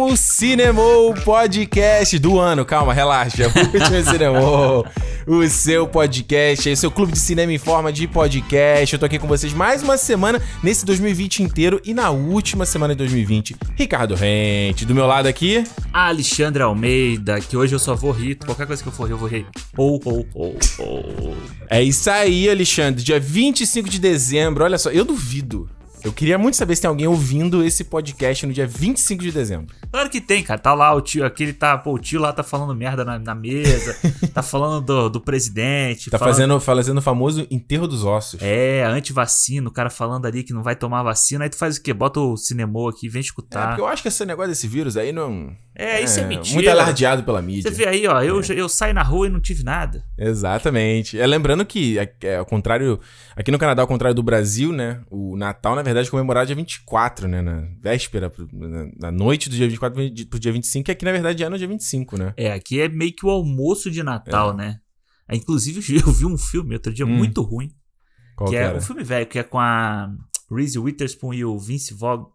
O 0.00 0.04
último 0.04 0.16
Cinemou 0.16 1.12
Podcast 1.12 2.18
do 2.18 2.38
ano. 2.40 2.64
Calma, 2.64 2.94
relaxa. 2.94 3.48
O 3.48 3.76
último 3.76 4.00
Cinemou, 4.10 4.86
o 5.26 5.46
seu 5.46 5.86
podcast, 5.86 6.70
o 6.70 6.76
seu 6.76 6.90
clube 6.90 7.12
de 7.12 7.18
cinema 7.18 7.52
em 7.52 7.58
forma 7.58 7.92
de 7.92 8.08
podcast. 8.08 8.94
Eu 8.94 8.98
tô 8.98 9.04
aqui 9.04 9.18
com 9.18 9.28
vocês 9.28 9.52
mais 9.52 9.82
uma 9.82 9.98
semana 9.98 10.40
nesse 10.62 10.86
2020 10.86 11.42
inteiro 11.42 11.82
e 11.84 11.92
na 11.92 12.08
última 12.08 12.64
semana 12.64 12.94
de 12.94 12.98
2020. 12.98 13.56
Ricardo 13.76 14.14
Rente, 14.14 14.86
do 14.86 14.94
meu 14.94 15.06
lado 15.06 15.26
aqui. 15.26 15.64
Alexandre 15.92 16.62
Almeida, 16.62 17.38
que 17.38 17.54
hoje 17.54 17.74
eu 17.74 17.78
só 17.78 17.94
vou 17.94 18.10
rir. 18.10 18.36
Qualquer 18.36 18.66
coisa 18.66 18.82
que 18.82 18.88
eu 18.88 18.92
for 18.92 19.04
rir, 19.04 19.12
eu 19.12 19.18
vou 19.18 19.28
rir. 19.28 19.46
Ou, 19.76 20.00
ou, 20.02 20.26
ou, 20.32 20.56
ou. 20.78 21.36
É 21.68 21.82
isso 21.82 22.08
aí, 22.08 22.48
Alexandre. 22.48 23.04
Dia 23.04 23.20
25 23.20 23.86
de 23.86 23.98
dezembro. 23.98 24.64
Olha 24.64 24.78
só, 24.78 24.90
eu 24.90 25.04
duvido 25.04 25.68
eu 26.04 26.12
queria 26.12 26.38
muito 26.38 26.56
saber 26.56 26.76
se 26.76 26.82
tem 26.82 26.88
alguém 26.88 27.06
ouvindo 27.06 27.64
esse 27.64 27.84
podcast 27.84 28.46
no 28.46 28.52
dia 28.52 28.66
25 28.66 29.22
de 29.22 29.32
dezembro. 29.32 29.74
Claro 29.90 30.08
que 30.08 30.20
tem, 30.20 30.42
cara. 30.42 30.58
Tá 30.58 30.74
lá 30.74 30.92
o 30.94 31.00
tio, 31.00 31.24
aquele 31.24 31.52
tá, 31.52 31.76
pô, 31.76 31.94
o 31.94 31.98
tio 31.98 32.20
lá 32.20 32.32
tá 32.32 32.42
falando 32.42 32.74
merda 32.74 33.04
na, 33.04 33.18
na 33.18 33.34
mesa, 33.34 33.96
tá 34.32 34.42
falando 34.42 34.84
do, 34.84 35.08
do 35.08 35.20
presidente. 35.20 36.10
Tá 36.10 36.18
falando... 36.18 36.34
fazendo, 36.34 36.60
fazendo 36.60 36.98
o 36.98 37.02
famoso 37.02 37.46
enterro 37.50 37.86
dos 37.86 38.04
ossos. 38.04 38.40
É, 38.42 38.84
anti-vacina, 38.84 39.68
o 39.68 39.72
cara 39.72 39.90
falando 39.90 40.26
ali 40.26 40.42
que 40.42 40.52
não 40.52 40.62
vai 40.62 40.76
tomar 40.76 41.02
vacina. 41.02 41.44
Aí 41.44 41.50
tu 41.50 41.56
faz 41.56 41.76
o 41.76 41.82
quê? 41.82 41.92
Bota 41.92 42.20
o 42.20 42.36
cinema 42.36 42.70
aqui, 42.88 43.08
vem 43.08 43.20
escutar. 43.20 43.64
É, 43.64 43.66
porque 43.68 43.80
eu 43.80 43.86
acho 43.86 44.02
que 44.02 44.08
esse 44.08 44.24
negócio 44.24 44.50
desse 44.50 44.68
vírus 44.68 44.96
aí 44.96 45.12
não. 45.12 45.54
É, 45.74 46.00
isso 46.02 46.20
é, 46.20 46.22
é 46.22 46.26
mentira. 46.26 46.54
Muito 46.54 46.70
alardeado 46.70 47.22
pela 47.22 47.40
mídia. 47.40 47.70
Você 47.70 47.76
vê 47.76 47.88
aí, 47.88 48.06
ó, 48.06 48.22
eu, 48.22 48.40
é. 48.40 48.44
eu 48.50 48.68
saio 48.68 48.94
na 48.94 49.02
rua 49.02 49.26
e 49.26 49.30
não 49.30 49.40
tive 49.40 49.64
nada. 49.64 50.04
Exatamente. 50.18 51.18
É, 51.18 51.26
lembrando 51.26 51.64
que, 51.64 51.98
é, 51.98 52.12
é, 52.22 52.36
ao 52.36 52.44
contrário, 52.44 53.00
aqui 53.34 53.50
no 53.50 53.58
Canadá, 53.58 53.82
ao 53.82 53.88
contrário 53.88 54.14
do 54.14 54.22
Brasil, 54.22 54.72
né? 54.72 55.00
O 55.10 55.36
Natal, 55.36 55.74
na 55.74 55.82
verdade, 55.82 55.89
é 55.98 56.06
comemorado 56.06 56.46
dia 56.46 56.56
24, 56.56 57.28
né? 57.28 57.42
Na 57.42 57.66
véspera, 57.80 58.32
na, 58.98 59.10
noite 59.10 59.48
do 59.48 59.56
dia 59.56 59.66
24 59.68 60.26
pro 60.28 60.38
dia 60.38 60.52
25, 60.52 60.84
que 60.84 60.90
aqui, 60.92 61.04
na 61.04 61.12
verdade, 61.12 61.42
é 61.42 61.48
no 61.48 61.58
dia 61.58 61.68
25, 61.68 62.18
né? 62.18 62.34
É, 62.36 62.52
aqui 62.52 62.80
é 62.80 62.88
meio 62.88 63.12
que 63.12 63.26
o 63.26 63.30
almoço 63.30 63.90
de 63.90 64.02
Natal, 64.02 64.52
é. 64.52 64.56
né? 64.56 64.80
Inclusive, 65.32 65.80
eu 65.98 66.12
vi 66.12 66.26
um 66.26 66.36
filme 66.36 66.74
outro 66.74 66.92
dia 66.92 67.06
hum. 67.06 67.08
muito 67.08 67.42
ruim. 67.42 67.70
Qual 68.36 68.50
que, 68.50 68.56
que 68.56 68.62
é 68.62 68.74
um 68.74 68.80
filme 68.80 69.04
velho, 69.04 69.26
que 69.26 69.38
é 69.38 69.42
com 69.42 69.58
a 69.58 70.10
Reese 70.50 70.78
Witherspoon 70.78 71.34
e 71.34 71.44
o 71.44 71.58
Vince 71.58 71.94
Vaughn 71.94 72.26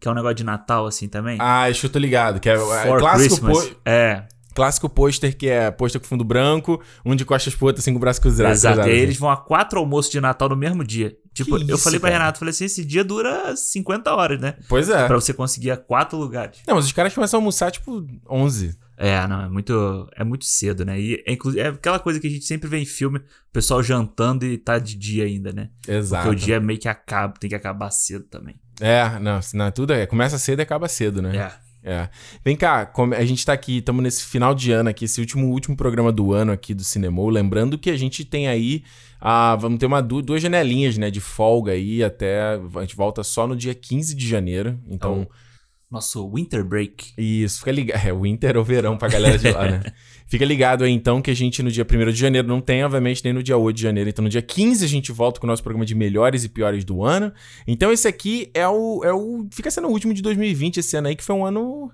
que 0.00 0.08
é 0.08 0.10
um 0.10 0.14
negócio 0.14 0.36
de 0.36 0.44
Natal, 0.44 0.86
assim, 0.86 1.08
também. 1.08 1.36
Ah, 1.38 1.64
acho 1.64 1.80
que 1.80 1.86
eu 1.86 1.90
tô 1.90 1.98
ligado. 1.98 2.40
Que 2.40 2.48
é, 2.48 2.54
é 2.54 2.98
clássico. 2.98 3.46
Po... 3.46 3.76
É. 3.84 4.26
Clássico 4.60 4.90
pôster 4.90 5.34
que 5.34 5.48
é 5.48 5.70
pôster 5.70 5.98
com 5.98 6.06
fundo 6.06 6.22
branco, 6.22 6.82
um 7.02 7.16
de 7.16 7.24
costas 7.24 7.54
pro 7.54 7.68
outro, 7.68 7.80
assim, 7.80 7.92
com 7.92 7.96
o 7.96 8.00
braço 8.00 8.20
cruzado. 8.20 8.52
Exato, 8.52 8.80
e 8.80 8.92
aí 8.92 8.98
eles 8.98 9.16
vão 9.16 9.30
a 9.30 9.36
quatro 9.38 9.78
almoços 9.78 10.12
de 10.12 10.20
Natal 10.20 10.50
no 10.50 10.56
mesmo 10.56 10.84
dia. 10.84 11.16
Tipo, 11.32 11.56
que 11.56 11.70
eu 11.70 11.76
isso, 11.76 11.84
falei 11.84 11.98
pra 11.98 12.10
cara? 12.10 12.24
Renato, 12.24 12.40
falei 12.40 12.50
assim, 12.50 12.66
esse 12.66 12.84
dia 12.84 13.02
dura 13.02 13.56
50 13.56 14.14
horas, 14.14 14.38
né? 14.38 14.56
Pois 14.68 14.90
é. 14.90 15.06
Pra 15.06 15.16
você 15.16 15.32
conseguir 15.32 15.70
a 15.70 15.78
quatro 15.78 16.18
lugares. 16.18 16.58
Não, 16.68 16.74
mas 16.74 16.84
os 16.84 16.92
caras 16.92 17.14
começam 17.14 17.38
a 17.38 17.40
almoçar, 17.40 17.70
tipo, 17.70 18.06
11. 18.28 18.76
É, 18.98 19.26
não, 19.26 19.44
é 19.44 19.48
muito, 19.48 20.10
é 20.14 20.22
muito 20.22 20.44
cedo, 20.44 20.84
né? 20.84 21.00
E 21.00 21.24
é, 21.26 21.38
é 21.56 21.68
aquela 21.68 21.98
coisa 21.98 22.20
que 22.20 22.26
a 22.26 22.30
gente 22.30 22.44
sempre 22.44 22.68
vê 22.68 22.76
em 22.76 22.84
filme, 22.84 23.16
o 23.18 23.22
pessoal 23.50 23.82
jantando 23.82 24.44
e 24.44 24.58
tá 24.58 24.78
de 24.78 24.94
dia 24.94 25.24
ainda, 25.24 25.54
né? 25.54 25.70
Exato. 25.88 26.24
Porque 26.24 26.36
o 26.36 26.38
dia 26.46 26.60
meio 26.60 26.78
que 26.78 26.86
acaba, 26.86 27.32
tem 27.40 27.48
que 27.48 27.56
acabar 27.56 27.90
cedo 27.90 28.26
também. 28.26 28.60
É, 28.78 29.18
não, 29.18 29.40
não 29.54 29.70
tudo 29.70 29.94
é, 29.94 30.04
começa 30.04 30.36
cedo 30.36 30.58
e 30.58 30.62
acaba 30.62 30.86
cedo, 30.86 31.22
né? 31.22 31.34
É. 31.34 31.69
É. 31.82 32.08
Vem 32.44 32.56
cá, 32.56 32.92
a 33.16 33.24
gente 33.24 33.44
tá 33.44 33.52
aqui, 33.52 33.78
estamos 33.78 34.02
nesse 34.02 34.24
final 34.24 34.54
de 34.54 34.70
ano 34.70 34.90
aqui, 34.90 35.06
esse 35.06 35.20
último, 35.20 35.48
último 35.48 35.76
programa 35.76 36.12
do 36.12 36.32
ano 36.32 36.52
aqui 36.52 36.74
do 36.74 36.84
Cinema. 36.84 37.22
Lembrando 37.30 37.78
que 37.78 37.90
a 37.90 37.96
gente 37.96 38.24
tem 38.24 38.48
aí, 38.48 38.84
ah, 39.20 39.56
vamos 39.56 39.78
ter 39.78 39.86
uma, 39.86 40.02
duas 40.02 40.42
janelinhas, 40.42 40.98
né, 40.98 41.10
de 41.10 41.20
folga 41.20 41.72
aí 41.72 42.04
até, 42.04 42.58
a 42.76 42.80
gente 42.80 42.96
volta 42.96 43.22
só 43.22 43.46
no 43.46 43.56
dia 43.56 43.74
15 43.74 44.14
de 44.14 44.28
janeiro, 44.28 44.78
então... 44.88 45.26
Oh 45.28 45.50
nosso 45.90 46.30
winter 46.32 46.64
break. 46.64 47.12
Isso, 47.18 47.58
fica 47.58 47.72
ligado. 47.72 48.00
É, 48.06 48.14
winter 48.14 48.56
ou 48.56 48.64
verão 48.64 48.96
pra 48.96 49.08
galera 49.08 49.36
de 49.36 49.50
lá, 49.50 49.68
né? 49.68 49.82
fica 50.30 50.44
ligado 50.44 50.84
aí 50.84 50.92
então 50.92 51.20
que 51.20 51.30
a 51.30 51.34
gente 51.34 51.60
no 51.60 51.70
dia 51.70 51.84
1 51.84 52.12
de 52.12 52.18
janeiro 52.18 52.46
não 52.46 52.60
tem, 52.60 52.84
obviamente, 52.84 53.22
nem 53.24 53.32
no 53.32 53.42
dia 53.42 53.56
8 53.56 53.76
de 53.76 53.82
janeiro. 53.82 54.08
Então 54.08 54.22
no 54.22 54.28
dia 54.28 54.40
15 54.40 54.84
a 54.84 54.88
gente 54.88 55.10
volta 55.10 55.40
com 55.40 55.46
o 55.46 55.48
nosso 55.48 55.62
programa 55.62 55.84
de 55.84 55.94
melhores 55.94 56.44
e 56.44 56.48
piores 56.48 56.84
do 56.84 57.02
ano. 57.02 57.32
Então 57.66 57.92
esse 57.92 58.06
aqui 58.06 58.48
é 58.54 58.66
o. 58.66 59.02
É 59.04 59.12
o 59.12 59.48
fica 59.52 59.70
sendo 59.70 59.88
o 59.88 59.90
último 59.90 60.14
de 60.14 60.22
2020, 60.22 60.78
esse 60.78 60.96
ano 60.96 61.08
aí, 61.08 61.16
que 61.16 61.24
foi 61.24 61.34
um 61.34 61.44
ano. 61.44 61.90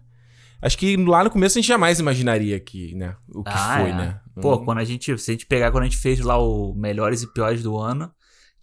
Acho 0.60 0.76
que 0.76 0.96
lá 0.96 1.24
no 1.24 1.30
começo 1.30 1.58
a 1.58 1.60
gente 1.60 1.68
jamais 1.68 1.98
imaginaria 1.98 2.60
que, 2.60 2.94
né? 2.94 3.16
O 3.28 3.42
que 3.42 3.50
ah, 3.52 3.78
foi, 3.80 3.90
é. 3.90 3.94
né? 3.94 4.20
Pô, 4.40 4.54
hum. 4.54 4.64
quando 4.64 4.78
a 4.78 4.84
gente. 4.84 5.16
Se 5.18 5.30
a 5.30 5.34
gente 5.34 5.46
pegar 5.46 5.70
quando 5.70 5.84
a 5.84 5.86
gente 5.86 5.98
fez 5.98 6.20
lá 6.20 6.38
o 6.38 6.74
melhores 6.74 7.22
e 7.22 7.32
piores 7.32 7.62
do 7.62 7.78
ano 7.78 8.12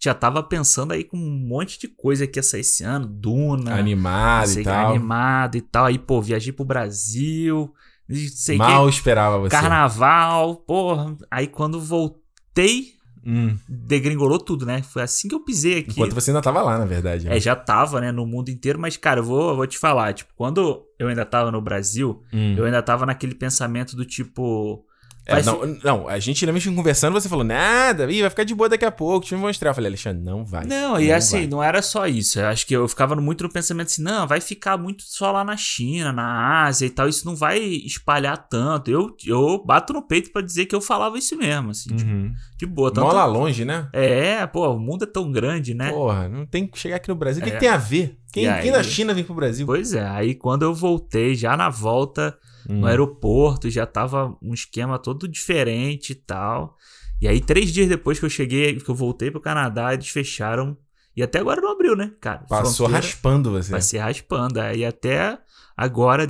já 0.04 0.12
tava 0.12 0.42
pensando 0.42 0.92
aí 0.92 1.02
com 1.02 1.16
um 1.16 1.30
monte 1.30 1.78
de 1.78 1.88
coisa 1.88 2.26
que 2.26 2.38
ia 2.38 2.42
sair 2.42 2.60
esse 2.60 2.84
ano, 2.84 3.06
Duna. 3.06 3.74
Animado 3.74 4.60
e 4.60 4.62
tal. 4.62 4.90
Animado 4.90 5.56
e 5.56 5.60
tal. 5.62 5.86
Aí, 5.86 5.98
pô, 5.98 6.20
viajei 6.20 6.52
pro 6.52 6.64
Brasil. 6.64 7.72
Sei 8.08 8.56
Mal 8.56 8.84
que, 8.84 8.94
esperava 8.94 9.38
você. 9.38 9.50
Carnaval, 9.50 10.56
porra. 10.56 11.16
Aí 11.30 11.46
quando 11.46 11.80
voltei, 11.80 12.92
hum. 13.24 13.56
degringolou 13.68 14.38
tudo, 14.38 14.66
né? 14.66 14.82
Foi 14.82 15.02
assim 15.02 15.28
que 15.28 15.34
eu 15.34 15.40
pisei 15.40 15.78
aqui. 15.78 15.92
Enquanto 15.92 16.14
você 16.14 16.30
ainda 16.30 16.42
tava 16.42 16.60
lá, 16.62 16.78
na 16.78 16.84
verdade. 16.84 17.26
Né? 17.26 17.36
É, 17.36 17.40
já 17.40 17.56
tava, 17.56 18.00
né? 18.00 18.12
No 18.12 18.26
mundo 18.26 18.50
inteiro. 18.50 18.78
Mas, 18.78 18.96
cara, 18.96 19.20
eu 19.20 19.24
vou, 19.24 19.50
eu 19.50 19.56
vou 19.56 19.66
te 19.66 19.78
falar. 19.78 20.12
Tipo, 20.12 20.32
quando 20.36 20.84
eu 20.98 21.08
ainda 21.08 21.24
tava 21.24 21.50
no 21.50 21.62
Brasil, 21.62 22.22
hum. 22.32 22.54
eu 22.56 22.64
ainda 22.64 22.82
tava 22.82 23.06
naquele 23.06 23.34
pensamento 23.34 23.96
do 23.96 24.04
tipo 24.04 24.84
é, 25.26 25.42
não, 25.42 25.78
não, 25.82 26.08
a 26.08 26.18
gente 26.18 26.44
realmente 26.44 26.70
conversando, 26.70 27.14
você 27.14 27.30
falou, 27.30 27.44
nada, 27.44 28.10
ih, 28.12 28.20
vai 28.20 28.28
ficar 28.28 28.44
de 28.44 28.54
boa 28.54 28.68
daqui 28.68 28.84
a 28.84 28.90
pouco, 28.90 29.20
deixa 29.20 29.34
eu 29.34 29.38
me 29.38 29.46
mostrar. 29.46 29.70
Eu 29.70 29.74
falei, 29.74 29.88
Alexandre, 29.88 30.22
não 30.22 30.44
vai. 30.44 30.66
Não, 30.66 31.00
e 31.00 31.10
assim, 31.10 31.38
vai. 31.38 31.46
não 31.46 31.62
era 31.62 31.80
só 31.80 32.06
isso. 32.06 32.38
Eu 32.38 32.46
acho 32.46 32.66
que 32.66 32.76
eu 32.76 32.86
ficava 32.86 33.16
muito 33.16 33.42
no 33.42 33.50
pensamento 33.50 33.86
assim, 33.86 34.02
não, 34.02 34.26
vai 34.26 34.40
ficar 34.40 34.76
muito 34.76 35.02
só 35.04 35.32
lá 35.32 35.42
na 35.42 35.56
China, 35.56 36.12
na 36.12 36.64
Ásia 36.64 36.84
e 36.84 36.90
tal, 36.90 37.08
isso 37.08 37.24
não 37.24 37.34
vai 37.34 37.58
espalhar 37.58 38.36
tanto. 38.48 38.90
Eu, 38.90 39.16
eu 39.26 39.64
bato 39.64 39.94
no 39.94 40.02
peito 40.02 40.30
para 40.30 40.42
dizer 40.42 40.66
que 40.66 40.74
eu 40.74 40.80
falava 40.80 41.16
isso 41.16 41.36
mesmo, 41.38 41.70
assim, 41.70 41.90
uhum. 41.92 41.96
de, 41.96 42.58
de 42.58 42.66
boa. 42.66 42.92
Tanto, 42.92 43.06
Mola 43.06 43.24
longe, 43.24 43.64
né? 43.64 43.88
É, 43.94 44.46
pô, 44.46 44.68
o 44.68 44.78
mundo 44.78 45.04
é 45.04 45.06
tão 45.06 45.32
grande, 45.32 45.72
né? 45.72 45.90
Porra, 45.90 46.28
não 46.28 46.44
tem 46.44 46.66
que 46.66 46.78
chegar 46.78 46.96
aqui 46.96 47.08
no 47.08 47.14
Brasil. 47.14 47.42
O 47.42 47.46
é. 47.46 47.50
que, 47.50 47.54
que 47.54 47.60
tem 47.60 47.70
a 47.70 47.78
ver? 47.78 48.18
Quem, 48.30 48.46
aí, 48.46 48.62
quem 48.62 48.72
da 48.72 48.82
China 48.82 49.14
vem 49.14 49.24
pro 49.24 49.34
Brasil? 49.34 49.64
Pois 49.64 49.94
é, 49.94 50.06
aí 50.06 50.34
quando 50.34 50.64
eu 50.64 50.74
voltei, 50.74 51.34
já 51.34 51.56
na 51.56 51.70
volta 51.70 52.36
hum. 52.68 52.80
no 52.80 52.86
aeroporto, 52.86 53.70
já 53.70 53.86
tava 53.86 54.36
um 54.42 54.54
esquema 54.54 54.98
todo 54.98 55.28
diferente 55.28 56.10
e 56.10 56.14
tal. 56.14 56.76
E 57.20 57.28
aí, 57.28 57.40
três 57.40 57.72
dias 57.72 57.88
depois 57.88 58.18
que 58.18 58.24
eu 58.24 58.30
cheguei, 58.30 58.74
que 58.78 58.88
eu 58.88 58.94
voltei 58.94 59.30
pro 59.30 59.40
Canadá, 59.40 59.94
eles 59.94 60.08
fecharam. 60.08 60.76
E 61.16 61.22
até 61.22 61.38
agora 61.38 61.60
não 61.60 61.70
abriu, 61.70 61.94
né, 61.94 62.12
cara? 62.20 62.44
Passou 62.48 62.88
raspando 62.88 63.50
você. 63.50 63.70
Passei 63.70 64.00
raspando. 64.00 64.60
Aí 64.60 64.84
até 64.84 65.38
agora, 65.76 66.26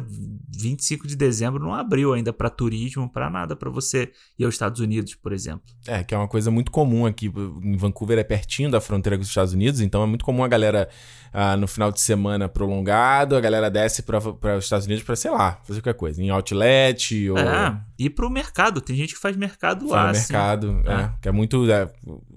25 0.57 1.07
de 1.07 1.17
dezembro, 1.17 1.63
não 1.63 1.75
abriu 1.75 2.13
ainda 2.13 2.33
para 2.33 2.49
turismo, 2.49 3.09
para 3.09 3.29
nada, 3.29 3.57
para 3.57 3.71
você 3.71 4.11
ir 4.39 4.45
aos 4.45 4.55
Estados 4.55 4.81
Unidos, 4.81 5.15
por 5.15 5.33
exemplo. 5.33 5.65
É, 5.87 6.03
que 6.03 6.15
é 6.15 6.19
uma 6.19 6.29
coisa 6.29 6.51
muito 6.51 6.71
comum 6.71 7.07
aqui. 7.07 7.33
Em 7.63 7.77
Vancouver 7.77 8.19
é 8.19 8.25
pertinho 8.25 8.71
da 8.71 8.81
fronteira 8.81 9.17
com 9.17 9.23
os 9.23 9.29
Estados 9.29 9.53
Unidos, 9.53 9.81
então 9.81 10.03
é 10.03 10.07
muito 10.07 10.25
comum 10.25 10.45
a 10.45 10.49
galera 10.49 10.89
ah, 11.33 11.57
no 11.57 11.67
final 11.67 11.91
de 11.91 12.01
semana 12.01 12.49
prolongado, 12.49 13.37
a 13.37 13.41
galera 13.41 13.69
desce 13.69 14.03
para 14.03 14.19
os 14.19 14.65
Estados 14.65 14.87
Unidos 14.87 15.03
para, 15.03 15.17
sei 15.17 15.33
lá, 15.33 15.59
fazer 15.65 15.81
qualquer 15.81 15.99
coisa, 15.99 16.23
em 16.23 16.31
outlet 16.31 17.29
ou. 17.29 17.37
É, 17.37 17.77
ir 17.99 18.11
pro 18.11 18.31
mercado. 18.31 18.81
Tem 18.81 18.95
gente 18.95 19.15
que 19.15 19.21
faz 19.21 19.37
mercado 19.37 19.89
lá. 19.89 20.05
Faz 20.05 20.19
assim. 20.19 20.33
mercado, 20.33 20.83
é. 20.87 20.93
é. 20.93 21.11
Que 21.21 21.29
é 21.29 21.33
muito. 21.33 21.69
É, 21.71 21.91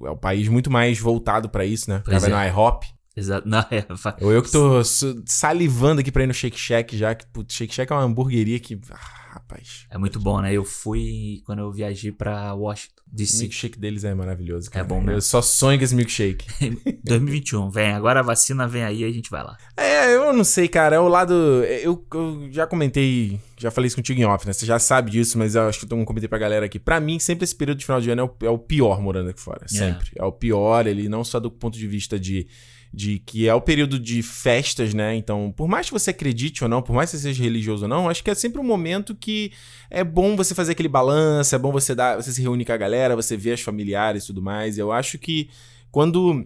é 0.04 0.10
o 0.10 0.18
país 0.18 0.48
muito 0.48 0.72
mais 0.72 1.00
voltado 1.00 1.48
para 1.48 1.64
isso, 1.64 1.90
né? 1.90 2.02
Pois 2.04 2.22
vai 2.24 2.32
é. 2.32 2.52
no 2.52 2.58
IHOP. 2.58 2.97
Exato. 3.18 3.46
Não, 3.50 3.60
é, 3.72 3.86
Ou 4.22 4.32
eu 4.32 4.44
que 4.44 4.52
tô 4.52 4.82
salivando 5.26 6.02
aqui 6.02 6.12
pra 6.12 6.24
ir 6.24 6.28
no 6.28 6.34
Shake 6.34 6.58
Shack 6.58 6.96
já, 6.96 7.16
que 7.16 7.26
putz, 7.26 7.56
Shake 7.56 7.74
Shack 7.74 7.92
é 7.92 7.96
uma 7.96 8.04
hamburgueria 8.04 8.60
que. 8.60 8.80
Ah, 8.92 9.18
rapaz. 9.34 9.88
É 9.90 9.98
muito 9.98 10.20
bom, 10.20 10.40
né? 10.40 10.54
Eu 10.54 10.64
fui 10.64 11.42
quando 11.46 11.60
eu 11.60 11.72
viajei 11.72 12.12
pra 12.12 12.54
Washington. 12.54 12.98
DC. 13.10 13.38
O 13.38 13.40
milkshake 13.40 13.80
deles 13.80 14.04
é 14.04 14.14
maravilhoso, 14.14 14.70
cara. 14.70 14.86
É 14.86 14.88
bom 14.88 15.00
mesmo. 15.00 15.12
Eu 15.12 15.22
só 15.22 15.42
sonho 15.42 15.78
com 15.78 15.86
esse 15.86 15.96
milkshake. 15.96 16.46
2021, 17.06 17.70
vem. 17.70 17.94
Agora 17.94 18.20
a 18.20 18.24
vacina 18.24 18.68
vem 18.68 18.84
aí 18.84 19.02
e 19.02 19.06
a 19.06 19.12
gente 19.12 19.30
vai 19.30 19.42
lá. 19.44 19.58
É, 19.78 20.14
eu 20.14 20.34
não 20.34 20.44
sei, 20.44 20.68
cara. 20.68 20.98
É 20.98 21.00
o 21.00 21.08
lado. 21.08 21.34
Eu, 21.34 22.06
eu, 22.14 22.50
já 22.52 22.68
comentei, 22.68 23.40
já 23.58 23.72
falei 23.72 23.88
isso 23.88 23.96
contigo 23.96 24.20
em 24.20 24.26
off, 24.26 24.46
né? 24.46 24.52
Você 24.52 24.66
já 24.66 24.78
sabe 24.78 25.10
disso, 25.10 25.38
mas 25.38 25.56
eu 25.56 25.70
acho 25.70 25.80
que 25.80 25.94
eu 25.94 26.06
comentei 26.06 26.28
pra 26.28 26.38
galera 26.38 26.66
aqui. 26.66 26.80
Pra 26.80 27.00
mim, 27.00 27.18
sempre 27.18 27.46
esse 27.46 27.56
período 27.56 27.78
de 27.78 27.86
final 27.86 28.02
de 28.02 28.10
ano 28.10 28.22
é 28.22 28.26
o, 28.26 28.48
é 28.48 28.50
o 28.50 28.60
pior 28.60 29.02
morando 29.02 29.30
aqui 29.30 29.40
fora. 29.40 29.66
Sempre. 29.68 30.10
Yeah. 30.10 30.18
É 30.18 30.26
o 30.26 30.32
pior, 30.34 30.86
ele 30.86 31.08
não 31.08 31.24
só 31.24 31.40
do 31.40 31.50
ponto 31.50 31.78
de 31.78 31.88
vista 31.88 32.20
de 32.20 32.46
de 32.94 33.20
que 33.20 33.48
é 33.48 33.54
o 33.54 33.62
período 33.62 34.00
de 34.00 34.22
festas, 34.24 34.94
né? 34.94 35.16
Então, 35.16 35.54
por 35.56 35.68
mais 35.68 35.88
que 35.88 35.94
você 35.94 36.12
acredite 36.12 36.64
ou 36.64 36.70
não, 36.70 36.82
por 36.82 36.94
mais 36.94 37.12
que 37.12 37.18
você 37.18 37.24
seja 37.24 37.44
religioso 37.44 37.84
ou 37.84 37.90
não, 37.90 38.10
acho 38.10 38.24
que 38.24 38.30
é 38.30 38.36
sempre 38.36 38.60
um 38.60 38.64
momento 38.64 39.16
que 39.16 39.52
é 39.90 40.04
bom 40.04 40.36
você 40.36 40.56
fazer 40.56 40.72
aquele 40.72 40.90
balanço, 40.90 41.56
é 41.56 41.58
bom 41.58 41.72
você 41.72 41.94
dar, 41.94 42.16
você 42.16 42.32
se 42.32 42.42
reunir 42.42 42.66
com 42.66 42.74
a 42.74 42.78
galera, 42.78 43.16
você 43.16 43.38
ver 43.38 43.54
as 43.54 43.62
familiares 43.62 44.24
e 44.24 44.28
tudo 44.28 44.42
mais. 44.42 44.78
Eu 44.78 44.92
acho 44.92 45.18
que 45.18 45.50
quando 45.92 46.46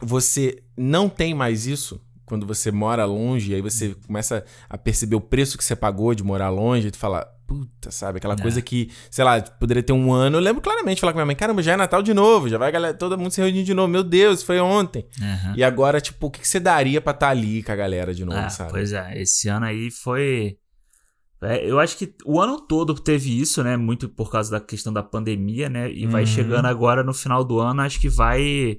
você 0.00 0.62
não 0.76 1.08
tem 1.08 1.34
mais 1.34 1.66
isso, 1.66 2.00
quando 2.24 2.46
você 2.46 2.70
mora 2.70 3.04
longe, 3.04 3.54
aí 3.54 3.60
você 3.60 3.94
começa 4.06 4.44
a 4.68 4.78
perceber 4.78 5.16
o 5.16 5.20
preço 5.20 5.58
que 5.58 5.64
você 5.64 5.76
pagou 5.76 6.14
de 6.14 6.22
morar 6.22 6.48
longe, 6.48 6.88
e 6.88 6.90
tu 6.90 6.98
fala, 6.98 7.30
puta, 7.60 7.90
sabe? 7.90 8.18
Aquela 8.18 8.34
É. 8.34 8.40
coisa 8.40 8.62
que, 8.62 8.90
sei 9.10 9.24
lá, 9.24 9.40
poderia 9.40 9.82
ter 9.82 9.92
um 9.92 10.12
ano. 10.12 10.36
Eu 10.38 10.40
lembro 10.40 10.62
claramente 10.62 10.96
de 10.96 11.00
falar 11.00 11.12
com 11.12 11.18
minha 11.18 11.26
mãe, 11.26 11.36
caramba, 11.36 11.62
já 11.62 11.72
é 11.72 11.76
Natal 11.76 12.02
de 12.02 12.14
novo, 12.14 12.48
já 12.48 12.56
vai 12.58 12.72
galera, 12.72 12.94
todo 12.94 13.18
mundo 13.18 13.30
se 13.30 13.40
reunir 13.40 13.64
de 13.64 13.74
novo. 13.74 13.88
Meu 13.88 14.02
Deus, 14.02 14.42
foi 14.42 14.58
ontem. 14.60 15.06
Aham. 15.20 15.54
E 15.56 15.62
agora, 15.62 16.00
tipo, 16.00 16.26
o 16.26 16.30
que, 16.30 16.40
que 16.40 16.48
você 16.48 16.58
daria 16.58 17.00
pra 17.00 17.12
estar 17.12 17.28
ali 17.28 17.62
com 17.62 17.72
a 17.72 17.76
galera 17.76 18.14
de 18.14 18.24
novo, 18.24 18.38
Ah, 18.38 18.48
sabe? 18.48 18.70
Pois 18.70 18.92
é, 18.92 19.20
esse 19.20 19.48
ano 19.48 19.66
aí 19.66 19.90
foi. 19.90 20.56
é, 21.42 21.68
eu 21.68 21.80
acho 21.80 21.96
que 21.98 22.14
o 22.24 22.40
ano 22.40 22.60
todo 22.60 22.94
teve 22.94 23.40
isso, 23.40 23.62
né? 23.64 23.76
Muito 23.76 24.08
por 24.08 24.30
causa 24.30 24.50
da 24.50 24.60
questão 24.60 24.92
da 24.92 25.02
pandemia, 25.02 25.68
né? 25.68 25.90
E 25.92 26.06
vai 26.06 26.22
Uhum. 26.22 26.26
chegando 26.26 26.66
agora 26.66 27.02
no 27.02 27.12
final 27.12 27.44
do 27.44 27.58
ano, 27.58 27.80
acho 27.82 28.00
que 28.00 28.08
vai 28.08 28.78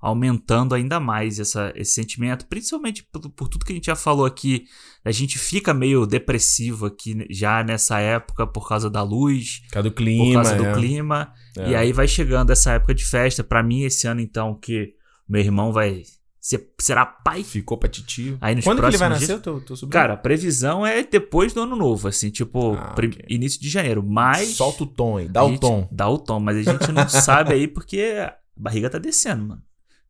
aumentando 0.00 0.74
ainda 0.74 0.98
mais 0.98 1.38
essa, 1.38 1.72
esse 1.76 1.92
sentimento, 1.92 2.46
principalmente 2.46 3.02
por, 3.04 3.28
por 3.30 3.48
tudo 3.48 3.64
que 3.64 3.72
a 3.72 3.74
gente 3.74 3.86
já 3.86 3.96
falou 3.96 4.24
aqui. 4.24 4.64
A 5.04 5.10
gente 5.10 5.38
fica 5.38 5.74
meio 5.74 6.06
depressivo 6.06 6.86
aqui 6.86 7.26
já 7.30 7.62
nessa 7.62 7.98
época 8.00 8.46
por 8.46 8.68
causa 8.68 8.88
da 8.88 9.02
luz, 9.02 9.60
Por 9.68 9.72
causa 9.72 9.88
do 9.88 9.92
por 9.92 9.96
clima. 10.02 10.34
causa 10.42 10.56
do 10.56 10.64
é. 10.66 10.72
clima. 10.74 11.32
É. 11.56 11.70
E 11.70 11.74
aí 11.74 11.92
vai 11.92 12.08
chegando 12.08 12.50
essa 12.50 12.72
época 12.72 12.94
de 12.94 13.04
festa. 13.04 13.44
Pra 13.44 13.62
mim, 13.62 13.82
esse 13.82 14.06
ano, 14.06 14.20
então, 14.20 14.54
que 14.54 14.94
meu 15.28 15.40
irmão 15.42 15.72
vai 15.72 16.02
ser, 16.40 16.70
será 16.80 17.04
pai. 17.04 17.42
Ficou 17.42 17.76
pra 17.78 17.88
titio. 17.88 18.38
Aí 18.40 18.54
nos 18.54 18.64
Quando 18.64 18.80
que 18.80 18.86
ele 18.88 18.96
vai 18.96 19.08
nascer, 19.10 19.26
dias- 19.26 19.38
o 19.38 19.42
teu, 19.42 19.60
teu 19.60 19.76
sobrinho? 19.76 19.92
Cara, 20.02 20.14
a 20.14 20.16
previsão 20.16 20.86
é 20.86 21.02
depois 21.02 21.52
do 21.52 21.60
ano 21.62 21.76
novo, 21.76 22.08
assim, 22.08 22.30
tipo, 22.30 22.74
Ah, 22.74 22.92
prim- 22.94 23.08
ok. 23.10 23.24
início 23.28 23.60
de 23.60 23.68
janeiro. 23.68 24.02
Mas. 24.02 24.48
Solta 24.50 24.82
o 24.84 24.86
tom 24.86 25.18
aí, 25.18 25.28
dá 25.28 25.44
o 25.44 25.58
tom. 25.58 25.86
Dá 25.92 26.08
o 26.08 26.18
tom, 26.18 26.40
mas 26.40 26.56
a 26.66 26.72
gente 26.72 26.90
não 26.92 27.06
sabe 27.08 27.52
aí 27.54 27.68
porque 27.68 28.00
a 28.18 28.34
barriga 28.56 28.88
tá 28.90 28.98
descendo, 28.98 29.44
mano. 29.46 29.62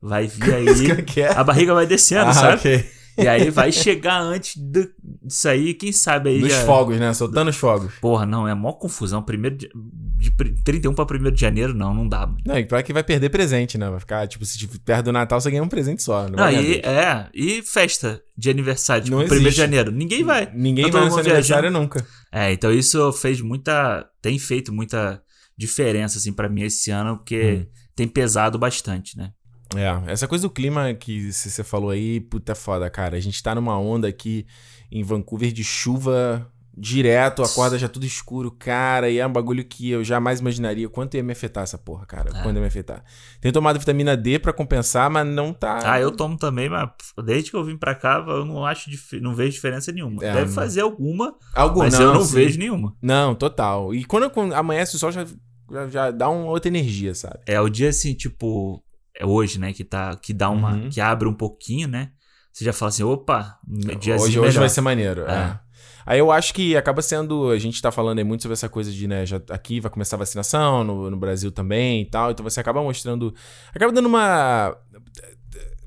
Vai 0.02 0.26
vir 0.28 0.54
aí. 0.54 1.02
que 1.02 1.20
é. 1.20 1.32
A 1.36 1.44
barriga 1.44 1.74
vai 1.74 1.86
descendo, 1.86 2.30
Ah, 2.30 2.34
sabe? 2.34 2.54
ok. 2.56 2.90
E 3.18 3.28
aí 3.28 3.50
vai 3.50 3.70
chegar 3.72 4.20
antes 4.20 4.56
do- 4.56 4.88
disso 5.22 5.46
aí, 5.48 5.74
quem 5.74 5.92
sabe 5.92 6.30
aí 6.30 6.40
Dos 6.40 6.50
já. 6.52 6.64
fogos, 6.64 6.98
né? 6.98 7.12
Soltando 7.12 7.48
os 7.48 7.56
fogos. 7.56 7.92
Porra, 8.00 8.24
não, 8.24 8.48
é 8.48 8.54
mó 8.54 8.72
confusão. 8.72 9.20
Primeiro 9.22 9.56
de, 9.58 9.68
de 10.16 10.30
pr- 10.30 10.54
31 10.64 10.94
pra 10.94 11.04
1 11.04 11.30
de 11.30 11.38
janeiro, 11.40 11.74
não, 11.74 11.92
não 11.92 12.08
dá, 12.08 12.20
mano. 12.26 12.38
Não, 12.46 12.58
e 12.58 12.64
pior 12.64 12.82
que 12.82 12.92
vai 12.94 13.02
perder 13.04 13.28
presente, 13.28 13.76
né? 13.76 13.90
Vai 13.90 14.00
ficar, 14.00 14.26
tipo, 14.26 14.42
se 14.46 14.56
tiver 14.56 14.78
perto 14.78 15.06
do 15.06 15.12
Natal, 15.12 15.38
você 15.40 15.50
ganha 15.50 15.62
um 15.62 15.68
presente 15.68 16.02
só. 16.02 16.28
Não, 16.28 16.36
Não, 16.38 16.50
e, 16.50 16.76
é, 16.76 17.28
e 17.34 17.60
festa 17.62 18.22
de 18.38 18.48
aniversário, 18.48 19.04
tipo, 19.04 19.16
Não 19.18 19.24
1 19.24 19.28
de 19.28 19.50
janeiro. 19.50 19.90
Ninguém 19.90 20.24
vai. 20.24 20.50
Ninguém 20.54 20.86
Tá 20.86 20.92
vai 20.98 21.04
no 21.04 21.10
seu 21.10 21.20
aniversário 21.20 21.70
nunca. 21.70 22.06
É, 22.32 22.52
então 22.52 22.72
isso 22.72 23.12
fez 23.12 23.42
muita. 23.42 24.06
Tem 24.22 24.38
feito 24.38 24.72
muita 24.72 25.20
diferença, 25.58 26.16
assim, 26.16 26.32
pra 26.32 26.48
mim 26.48 26.62
esse 26.62 26.90
ano, 26.90 27.18
porque 27.18 27.66
Hum. 27.66 27.72
tem 27.94 28.08
pesado 28.08 28.58
bastante, 28.58 29.14
né? 29.18 29.32
É, 29.76 30.12
essa 30.12 30.26
coisa 30.26 30.42
do 30.42 30.50
clima 30.50 30.92
que 30.94 31.32
você 31.32 31.62
falou 31.62 31.90
aí, 31.90 32.20
puta 32.20 32.52
é 32.52 32.54
foda, 32.54 32.88
cara. 32.90 33.16
A 33.16 33.20
gente 33.20 33.42
tá 33.42 33.54
numa 33.54 33.78
onda 33.78 34.08
aqui 34.08 34.46
em 34.90 35.02
Vancouver 35.02 35.52
de 35.52 35.62
chuva 35.62 36.50
direto, 36.76 37.42
acorda 37.42 37.78
já 37.78 37.88
tudo 37.88 38.06
escuro, 38.06 38.50
cara, 38.50 39.10
e 39.10 39.18
é 39.18 39.26
um 39.26 39.32
bagulho 39.32 39.62
que 39.64 39.90
eu 39.90 40.02
jamais 40.02 40.40
imaginaria 40.40 40.88
quanto 40.88 41.14
ia 41.16 41.22
me 41.22 41.32
afetar 41.32 41.62
essa 41.64 41.76
porra, 41.76 42.06
cara. 42.06 42.30
É. 42.30 42.42
Quanto 42.42 42.54
ia 42.56 42.60
me 42.62 42.66
afetar. 42.68 43.04
Tenho 43.40 43.52
tomado 43.52 43.78
vitamina 43.78 44.16
D 44.16 44.38
pra 44.38 44.52
compensar, 44.52 45.10
mas 45.10 45.26
não 45.26 45.52
tá. 45.52 45.80
Ah, 45.84 46.00
eu 46.00 46.10
tomo 46.10 46.38
também, 46.38 46.68
mas 46.70 46.88
desde 47.24 47.50
que 47.50 47.56
eu 47.56 47.64
vim 47.64 47.76
pra 47.76 47.94
cá, 47.94 48.24
eu 48.26 48.44
não 48.46 48.64
acho, 48.64 48.88
dif- 48.88 49.20
não 49.20 49.34
vejo 49.34 49.52
diferença 49.52 49.92
nenhuma. 49.92 50.24
É, 50.24 50.32
Deve 50.32 50.46
não- 50.46 50.52
fazer 50.54 50.80
alguma, 50.80 51.34
mas 51.76 51.94
eu 51.94 52.14
não 52.14 52.24
sim. 52.24 52.34
vejo 52.34 52.58
nenhuma. 52.58 52.96
Não, 53.02 53.34
total. 53.34 53.94
E 53.94 54.04
quando, 54.04 54.30
quando 54.30 54.54
amanhece 54.54 54.96
o 54.96 54.98
sol, 54.98 55.12
já, 55.12 55.26
já, 55.70 55.88
já 55.88 56.10
dá 56.10 56.28
uma 56.30 56.46
outra 56.50 56.68
energia, 56.68 57.14
sabe? 57.14 57.40
É 57.46 57.60
o 57.60 57.68
dia 57.68 57.90
assim, 57.90 58.14
tipo, 58.14 58.82
hoje, 59.24 59.58
né, 59.58 59.72
que 59.72 59.84
tá, 59.84 60.16
que 60.16 60.32
dá 60.32 60.50
uma, 60.50 60.72
Uhum. 60.72 60.88
que 60.90 61.00
abre 61.00 61.28
um 61.28 61.34
pouquinho, 61.34 61.88
né? 61.88 62.10
Você 62.52 62.64
já 62.64 62.72
fala 62.72 62.88
assim, 62.88 63.02
opa, 63.04 63.58
diazinho 63.66 64.14
hoje, 64.16 64.38
hoje 64.38 64.48
melhor. 64.48 64.60
vai 64.60 64.68
ser 64.68 64.80
maneiro. 64.80 65.22
É. 65.22 65.32
é. 65.32 65.58
Aí 66.04 66.18
eu 66.18 66.32
acho 66.32 66.52
que 66.52 66.76
acaba 66.76 67.00
sendo. 67.02 67.50
A 67.50 67.58
gente 67.58 67.80
tá 67.80 67.92
falando 67.92 68.18
aí 68.18 68.24
muito 68.24 68.42
sobre 68.42 68.54
essa 68.54 68.68
coisa 68.68 68.90
de, 68.90 69.06
né? 69.06 69.24
Já 69.24 69.40
aqui 69.50 69.78
vai 69.80 69.90
começar 69.90 70.16
a 70.16 70.18
vacinação, 70.18 70.82
no, 70.82 71.10
no 71.10 71.16
Brasil 71.16 71.52
também 71.52 72.02
e 72.02 72.04
tal. 72.06 72.30
Então 72.32 72.42
você 72.42 72.58
acaba 72.58 72.82
mostrando. 72.82 73.32
Acaba 73.72 73.92
dando 73.92 74.06
uma. 74.06 74.76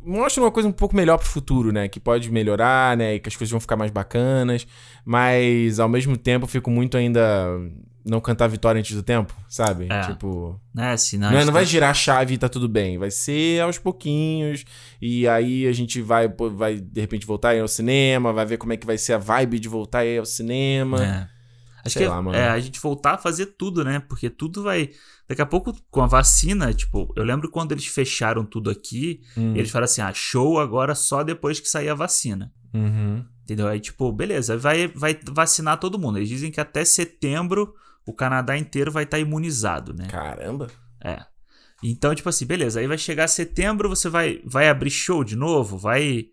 Mostra 0.02 0.44
uma 0.44 0.52
coisa 0.52 0.70
um 0.70 0.72
pouco 0.72 0.96
melhor 0.96 1.18
pro 1.18 1.28
futuro, 1.28 1.72
né? 1.74 1.88
Que 1.90 2.00
pode 2.00 2.32
melhorar, 2.32 2.96
né? 2.96 3.16
E 3.16 3.20
que 3.20 3.28
as 3.28 3.36
coisas 3.36 3.52
vão 3.52 3.60
ficar 3.60 3.76
mais 3.76 3.92
bacanas. 3.92 4.66
Mas 5.04 5.80
ao 5.80 5.90
mesmo 5.90 6.16
tempo 6.16 6.46
eu 6.46 6.50
fico 6.50 6.70
muito 6.70 6.96
ainda. 6.96 7.48
Não 8.06 8.20
cantar 8.20 8.48
vitória 8.48 8.80
antes 8.80 8.96
do 8.96 9.02
tempo, 9.02 9.34
sabe? 9.48 9.88
É. 9.90 10.02
Tipo. 10.02 10.60
Né, 10.76 10.92
assim, 10.92 11.18
Não, 11.18 11.30
é- 11.30 11.36
gente 11.38 11.46
não 11.46 11.54
vai 11.54 11.64
tá- 11.64 11.70
girar 11.70 11.90
a 11.92 11.94
chave 11.94 12.34
e 12.34 12.38
tá 12.38 12.50
tudo 12.50 12.68
bem. 12.68 12.98
Vai 12.98 13.10
ser 13.10 13.62
aos 13.62 13.78
pouquinhos. 13.78 14.66
E 15.02 15.26
aí 15.28 15.66
a 15.68 15.72
gente 15.72 16.02
vai, 16.02 16.28
vai 16.54 16.80
de 16.82 17.00
repente 17.02 17.26
voltar 17.26 17.58
ao 17.58 17.68
cinema, 17.68 18.34
vai 18.34 18.46
ver 18.46 18.58
como 18.58 18.74
é 18.74 18.78
que 18.78 18.86
vai 18.86 18.98
ser 18.98 19.14
a 19.14 19.18
vibe 19.18 19.58
de 19.60 19.70
voltar 19.70 20.00
aí 20.00 20.18
ao 20.18 20.26
cinema. 20.26 21.02
É. 21.04 21.30
Acho 21.86 21.94
Sei 21.94 22.04
que 22.04 22.08
lá, 22.10 22.22
mano. 22.22 22.38
é 22.38 22.48
a 22.50 22.60
gente 22.60 22.80
voltar 22.80 23.14
a 23.14 23.18
fazer 23.18 23.46
tudo, 23.58 23.84
né? 23.84 24.00
Porque 24.08 24.30
tudo 24.30 24.64
vai. 24.64 24.90
Daqui 25.28 25.42
a 25.42 25.46
pouco, 25.46 25.74
com 25.90 26.02
a 26.02 26.08
vacina, 26.08 26.74
tipo, 26.74 27.12
eu 27.16 27.24
lembro 27.24 27.50
quando 27.50 27.72
eles 27.74 27.86
fecharam 27.88 28.46
tudo 28.46 28.70
aqui, 28.70 29.22
Hum. 29.38 29.54
eles 29.56 29.70
falaram 29.70 29.86
assim: 29.86 30.02
ah, 30.02 30.12
show 30.14 30.60
agora 30.60 30.96
só 30.96 31.24
depois 31.24 31.60
que 31.60 31.68
sair 31.70 31.90
a 31.90 31.96
vacina. 31.96 32.52
Uhum. 32.74 33.24
Entendeu? 33.44 33.68
Aí, 33.68 33.80
tipo, 33.82 34.10
beleza, 34.14 34.58
vai, 34.58 34.88
vai 34.88 35.18
vacinar 35.32 35.78
todo 35.78 36.00
mundo. 36.00 36.18
Eles 36.18 36.30
dizem 36.30 36.50
que 36.52 36.62
até 36.62 36.86
setembro 36.86 37.74
o 38.06 38.14
Canadá 38.14 38.58
inteiro 38.58 38.92
vai 38.92 39.04
estar 39.04 39.20
imunizado, 39.20 39.94
né? 39.94 40.08
Caramba. 40.10 40.68
É. 41.04 41.20
Então, 41.84 42.16
tipo 42.16 42.30
assim, 42.30 42.46
beleza, 42.46 42.80
aí 42.80 42.88
vai 42.88 42.98
chegar 42.98 43.28
setembro, 43.28 43.90
você 43.90 44.08
vai, 44.10 44.40
vai 44.46 44.70
abrir 44.70 44.90
show 44.90 45.24
de 45.24 45.36
novo? 45.36 45.78
Vai. 45.78 46.26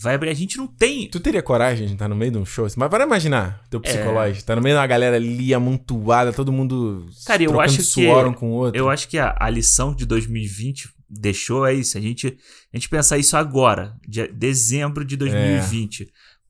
Vai 0.00 0.14
abrir. 0.14 0.28
A 0.30 0.34
gente 0.34 0.56
não 0.58 0.66
tem. 0.68 1.08
Tu 1.08 1.18
teria 1.18 1.42
coragem 1.42 1.86
de 1.86 1.94
estar 1.94 2.06
no 2.06 2.14
meio 2.14 2.30
de 2.30 2.38
um 2.38 2.44
show? 2.44 2.66
assim? 2.66 2.78
Mas 2.78 2.88
para 2.88 3.02
imaginar, 3.04 3.64
teu 3.68 3.80
É. 3.80 3.82
psicológico. 3.82 4.46
Tá 4.46 4.54
no 4.54 4.62
meio 4.62 4.76
de 4.76 4.80
uma 4.80 4.86
galera 4.86 5.16
ali 5.16 5.52
amontoada, 5.52 6.32
todo 6.32 6.52
mundo 6.52 7.04
Cara, 7.26 7.42
eu 7.42 7.58
acho 7.60 7.78
que- 7.78 7.82
suor 7.82 8.26
um 8.28 8.32
com 8.32 8.50
o 8.50 8.52
outro. 8.52 8.78
Eu 8.78 8.88
acho 8.88 9.08
que 9.08 9.18
a, 9.18 9.34
a 9.40 9.50
lição 9.50 9.92
de 9.92 10.06
2020 10.06 10.88
deixou 11.10 11.66
é 11.66 11.74
isso. 11.74 11.98
A 11.98 12.00
gente, 12.00 12.38
a 12.72 12.76
gente 12.76 12.88
pensar 12.88 13.18
isso 13.18 13.36
agora, 13.36 13.96
de 14.06 14.28
dezembro 14.28 15.04
de 15.04 15.16
2020. 15.16 16.02
É. 16.04 16.06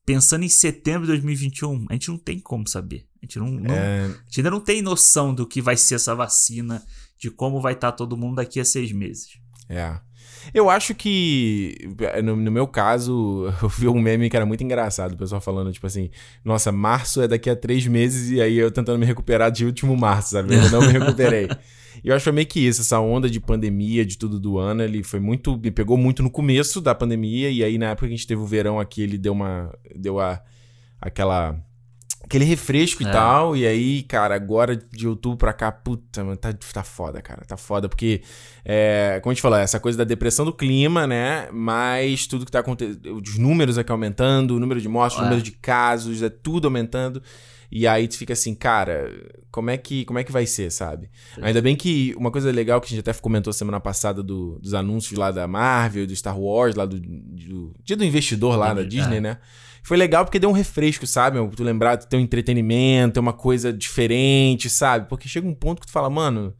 Pensando 0.09 0.43
em 0.43 0.49
setembro 0.49 1.01
de 1.01 1.07
2021, 1.09 1.85
a 1.87 1.93
gente 1.93 2.09
não 2.09 2.17
tem 2.17 2.39
como 2.39 2.67
saber. 2.67 3.05
A 3.21 3.25
gente, 3.25 3.37
não, 3.37 3.51
não- 3.51 3.75
É, 3.75 4.05
a 4.05 4.07
gente 4.25 4.39
ainda 4.39 4.49
não 4.49 4.59
tem 4.59 4.81
noção 4.81 5.35
do 5.35 5.45
que 5.45 5.61
vai 5.61 5.77
ser 5.77 5.93
essa 5.95 6.15
vacina, 6.15 6.81
de 7.15 7.29
como 7.29 7.61
vai 7.61 7.73
estar 7.73 7.91
todo 7.91 8.17
mundo 8.17 8.37
daqui 8.37 8.59
a 8.59 8.65
seis 8.65 8.91
meses. 8.91 9.37
É. 9.69 9.99
Eu 10.51 10.67
acho 10.67 10.95
que, 10.95 11.77
no, 12.23 12.35
no 12.35 12.49
meu 12.49 12.65
caso, 12.65 13.53
eu 13.61 13.69
vi 13.69 13.87
um 13.87 13.99
meme 14.01 14.31
que 14.31 14.35
era 14.35 14.47
muito 14.47 14.63
engraçado. 14.63 15.13
O 15.13 15.17
pessoal 15.17 15.39
falando, 15.39 15.71
tipo 15.71 15.85
assim, 15.85 16.09
nossa, 16.43 16.71
março 16.71 17.21
é 17.21 17.27
daqui 17.27 17.47
a 17.47 17.55
três 17.55 17.85
meses 17.85 18.31
e 18.31 18.41
aí 18.41 18.57
eu 18.57 18.71
tentando 18.71 18.97
me 18.97 19.05
recuperar 19.05 19.51
de 19.51 19.63
último 19.63 19.95
março, 19.95 20.31
sabe? 20.31 20.55
Eu 20.55 20.71
não 20.71 20.81
me 20.81 20.91
recuperei. 20.97 21.47
E 22.03 22.09
eu 22.09 22.15
acho 22.15 22.23
que 22.23 22.29
foi 22.29 22.33
meio 22.33 22.47
que 22.47 22.59
isso, 22.59 22.81
essa 22.81 22.99
onda 22.99 23.29
de 23.29 23.39
pandemia, 23.39 24.05
de 24.05 24.17
tudo 24.17 24.39
do 24.39 24.57
ano, 24.57 24.81
ele 24.83 25.03
foi 25.03 25.19
muito. 25.19 25.57
Me 25.57 25.71
pegou 25.71 25.97
muito 25.97 26.21
no 26.23 26.29
começo 26.29 26.79
da 26.81 26.93
pandemia, 26.95 27.49
e 27.49 27.63
aí 27.63 27.77
na 27.77 27.87
época 27.87 28.07
que 28.07 28.13
a 28.13 28.15
gente 28.17 28.27
teve 28.27 28.41
o 28.41 28.45
verão 28.45 28.79
aqui, 28.79 29.01
ele 29.01 29.17
deu 29.17 29.33
uma. 29.33 29.73
Deu 29.95 30.19
a. 30.19 30.41
aquela. 31.01 31.55
Aquele 32.21 32.45
refresco 32.45 33.01
É. 33.03 33.07
e 33.07 33.11
tal, 33.11 33.57
e 33.57 33.65
aí, 33.65 34.03
cara, 34.03 34.35
agora 34.35 34.75
de 34.75 35.07
outubro 35.07 35.37
pra 35.37 35.51
cá, 35.53 35.71
puta, 35.71 36.23
mano, 36.23 36.37
tá, 36.37 36.53
tá 36.53 36.83
foda, 36.83 37.21
cara, 37.23 37.43
tá 37.47 37.57
foda, 37.57 37.89
porque 37.89 38.21
é, 38.63 39.19
como 39.23 39.31
a 39.31 39.33
gente 39.33 39.41
falou, 39.41 39.57
essa 39.57 39.79
coisa 39.79 39.97
da 39.97 40.03
depressão 40.03 40.45
do 40.45 40.53
clima, 40.53 41.07
né? 41.07 41.47
Mas 41.51 42.27
tudo 42.27 42.45
que 42.45 42.51
tá 42.51 42.59
acontecendo. 42.59 43.15
Os 43.15 43.37
números 43.37 43.79
aqui 43.79 43.91
aumentando, 43.91 44.55
o 44.55 44.59
número 44.59 44.79
de 44.79 44.87
mortes, 44.87 45.17
o 45.17 45.21
É. 45.21 45.23
número 45.23 45.41
de 45.41 45.51
casos, 45.53 46.21
é 46.21 46.29
tudo 46.29 46.67
aumentando. 46.67 47.23
E 47.71 47.85
aí 47.87 48.07
tu 48.07 48.17
fica 48.17 48.33
assim, 48.33 48.55
cara, 48.55 49.11
como 49.51 49.69
é 49.69 49.77
que, 49.77 50.03
como 50.05 50.17
é 50.17 50.23
que 50.23 50.31
vai 50.31 50.45
ser, 50.45 50.71
sabe? 50.71 51.09
Ainda 51.41 51.61
bem 51.61 51.75
que 51.75 52.15
uma 52.17 52.31
coisa 52.31 52.51
legal 52.51 52.81
que 52.81 52.87
a 52.87 52.89
gente 52.89 52.99
até 53.07 53.13
comentou 53.19 53.53
semana 53.53 53.79
passada 53.79 54.23
do- 54.23 54.57
dos 54.59 54.73
anúncios 54.73 55.17
lá 55.19 55.31
da 55.31 55.47
Marvel, 55.47 56.07
do 56.07 56.15
Star 56.15 56.39
Wars, 56.39 56.75
lá 56.75 56.85
do, 56.85 56.99
do 56.99 57.75
dia 57.83 57.95
do 57.95 58.03
investidor 58.03 58.55
lá 58.57 58.73
da 58.73 58.81
É. 58.81 58.85
Disney, 58.85 59.19
né? 59.21 59.37
Foi 59.83 59.97
legal 59.97 60.25
porque 60.25 60.39
deu 60.39 60.49
um 60.49 60.53
refresco, 60.53 61.07
sabe? 61.07 61.37
Tu 61.55 61.63
lembrar, 61.63 61.97
tu 61.97 62.07
ter 62.07 62.17
um 62.17 62.19
entretenimento, 62.19 63.13
ter 63.13 63.19
uma 63.19 63.33
coisa 63.33 63.71
diferente, 63.71 64.69
sabe? 64.69 65.07
Porque 65.07 65.27
chega 65.29 65.47
um 65.47 65.53
ponto 65.55 65.79
que 65.81 65.87
tu 65.87 65.91
fala, 65.93 66.09
mano, 66.09 66.53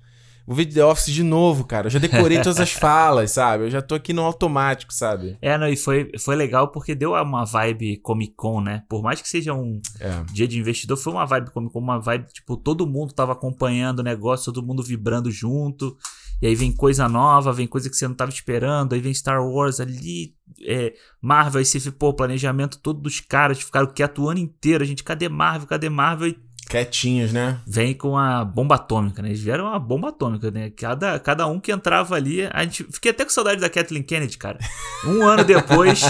vou 0.50 0.56
ver 0.58 0.66
The 0.66 0.84
Office 0.84 1.14
de 1.14 1.22
novo, 1.22 1.64
cara. 1.64 1.86
Eu 1.88 1.92
já 1.92 2.00
decorei 2.00 2.38
todas 2.42 2.60
as 2.60 2.72
falas, 2.72 3.30
sabe? 3.32 3.66
Eu 3.66 3.70
já 3.70 3.84
tô 3.84 3.94
aqui 3.94 4.12
no 4.14 4.24
automático, 4.24 4.92
sabe? 4.92 5.38
É, 5.42 5.56
não, 5.60 5.68
e 5.70 5.78
foi, 5.78 6.12
foi 6.20 6.36
legal 6.36 6.70
porque 6.70 6.96
deu 6.96 7.14
uma 7.14 7.46
vibe 7.46 7.98
Comic 7.98 8.34
Con, 8.36 8.62
né? 8.62 8.84
Por 8.90 9.04
mais 9.04 9.22
que 9.22 9.30
seja 9.30 9.54
um 9.54 9.80
É. 10.00 10.24
dia 10.34 10.48
de 10.48 10.58
investidor, 10.60 10.98
foi 10.98 11.14
uma 11.14 11.26
vibe 11.26 11.52
Comic 11.52 11.72
Con, 11.72 11.80
uma 11.80 12.00
vibe, 12.00 12.26
tipo, 12.34 12.58
todo 12.58 12.88
mundo 12.88 13.14
tava 13.14 13.34
acompanhando 13.34 14.00
o 14.00 14.04
negócio, 14.04 14.52
todo 14.52 14.66
mundo 14.66 14.82
vibrando 14.82 15.30
junto. 15.30 15.96
E 16.42 16.48
aí 16.48 16.56
vem 16.56 16.72
coisa 16.72 17.08
nova, 17.10 17.52
vem 17.52 17.68
coisa 17.68 17.90
que 17.90 17.96
você 17.96 18.08
não 18.08 18.16
tava 18.16 18.32
esperando, 18.32 18.94
aí 18.94 19.00
vem 19.02 19.14
Star 19.14 19.46
Wars 19.46 19.80
ali, 19.82 20.34
é, 20.66 20.94
Marvel, 21.22 21.60
aí 21.60 21.66
você, 21.66 21.92
pô, 21.92 22.14
planejamento 22.14 22.80
todo 22.80 23.02
dos 23.02 23.20
caras, 23.20 23.62
ficaram 23.62 23.88
quietos 23.88 24.24
o 24.24 24.30
ano 24.30 24.40
inteiro, 24.40 24.82
a 24.84 24.88
gente, 24.88 25.04
cadê 25.04 25.28
Marvel, 25.28 25.68
cadê 25.68 25.90
Marvel? 25.90 26.30
E 26.30 26.40
Quietinhos, 26.70 27.34
né? 27.34 27.60
vem 27.66 27.96
com 27.96 28.16
a 28.16 28.46
bomba 28.46 28.76
atômica, 28.76 29.24
né? 29.24 29.30
Eles 29.30 29.42
vieram 29.42 29.66
uma 29.66 29.80
bomba 29.80 30.10
atômica, 30.10 30.52
né? 30.52 30.70
Cada, 30.70 31.20
cada 31.20 31.48
um 31.48 31.60
que 31.60 31.72
entrava 31.72 32.16
ali. 32.16 32.48
A 32.52 32.64
gente 32.64 32.84
fiquei 32.92 33.10
até 33.10 33.24
com 33.24 33.32
saudade 33.32 33.60
da 33.60 33.70
Kathleen 33.70 34.04
Kennedy, 34.04 34.38
cara. 34.38 34.60
Um 35.04 35.26
ano 35.26 35.44
depois, 35.44 36.04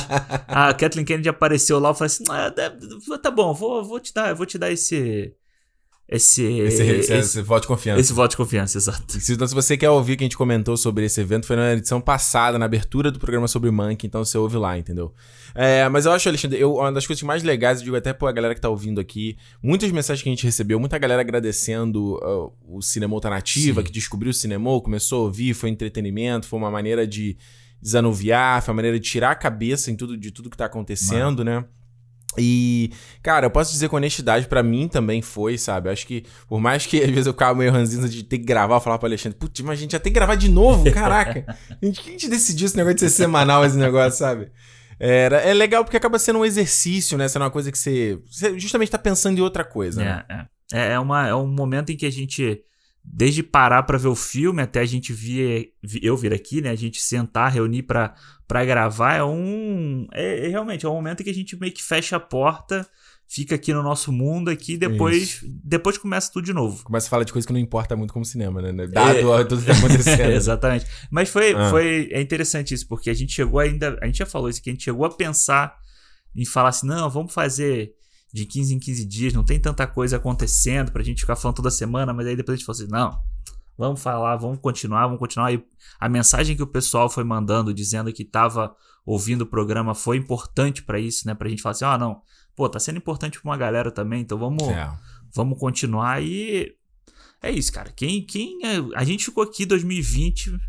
a 0.47 0.73
Kathleen 0.73 1.05
Kennedy 1.05 1.29
apareceu 1.29 1.79
lá 1.79 1.91
e 1.91 1.93
falou 1.93 2.05
assim: 2.05 2.23
ah, 2.29 2.51
tá 3.17 3.31
bom, 3.31 3.53
vou, 3.53 3.83
vou 3.85 3.99
te 4.01 4.13
dar, 4.13 4.35
vou 4.35 4.45
te 4.45 4.57
dar 4.57 4.69
esse. 4.69 5.33
esse, 6.09 6.43
esse, 6.43 6.83
esse, 6.83 7.13
esse, 7.13 7.41
voto 7.41 7.61
de 7.61 7.67
confiança. 7.67 8.01
Esse 8.01 8.11
voto 8.11 8.31
de 8.31 8.37
confiança, 8.37 8.77
exato. 8.77 9.19
Se, 9.19 9.33
então, 9.33 9.47
se 9.47 9.55
você 9.55 9.77
quer 9.77 9.89
ouvir 9.89 10.17
que 10.17 10.23
a 10.23 10.25
gente 10.25 10.37
comentou 10.37 10.75
sobre 10.75 11.05
esse 11.05 11.21
evento, 11.21 11.47
foi 11.47 11.55
na 11.55 11.71
edição 11.71 12.01
passada, 12.01 12.59
na 12.59 12.65
abertura 12.65 13.11
do 13.11 13.19
programa 13.19 13.47
sobre 13.47 13.71
Monkey, 13.71 14.07
então 14.07 14.25
você 14.25 14.37
ouve 14.37 14.57
lá, 14.57 14.77
entendeu? 14.77 15.13
É, 15.55 15.87
mas 15.89 16.05
eu 16.05 16.11
acho, 16.11 16.29
Alexandre, 16.29 16.59
eu, 16.59 16.75
uma 16.75 16.91
das 16.91 17.05
coisas 17.05 17.23
mais 17.23 17.43
legais, 17.43 17.79
eu 17.79 17.85
digo 17.85 17.95
até 17.95 18.13
pra 18.13 18.31
galera 18.31 18.55
que 18.55 18.61
tá 18.61 18.69
ouvindo 18.69 18.99
aqui, 18.99 19.37
muitas 19.61 19.91
mensagens 19.91 20.23
que 20.23 20.29
a 20.29 20.31
gente 20.31 20.45
recebeu, 20.45 20.79
muita 20.79 20.97
galera 20.97 21.21
agradecendo 21.21 22.15
uh, 22.15 22.53
o 22.67 22.81
Cinema 22.81 23.15
Alternativa, 23.15 23.81
Sim. 23.81 23.85
que 23.85 23.91
descobriu 23.91 24.31
o 24.31 24.33
cinema, 24.33 24.81
começou 24.81 25.21
a 25.21 25.23
ouvir, 25.25 25.53
foi 25.53 25.69
entretenimento, 25.69 26.47
foi 26.47 26.59
uma 26.59 26.71
maneira 26.71 27.05
de 27.07 27.37
desanuviar, 27.81 28.61
foi 28.61 28.71
uma 28.71 28.77
maneira 28.77 28.99
de 28.99 29.09
tirar 29.09 29.31
a 29.31 29.35
cabeça 29.35 29.89
em 29.89 29.95
tudo, 29.95 30.17
de 30.17 30.31
tudo 30.31 30.49
que 30.49 30.57
tá 30.57 30.65
acontecendo, 30.65 31.43
Mano. 31.43 31.61
né? 31.61 31.65
E, 32.37 32.91
cara, 33.23 33.47
eu 33.47 33.51
posso 33.51 33.71
dizer 33.71 33.89
com 33.89 33.95
honestidade, 33.95 34.47
para 34.47 34.61
mim 34.61 34.87
também 34.87 35.21
foi, 35.21 35.57
sabe? 35.57 35.89
Eu 35.89 35.93
acho 35.93 36.05
que, 36.05 36.23
por 36.47 36.59
mais 36.59 36.85
que 36.85 37.01
às 37.01 37.09
vezes 37.09 37.25
eu 37.25 37.33
ficava 37.33 37.57
meio 37.57 37.71
ranzinho 37.71 38.07
de 38.07 38.23
ter 38.23 38.37
que 38.37 38.45
gravar, 38.45 38.75
eu 38.75 38.81
falava 38.81 38.99
pro 38.99 39.07
Alexandre, 39.07 39.37
putz, 39.37 39.61
mas 39.61 39.79
a 39.79 39.81
gente 39.81 39.91
já 39.91 39.99
tem 39.99 40.13
que 40.13 40.19
gravar 40.19 40.35
de 40.35 40.49
novo, 40.49 40.89
caraca. 40.91 41.43
a 41.81 41.85
gente, 41.85 42.01
quem 42.01 42.15
a 42.15 42.17
gente 42.17 42.29
decidiu 42.29 42.67
esse 42.67 42.77
negócio 42.77 42.95
de 42.95 43.01
ser 43.01 43.09
semanal, 43.09 43.65
esse 43.65 43.77
negócio, 43.77 44.19
sabe? 44.19 44.51
Era, 44.99 45.37
é 45.37 45.53
legal 45.53 45.83
porque 45.85 45.97
acaba 45.97 46.19
sendo 46.19 46.39
um 46.39 46.45
exercício, 46.45 47.17
né? 47.17 47.27
Sendo 47.27 47.43
uma 47.43 47.51
coisa 47.51 47.71
que 47.71 47.77
você, 47.77 48.19
você 48.29 48.59
justamente 48.59 48.91
tá 48.91 48.97
pensando 48.97 49.37
em 49.37 49.41
outra 49.41 49.63
coisa, 49.63 50.03
né? 50.03 50.25
É, 50.29 50.77
é. 50.77 50.91
é, 50.93 50.99
uma, 50.99 51.27
é 51.27 51.33
um 51.33 51.47
momento 51.47 51.91
em 51.91 51.97
que 51.97 52.05
a 52.05 52.11
gente 52.11 52.63
desde 53.11 53.41
parar 53.41 53.83
para 53.83 53.97
ver 53.97 54.07
o 54.07 54.15
filme 54.15 54.61
até 54.61 54.81
a 54.81 54.85
gente 54.85 55.11
vir, 55.11 55.73
eu 56.01 56.15
vir 56.15 56.33
aqui, 56.33 56.61
né? 56.61 56.69
A 56.69 56.75
gente 56.75 57.01
sentar, 57.01 57.51
reunir 57.51 57.83
para 57.83 58.13
gravar 58.65 59.15
é 59.15 59.23
um. 59.23 60.07
É, 60.13 60.45
é, 60.45 60.47
realmente 60.49 60.85
é 60.85 60.89
um 60.89 60.93
momento 60.93 61.21
em 61.21 61.23
que 61.23 61.29
a 61.29 61.33
gente 61.33 61.57
meio 61.59 61.73
que 61.73 61.83
fecha 61.83 62.17
a 62.17 62.19
porta, 62.19 62.87
fica 63.29 63.53
aqui 63.53 63.71
no 63.71 63.83
nosso 63.83 64.11
mundo 64.11 64.49
aqui, 64.49 64.75
depois 64.75 65.41
depois 65.63 65.97
começa 65.99 66.31
tudo 66.33 66.45
de 66.45 66.53
novo. 66.53 66.83
Começa 66.83 67.05
a 67.05 67.09
falar 67.09 67.23
de 67.23 67.31
coisa 67.31 67.45
que 67.47 67.53
não 67.53 67.59
importa 67.59 67.95
muito 67.95 68.11
como 68.11 68.25
cinema, 68.25 68.59
né? 68.59 68.87
Dado 68.87 69.33
é, 69.33 69.43
tudo 69.45 69.61
que 69.61 69.67
tá 69.67 69.77
acontecendo. 69.77 70.31
Exatamente. 70.33 70.87
Mas 71.11 71.29
foi, 71.29 71.53
ah. 71.53 71.69
foi 71.69 72.09
é 72.11 72.19
interessante 72.19 72.73
isso, 72.73 72.87
porque 72.87 73.09
a 73.09 73.13
gente 73.13 73.31
chegou 73.31 73.59
ainda. 73.59 73.99
A 74.01 74.07
gente 74.07 74.17
já 74.17 74.25
falou 74.25 74.49
isso 74.49 74.59
aqui, 74.59 74.71
a 74.71 74.73
gente 74.73 74.83
chegou 74.83 75.05
a 75.05 75.11
pensar 75.11 75.77
em 76.35 76.43
falar 76.43 76.69
assim: 76.69 76.87
não, 76.87 77.07
vamos 77.09 77.31
fazer 77.31 77.93
de 78.33 78.45
15 78.45 78.75
em 78.75 78.79
15 78.79 79.05
dias, 79.05 79.33
não 79.33 79.43
tem 79.43 79.59
tanta 79.59 79.87
coisa 79.87 80.17
acontecendo 80.17 80.91
pra 80.91 81.03
gente 81.03 81.21
ficar 81.21 81.35
falando 81.35 81.57
toda 81.57 81.71
semana, 81.71 82.13
mas 82.13 82.27
aí 82.27 82.35
depois 82.35 82.55
a 82.55 82.57
gente 82.57 82.65
falou 82.65 82.79
assim, 82.79 82.91
não, 82.91 83.19
vamos 83.77 84.01
falar, 84.01 84.35
vamos 84.37 84.59
continuar, 84.59 85.05
vamos 85.05 85.19
continuar. 85.19 85.51
E 85.51 85.63
a 85.99 86.07
mensagem 86.07 86.55
que 86.55 86.61
o 86.63 86.67
pessoal 86.67 87.09
foi 87.09 87.23
mandando, 87.23 87.73
dizendo 87.73 88.13
que 88.13 88.23
tava 88.23 88.75
ouvindo 89.05 89.41
o 89.41 89.47
programa, 89.47 89.95
foi 89.95 90.17
importante 90.17 90.83
para 90.83 90.99
isso, 90.99 91.25
né? 91.25 91.33
Pra 91.33 91.49
gente 91.49 91.61
falar 91.61 91.71
assim, 91.71 91.85
oh, 91.85 91.97
não, 91.97 92.21
pô, 92.59 92.67
tá 92.67 92.77
sendo 92.77 92.97
importante 92.97 93.39
pra 93.39 93.49
uma 93.49 93.57
galera 93.57 93.89
também, 93.89 94.19
então 94.19 94.37
vamos, 94.37 94.67
é. 94.67 94.91
vamos 95.33 95.57
continuar. 95.57 96.21
E 96.21 96.75
é 97.41 97.49
isso, 97.49 97.71
cara. 97.71 97.89
Quem, 97.89 98.21
quem, 98.21 98.59
é, 98.65 98.83
a 98.95 99.05
gente 99.05 99.23
ficou 99.23 99.41
aqui 99.41 99.65
2020 99.65 100.59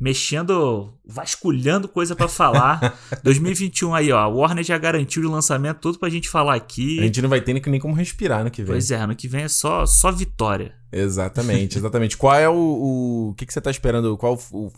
mexendo, 0.00 0.98
vasculhando 1.04 1.86
coisa 1.86 2.16
para 2.16 2.28
falar. 2.28 2.98
2021 3.22 3.94
aí, 3.94 4.10
ó, 4.10 4.20
a 4.20 4.26
Warner 4.26 4.64
já 4.64 4.78
garantiu 4.78 5.22
o 5.28 5.30
lançamento 5.30 5.80
tudo 5.80 5.98
pra 5.98 6.08
gente 6.08 6.30
falar 6.30 6.54
aqui. 6.54 6.98
A 6.98 7.02
gente 7.02 7.20
não 7.20 7.28
vai 7.28 7.42
ter 7.42 7.52
nem 7.52 7.78
como 7.78 7.92
respirar 7.92 8.42
no 8.42 8.50
que 8.50 8.62
vem. 8.62 8.72
Pois 8.72 8.90
é, 8.90 9.06
no 9.06 9.14
que 9.14 9.28
vem 9.28 9.42
é 9.42 9.48
só, 9.48 9.84
só 9.84 10.10
vitória. 10.10 10.74
Exatamente, 10.90 11.76
exatamente. 11.76 12.16
qual 12.16 12.34
é 12.34 12.48
o, 12.48 12.54
o, 12.54 13.28
o 13.28 13.34
que, 13.34 13.44
que 13.44 13.52
você 13.52 13.60
tá 13.60 13.70
esperando? 13.70 14.16
Qual 14.16 14.38
o, 14.50 14.72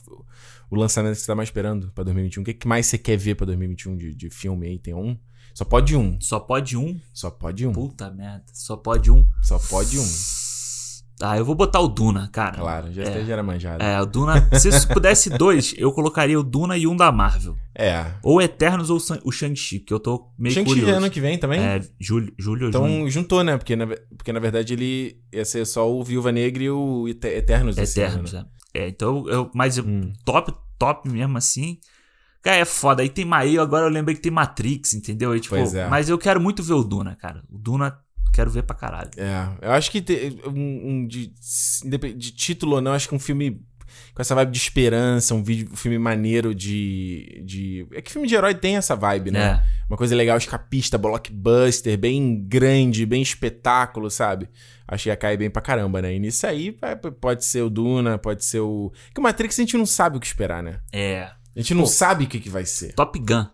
o 0.69 0.77
lançamento 0.77 1.15
que 1.15 1.21
você 1.21 1.29
tá 1.29 1.37
mais 1.37 1.49
esperando 1.49 1.93
pra 1.95 2.03
2021? 2.03 2.43
O 2.43 2.45
que, 2.45 2.55
que 2.55 2.67
mais 2.67 2.87
você 2.87 2.99
quer 2.99 3.17
ver 3.17 3.37
pra 3.37 3.47
2021 3.47 3.97
de, 3.97 4.15
de 4.17 4.31
filme 4.31 4.67
aí? 4.67 4.79
Tem 4.81 4.95
um? 4.95 5.17
Só 5.57 5.65
pode 5.65 5.97
um. 5.97 6.21
Só 6.21 6.39
pode 6.39 6.77
um? 6.77 7.01
Só 7.15 7.31
pode 7.31 7.67
um. 7.67 7.73
Puta 7.73 8.11
merda. 8.11 8.45
Só 8.53 8.77
pode 8.77 9.11
um. 9.11 9.27
Só 9.43 9.59
pode 9.59 9.99
um. 9.99 10.07
Ah, 11.19 11.39
eu 11.39 11.47
vou 11.47 11.55
botar 11.55 11.81
o 11.81 11.89
Duna, 11.89 12.29
cara. 12.31 12.59
Claro, 12.59 12.93
já, 12.93 13.05
é, 13.05 13.31
era 13.31 13.43
manjado. 13.43 13.83
É, 13.83 13.99
o 13.99 14.05
Duna. 14.05 14.51
se 14.53 14.87
pudesse 14.87 15.31
dois, 15.31 15.75
eu 15.79 15.91
colocaria 15.93 16.39
o 16.39 16.43
Duna 16.43 16.77
e 16.77 16.87
um 16.87 16.95
da 16.95 17.11
Marvel. 17.11 17.57
É. 17.75 18.05
Ou 18.23 18.43
Eternos 18.43 18.91
ou 18.91 18.99
o 19.25 19.33
Shang-Chi, 19.33 19.79
que 19.79 19.95
eu 19.95 19.99
tô 19.99 20.31
meio 20.39 20.55
Shang 20.55 20.67
curioso. 20.67 20.91
Shang-Chi 20.91 21.05
ano 21.05 21.11
que 21.11 21.23
vem 21.23 21.39
também? 21.39 21.59
É, 21.59 21.81
julho, 21.99 22.35
julho 22.39 22.69
Então 22.69 22.87
junho. 22.87 23.09
juntou, 23.09 23.43
né? 23.43 23.57
Porque 23.57 23.75
na, 23.75 23.87
porque 23.87 24.35
na 24.35 24.41
verdade 24.41 24.75
ele 24.75 25.19
ia 25.33 25.47
ser 25.47 25.65
só 25.65 25.91
o 25.91 26.05
Viúva 26.05 26.31
Negra 26.31 26.65
e 26.65 26.69
o 26.69 27.09
Eternos. 27.09 27.79
Eternos, 27.79 28.35
ano, 28.35 28.45
né? 28.45 28.51
é. 28.75 28.81
é. 28.81 28.89
Então, 28.91 29.27
eu, 29.27 29.51
mas 29.55 29.79
hum. 29.79 30.13
top, 30.23 30.53
top 30.79 31.09
mesmo 31.09 31.39
assim. 31.39 31.79
Cara, 32.47 32.59
é 32.59 32.65
foda. 32.65 33.03
Aí 33.03 33.09
tem 33.09 33.25
Maio, 33.25 33.61
agora 33.61 33.87
eu 33.87 33.91
lembrei 33.91 34.15
que 34.15 34.23
tem 34.23 34.31
Matrix, 34.31 34.95
entendeu? 34.95 35.33
Aí, 35.33 35.41
tipo, 35.41 35.57
é. 35.57 35.89
Mas 35.89 36.09
eu 36.09 36.17
quero 36.17 36.41
muito 36.41 36.63
ver 36.63 36.75
o 36.75 36.85
Duna, 36.85 37.17
cara. 37.17 37.43
O 37.51 37.59
Duna 37.59 37.99
quero 38.33 38.49
ver 38.49 38.63
pra 38.63 38.77
caralho. 38.77 39.11
É, 39.17 39.49
eu 39.63 39.73
acho 39.73 39.91
que 39.91 40.05
um, 40.47 40.91
um 40.91 41.07
de, 41.09 41.33
de, 42.17 42.31
título 42.31 42.77
ou 42.77 42.81
não, 42.81 42.93
acho 42.93 43.09
que 43.09 43.15
um 43.17 43.19
filme 43.19 43.61
com 44.15 44.23
essa 44.23 44.33
vibe 44.33 44.53
de 44.53 44.59
esperança, 44.59 45.35
um, 45.35 45.43
vídeo, 45.43 45.71
um 45.73 45.77
filme 45.77 45.99
maneiro 45.99 46.55
de, 46.55 47.43
de. 47.45 47.85
É 47.93 48.01
que 48.01 48.13
filme 48.13 48.29
de 48.29 48.37
herói 48.37 48.55
tem 48.55 48.77
essa 48.77 48.95
vibe, 48.95 49.33
né? 49.33 49.41
É. 49.41 49.63
Uma 49.89 49.97
coisa 49.97 50.15
legal, 50.15 50.39
escapista, 50.39 50.97
blockbuster, 50.97 51.99
bem 51.99 52.47
grande, 52.47 53.05
bem 53.07 53.23
espetáculo, 53.23 54.09
sabe? 54.09 54.49
Acho 54.87 55.03
que 55.03 55.09
ia 55.09 55.17
cair 55.17 55.37
bem 55.37 55.51
pra 55.51 55.61
caramba, 55.61 56.01
né? 56.01 56.15
E 56.15 56.21
nisso 56.21 56.47
aí 56.47 56.79
pode 57.21 57.45
ser 57.45 57.63
o 57.63 57.71
Duna, 57.71 58.19
pode 58.19 58.45
ser 58.45 58.61
o. 58.61 58.93
Que 59.13 59.19
o 59.19 59.23
Matrix 59.25 59.59
a 59.59 59.63
gente 59.63 59.77
não 59.77 59.87
sabe 59.87 60.17
o 60.17 60.21
que 60.21 60.27
esperar, 60.29 60.63
né? 60.63 60.79
É. 60.93 61.29
A 61.57 61.61
gente 61.61 61.75
não 61.75 61.85
Pô, 61.85 61.89
sabe 61.89 62.25
o 62.25 62.29
que, 62.29 62.39
que 62.39 62.51
vai 62.51 62.67
ser. 62.67 62.93
Top 62.93 63.19
Gun. 63.19 63.47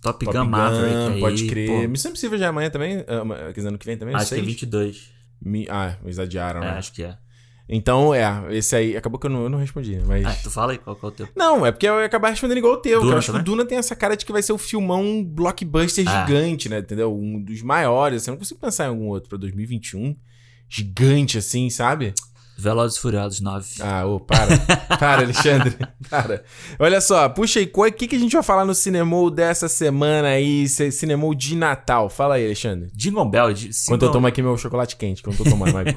Top, 0.00 0.24
Top 0.24 0.24
Gun, 0.24 0.44
Gun 0.44 0.50
Maverick. 0.50 1.14
Aí, 1.14 1.20
pode 1.20 1.46
crer. 1.46 1.68
Pô. 1.68 1.88
Missão 1.88 2.10
Impossível 2.10 2.38
já 2.38 2.46
é 2.46 2.48
amanhã 2.48 2.70
também? 2.70 2.98
Uh, 3.00 3.28
quer 3.46 3.52
dizer, 3.52 3.68
ano 3.68 3.78
que 3.78 3.86
vem 3.86 3.98
também? 3.98 4.14
Acho 4.14 4.34
que 4.34 4.40
é 4.40 4.42
22. 4.42 5.10
Mi... 5.42 5.66
Ah, 5.68 5.98
exageraram, 6.06 6.62
é, 6.62 6.72
né? 6.72 6.78
acho 6.78 6.92
que 6.92 7.02
é. 7.02 7.18
Então, 7.68 8.14
é, 8.14 8.24
esse 8.56 8.76
aí, 8.76 8.96
acabou 8.96 9.18
que 9.18 9.26
eu 9.26 9.30
não, 9.30 9.42
eu 9.42 9.48
não 9.48 9.58
respondi, 9.58 10.00
mas... 10.06 10.24
Ah, 10.24 10.36
tu 10.40 10.50
fala 10.50 10.72
aí 10.72 10.78
qual, 10.78 10.94
qual 10.94 11.10
é 11.10 11.12
o 11.12 11.16
teu. 11.16 11.28
Não, 11.34 11.66
é 11.66 11.72
porque 11.72 11.86
eu 11.86 11.98
ia 11.98 12.06
acabar 12.06 12.30
respondendo 12.30 12.58
igual 12.58 12.74
o 12.74 12.76
teu. 12.76 13.00
Duna 13.00 13.14
eu 13.14 13.18
acho 13.18 13.26
também? 13.26 13.42
que 13.42 13.50
o 13.50 13.52
Duna 13.52 13.66
tem 13.66 13.76
essa 13.76 13.96
cara 13.96 14.16
de 14.16 14.24
que 14.24 14.30
vai 14.30 14.40
ser 14.40 14.52
o 14.52 14.58
filmão 14.58 15.22
blockbuster 15.24 16.08
ah. 16.08 16.24
gigante, 16.24 16.68
né? 16.68 16.78
Entendeu? 16.78 17.12
Um 17.12 17.42
dos 17.42 17.62
maiores. 17.62 18.22
Assim, 18.22 18.30
eu 18.30 18.34
não 18.34 18.38
consigo 18.38 18.60
pensar 18.60 18.84
em 18.84 18.88
algum 18.88 19.08
outro 19.08 19.28
pra 19.28 19.36
2021. 19.36 20.16
Gigante, 20.68 21.38
assim, 21.38 21.68
sabe? 21.68 22.14
Velozes 22.58 22.96
Furiosos 22.96 23.40
9. 23.40 23.66
Ah, 23.80 24.06
ô, 24.06 24.18
para. 24.18 24.56
para, 24.98 25.22
Alexandre. 25.22 25.76
Para. 26.08 26.42
Olha 26.78 27.00
só, 27.00 27.28
puxa 27.28 27.60
aí, 27.60 27.70
o 27.72 27.92
que, 27.92 28.08
que 28.08 28.16
a 28.16 28.18
gente 28.18 28.32
vai 28.32 28.42
falar 28.42 28.64
no 28.64 28.74
Cinemou 28.74 29.30
dessa 29.30 29.68
semana 29.68 30.28
aí? 30.28 30.66
Cinemou 30.68 31.34
de 31.34 31.54
Natal. 31.54 32.08
Fala 32.08 32.36
aí, 32.36 32.46
Alexandre. 32.46 32.90
Jingle 32.94 33.28
Bell. 33.28 33.52
De, 33.52 33.70
Enquanto 33.84 34.04
eu 34.04 34.12
tomo 34.12 34.26
aqui 34.26 34.40
meu 34.40 34.56
chocolate 34.56 34.96
quente, 34.96 35.22
que 35.22 35.28
eu 35.28 35.32
não 35.32 35.38
tô 35.38 35.50
tomando, 35.50 35.72
mas... 35.74 35.94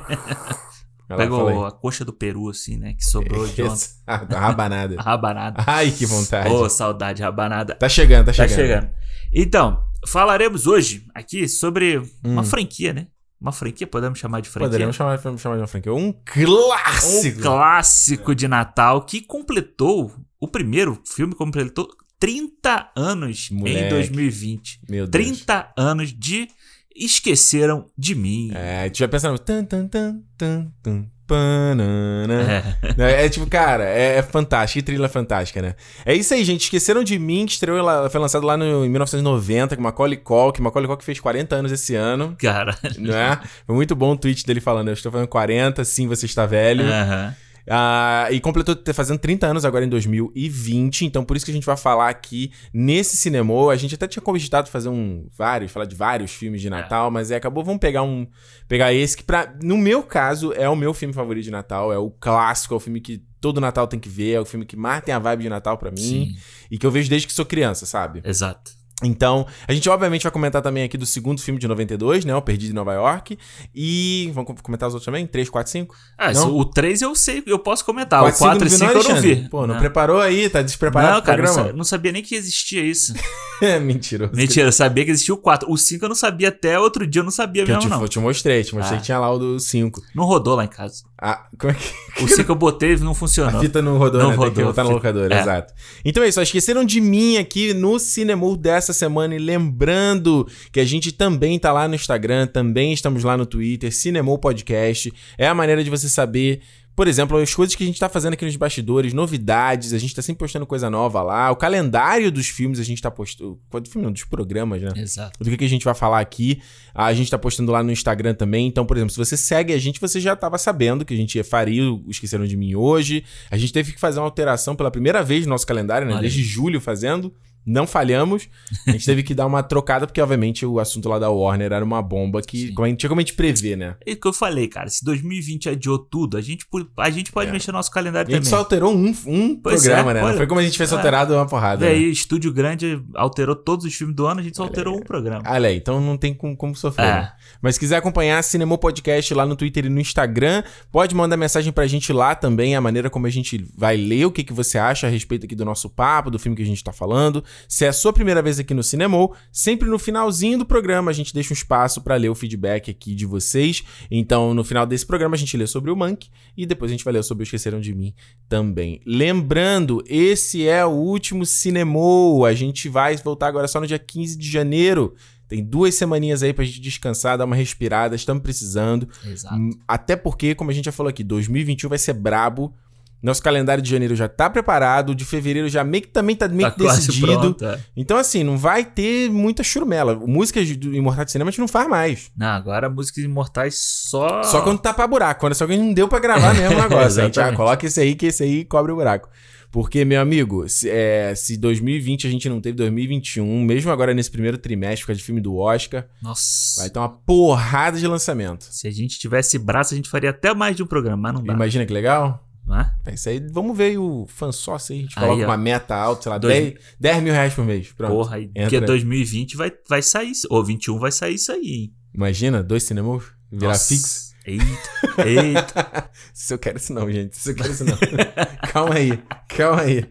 Pegou 1.17 1.65
a 1.65 1.71
coxa 1.71 2.05
do 2.05 2.13
peru, 2.13 2.49
assim, 2.49 2.77
né? 2.77 2.93
Que 2.93 3.03
sobrou 3.03 3.47
de 3.47 3.63
ontem. 3.63 3.87
A 4.05 4.17
rabanada. 4.17 4.93
a 4.99 5.01
rabanada. 5.01 5.63
Ai, 5.65 5.89
que 5.89 6.05
vontade. 6.05 6.49
Ô, 6.49 6.61
oh, 6.61 6.69
saudade, 6.69 7.23
rabanada. 7.23 7.73
Tá 7.73 7.89
chegando, 7.89 8.27
tá 8.27 8.33
chegando. 8.33 8.49
Tá 8.49 8.55
chegando. 8.55 8.89
Então, 9.33 9.83
falaremos 10.07 10.67
hoje 10.67 11.07
aqui 11.15 11.47
sobre 11.47 11.97
hum. 11.97 12.05
uma 12.23 12.43
franquia, 12.43 12.93
né? 12.93 13.07
Uma 13.39 13.51
franquia, 13.51 13.87
podemos 13.87 14.19
chamar 14.19 14.41
de 14.41 14.49
franquia? 14.49 14.71
Podemos 14.71 14.95
chamar, 14.95 15.17
chamar 15.17 15.55
de 15.55 15.61
uma 15.61 15.67
franquia. 15.67 15.93
Um 15.93 16.13
clássico! 16.25 17.39
Um 17.39 17.41
clássico 17.41 18.35
de 18.35 18.47
Natal 18.47 19.05
que 19.05 19.21
completou. 19.21 20.13
O 20.39 20.47
primeiro 20.47 21.01
filme 21.05 21.33
completou 21.33 21.87
30 22.19 22.91
anos 22.95 23.49
Moleque. 23.49 23.85
em 23.85 23.89
2020. 23.89 24.81
Meu 24.89 25.07
Deus. 25.07 25.25
30 25.25 25.73
anos 25.77 26.11
de 26.11 26.49
Esqueceram 26.93 27.89
de 27.97 28.13
Mim. 28.13 28.51
É, 28.53 28.81
a 28.81 28.87
gente 28.87 28.99
vai 28.99 29.07
pensando. 29.07 29.39
Tan, 29.39 29.63
tan, 29.63 29.87
tan, 29.87 30.21
tan, 30.37 30.71
tan. 30.83 31.07
É. 32.97 33.25
é 33.25 33.29
tipo, 33.29 33.47
cara, 33.47 33.83
é, 33.83 34.17
é 34.17 34.21
fantástico. 34.21 34.79
Que 34.79 34.83
trilha 34.83 35.09
fantástica, 35.09 35.61
né? 35.61 35.75
É 36.05 36.13
isso 36.13 36.33
aí, 36.33 36.43
gente. 36.43 36.63
Esqueceram 36.63 37.03
de 37.03 37.17
mim, 37.17 37.45
que 37.45 37.53
estreou, 37.53 38.09
foi 38.09 38.19
lançado 38.19 38.45
lá 38.45 38.57
no, 38.57 38.85
em 38.85 38.89
1990 38.89 39.75
com 39.75 39.81
Macaulay 39.81 40.17
Culkin. 40.17 40.61
Macaulay 40.61 40.87
Culkin 40.87 41.05
fez 41.05 41.19
40 41.19 41.55
anos 41.55 41.71
esse 41.71 41.95
ano. 41.95 42.35
Cara. 42.39 42.77
Não 42.97 43.15
é? 43.15 43.39
Foi 43.65 43.75
muito 43.75 43.95
bom 43.95 44.11
o 44.11 44.17
tweet 44.17 44.45
dele 44.45 44.61
falando: 44.61 44.89
Eu 44.89 44.93
estou 44.93 45.11
fazendo 45.11 45.27
40, 45.27 45.83
sim, 45.85 46.07
você 46.07 46.25
está 46.25 46.45
velho. 46.45 46.85
Aham. 46.85 47.25
Uhum. 47.27 47.48
Uh, 47.69 48.33
e 48.33 48.39
completou 48.39 48.75
fazendo 48.95 49.19
30 49.19 49.45
anos 49.45 49.63
agora 49.63 49.85
em 49.85 49.89
2020, 49.89 51.05
então 51.05 51.23
por 51.23 51.37
isso 51.37 51.45
que 51.45 51.51
a 51.51 51.53
gente 51.53 51.67
vai 51.67 51.77
falar 51.77 52.09
aqui 52.09 52.51
nesse 52.73 53.15
cinema. 53.15 53.71
A 53.71 53.75
gente 53.75 53.93
até 53.93 54.07
tinha 54.07 54.23
cogitado 54.23 54.69
fazer 54.69 54.89
um 54.89 55.27
vários, 55.37 55.71
falar 55.71 55.85
de 55.85 55.95
vários 55.95 56.31
filmes 56.31 56.61
de 56.61 56.67
é. 56.67 56.71
Natal, 56.71 57.09
é. 57.09 57.11
mas 57.11 57.29
é, 57.29 57.35
acabou 57.35 57.63
vamos 57.63 57.79
pegar 57.79 58.01
um 58.01 58.25
pegar 58.67 58.91
esse 58.91 59.15
que 59.15 59.23
para 59.23 59.53
no 59.61 59.77
meu 59.77 60.01
caso 60.01 60.51
é 60.53 60.67
o 60.67 60.75
meu 60.75 60.95
filme 60.95 61.13
favorito 61.13 61.43
de 61.43 61.51
Natal, 61.51 61.93
é 61.93 61.97
o 61.99 62.09
clássico, 62.09 62.73
é 62.73 62.77
o 62.77 62.79
filme 62.79 62.99
que 62.99 63.23
todo 63.39 63.61
Natal 63.61 63.87
tem 63.87 63.99
que 63.99 64.09
ver, 64.09 64.33
é 64.33 64.39
o 64.39 64.45
filme 64.45 64.65
que 64.65 64.75
mais 64.75 65.03
tem 65.03 65.13
a 65.13 65.19
vibe 65.19 65.43
de 65.43 65.49
Natal 65.49 65.77
para 65.77 65.91
mim 65.91 65.97
Sim. 65.97 66.35
e 66.71 66.77
que 66.77 66.85
eu 66.85 66.91
vejo 66.91 67.07
desde 67.07 67.27
que 67.27 67.33
sou 67.33 67.45
criança, 67.45 67.85
sabe? 67.85 68.21
Exato. 68.25 68.78
Então, 69.01 69.47
a 69.67 69.73
gente 69.73 69.89
obviamente 69.89 70.23
vai 70.23 70.31
comentar 70.31 70.61
também 70.61 70.83
aqui 70.83 70.97
do 70.97 71.05
segundo 71.05 71.41
filme 71.41 71.59
de 71.59 71.67
92, 71.67 72.25
né? 72.25 72.35
O 72.35 72.41
Perdido 72.41 72.71
em 72.71 72.75
Nova 72.75 72.93
York. 72.93 73.37
E. 73.73 74.29
Vamos 74.33 74.59
comentar 74.61 74.89
os 74.89 74.93
outros 74.93 75.05
também? 75.05 75.25
3, 75.25 75.49
4, 75.49 75.71
5? 75.71 75.95
Ah, 76.17 76.33
Não? 76.33 76.57
o 76.57 76.65
3 76.65 77.01
eu 77.01 77.15
sei, 77.15 77.41
eu 77.45 77.59
posso 77.59 77.85
comentar. 77.85 78.19
4, 78.21 78.35
o 78.35 78.39
4 78.39 78.67
e 78.67 78.69
5 78.69 78.79
5 78.91 78.93
não, 78.93 79.01
eu 79.01 79.15
não 79.15 79.21
vi. 79.21 79.49
Pô, 79.49 79.65
não, 79.67 79.77
preparou 79.77 80.19
aí? 80.19 80.49
Tá 80.49 80.61
despreparado 80.61 81.13
Não, 81.15 81.21
cara, 81.21 81.41
não, 81.43 81.53
programa? 81.53 81.77
não 81.77 81.83
sabia 81.85 82.11
nem 82.11 82.21
que 82.21 82.35
existia 82.35 82.81
isso. 82.83 83.13
Mentira. 83.81 84.29
Mentira, 84.33 84.67
eu 84.67 84.71
sabia 84.71 85.03
que 85.05 85.11
existia 85.11 85.33
o 85.33 85.37
4. 85.37 85.69
O 85.71 85.77
5 85.77 86.05
eu 86.05 86.09
não 86.09 86.15
sabia 86.15 86.47
até 86.49 86.79
outro 86.79 87.05
dia, 87.05 87.19
eu 87.19 87.25
não 87.25 87.31
sabia 87.31 87.65
Que 87.65 87.71
eu 87.71 87.75
mesmo, 87.75 87.89
te, 87.89 87.93
não. 87.93 88.01
eu 88.01 88.07
te 88.07 88.19
mostrei, 88.19 88.63
te 88.63 88.73
mostrei 88.73 88.97
Ah. 88.97 88.99
que 89.01 89.05
tinha 89.05 89.19
lá 89.19 89.29
o 89.31 89.37
do 89.37 89.59
5. 89.59 90.01
Não 90.15 90.23
rodou 90.25 90.55
lá 90.55 90.63
em 90.63 90.67
casa. 90.69 91.03
Ah, 91.21 91.45
como 91.59 91.71
é 91.71 91.75
que. 91.75 92.23
O 92.23 92.27
5 92.27 92.49
eu 92.49 92.55
botei 92.55 92.93
e 92.93 92.97
não 92.99 93.13
funcionou. 93.13 93.57
A 93.57 93.61
fita 93.61 93.81
não 93.81 93.97
rodou, 93.97 94.21
Não 94.21 94.29
né? 94.31 94.37
Tem 94.37 94.43
que 94.45 94.49
rodou, 94.61 94.65
botar 94.67 94.83
no 94.85 94.91
locador, 94.91 95.29
é. 95.31 95.41
exato. 95.41 95.73
Então 96.05 96.23
é 96.23 96.29
isso, 96.29 96.41
esqueceram 96.41 96.85
de 96.85 97.01
mim 97.01 97.37
aqui 97.37 97.73
no 97.73 97.99
Cinemol 97.99 98.55
dessa 98.55 98.88
semana. 98.93 99.35
E 99.35 99.39
lembrando 99.39 100.47
que 100.71 100.79
a 100.79 100.85
gente 100.85 101.11
também 101.11 101.57
tá 101.59 101.71
lá 101.71 101.87
no 101.87 101.95
Instagram, 101.95 102.47
também 102.47 102.93
estamos 102.93 103.23
lá 103.23 103.37
no 103.37 103.45
Twitter, 103.45 103.93
Cinemol 103.93 104.37
Podcast. 104.37 105.13
É 105.37 105.47
a 105.47 105.53
maneira 105.53 105.83
de 105.83 105.89
você 105.89 106.09
saber. 106.09 106.61
Por 106.99 107.07
exemplo, 107.07 107.37
as 107.37 107.55
coisas 107.55 107.75
que 107.75 107.83
a 107.85 107.87
gente 107.87 107.97
tá 107.97 108.09
fazendo 108.09 108.33
aqui 108.33 108.43
nos 108.43 108.57
bastidores, 108.57 109.13
novidades, 109.13 109.93
a 109.93 109.97
gente 109.97 110.13
tá 110.13 110.21
sempre 110.21 110.39
postando 110.39 110.65
coisa 110.65 110.89
nova 110.89 111.21
lá. 111.21 111.49
O 111.49 111.55
calendário 111.55 112.29
dos 112.29 112.49
filmes 112.49 112.77
a 112.77 112.83
gente 112.83 113.01
tá 113.01 113.09
postando. 113.09 113.57
Do 113.71 113.89
filme 113.89 114.05
não, 114.05 114.11
dos 114.11 114.25
programas, 114.25 114.81
né? 114.81 114.91
Exato. 114.97 115.41
do 115.41 115.49
que, 115.49 115.55
que 115.55 115.63
a 115.63 115.69
gente 115.69 115.85
vai 115.85 115.93
falar 115.93 116.19
aqui. 116.19 116.61
A 116.93 117.13
gente 117.13 117.31
tá 117.31 117.37
postando 117.37 117.71
lá 117.71 117.81
no 117.81 117.89
Instagram 117.89 118.33
também. 118.33 118.67
Então, 118.67 118.85
por 118.85 118.97
exemplo, 118.97 119.13
se 119.13 119.17
você 119.17 119.37
segue 119.37 119.71
a 119.71 119.77
gente, 119.77 119.97
você 119.97 120.19
já 120.19 120.35
tava 120.35 120.57
sabendo 120.57 121.05
que 121.05 121.13
a 121.13 121.17
gente 121.17 121.41
faria 121.41 121.89
o 121.89 122.03
Esqueceram 122.09 122.45
de 122.45 122.57
Mim 122.57 122.75
hoje. 122.75 123.23
A 123.49 123.57
gente 123.57 123.71
teve 123.71 123.93
que 123.93 123.99
fazer 123.99 124.19
uma 124.19 124.25
alteração 124.25 124.75
pela 124.75 124.91
primeira 124.91 125.23
vez 125.23 125.45
no 125.45 125.51
nosso 125.51 125.65
calendário, 125.65 126.05
né? 126.05 126.19
Desde 126.19 126.43
julho 126.43 126.81
fazendo. 126.81 127.33
Não 127.65 127.85
falhamos. 127.85 128.47
A 128.87 128.91
gente 128.91 129.05
teve 129.05 129.21
que 129.23 129.33
dar 129.35 129.45
uma 129.45 129.61
trocada, 129.61 130.07
porque, 130.07 130.19
obviamente, 130.21 130.65
o 130.65 130.79
assunto 130.79 131.07
lá 131.07 131.19
da 131.19 131.29
Warner 131.29 131.71
era 131.71 131.85
uma 131.85 132.01
bomba 132.01 132.41
que 132.41 132.71
como 132.73 132.85
a 132.85 132.89
gente, 132.89 132.99
tinha 132.99 133.09
como 133.09 133.19
a 133.19 133.23
gente 133.23 133.33
prever, 133.35 133.75
né? 133.77 133.95
É 134.05 134.13
o 134.13 134.17
que 134.19 134.27
eu 134.27 134.33
falei, 134.33 134.67
cara. 134.67 134.89
Se 134.89 135.03
2020 135.05 135.69
adiou 135.69 135.99
tudo, 135.99 136.37
a 136.37 136.41
gente, 136.41 136.65
a 136.97 137.09
gente 137.09 137.31
pode 137.31 137.49
É. 137.49 137.53
mexer 137.53 137.71
no 137.71 137.77
nosso 137.77 137.91
calendário 137.91 138.27
A 138.29 138.31
gente 138.31 138.43
também. 138.45 138.49
só 138.49 138.57
alterou 138.57 138.93
um, 138.93 139.13
um 139.27 139.55
Pois 139.61 139.83
programa, 139.83 140.11
é, 140.11 140.13
né? 140.15 140.19
Não 140.21 140.27
olha. 140.29 140.37
foi 140.37 140.47
como 140.47 140.59
a 140.59 140.63
gente 140.63 140.77
fez 140.77 140.91
É. 140.91 140.95
alterado 140.95 141.33
uma 141.35 141.45
porrada. 141.45 141.85
E 141.85 141.89
né? 141.89 141.95
aí, 141.95 142.09
estúdio 142.09 142.51
grande 142.51 143.03
alterou 143.15 143.55
todos 143.55 143.85
os 143.85 143.93
filmes 143.93 144.15
do 144.15 144.25
ano, 144.25 144.39
a 144.39 144.43
gente 144.43 144.57
só 144.57 144.63
alterou 144.63 144.97
um 144.97 145.01
programa. 145.01 145.43
Olha 145.47 145.69
aí, 145.69 145.77
então 145.77 146.01
não 146.01 146.17
tem 146.17 146.33
como, 146.33 146.55
como 146.57 146.75
sofrer. 146.75 147.05
É. 147.05 147.11
né? 147.21 147.31
Mas 147.61 147.75
se 147.75 147.79
quiser 147.79 147.97
acompanhar 147.97 148.43
Cinema 148.43 148.77
Podcast 148.77 149.33
lá 149.33 149.45
no 149.45 149.55
Twitter 149.55 149.85
e 149.85 149.89
no 149.89 149.99
Instagram, 149.99 150.63
pode 150.91 151.13
mandar 151.13 151.37
mensagem 151.37 151.71
pra 151.71 151.85
gente 151.87 152.11
lá 152.11 152.33
também, 152.35 152.75
a 152.75 152.81
maneira 152.81 153.09
como 153.09 153.27
a 153.27 153.29
gente 153.29 153.63
vai 153.77 153.95
ler, 153.97 154.25
o 154.25 154.31
que, 154.31 154.43
que 154.43 154.53
você 154.53 154.77
acha 154.77 155.07
a 155.07 155.09
respeito 155.09 155.45
aqui 155.45 155.55
do 155.55 155.65
nosso 155.65 155.89
papo, 155.89 156.31
do 156.31 156.39
filme 156.39 156.55
que 156.55 156.63
a 156.63 156.65
gente 156.65 156.83
tá 156.83 156.91
falando. 156.91 157.43
Se 157.67 157.85
é 157.85 157.89
a 157.89 157.93
sua 157.93 158.11
primeira 158.13 158.41
vez 158.41 158.59
aqui 158.59 158.73
no 158.73 158.83
Cinemol, 158.83 159.35
sempre 159.51 159.89
no 159.89 159.99
finalzinho 159.99 160.57
do 160.57 160.65
programa 160.65 161.11
a 161.11 161.13
gente 161.13 161.33
deixa 161.33 161.53
um 161.53 161.55
espaço 161.55 162.01
pra 162.01 162.15
ler 162.15 162.29
o 162.29 162.35
feedback 162.35 162.89
aqui 162.91 163.15
de 163.15 163.25
vocês. 163.25 163.83
Então, 164.09 164.53
no 164.53 164.63
final 164.63 164.85
desse 164.85 165.05
programa 165.05 165.35
a 165.35 165.39
gente 165.39 165.55
lê 165.57 165.67
sobre 165.67 165.91
o 165.91 165.95
Monk 165.95 166.29
e 166.55 166.65
depois 166.65 166.91
a 166.91 166.93
gente 166.93 167.03
vai 167.03 167.13
ler 167.13 167.23
sobre 167.23 167.43
o 167.43 167.45
Esqueceram 167.45 167.79
de 167.79 167.93
Mim 167.93 168.13
também. 168.47 169.01
Lembrando, 169.05 170.03
esse 170.07 170.67
é 170.67 170.85
o 170.85 170.89
último 170.89 171.45
Cinemol. 171.45 172.45
A 172.45 172.53
gente 172.53 172.89
vai 172.89 173.15
voltar 173.17 173.47
agora 173.47 173.67
só 173.67 173.79
no 173.79 173.87
dia 173.87 173.99
15 173.99 174.37
de 174.37 174.49
janeiro. 174.49 175.15
Tem 175.47 175.63
duas 175.63 175.95
semaninhas 175.95 176.43
aí 176.43 176.53
pra 176.53 176.63
gente 176.63 176.79
descansar, 176.79 177.35
dar 177.35 177.45
uma 177.45 177.55
respirada, 177.55 178.15
estamos 178.15 178.43
precisando. 178.43 179.09
Exato. 179.25 179.55
Hum, 179.55 179.71
Até 179.87 180.15
porque, 180.15 180.53
como 180.53 180.69
a 180.69 180.73
gente 180.73 180.85
já 180.85 180.91
falou 180.91 181.09
aqui, 181.09 181.23
2021 181.23 181.89
vai 181.89 181.97
ser 181.97 182.13
brabo. 182.13 182.71
Nosso 183.21 183.43
calendário 183.43 183.83
de 183.83 183.89
janeiro 183.89 184.15
já 184.15 184.29
tá 184.29 184.49
preparado, 184.49 185.13
de 185.13 185.25
fevereiro 185.25 185.67
já 185.67 185.83
meio 185.83 186.03
que 186.03 186.07
também 186.09 186.35
tá 186.35 186.47
meio 186.47 186.69
Tá 186.69 186.75
que 186.75 186.83
decidido. 186.83 187.27
pronto, 187.27 187.65
é. 187.65 187.79
Então, 187.95 188.15
assim, 188.17 188.43
não 188.43 188.57
vai 188.57 188.85
ter 188.85 189.29
muita 189.29 189.61
churumela. 189.61 190.15
Músicas 190.15 190.73
do 190.77 190.95
Imortal 190.95 191.25
de 191.25 191.31
Cinema 191.33 191.49
a 191.49 191.51
gente 191.51 191.59
não 191.59 191.67
faz 191.67 191.89
mais. 191.89 192.31
Não, 192.37 192.47
agora 192.47 192.89
músicas 192.89 193.23
imortais 193.23 193.77
só. 193.77 194.41
Só 194.43 194.61
quando 194.61 194.79
tá 194.79 194.93
pra 194.93 195.05
buraco, 195.05 195.41
quando 195.41 195.53
só 195.53 195.67
que 195.67 195.75
não 195.75 195.93
deu 195.93 196.07
pra 196.07 196.19
gravar 196.19 196.53
mesmo 196.53 196.77
o 196.77 196.81
negócio. 196.81 197.21
a 197.21 197.25
gente, 197.25 197.39
ah, 197.41 197.53
coloca 197.53 197.85
esse 197.85 197.99
aí, 197.99 198.15
que 198.15 198.27
esse 198.27 198.41
aí 198.43 198.63
cobre 198.63 198.91
o 198.91 198.95
buraco. 198.95 199.27
Porque, 199.71 200.03
meu 200.03 200.19
amigo, 200.19 200.67
se, 200.67 200.89
é, 200.89 201.35
se 201.35 201.55
2020 201.55 202.25
a 202.25 202.29
gente 202.31 202.49
não 202.49 202.59
teve 202.59 202.75
2021, 202.77 203.61
mesmo 203.63 203.91
agora 203.91 204.15
nesse 204.15 204.31
primeiro 204.31 204.57
trimestre, 204.57 205.01
por 205.01 205.07
causa 205.07 205.19
de 205.19 205.23
filme 205.23 205.39
do 205.41 205.55
Oscar, 205.57 206.07
Nossa. 206.23 206.81
vai 206.81 206.89
ter 206.89 206.97
uma 206.97 207.09
porrada 207.09 207.99
de 207.99 208.07
lançamento. 208.07 208.63
Se 208.71 208.87
a 208.87 208.91
gente 208.91 209.19
tivesse 209.19 209.59
braço, 209.59 209.93
a 209.93 209.97
gente 209.97 210.09
faria 210.09 210.31
até 210.31 210.55
mais 210.55 210.75
de 210.75 210.81
um 210.81 210.87
programa, 210.87 211.17
mas 211.21 211.33
não 211.35 211.43
dá. 211.43 211.53
Imagina 211.53 211.85
que 211.85 211.93
legal? 211.93 212.43
Não 212.69 212.79
é? 212.79 212.91
É 213.07 213.13
isso 213.15 213.27
aí, 213.27 213.39
vamos 213.51 213.75
ver 213.75 213.85
aí 213.85 213.97
o 213.97 214.27
fansócio 214.29 214.93
aí. 214.93 214.99
A 214.99 215.01
gente 215.01 215.17
Aí, 215.19 215.25
coloca 215.25 215.41
ó. 215.43 215.45
uma 215.47 215.57
meta 215.57 215.95
alta, 215.95 216.21
sei 216.23 216.29
lá, 216.31 216.37
Dois- 216.37 216.53
10, 216.73 216.75
10 216.99 217.23
mil 217.23 217.33
reais 217.33 217.53
por 217.53 217.65
mês. 217.65 217.91
Pronto. 217.91 218.11
Porra, 218.11 218.35
aí, 218.35 218.43
entra. 218.45 218.61
porque 218.63 218.79
2020 218.81 219.57
vai, 219.57 219.71
vai 219.89 220.01
sair, 220.03 220.31
ou 220.51 220.63
21 220.63 220.99
vai 220.99 221.11
sair 221.11 221.33
isso 221.33 221.51
aí, 221.51 221.65
hein? 221.65 221.93
Imagina, 222.13 222.61
dois 222.61 222.83
cinemas 222.83 223.23
virar 223.51 223.69
Nossa. 223.69 223.87
fixo. 223.87 224.29
Eita, 224.45 225.27
eita. 225.27 226.09
Se 226.33 226.53
eu 226.53 226.59
quero 226.59 226.77
isso 226.77 226.93
não, 226.93 227.11
gente. 227.11 227.35
Se 227.37 227.51
eu 227.51 227.55
quero 227.55 227.71
isso 227.71 227.83
não. 227.83 227.97
calma 228.71 228.95
aí, 228.95 229.19
calma 229.47 229.81
aí. 229.81 230.05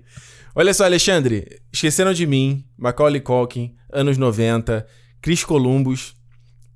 Olha 0.54 0.74
só, 0.74 0.84
Alexandre. 0.84 1.60
Esqueceram 1.72 2.12
de 2.12 2.26
mim, 2.26 2.64
Macaulay 2.76 3.20
Culkin, 3.20 3.74
anos 3.92 4.18
90, 4.18 4.86
Chris 5.22 5.44
Columbus, 5.44 6.14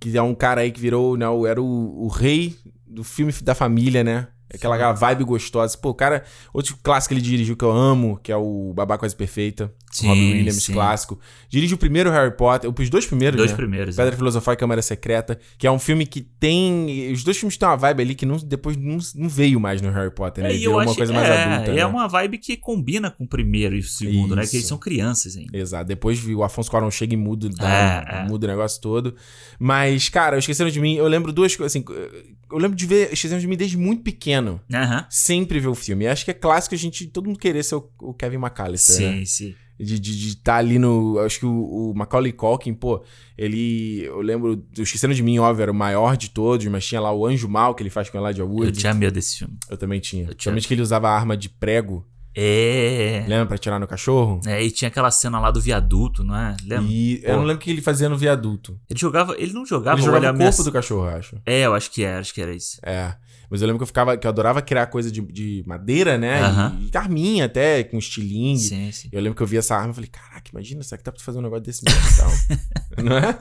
que 0.00 0.16
é 0.16 0.22
um 0.22 0.34
cara 0.34 0.60
aí 0.62 0.70
que 0.70 0.80
virou, 0.80 1.16
né, 1.16 1.28
o- 1.28 1.46
era 1.46 1.60
o, 1.60 2.04
o 2.04 2.08
rei 2.08 2.56
do 2.86 3.02
filme 3.04 3.32
da 3.42 3.54
família, 3.54 4.02
né? 4.04 4.28
Aquela, 4.54 4.74
aquela 4.76 4.92
vibe 4.92 5.24
gostosa. 5.24 5.76
Pô, 5.78 5.90
o 5.90 5.94
cara... 5.94 6.24
Outro 6.52 6.76
clássico 6.82 7.14
que 7.14 7.20
ele 7.20 7.26
dirigiu 7.26 7.56
que 7.56 7.64
eu 7.64 7.70
amo, 7.72 8.18
que 8.22 8.30
é 8.32 8.36
o 8.36 8.72
Babá 8.74 8.98
Quase 8.98 9.14
Perfeita. 9.16 9.72
Sim, 9.90 10.08
Robin 10.08 10.32
Williams, 10.32 10.62
sim. 10.62 10.72
clássico. 10.72 11.18
Dirige 11.50 11.74
o 11.74 11.78
primeiro 11.78 12.10
Harry 12.10 12.34
Potter, 12.34 12.72
os 12.76 12.88
dois 12.88 13.04
primeiros, 13.04 13.36
Dois 13.36 13.50
né? 13.50 13.56
primeiros. 13.56 13.94
Pedra 13.96 14.10
né? 14.12 14.16
Filosofal 14.16 14.54
e 14.54 14.56
Câmara 14.56 14.80
Secreta, 14.80 15.38
que 15.58 15.66
é 15.66 15.70
um 15.70 15.78
filme 15.78 16.06
que 16.06 16.22
tem. 16.22 17.12
Os 17.12 17.22
dois 17.22 17.36
filmes 17.36 17.58
têm 17.58 17.68
uma 17.68 17.76
vibe 17.76 18.00
ali 18.02 18.14
que 18.14 18.24
não, 18.24 18.38
depois 18.38 18.74
não, 18.76 18.96
não 19.14 19.28
veio 19.28 19.60
mais 19.60 19.82
no 19.82 19.90
Harry 19.90 20.10
Potter, 20.10 20.44
né? 20.44 20.50
É, 20.50 20.54
e 20.54 20.58
virou 20.60 20.76
uma 20.76 20.84
acho- 20.84 20.94
coisa 20.96 21.12
mais 21.12 21.28
é, 21.28 21.42
adulta. 21.44 21.70
e 21.72 21.74
né? 21.74 21.80
é 21.82 21.86
uma 21.86 22.08
vibe 22.08 22.38
que 22.38 22.56
combina 22.56 23.10
com 23.10 23.24
o 23.24 23.28
primeiro 23.28 23.76
e 23.76 23.80
o 23.80 23.82
segundo, 23.82 24.34
né? 24.34 24.42
Que 24.46 24.48
eles 24.56 24.60
Isso. 24.64 24.68
são 24.68 24.78
crianças 24.78 25.36
ainda. 25.36 25.56
Exato. 25.58 25.84
Depois 25.84 26.26
o 26.26 26.42
Afonso 26.42 26.70
Cuarón 26.70 26.90
chega 26.90 27.12
e 27.12 27.16
muda, 27.18 27.50
dá 27.50 27.68
É, 27.70 28.20
é. 28.20 28.24
muda 28.26 28.46
o 28.46 28.48
negócio 28.50 28.80
todo. 28.80 29.14
Mas, 29.58 30.08
cara, 30.08 30.38
Esqueceram 30.38 30.70
de 30.70 30.80
Mim, 30.80 30.94
eu 30.94 31.06
lembro 31.06 31.32
duas 31.34 31.54
coisas. 31.54 31.76
Assim, 31.76 31.84
eu 32.50 32.58
lembro 32.58 32.76
de 32.76 32.86
ver 32.86 33.12
Esqueceram 33.12 33.40
de 33.40 33.46
Mim 33.46 33.56
desde 33.58 33.76
muito 33.76 34.02
pequeno. 34.02 34.41
Aham. 34.72 35.06
Sempre 35.10 35.58
ver 35.60 35.68
o 35.68 35.74
filme. 35.74 36.04
E 36.04 36.08
acho 36.08 36.24
que 36.24 36.30
é 36.30 36.34
clássico 36.34 36.74
a 36.74 36.78
gente, 36.78 37.06
todo 37.06 37.26
mundo 37.26 37.38
querer 37.38 37.62
ser 37.62 37.76
o, 37.76 37.88
o 38.00 38.12
Kevin 38.14 38.36
McAllister, 38.38 39.00
né? 39.00 39.18
Sim, 39.18 39.24
sim. 39.24 39.54
De 39.80 39.94
estar 39.94 40.02
de, 40.02 40.28
estar 40.28 40.56
ali 40.56 40.78
no. 40.78 41.18
Acho 41.18 41.40
que 41.40 41.46
o, 41.46 41.90
o 41.90 41.94
Macaulay 41.94 42.30
Culkin, 42.32 42.72
pô, 42.74 43.02
ele. 43.36 44.02
Eu 44.04 44.20
lembro. 44.20 44.54
do 44.54 44.82
Esquecendo 44.82 45.12
de 45.14 45.22
Mim, 45.22 45.38
óbvio, 45.38 45.62
era 45.62 45.72
o 45.72 45.74
maior 45.74 46.16
de 46.16 46.30
todos, 46.30 46.64
mas 46.66 46.86
tinha 46.86 47.00
lá 47.00 47.12
o 47.12 47.26
Anjo 47.26 47.48
Mal 47.48 47.74
que 47.74 47.82
ele 47.82 47.90
faz 47.90 48.08
com 48.08 48.18
Elijah 48.18 48.44
Wood. 48.44 48.66
Eu 48.66 48.72
tinha 48.72 48.94
medo 48.94 49.14
desse 49.14 49.38
filme. 49.38 49.54
Eu 49.68 49.76
também 49.76 49.98
tinha. 49.98 50.26
Eu 50.28 50.34
tinha. 50.34 50.54
Que 50.60 50.74
ele 50.74 50.82
usava 50.82 51.08
a 51.08 51.12
arma 51.16 51.36
de 51.36 51.48
prego, 51.48 52.06
É. 52.34 53.24
lembra? 53.26 53.46
Pra 53.46 53.58
tirar 53.58 53.78
no 53.80 53.86
cachorro. 53.86 54.40
É, 54.46 54.62
e 54.62 54.70
tinha 54.70 54.88
aquela 54.88 55.10
cena 55.10 55.40
lá 55.40 55.50
do 55.50 55.60
viaduto, 55.60 56.22
não 56.22 56.36
é? 56.36 56.56
Lembra? 56.64 56.86
E 56.88 57.20
eu 57.24 57.30
Pô. 57.30 57.36
não 57.38 57.44
lembro 57.44 57.56
o 57.56 57.64
que 57.64 57.70
ele 57.70 57.82
fazia 57.82 58.08
no 58.08 58.16
viaduto. 58.16 58.78
Ele 58.88 58.98
jogava. 59.00 59.34
Ele 59.38 59.52
não 59.52 59.66
jogava 59.66 59.98
ele 59.98 60.04
jogava 60.06 60.18
o 60.26 60.28
corpo 60.28 60.36
ameaça- 60.42 60.62
do 60.64 60.70
cachorro, 60.72 61.06
eu 61.10 61.16
acho. 61.16 61.40
É, 61.44 61.62
eu 61.66 61.74
acho 61.74 61.90
que 61.90 62.04
era, 62.04 62.20
acho 62.20 62.32
que 62.32 62.40
era 62.40 62.54
isso. 62.54 62.78
É. 62.84 63.14
Mas 63.52 63.60
eu 63.60 63.66
lembro 63.66 63.80
que 63.80 63.82
eu 63.82 63.86
ficava. 63.86 64.16
que 64.16 64.26
eu 64.26 64.30
adorava 64.30 64.62
criar 64.62 64.86
coisa 64.86 65.12
de, 65.12 65.20
de 65.20 65.62
madeira, 65.66 66.16
né? 66.16 66.40
Aham. 66.40 66.78
E, 66.80 66.90
e 66.90 66.96
arminha 66.96 67.44
até, 67.44 67.84
com 67.84 67.98
estilingue. 67.98 68.58
Sim, 68.58 68.90
sim. 68.90 69.10
Eu 69.12 69.20
lembro 69.20 69.36
que 69.36 69.42
eu 69.42 69.46
vi 69.46 69.58
essa 69.58 69.76
arma 69.76 69.90
e 69.90 69.94
falei, 69.94 70.08
caraca, 70.08 70.50
imagina, 70.50 70.82
será 70.82 70.96
que 70.96 71.04
dá 71.04 71.12
pra 71.12 71.22
fazer 71.22 71.38
um 71.38 71.42
negócio 71.42 71.62
desse 71.62 71.82
mesmo 71.84 72.00
e 72.00 72.16
tal? 72.16 73.04
não 73.04 73.18
é? 73.18 73.38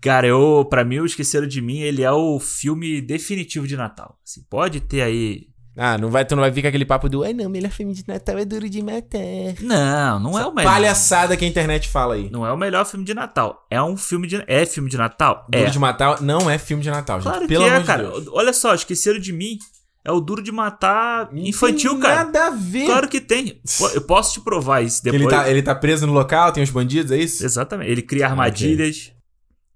Cara, 0.00 0.26
eu, 0.26 0.66
pra 0.68 0.84
mim, 0.84 0.98
o 0.98 1.06
Esqueceram 1.06 1.46
de 1.46 1.62
Mim, 1.62 1.78
ele 1.78 2.02
é 2.02 2.10
o 2.10 2.40
filme 2.40 3.00
definitivo 3.00 3.68
de 3.68 3.76
Natal. 3.76 4.18
Assim, 4.26 4.44
pode 4.50 4.80
ter 4.80 5.02
aí. 5.02 5.46
Ah, 5.76 5.98
não 5.98 6.10
vai, 6.10 6.24
tu 6.24 6.34
não 6.34 6.40
vai 6.42 6.50
vir 6.50 6.62
com 6.62 6.68
aquele 6.68 6.86
papo 6.86 7.06
do. 7.08 7.22
Ai, 7.22 7.34
não, 7.34 7.50
melhor 7.50 7.70
filme 7.70 7.92
de 7.92 8.02
Natal 8.08 8.38
é 8.38 8.44
duro 8.46 8.68
de 8.68 8.82
matar. 8.82 9.18
Não, 9.60 10.18
não 10.18 10.38
é 10.38 10.40
Essa 10.40 10.48
o 10.48 10.54
melhor. 10.54 10.72
Palhaçada 10.72 11.36
que 11.36 11.44
a 11.44 11.48
internet 11.48 11.88
fala 11.88 12.14
aí. 12.14 12.30
Não 12.30 12.46
é 12.46 12.52
o 12.52 12.56
melhor 12.56 12.86
filme 12.86 13.04
de 13.04 13.12
Natal. 13.12 13.66
É 13.70 13.82
um 13.82 13.96
filme 13.96 14.26
de. 14.26 14.42
É 14.46 14.64
filme 14.64 14.88
de 14.88 14.96
Natal? 14.96 15.46
Duro 15.50 15.64
É. 15.66 15.68
de 15.70 15.78
matar 15.78 16.22
não 16.22 16.48
é 16.48 16.56
filme 16.56 16.82
de 16.82 16.90
Natal, 16.90 17.20
gente. 17.20 17.30
Claro 17.30 17.46
Pelo 17.46 17.64
que 17.64 17.68
é, 17.68 17.72
amor 17.72 17.80
de 17.82 17.86
cara. 17.86 18.02
Deus. 18.04 18.26
Olha 18.32 18.52
só, 18.54 18.74
Esqueceram 18.74 19.18
de 19.20 19.32
Mim 19.34 19.58
é 20.02 20.10
o 20.10 20.18
duro 20.20 20.40
de 20.42 20.50
matar 20.52 21.28
Não 21.32 21.42
infantil, 21.44 21.90
tem 21.92 22.00
cara. 22.00 22.24
Nada 22.24 22.46
a 22.46 22.50
ver. 22.50 22.86
Claro 22.86 23.08
que 23.08 23.20
tem. 23.20 23.60
Eu 23.92 24.00
posso 24.02 24.32
te 24.34 24.40
provar 24.40 24.80
isso 24.82 25.02
depois. 25.04 25.20
ele, 25.20 25.30
tá, 25.30 25.50
ele 25.50 25.62
tá 25.62 25.74
preso 25.74 26.06
no 26.06 26.12
local, 26.14 26.52
tem 26.52 26.62
os 26.62 26.70
bandidos, 26.70 27.12
é 27.12 27.18
isso? 27.18 27.44
Exatamente. 27.44 27.90
Ele 27.90 28.00
cria 28.02 28.26
armadilhas. 28.28 29.12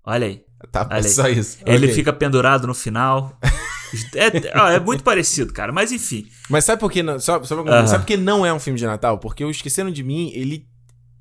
Olha 0.04 0.26
aí. 0.26 0.42
Tá, 0.72 0.82
é 0.90 0.94
Olha 0.94 0.96
aí. 1.06 1.10
só 1.10 1.28
isso. 1.28 1.58
Ele 1.66 1.84
Ok. 1.86 1.94
fica 1.94 2.12
pendurado 2.12 2.66
no 2.66 2.74
final. 2.74 3.38
É, 4.14 4.74
é 4.76 4.80
muito 4.80 5.02
parecido, 5.04 5.52
cara. 5.52 5.72
Mas 5.72 5.92
enfim. 5.92 6.26
Mas 6.48 6.64
sabe 6.64 6.80
por 6.80 6.90
que 6.90 7.02
não, 7.02 7.18
só, 7.18 7.42
só 7.42 7.62
pra- 7.62 7.78
Aham. 7.80 7.86
sabe 7.86 8.02
por 8.04 8.06
que 8.08 8.16
não 8.16 8.44
é 8.46 8.52
um 8.52 8.60
filme 8.60 8.78
de 8.78 8.86
Natal? 8.86 9.18
Porque 9.18 9.44
o 9.44 9.50
Esqueceram 9.50 9.90
de 9.90 10.02
Mim, 10.02 10.30
ele 10.34 10.66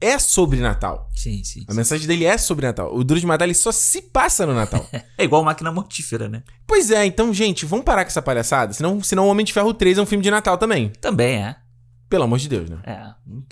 é 0.01 0.17
sobre 0.17 0.59
Natal. 0.59 1.09
Sim, 1.13 1.43
sim. 1.43 1.65
A 1.67 1.73
mensagem 1.73 2.07
dele 2.07 2.23
é 2.25 2.37
sobre 2.37 2.65
Natal. 2.65 2.95
O 2.95 3.03
Duro 3.03 3.19
de 3.19 3.25
Matar, 3.25 3.43
ele 3.45 3.53
só 3.53 3.71
se 3.71 4.01
passa 4.01 4.45
no 4.45 4.53
Natal. 4.53 4.87
É 5.17 5.23
igual 5.25 5.43
máquina 5.43 5.69
mortífera, 5.71 6.29
né? 6.29 6.41
pois 6.65 6.89
é, 6.91 7.05
então, 7.05 7.33
gente, 7.33 7.65
vamos 7.65 7.83
parar 7.83 8.05
com 8.05 8.07
essa 8.09 8.21
palhaçada? 8.21 8.71
Senão, 8.71 9.03
senão 9.03 9.25
o 9.25 9.29
Homem 9.29 9.45
de 9.45 9.51
Ferro 9.51 9.73
3 9.73 9.97
é 9.97 10.01
um 10.01 10.05
filme 10.05 10.23
de 10.23 10.31
Natal 10.31 10.57
também. 10.57 10.89
Também 11.01 11.43
é. 11.43 11.55
Pelo 12.09 12.23
amor 12.23 12.39
de 12.39 12.47
Deus, 12.47 12.69
né? 12.69 12.77
É. 12.85 12.93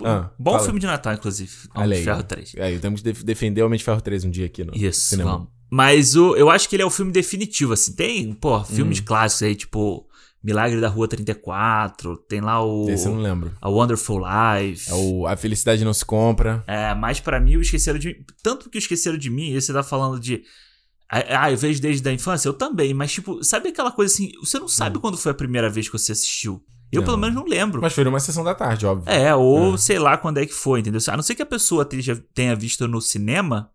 Ah, 0.05 0.31
bom 0.39 0.53
fala. 0.53 0.63
filme 0.63 0.79
de 0.79 0.87
Natal, 0.87 1.13
inclusive. 1.13 1.51
Homem 1.75 1.99
de. 1.99 2.03
Ferro 2.05 2.23
3. 2.23 2.55
Aí, 2.59 2.79
temos 2.79 3.01
que 3.01 3.11
def- 3.11 3.23
defender 3.23 3.61
o 3.61 3.65
Homem 3.65 3.77
de 3.77 3.83
Ferro 3.83 3.99
3 4.01 4.23
um 4.23 4.31
dia 4.31 4.45
aqui 4.45 4.63
no 4.63 4.73
Isso, 4.73 5.01
cinema. 5.09 5.31
vamos. 5.31 5.47
Mas 5.69 6.15
o, 6.15 6.35
eu 6.35 6.49
acho 6.49 6.69
que 6.69 6.75
ele 6.75 6.83
é 6.83 6.85
o 6.85 6.89
filme 6.89 7.11
definitivo, 7.11 7.73
assim. 7.73 7.93
Tem, 7.93 8.33
pô, 8.33 8.63
filmes 8.63 8.99
Hum. 8.99 9.03
clássicos 9.05 9.43
aí, 9.43 9.55
tipo 9.55 10.07
Milagre 10.43 10.79
da 10.79 10.87
Rua 10.87 11.07
34, 11.07 12.15
tem 12.29 12.39
lá 12.39 12.63
o 12.63 12.89
Esse 12.89 13.07
eu 13.07 13.13
não 13.13 13.21
lembro. 13.21 13.51
A 13.59 13.69
Wonderful 13.69 14.19
Life. 14.19 14.89
É 14.89 14.93
o 14.93 15.27
A 15.27 15.35
Felicidade 15.35 15.83
Não 15.83 15.93
Se 15.93 16.05
Compra. 16.05 16.63
É, 16.67 16.93
mas 16.95 17.19
pra 17.19 17.39
mim 17.39 17.57
o 17.57 17.61
Esqueceram 17.61 17.99
de 17.99 18.07
Mim. 18.09 18.15
Tanto 18.41 18.69
que 18.69 18.77
o 18.77 18.79
Esqueceram 18.79 19.17
de 19.17 19.29
Mim, 19.29 19.49
e 19.51 19.59
você 19.61 19.73
tá 19.73 19.83
falando 19.83 20.19
de. 20.19 20.43
Ah, 21.09 21.49
eu 21.51 21.57
vejo 21.57 21.81
desde 21.81 22.07
a 22.07 22.11
infância, 22.13 22.49
eu 22.49 22.53
também, 22.53 22.93
mas 22.93 23.13
tipo, 23.13 23.41
sabe 23.43 23.69
aquela 23.69 23.91
coisa 23.91 24.13
assim, 24.13 24.29
você 24.41 24.59
não 24.59 24.67
sabe 24.67 24.99
quando 24.99 25.17
foi 25.17 25.31
a 25.31 25.35
primeira 25.35 25.69
vez 25.69 25.87
que 25.87 25.97
você 25.97 26.11
assistiu. 26.11 26.61
Eu 26.91 26.99
Hum. 27.01 27.01
Não. 27.01 27.05
pelo 27.05 27.17
menos 27.17 27.35
não 27.35 27.45
lembro. 27.45 27.81
Mas 27.81 27.93
foi 27.93 28.03
numa 28.03 28.19
sessão 28.19 28.43
da 28.43 28.53
tarde, 28.53 28.85
óbvio. 28.85 29.09
É, 29.11 29.33
ou 29.35 29.73
É. 29.75 29.77
sei 29.77 29.99
lá 29.99 30.17
quando 30.17 30.37
é 30.37 30.45
que 30.45 30.53
foi, 30.53 30.79
entendeu? 30.81 30.99
A 31.07 31.15
não 31.17 31.23
ser 31.23 31.35
que 31.35 31.41
a 31.41 31.45
pessoa 31.45 31.85
tenha 32.33 32.55
visto 32.55 32.87
no 32.87 33.01
cinema. 33.01 33.69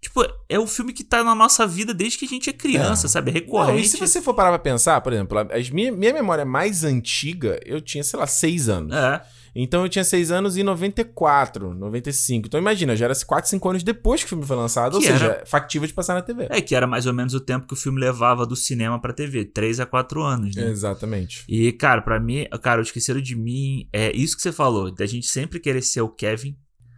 Tipo, 0.00 0.24
é 0.48 0.58
o 0.58 0.66
filme 0.66 0.92
que 0.92 1.02
tá 1.02 1.24
na 1.24 1.34
nossa 1.34 1.66
vida 1.66 1.92
desde 1.92 2.18
que 2.18 2.24
a 2.26 2.28
gente 2.28 2.48
é 2.50 2.52
criança, 2.52 3.06
É. 3.06 3.10
sabe? 3.10 3.30
É 3.30 3.34
Não, 3.34 3.40
recorrente. 3.40 3.86
e 3.86 3.88
se 3.88 3.96
você 3.98 4.20
for 4.22 4.34
parar 4.34 4.50
pra 4.50 4.58
pensar, 4.58 5.00
por 5.00 5.12
exemplo, 5.12 5.38
a 5.38 5.44
minha, 5.72 5.90
minha 5.90 6.12
memória 6.12 6.44
mais 6.44 6.84
antiga, 6.84 7.58
eu 7.64 7.80
tinha, 7.80 8.04
sei 8.04 8.18
lá, 8.18 8.26
seis 8.26 8.68
anos. 8.68 8.94
É. 8.94 9.22
Então 9.58 9.82
eu 9.82 9.88
tinha 9.88 10.04
seis 10.04 10.30
anos 10.30 10.56
em 10.58 10.62
94, 10.62 11.74
95. 11.74 12.46
Então 12.46 12.60
imagina, 12.60 12.94
já 12.94 13.06
era 13.06 13.14
4, 13.14 13.48
5 13.48 13.68
anos 13.70 13.82
depois 13.82 14.20
que 14.20 14.26
o 14.26 14.28
filme 14.28 14.44
foi 14.44 14.54
lançado, 14.54 14.90
Que 15.00 15.06
ou 15.06 15.12
seja, 15.12 15.24
era- 15.24 15.46
factível 15.46 15.88
de 15.88 15.94
passar 15.94 16.12
na 16.14 16.20
TV. 16.20 16.46
É, 16.50 16.60
que 16.60 16.74
era 16.74 16.86
mais 16.86 17.06
ou 17.06 17.14
menos 17.14 17.32
o 17.32 17.40
tempo 17.40 17.66
que 17.66 17.72
o 17.72 17.76
filme 17.76 17.98
levava 17.98 18.46
do 18.46 18.54
cinema 18.54 19.00
pra 19.00 19.14
TV, 19.14 19.46
3 19.46 19.80
a 19.80 19.86
4 19.86 20.22
anos, 20.22 20.54
né? 20.54 20.68
Exatamente. 20.70 21.42
E, 21.48 21.72
cara, 21.72 22.02
pra 22.02 22.20
mim, 22.20 22.46
cara, 22.62 22.80
o 22.80 22.82
Esqueceram 22.84 23.20
de 23.20 23.34
Mim 23.34 23.88
é 23.94 24.14
isso 24.14 24.36
que 24.36 24.42
você 24.42 24.52
falou, 24.52 24.94
da 24.94 25.06
gente 25.06 25.26
sempre 25.26 25.58
querer 25.58 25.80
ser 25.82 26.02
o 26.02 26.08
Kevin, 26.10 26.54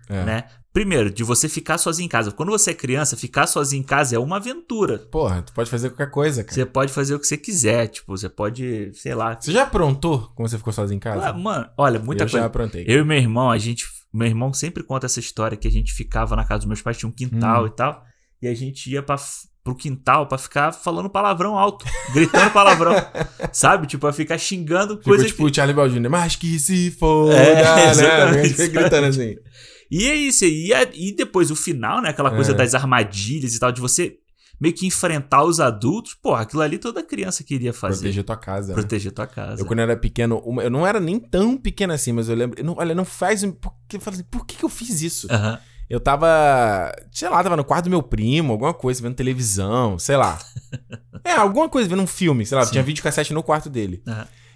É. 0.09 0.25
né? 0.25 0.45
Primeiro, 0.73 1.11
de 1.11 1.25
você 1.25 1.49
ficar 1.49 1.79
sozinho 1.79 2.07
em 2.07 2.09
casa. 2.09 2.31
Quando 2.31 2.51
você 2.51 2.71
é 2.71 2.75
criança, 2.75 3.17
ficar 3.17 3.47
sozinho 3.47 3.81
em 3.81 3.85
casa 3.85 4.15
é 4.15 4.19
uma 4.19 4.37
aventura. 4.37 4.99
Porra, 4.99 5.43
tu 5.43 5.53
pode 5.53 5.71
fazer 5.71 5.91
qualquer 5.91 6.11
coisa, 6.11 6.45
cara. 6.45 6.55
Você 6.55 6.67
pode 6.67 6.93
fazer 6.93 7.15
o 7.15 7.19
que 7.19 7.27
você 7.27 7.37
quiser, 7.37 7.89
tipo, 7.89 8.17
você 8.17 8.29
pode, 8.29 8.93
sei 8.95 9.15
lá. 9.15 9.37
Você 9.41 9.51
já 9.51 9.63
aprontou 9.63 10.31
como 10.37 10.49
você 10.49 10.59
ficou 10.59 10.73
sozinho 10.73 10.97
em 10.97 11.01
casa? 11.01 11.29
Ah, 11.29 11.33
Mano, 11.33 11.67
olha, 11.77 11.99
muita 11.99 12.25
eu 12.25 12.27
coisa. 12.29 12.39
já 12.41 12.47
aprontei. 12.47 12.85
Eu 12.87 13.01
e 13.01 13.05
meu 13.05 13.17
irmão, 13.19 13.51
a 13.51 13.59
gente. 13.59 13.87
Meu 14.13 14.27
irmão 14.27 14.53
sempre 14.53 14.83
conta 14.83 15.07
essa 15.07 15.21
história 15.21 15.57
que 15.57 15.67
a 15.69 15.71
gente 15.71 15.93
ficava 15.93 16.37
na 16.37 16.45
casa 16.45 16.59
dos 16.61 16.67
meus 16.67 16.83
pais, 16.83 16.97
tinha 16.97 17.09
um 17.09 17.13
quintal 17.13 17.65
Hum. 17.65 17.67
e 17.67 17.71
tal. 17.71 18.03
E 18.41 18.47
a 18.49 18.55
gente 18.55 18.89
ia 18.91 19.03
pra, 19.03 19.17
pro 19.65 19.75
quintal 19.75 20.27
pra 20.29 20.39
ficar 20.39 20.73
falando 20.73 21.11
palavrão 21.11 21.59
alto, 21.59 21.85
gritando 22.15 22.51
palavrão. 22.53 22.95
sabe? 23.53 23.87
Tipo, 23.87 24.03
pra 24.03 24.13
ficar 24.13 24.39
xingando 24.39 24.97
Ficou 24.99 25.13
coisa 25.15 25.27
tipo 25.27 25.45
o 25.45 25.53
Charlie 25.55 25.75
Jr., 25.91 26.09
mas 26.09 26.37
que 26.37 26.59
se 26.59 26.91
foda, 26.93 27.35
É, 27.35 27.55
né? 27.55 27.91
exatamente, 27.91 28.69
gritando 28.69 29.07
assim. 29.09 29.37
E 29.91 30.07
é 30.07 30.15
isso, 30.15 30.45
e, 30.45 30.73
a- 30.75 30.89
e 30.95 31.13
depois 31.13 31.51
o 31.51 31.57
final, 31.57 32.01
né? 32.03 32.11
Aquela 32.11 32.31
coisa 32.31 32.53
É. 32.53 32.55
das 32.55 32.75
armadilhas 32.75 33.55
e 33.55 33.59
tal, 33.59 33.73
de 33.73 33.81
você 33.81 34.17
meio 34.61 34.75
que 34.75 34.87
enfrentar 34.87 35.45
os 35.45 35.61
adultos. 35.61 36.15
Pô, 36.21 36.35
aquilo 36.35 36.63
ali 36.63 36.79
toda 36.79 37.03
criança 37.03 37.43
queria 37.45 37.73
fazer. 37.73 37.97
Proteger 38.01 38.25
tua 38.25 38.37
casa. 38.37 38.69
né? 38.69 38.75
Proteger 38.75 39.13
tua 39.13 39.27
casa. 39.27 39.63
Eu, 39.63 39.67
quando 39.67 39.79
era 39.81 39.97
pequeno, 39.97 40.39
uma- 40.45 40.63
eu 40.63 40.71
não 40.71 40.87
era 40.87 40.99
nem 41.01 41.19
tão 41.19 41.57
pequeno 41.57 41.93
assim, 41.93 42.13
mas 42.13 42.29
eu 42.29 42.35
lembro. 42.37 42.59
eu 42.61 42.65
não- 42.65 42.75
olha, 42.77 42.95
não 42.95 43.05
faz. 43.05 43.43
um- 43.43 43.53
Por 43.53 43.73
que, 43.89 43.97
eu 43.97 44.01
falo 44.01 44.15
assim, 44.17 44.25
por 44.31 44.45
que, 44.45 44.57
que 44.57 44.65
eu 44.65 44.69
fiz 44.69 45.01
isso? 45.01 45.27
Eu 45.89 46.01
tava. 46.01 46.27
Sei 47.13 47.29
lá, 47.29 47.43
tava 47.43 47.57
no 47.57 47.65
quarto 47.65 47.85
do 47.85 47.91
meu 47.91 48.03
primo, 48.03 48.53
alguma 48.53 48.75
coisa, 48.75 49.01
vendo 49.01 49.15
televisão, 49.15 49.99
sei 49.99 50.17
lá. 50.17 50.39
é, 51.25 51.33
alguma 51.33 51.69
coisa, 51.69 51.89
vendo 51.89 52.03
um 52.03 52.07
filme, 52.07 52.45
sei 52.45 52.59
lá, 52.59 52.65
Sim. 52.65 52.73
tinha 52.73 52.83
videocassete 52.85 53.33
no 53.33 53.43
quarto 53.43 53.71
dele. 53.71 54.03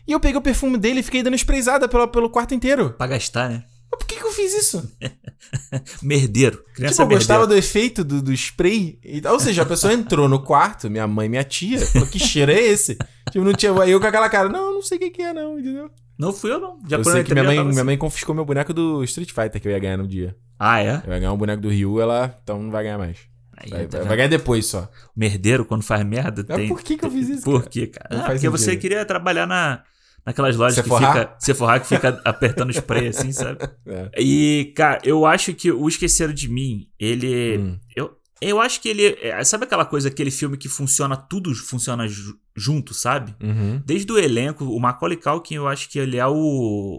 E 0.07 0.13
eu 0.13 0.21
peguei 0.21 0.37
o 0.37 0.43
perfume 0.43 0.77
dele 0.77 1.01
e 1.01 1.03
fiquei 1.03 1.23
dando 1.23 1.37
sprayzada 1.37 1.89
pelo, 1.89 2.09
pelo 2.09 2.29
quarto 2.29 2.55
inteiro. 2.55 2.91
Pra 2.99 3.07
gastar, 3.07 3.49
né? 3.49 3.65
Mas 3.93 3.99
por 3.99 4.07
que, 4.07 4.17
que 4.17 4.25
eu 4.27 4.33
fiz 4.33 4.55
isso? 4.55 4.91
Merdeiro. 6.03 6.63
Criança 6.75 6.95
tipo, 6.95 7.03
eu 7.03 7.07
merdeiro. 7.09 7.09
gostava 7.21 7.47
do 7.47 7.55
efeito 7.55 8.03
do, 8.03 8.23
do 8.23 8.33
spray. 8.33 8.99
E, 9.05 9.23
ou 9.27 9.39
seja, 9.39 9.63
a 9.63 9.67
pessoa 9.67 9.93
entrou 9.93 10.29
no 10.29 10.43
quarto, 10.43 10.91
minha 10.91 11.07
mãe, 11.07 11.29
minha 11.29 11.45
tia, 11.45 11.79
falou: 11.87 12.09
que 12.09 12.19
cheiro 12.19 12.51
é 12.51 12.61
esse? 12.61 12.97
Tipo, 13.31 13.45
não 13.45 13.53
tinha. 13.53 13.73
Aí 13.83 13.91
eu 13.91 14.01
com 14.01 14.07
aquela 14.07 14.29
cara, 14.29 14.49
não, 14.49 14.75
não 14.75 14.83
sei 14.83 14.97
o 14.97 15.01
que, 15.01 15.11
que 15.11 15.23
é, 15.23 15.33
não, 15.33 15.59
entendeu? 15.59 15.91
Não 16.19 16.33
fui 16.33 16.51
eu, 16.53 16.61
não. 16.61 16.79
Já 16.89 16.97
eu 16.99 17.05
sei 17.05 17.15
que 17.25 17.33
entrei, 17.33 17.35
minha 17.43 17.45
mãe, 17.45 17.59
minha 17.65 17.71
assim. 17.71 17.83
mãe 17.85 17.99
confiscou 17.99 18.35
meu 18.35 18.45
boneco 18.45 18.73
do 18.73 19.03
Street 19.05 19.31
Fighter 19.31 19.61
que 19.61 19.69
eu 19.69 19.73
ia 19.73 19.79
ganhar 19.79 19.97
no 19.97 20.07
dia. 20.07 20.37
Ah, 20.59 20.81
é? 20.81 21.03
Eu 21.07 21.13
ia 21.13 21.19
ganhar 21.19 21.33
um 21.33 21.37
boneco 21.37 21.61
do 21.63 21.69
Ryu, 21.69 22.01
ela 22.01 22.39
então 22.43 22.63
não 22.63 22.71
vai 22.71 22.85
ganhar 22.85 22.99
mais. 22.99 23.19
Aí, 23.57 23.71
Vai, 23.71 23.87
tá 23.87 23.99
vai 24.03 24.17
ganhar 24.17 24.29
depois 24.29 24.67
só. 24.67 24.89
Merdeiro, 25.15 25.65
quando 25.65 25.83
faz 25.83 26.05
merda, 26.05 26.45
Mas 26.49 26.57
tem. 26.57 26.69
por 26.69 26.83
que 26.83 26.97
que 26.97 27.05
eu 27.05 27.11
fiz 27.11 27.29
isso, 27.29 27.45
Por 27.45 27.61
cara? 27.61 27.71
quê, 27.71 27.87
cara? 27.87 28.09
Ah, 28.11 28.31
porque 28.31 28.49
você 28.49 28.65
sentido. 28.65 28.81
queria 28.81 29.05
trabalhar 29.05 29.47
na, 29.47 29.83
naquelas 30.27 30.57
lojas 30.57 30.75
Sephora? 30.77 31.01
que 31.07 31.13
fica. 31.21 31.37
Sephora 31.39 31.81
que 31.81 31.87
fica 31.87 32.21
apertando 32.25 32.71
spray, 32.71 33.09
assim, 33.09 33.33
sabe? 33.33 33.59
É. 33.87 34.11
E, 34.21 34.73
cara, 34.77 35.01
eu 35.05 35.25
acho 35.27 35.55
que 35.55 35.71
o 35.73 35.89
Esqueceram 35.89 36.33
de 36.33 36.49
Mim, 36.49 36.89
ele. 36.99 37.59
Hum. 37.59 37.79
Eu, 37.97 38.13
eu 38.41 38.61
acho 38.61 38.81
que 38.81 38.89
ele. 38.89 39.17
é, 39.21 39.43
Sabe 39.45 39.65
aquela 39.65 39.85
coisa, 39.85 40.09
aquele 40.09 40.31
filme 40.31 40.57
que 40.57 40.69
funciona, 40.69 41.17
tudo 41.17 41.55
funciona 41.55 42.09
ju- 42.09 42.37
junto, 42.57 42.93
sabe? 42.93 43.35
Uhum. 43.43 43.81
Desde 43.87 44.11
o 44.13 44.19
elenco, 44.19 44.65
o 44.65 44.81
Macaulay 44.81 45.17
Culkin, 45.17 45.55
eu 45.55 45.69
acho 45.69 45.89
que 45.89 45.99
ele 45.99 46.17
é 46.17 46.27
o. 46.27 46.35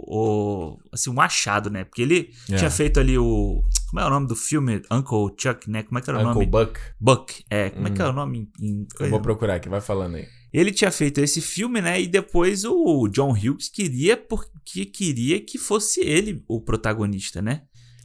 o 0.07 0.77
assim, 0.91 1.09
um 1.09 1.19
achado, 1.21 1.69
né? 1.69 1.83
Porque 1.83 2.01
ele 2.01 2.29
É. 2.49 2.55
tinha 2.55 2.69
feito 2.69 2.99
ali 2.99 3.17
o. 3.17 3.63
Como 3.93 4.03
é 4.03 4.07
o 4.07 4.09
nome 4.09 4.25
do 4.27 4.35
filme? 4.35 4.81
Uncle 4.91 5.35
Chuck, 5.37 5.69
né? 5.69 5.83
Como 5.83 5.99
é 5.99 6.01
que 6.01 6.09
era 6.09 6.17
o 6.17 6.21
Uncle 6.21 6.33
nome? 6.33 6.45
Buck. 6.47 6.79
Buck. 6.99 7.45
É, 7.47 7.69
como 7.69 7.87
é 7.87 7.91
que 7.91 8.01
é 8.01 8.05
Hum. 8.05 8.09
o 8.09 8.13
nome 8.13 8.49
em, 8.59 8.87
Eu 8.99 9.09
vou 9.11 9.21
procurar 9.21 9.53
aqui, 9.53 9.69
vai 9.69 9.81
falando 9.81 10.15
aí. 10.15 10.25
Ele 10.51 10.71
tinha 10.71 10.89
feito 10.89 11.19
esse 11.21 11.39
filme, 11.41 11.79
né? 11.79 12.01
E 12.01 12.07
depois 12.07 12.65
o 12.65 13.07
John 13.09 13.29
Hughes 13.33 13.69
queria 13.69 14.17
porque 14.17 14.85
queria 14.85 15.39
que 15.39 15.59
fosse 15.59 16.01
ele 16.01 16.43
o 16.47 16.59
protagonista, 16.59 17.39
né? 17.39 17.61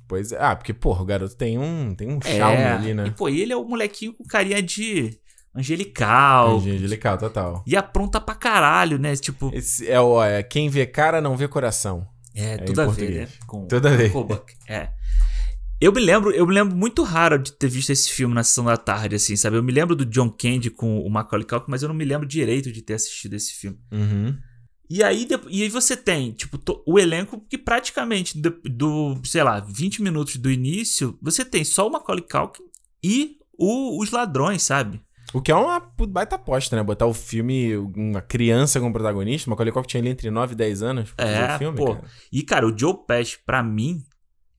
Pois 0.07 0.31
é. 0.31 0.37
Ah, 0.38 0.55
porque, 0.55 0.74
porra, 0.74 1.01
o 1.01 1.07
garoto 1.07 1.35
tem 1.35 1.57
um, 1.59 1.94
tem 1.94 2.12
um 2.12 2.20
charme 2.20 2.64
ali, 2.64 2.90
E 2.90 2.94
né? 2.94 3.14
pô, 3.16 3.27
ele 3.31 3.55
é 3.55 3.57
o 3.57 3.64
molequinho 3.64 4.12
com 4.12 4.24
carinha 4.24 4.62
de 4.62 5.18
angelical. 5.55 6.59
Angelical, 6.59 7.16
total. 7.16 7.64
E 7.66 7.74
apronta 7.74 8.20
pra 8.20 8.35
caralho, 8.35 8.98
né? 8.98 9.16
Tipo, 9.16 9.51
Esse 9.55 9.88
é 9.88 9.98
o 9.98 10.22
é, 10.22 10.42
quem 10.42 10.68
vê 10.68 10.85
cara 10.85 11.18
não 11.22 11.35
vê 11.35 11.48
coração. 11.48 12.07
é, 12.35 12.57
em 12.57 12.64
tudo 12.66 12.83
a 12.83 12.87
ver, 12.88 13.11
né? 13.22 13.29
Com 13.46 13.66
Tudo 13.66 13.88
a 13.88 13.90
ver. 13.90 14.09
Uncle 14.11 14.24
Buck. 14.24 14.55
É. 14.68 14.90
Eu 15.81 15.93
me 15.93 16.01
lembro, 16.01 16.33
eu 16.33 16.45
me 16.47 16.53
lembro 16.53 16.75
muito 16.77 17.05
raro 17.05 17.38
de 17.38 17.53
ter 17.53 17.69
visto 17.69 17.91
esse 17.91 18.11
filme 18.11 18.35
na 18.35 18.43
sessão 18.43 18.64
da 18.64 18.77
tarde, 18.77 19.14
assim, 19.14 19.37
sabe? 19.37 19.57
Eu 19.57 19.62
me 19.62 19.71
lembro 19.73 19.95
do 19.95 20.05
John 20.05 20.29
Candy 20.29 20.71
com 20.71 21.01
o 21.01 21.09
Macaulay 21.09 21.47
Culkin, 21.47 21.71
mas 21.71 21.83
eu 21.83 21.88
não 21.88 21.95
me 21.95 22.05
lembro 22.05 22.27
direito 22.27 22.73
de 22.73 22.83
ter 22.83 22.95
assistido 22.95 23.35
esse 23.35 23.53
filme. 23.55 23.79
Uhum. 23.93 24.37
E 24.91 25.03
aí, 25.05 25.29
e 25.51 25.62
aí 25.62 25.69
você 25.69 25.97
tem, 25.97 26.33
tipo, 26.33 26.59
o 26.87 26.99
elenco 26.99 27.41
que 27.49 27.57
praticamente 27.59 28.41
do, 28.41 28.51
do, 28.64 29.21
sei 29.25 29.43
lá, 29.45 29.61
20 29.61 30.03
minutos 30.03 30.37
do 30.37 30.51
início, 30.51 31.17
você 31.23 31.45
tem 31.45 31.62
só 31.62 31.87
o 31.87 31.93
Macaulay 31.93 32.25
Culkin 32.29 32.62
e 33.05 33.37
o- 33.57 34.03
os 34.03 34.11
ladrões, 34.11 34.62
sabe? 34.62 35.01
O 35.33 35.43
que 35.43 35.53
é 35.53 35.55
uma 35.55 35.79
baita 36.09 36.37
aposta, 36.37 36.75
né? 36.75 36.83
Botar 36.83 37.07
o 37.07 37.12
filme, 37.14 37.77
uma 37.77 38.23
criança 38.23 38.81
como 38.81 38.93
protagonista, 38.95 39.49
uma 39.49 39.53
Macaulay 39.55 39.73
Culkin 39.73 39.88
tinha 39.88 40.01
ali 40.03 40.09
entre 40.11 40.31
9 40.31 40.55
e 40.55 40.57
10 40.57 40.83
anos 40.83 41.12
pra 41.12 41.27
fazer 41.27 41.38
É, 41.38 41.55
o 41.55 41.59
filme, 41.59 41.77
pô. 41.77 41.95
cara. 41.95 42.09
E, 42.33 42.43
cara, 42.43 42.67
o 42.67 42.77
Joe 42.77 42.95
Pesci, 43.07 43.38
pra 43.45 43.62
mim, 43.62 44.03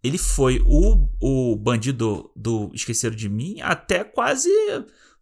ele 0.04 0.18
foi 0.18 0.62
o, 0.66 1.08
o 1.22 1.56
bandido 1.56 2.32
do 2.36 2.72
Esqueceram 2.74 3.16
de 3.16 3.28
Mim 3.30 3.58
até 3.62 4.04
quase 4.04 4.50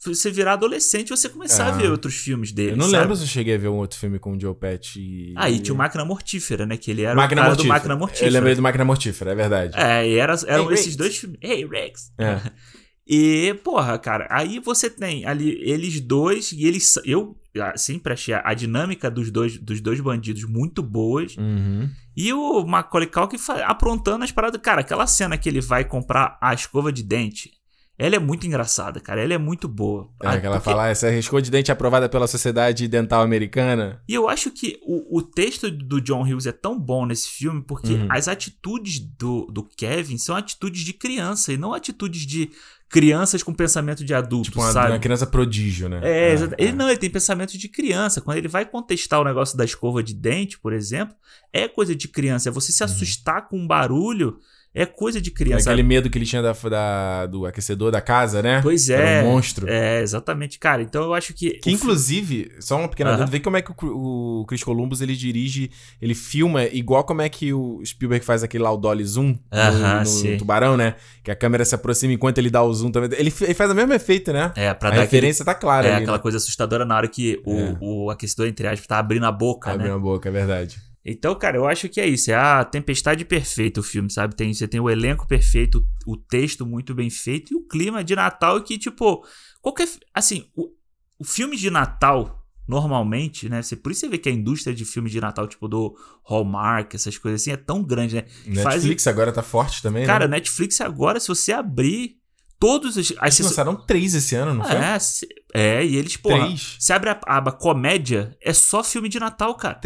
você 0.06 0.30
virar 0.30 0.54
adolescente 0.54 1.08
e 1.08 1.18
você 1.18 1.28
começar 1.28 1.66
Ah. 1.66 1.70
a 1.70 1.72
ver 1.78 1.90
outros 1.90 2.16
filmes 2.16 2.52
dele, 2.52 2.74
Eu 2.74 2.78
não 2.78 2.86
sabe? 2.86 2.98
lembro 3.02 3.16
se 3.16 3.24
eu 3.24 3.28
cheguei 3.28 3.56
a 3.56 3.58
ver 3.58 3.68
um 3.70 3.78
outro 3.78 3.98
filme 3.98 4.20
com 4.20 4.34
o 4.34 4.40
Joe 4.40 4.54
Pesci 4.54 5.00
e... 5.00 5.34
Ah, 5.36 5.50
e 5.50 5.60
tinha 5.60 5.74
o 5.74 5.78
Máquina 5.78 6.06
Mortífera, 6.06 6.68
né? 6.68 6.78
Que 6.78 6.92
ele 6.92 7.02
era 7.02 7.16
Máquina 7.16 7.42
o 7.42 7.44
cara 7.44 7.50
Mortífera. 7.56 7.68
do 7.68 7.74
Máquina 7.80 7.96
Mortífera. 7.96 8.30
Eu 8.30 8.34
lembrei 8.34 8.56
do 8.56 8.62
Máquina 8.62 8.86
Mortífera, 8.86 9.32
é 9.32 9.36
verdade. 9.36 9.74
É, 9.76 10.08
e 10.08 10.16
era, 10.20 10.36
eram 10.46 10.68
Hey, 10.68 10.74
esses 10.76 10.86
Rex. 10.86 10.96
dois 10.98 11.18
filmes. 11.18 11.40
Hey, 11.42 11.66
Rex! 11.68 12.12
É. 12.20 12.40
E, 13.08 13.54
porra, 13.64 13.98
cara, 13.98 14.28
aí 14.30 14.60
você 14.60 14.90
tem 14.90 15.26
ali 15.26 15.58
eles 15.62 16.02
dois, 16.02 16.52
e 16.52 16.66
eles. 16.66 16.96
Eu 17.06 17.40
sempre 17.76 18.14
achei 18.14 18.34
a, 18.34 18.42
a 18.44 18.54
dinâmica 18.54 19.10
dos 19.10 19.32
dois, 19.32 19.58
dos 19.58 19.80
dois 19.80 20.00
bandidos 20.02 20.44
muito 20.44 20.84
boas. 20.84 21.36
Uhum. 21.38 21.90
E 22.16 22.34
o 22.34 22.66
Macaulay 22.66 23.08
Culkin 23.08 23.38
aprontando 23.66 24.24
as 24.24 24.32
paradas. 24.32 24.60
Cara, 24.62 24.82
aquela 24.82 25.08
cena 25.08 25.38
que 25.38 25.48
ele 25.48 25.62
vai 25.62 25.86
comprar 25.86 26.38
a 26.42 26.54
escova 26.54 26.92
de 26.92 27.02
dente, 27.02 27.52
ela 27.98 28.16
é 28.16 28.20
muito 28.20 28.46
engraçada, 28.46 29.00
cara. 29.00 29.24
Ela 29.24 29.34
é 29.34 29.38
muito 29.38 29.68
boa. 29.68 30.10
É, 30.22 30.28
Ah, 30.28 30.40
que 30.40 30.46
ela 30.46 30.58
porque- 30.58 30.70
fala, 30.70 30.84
"Ah, 30.86 30.90
essa 30.90 31.12
escova 31.14 31.42
de 31.42 31.50
dente 31.50 31.72
é 31.72 31.74
aprovada 31.74 32.08
pela 32.08 32.28
Sociedade 32.28 32.88
Dental 32.88 33.22
Americana. 33.22 34.02
E 34.08 34.14
eu 34.14 34.30
acho 34.30 34.52
que 34.52 34.80
o, 34.84 35.18
o 35.18 35.22
texto 35.22 35.72
do 35.72 36.00
John 36.00 36.22
Hughes 36.24 36.46
é 36.46 36.52
tão 36.52 36.80
bom 36.80 37.06
nesse 37.06 37.28
filme 37.30 37.64
porque 37.66 37.94
Uhum. 37.94 38.08
as 38.10 38.28
atitudes 38.28 39.00
do, 39.00 39.46
do 39.48 39.64
Kevin 39.64 40.18
são 40.18 40.36
atitudes 40.36 40.82
de 40.84 40.94
criança 40.94 41.52
e 41.52 41.58
não 41.58 41.74
atitudes 41.74 42.22
de 42.26 42.52
crianças 42.90 43.44
com 43.44 43.54
pensamento 43.54 44.06
de 44.06 44.14
adulto, 44.14 44.46
Tipo, 44.50 44.62
uma, 44.62 44.72
sabe? 44.72 44.92
uma 44.94 45.00
criança 45.00 45.28
prodígio, 45.28 45.90
né? 45.90 46.00
É, 46.04 46.34
é. 46.36 46.38
ele 46.58 46.72
não, 46.72 46.88
ele 46.88 46.98
tem 46.98 47.10
pensamento 47.10 47.58
de 47.58 47.68
criança. 47.68 48.22
Quando 48.22 48.38
ele 48.38 48.48
vai 48.48 48.66
contestar 48.66 49.20
o 49.20 49.26
negócio 49.26 49.58
da 49.58 49.66
escova 49.66 50.02
de 50.02 50.14
dente, 50.14 50.58
por 50.58 50.72
exemplo, 50.72 51.14
é 51.52 51.68
coisa 51.68 51.94
de 51.96 52.08
criança. 52.08 52.48
É 52.48 52.52
você 52.52 52.72
se 52.72 52.82
Uhum. 52.82 52.86
assustar 52.90 53.48
com 53.50 53.58
um 53.60 53.68
barulho. 53.68 54.38
É 54.82 54.86
coisa 54.86 55.20
de 55.22 55.32
criança. 55.32 55.70
Aquele 55.70 55.84
medo 55.88 56.10
que 56.10 56.18
ele 56.18 56.26
tinha 56.26 56.42
da, 56.42 56.52
da- 56.54 57.26
do 57.26 57.46
aquecedor 57.46 57.92
da 57.92 58.02
casa, 58.02 58.42
né? 58.42 58.62
Pois 58.62 58.90
Era 58.90 59.10
é. 59.10 59.24
um 59.24 59.32
monstro. 59.32 59.68
É, 59.70 60.02
exatamente, 60.02 60.60
cara. 60.60 60.82
Então 60.82 61.04
eu 61.04 61.14
acho 61.14 61.34
que. 61.34 61.52
Que 61.60 61.72
inclusive, 61.72 62.52
só 62.60 62.78
uma 62.78 62.88
pequena 62.88 63.10
Aham. 63.12 63.18
dúvida, 63.20 63.32
vê 63.32 63.40
como 63.40 63.58
é 63.58 63.62
que 63.62 63.72
o, 63.72 64.42
o 64.42 64.46
Chris 64.46 64.64
Columbus 64.64 65.02
ele 65.02 65.16
dirige, 65.16 65.72
ele 66.02 66.14
filma 66.14 66.64
igual 66.66 67.04
como 67.04 67.22
é 67.22 67.30
que 67.30 67.54
o 67.54 67.82
Spielberg 67.86 68.24
faz 68.26 68.44
aquele 68.44 68.64
lá 68.64 68.72
o 68.72 68.78
dolly 68.78 69.04
zoom 69.04 69.30
no- 69.30 69.40
Aham, 69.52 70.00
no, 70.00 70.06
sim. 70.06 70.38
tubarão, 70.38 70.78
né? 70.78 70.96
Que 71.24 71.32
a 71.32 71.36
câmera 71.36 71.66
se 71.66 71.76
aproxima 71.76 72.14
enquanto 72.14 72.38
ele 72.38 72.50
dá 72.50 72.62
o 72.64 72.74
zoom 72.74 72.92
também. 72.92 73.10
Ele, 73.18 73.34
ele 73.42 73.54
faz 73.54 73.72
o 73.72 73.76
mesmo 73.76 73.94
efeito, 73.94 74.32
né? 74.32 74.52
É, 74.56 74.74
pra 74.74 74.90
a 74.90 74.92
dar 74.92 75.02
aquele, 75.02 75.02
referência 75.02 75.44
tá 75.44 75.56
clara 75.56 75.88
é, 75.88 75.94
ali. 75.94 76.02
aquela 76.04 76.18
né? 76.18 76.22
coisa 76.24 76.38
assustadora 76.38 76.86
na 76.86 76.96
hora 76.96 77.08
que 77.08 77.42
o, 77.46 77.58
É. 77.58 77.78
o 77.82 78.10
aquecedor, 78.10 78.48
entre 78.48 78.68
aspas, 78.68 78.88
tá 78.88 79.00
abrindo 79.00 79.26
a 79.26 79.32
boca, 79.32 79.72
Abre 79.72 79.88
né? 79.88 79.94
a 79.94 79.98
boca, 79.98 80.30
é 80.30 80.32
verdade. 80.32 80.78
Então, 81.10 81.34
cara, 81.36 81.56
eu 81.56 81.66
acho 81.66 81.88
que 81.88 82.02
é 82.02 82.06
isso. 82.06 82.30
É 82.30 82.36
a 82.36 82.66
tempestade 82.66 83.24
perfeita 83.24 83.80
o 83.80 83.84
filme, 83.84 84.12
sabe? 84.12 84.36
Tem, 84.36 84.54
você 84.54 84.68
tem 84.68 84.80
o 84.82 84.90
elenco 84.90 85.26
perfeito, 85.26 85.82
o 86.06 86.18
texto 86.18 86.66
muito 86.66 86.94
bem 86.94 87.10
feito 87.10 87.54
e 87.54 87.56
o 87.56 87.66
clima 87.66 88.04
de 88.04 88.14
Natal 88.14 88.62
que, 88.62 88.78
tipo, 88.78 89.26
qualquer. 89.62 89.88
Assim, 90.14 90.50
o, 90.54 90.70
o 91.18 91.24
filme 91.24 91.56
de 91.56 91.70
Natal, 91.72 92.46
normalmente, 92.68 93.48
né? 93.48 93.62
Você, 93.62 93.76
por 93.78 93.92
isso 93.94 94.02
você 94.02 94.10
vê 94.10 94.18
que 94.18 94.28
a 94.28 94.32
indústria 94.34 94.76
de 94.76 94.84
filme 94.84 95.10
de 95.10 95.22
Natal, 95.22 95.48
tipo, 95.48 95.68
do 95.70 95.96
Hallmark, 96.30 96.94
essas 96.94 97.18
coisas 97.18 97.42
assim, 97.42 97.52
é 97.52 97.58
tão 97.58 97.82
grande, 97.82 98.16
né? 98.16 98.26
Faz- 98.62 98.76
Netflix 98.76 99.08
agora 99.08 99.32
tá 99.32 99.42
forte 99.42 99.82
também, 99.82 100.06
Cara, 100.06 100.28
né? 100.28 100.36
Netflix 100.36 100.82
agora, 100.82 101.22
se 101.22 101.30
você 101.30 101.54
abrir 101.54 102.18
todos 102.60 102.98
os. 102.98 103.12
Eles 103.12 103.40
lançaram 103.40 103.76
três 103.86 104.14
esse 104.14 104.36
ano, 104.36 104.54
não 104.56 104.64
foi? 104.66 104.76
é, 104.76 105.00
se- 105.00 105.28
é, 105.54 105.86
e 105.86 105.96
eles, 105.96 106.18
porra, 106.18 106.48
Três. 106.48 106.76
você 106.80 106.92
abre 106.92 107.12
a 107.12 107.20
aba 107.26 107.54
comédia, 107.54 108.36
é 108.42 108.52
só 108.52 108.84
filme 108.84 109.08
de 109.08 109.20
Natal, 109.22 109.56
cara. 109.56 109.80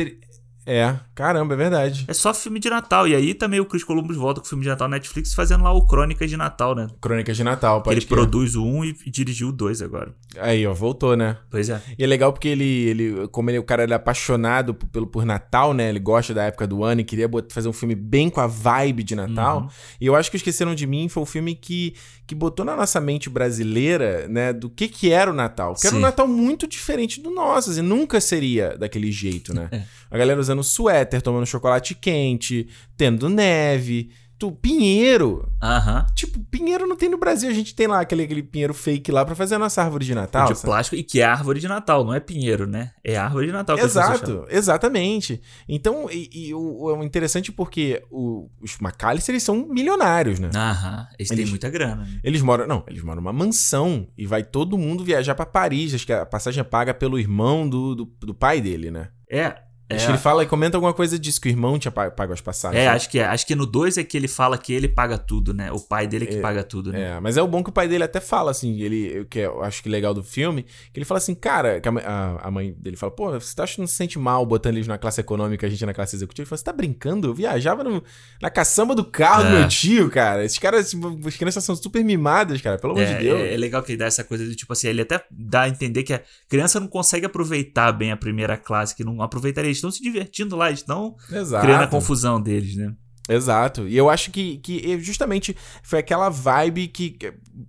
É, 0.66 1.00
caramba, 1.22 1.54
é 1.54 1.58
verdade. 1.58 2.06
É 2.08 2.14
só 2.14 2.34
filme 2.34 2.60
de 2.60 2.68
Natal. 2.68 3.08
E 3.08 3.16
aí 3.16 3.34
também 3.36 3.60
o 3.60 3.66
Chris 3.66 3.84
Columbus 3.84 4.18
volta 4.18 4.42
com 4.42 4.48
o 4.48 4.50
filme 4.50 4.64
de 4.64 4.70
Natal 4.70 4.88
na 4.88 4.96
Netflix 4.98 5.34
fazendo 5.36 5.64
lá 5.64 5.72
o 5.72 5.86
Crônicas 5.86 6.30
de 6.30 6.36
Natal, 6.36 6.74
né? 6.74 6.88
Crônicas 7.00 7.38
de 7.38 7.44
Natal, 7.44 7.80
Que 7.80 7.84
pode 7.86 8.00
ele 8.00 8.06
crer. 8.08 8.18
produz 8.18 8.56
o 8.56 8.66
1 8.66 8.86
e, 8.86 8.96
e 9.06 9.12
dirigiu 9.12 9.50
o 9.50 9.52
2 9.52 9.84
agora. 9.84 10.16
Aí, 10.40 10.66
ó, 10.66 10.74
voltou, 10.74 11.16
né? 11.16 11.38
Pois 11.50 11.70
é. 11.70 11.80
E 11.98 12.04
é 12.04 12.08
legal 12.08 12.34
porque 12.34 12.48
ele, 12.48 12.64
ele 12.64 13.28
como 13.28 13.50
ele, 13.50 13.60
o 13.60 13.64
cara 13.64 13.84
ele 13.84 13.94
é 13.94 13.96
apaixonado 13.96 14.74
por, 14.74 14.88
pelo, 14.88 15.08
por 15.08 15.26
Natal, 15.26 15.74
né? 15.74 15.90
Ele 15.90 16.00
gosta 16.00 16.34
da 16.34 16.44
época 16.46 16.66
do 16.66 16.84
ano 16.84 17.02
e 17.02 17.04
queria 17.04 17.30
fazer 17.52 17.70
um 17.70 17.74
filme 17.74 17.94
bem 17.94 18.30
com 18.30 18.42
a 18.42 18.48
vibe 18.48 19.04
de 19.04 19.16
Natal. 19.16 19.62
Uhum. 19.62 19.68
E 20.00 20.06
eu 20.08 20.16
acho 20.16 20.32
que 20.32 20.38
Esqueceram 20.38 20.74
de 20.74 20.88
Mim 20.88 21.08
foi 21.08 21.22
o 21.24 21.26
filme 21.26 21.54
que, 21.54 21.94
que 22.26 22.34
botou 22.34 22.66
na 22.66 22.76
nossa 22.76 23.00
mente 23.00 23.30
brasileira, 23.30 24.28
né? 24.28 24.54
Do 24.54 24.70
que 24.70 24.88
que 24.88 25.12
era 25.12 25.30
o 25.30 25.34
Natal. 25.34 25.76
Que 25.76 25.88
era 25.88 25.96
um 25.96 26.00
Sim. 26.00 26.04
Natal 26.04 26.28
muito 26.28 26.68
diferente 26.68 27.22
do 27.22 27.30
nosso, 27.30 27.70
assim, 27.70 27.82
nunca 27.82 28.20
seria 28.22 28.78
daquele 28.78 29.12
jeito, 29.12 29.54
né? 29.54 29.70
É. 29.72 29.84
A 30.10 30.18
galera 30.18 30.40
usando 30.40 30.64
suéter, 30.64 31.11
tomando 31.20 31.46
chocolate 31.48 31.96
quente, 31.96 32.68
tendo 32.96 33.28
neve, 33.28 34.12
tu, 34.40 34.52
pinheiro. 34.52 35.48
Aham. 35.62 36.06
Tipo, 36.16 36.40
pinheiro 36.50 36.88
não 36.88 36.96
tem 36.96 37.08
no 37.10 37.18
Brasil. 37.20 37.48
A 37.50 37.54
gente 37.54 37.76
tem 37.76 37.86
lá 37.86 38.00
aquele, 38.02 38.24
aquele 38.24 38.42
pinheiro 38.42 38.74
fake 38.74 39.12
lá 39.12 39.24
pra 39.24 39.36
fazer 39.36 39.54
a 39.56 39.60
nossa 39.60 39.84
árvore 39.84 40.04
de 40.06 40.16
Natal. 40.16 40.48
de 40.48 40.56
sabe? 40.56 40.66
plástico. 40.66 40.96
E 40.96 41.04
que 41.04 41.20
é 41.22 41.24
árvore 41.24 41.60
de 41.60 41.68
Natal, 41.68 42.04
não 42.04 42.12
é 42.14 42.20
pinheiro, 42.20 42.66
né? 42.66 42.92
É 43.04 43.16
árvore 43.18 43.46
de 43.48 43.52
Natal 43.52 43.78
que. 43.78 43.84
Exato, 43.84 44.46
exatamente. 44.50 45.40
Então, 45.70 46.08
e, 46.10 46.28
e 46.34 46.54
o, 46.56 46.86
o 46.98 47.04
interessante 47.04 47.52
porque 47.52 48.02
o- 48.10 48.50
os 48.60 48.78
McAllister, 48.82 49.34
eles 49.34 49.44
são 49.44 49.68
milionários, 49.68 50.40
né? 50.40 50.50
Aham. 50.56 51.08
Eles, 51.20 51.30
têm 51.30 51.38
Eles- 51.38 51.50
muita 51.52 51.70
grana. 51.70 52.04
né? 52.04 52.20
Eles 52.24 52.42
moram, 52.42 52.66
não, 52.66 52.84
eles 52.88 53.04
moram 53.04 53.22
numa 53.22 53.34
mansão 53.34 54.08
e 54.18 54.26
vai 54.26 54.44
todo 54.44 54.76
mundo 54.78 55.04
viajar 55.04 55.36
pra 55.36 55.46
Paris. 55.46 55.94
Acho 55.94 56.06
que 56.08 56.14
a 56.14 56.26
passagem 56.26 56.62
é 56.62 56.64
paga 56.64 56.96
pelo 56.96 57.20
irmão 57.20 57.70
do, 57.70 57.94
do, 57.94 58.06
do 58.22 58.34
pai 58.34 58.60
dele, 58.60 58.90
né? 58.90 59.10
É. 59.30 59.56
Acho 59.96 60.04
É, 60.04 60.06
que 60.08 60.12
ele 60.14 60.18
fala 60.18 60.44
e 60.44 60.46
comenta 60.46 60.78
alguma 60.78 60.94
coisa 60.94 61.18
disso, 61.20 61.40
que 61.42 61.48
o 61.48 61.52
irmão 61.52 61.78
tinha 61.80 61.92
pa- 61.92 62.12
pago 62.12 62.34
as 62.34 62.42
passagens. 62.42 62.82
é, 62.82 62.86
né? 62.86 62.92
acho 62.92 63.10
que 63.10 63.20
é. 63.20 63.26
Acho 63.26 63.46
que 63.46 63.56
no 63.56 63.66
2 63.66 63.98
é 63.98 64.04
que 64.04 64.16
ele 64.18 64.28
fala 64.28 64.58
que 64.58 64.74
ele 64.74 64.88
paga 64.88 65.18
tudo, 65.18 65.54
né? 65.54 65.72
O 65.72 65.80
pai 65.80 66.08
dele 66.08 66.26
é 66.26 66.28
que 66.28 66.36
É, 66.38 66.42
paga 66.42 66.64
tudo, 66.64 66.92
né? 66.92 67.18
É, 67.18 67.20
mas 67.20 67.38
é 67.38 67.42
o 67.42 67.48
bom 67.48 67.64
que 67.64 67.70
o 67.70 67.74
pai 67.74 67.88
dele 67.88 68.04
até 68.04 68.20
fala, 68.20 68.52
assim, 68.52 68.80
ele, 68.82 69.26
que 69.30 69.40
eu 69.40 69.64
acho 69.64 69.82
que 69.84 69.90
legal 69.90 70.14
do 70.14 70.24
filme, 70.24 70.64
que 70.94 71.00
ele 71.00 71.06
fala 71.06 71.18
assim, 71.18 71.34
cara, 71.36 71.82
a, 71.86 71.92
mãe- 71.92 72.04
a- 72.06 72.52
mãe 72.52 72.74
dele 72.78 72.96
fala, 72.96 73.12
pô, 73.12 73.32
você 73.32 73.56
tá 73.56 73.64
achando 73.64 73.76
que 73.76 73.82
não 73.82 73.88
se 73.88 73.96
sente 73.96 74.20
mal 74.20 74.46
botando 74.46 74.76
eles 74.76 74.88
na 74.88 74.98
classe 74.98 75.20
econômica, 75.22 75.66
a 75.68 75.70
gente 75.70 75.86
na 75.86 75.94
classe 75.94 76.16
executiva? 76.16 76.44
Ele 76.44 76.50
fala, 76.50 76.58
você 76.58 76.64
tá 76.64 76.74
brincando? 76.74 77.28
Eu 77.30 77.34
viajava 77.34 77.84
no- 77.84 78.04
na 78.42 78.50
caçamba 78.50 78.94
do 78.96 79.04
carro 79.06 79.44
do 79.44 79.50
É. 79.56 79.60
meu 79.60 79.68
tio, 79.68 80.10
cara. 80.10 80.44
Esses 80.46 80.58
caras, 80.60 80.90
tipo, 80.90 81.20
as 81.28 81.36
crianças 81.36 81.64
são 81.64 81.76
super 81.76 82.04
mimadas, 82.04 82.62
cara, 82.62 82.78
pelo 82.78 82.94
amor 82.94 83.04
É, 83.04 83.14
de 83.18 83.24
Deus. 83.24 83.40
é- 83.40 83.54
é 83.54 83.58
legal 83.58 83.82
que 83.84 83.92
ele 83.94 83.98
dá 84.00 84.06
essa 84.06 84.24
coisa 84.24 84.46
do 84.46 84.56
tipo 84.56 84.72
assim, 84.74 84.88
ele 84.88 85.02
até 85.02 85.24
dá 85.32 85.62
a 85.64 85.70
entender 85.70 86.04
que 86.04 86.14
a 86.14 86.22
criança 86.50 86.80
não 86.80 86.88
consegue 86.88 87.26
aproveitar 87.26 87.92
bem 87.92 88.12
a 88.12 88.18
primeira 88.18 88.58
classe, 88.58 88.96
que 88.96 89.04
não 89.04 89.22
aproveitaria. 89.22 89.72
Estão 89.82 89.92
se 89.92 90.02
divertindo 90.02 90.56
lá, 90.56 90.72
estão 90.72 91.16
Exato. 91.32 91.66
criando 91.66 91.84
a 91.84 91.88
confusão 91.88 92.42
deles, 92.42 92.76
né? 92.76 92.94
Exato. 93.30 93.88
E 93.88 93.96
eu 93.96 94.10
acho 94.10 94.32
que, 94.32 94.58
que 94.58 95.00
justamente 95.00 95.56
foi 95.84 96.00
aquela 96.00 96.30
vibe 96.30 96.88
que. 96.88 97.18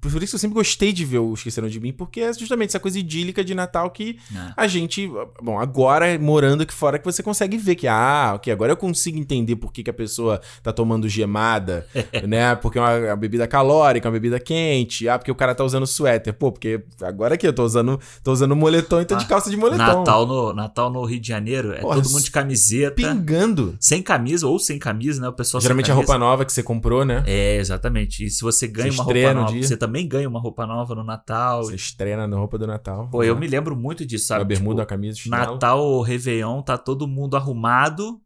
Por 0.01 0.09
isso 0.23 0.31
que 0.33 0.35
eu 0.37 0.39
sempre 0.39 0.55
gostei 0.55 0.93
de 0.93 1.05
ver 1.05 1.19
o 1.19 1.35
Esqueceram 1.35 1.69
de 1.69 1.79
Mim, 1.81 1.93
porque 1.93 2.21
é 2.21 2.33
justamente 2.33 2.71
essa 2.71 2.81
coisa 2.81 2.99
idílica 2.99 3.45
de 3.45 3.55
Natal 3.55 3.91
que 3.91 4.19
É. 4.35 4.53
a 4.57 4.67
gente. 4.67 5.11
Bom, 5.43 5.59
agora 5.59 6.19
morando 6.19 6.63
aqui 6.63 6.73
fora 6.75 6.99
que 6.99 7.05
você 7.05 7.23
consegue 7.23 7.57
ver 7.57 7.75
que, 7.75 7.87
ah, 7.89 8.33
ok, 8.37 8.53
agora 8.53 8.73
eu 8.73 8.77
consigo 8.77 9.19
entender 9.19 9.57
por 9.57 9.73
que, 9.73 9.83
que 9.83 9.91
a 9.91 9.95
pessoa 9.95 10.41
tá 10.63 10.73
tomando 10.73 11.09
gemada, 11.09 11.87
né? 12.27 12.55
Porque 12.57 12.79
é 12.79 12.83
uma, 12.83 12.97
uma 12.99 13.17
bebida 13.17 13.47
calórica, 13.47 14.09
uma 14.09 14.13
bebida 14.13 14.39
quente. 14.41 15.09
Ah, 15.09 15.19
porque 15.19 15.31
o 15.31 15.35
cara 15.35 15.55
tá 15.55 15.65
usando 15.65 15.87
suéter. 15.87 16.33
Pô, 16.33 16.53
porque 16.53 16.83
agora 17.03 17.35
aqui 17.35 17.47
eu 17.47 17.53
tô 17.53 17.65
usando, 17.65 17.99
tô 18.23 18.33
usando 18.33 18.55
moletom 18.57 19.01
e 19.01 19.05
tô 19.05 19.17
de 19.17 19.25
Ah, 19.25 19.29
calça 19.29 19.51
de 19.51 19.57
moletom. 19.57 19.79
Natal 19.83 20.27
no, 20.27 20.53
Natal 20.53 20.91
no 20.91 21.05
Rio 21.05 21.21
de 21.21 21.29
Janeiro 21.29 21.73
é 21.73 21.81
Porra, 21.81 21.97
todo 22.03 22.11
mundo 22.11 22.23
de 22.23 22.31
camiseta, 22.31 22.95
Pingando. 22.97 23.77
sem 23.81 24.03
camisa 24.03 24.47
ou 24.47 24.59
sem 24.59 24.79
camisa, 24.79 25.21
né? 25.21 25.29
O 25.29 25.33
pessoal 25.33 25.61
Geralmente 25.61 25.91
a 25.91 25.95
roupa 25.95 26.19
nova 26.19 26.45
que 26.45 26.53
você 26.53 26.63
comprou, 26.63 27.05
né? 27.05 27.23
É, 27.27 27.57
exatamente. 27.57 28.25
E 28.25 28.31
se 28.31 28.43
você 28.43 28.67
ganha 28.67 28.91
Você 28.93 28.99
uma 28.99 29.05
roupa 29.05 29.35
no 29.35 29.41
nova, 29.41 29.53
dia. 29.53 29.72
Você 29.73 29.77
também 29.77 30.07
ganha 30.07 30.29
uma 30.29 30.41
roupa 30.41 30.67
nova 30.67 30.95
no 30.95 31.03
Natal. 31.03 31.65
Você 31.65 31.75
estreia 31.75 32.27
na 32.27 32.37
roupa 32.37 32.59
do 32.59 32.67
Natal. 32.67 33.09
Pô, 33.11 33.23
eu 33.23 33.35
né? 33.35 33.41
me 33.41 33.47
lembro 33.47 33.75
muito 33.77 34.05
disso, 34.05 34.27
sabe? 34.27 34.45
bermuda, 34.45 34.81
uma 34.81 34.83
Tipo, 34.83 34.89
camisa, 34.89 35.19
chinelo. 35.19 35.53
Natal, 35.53 36.01
Réveillon, 36.03 36.63
tá 36.63 36.77
todo 36.77 37.09
mundo 37.09 37.37
arrumado. 37.37 38.21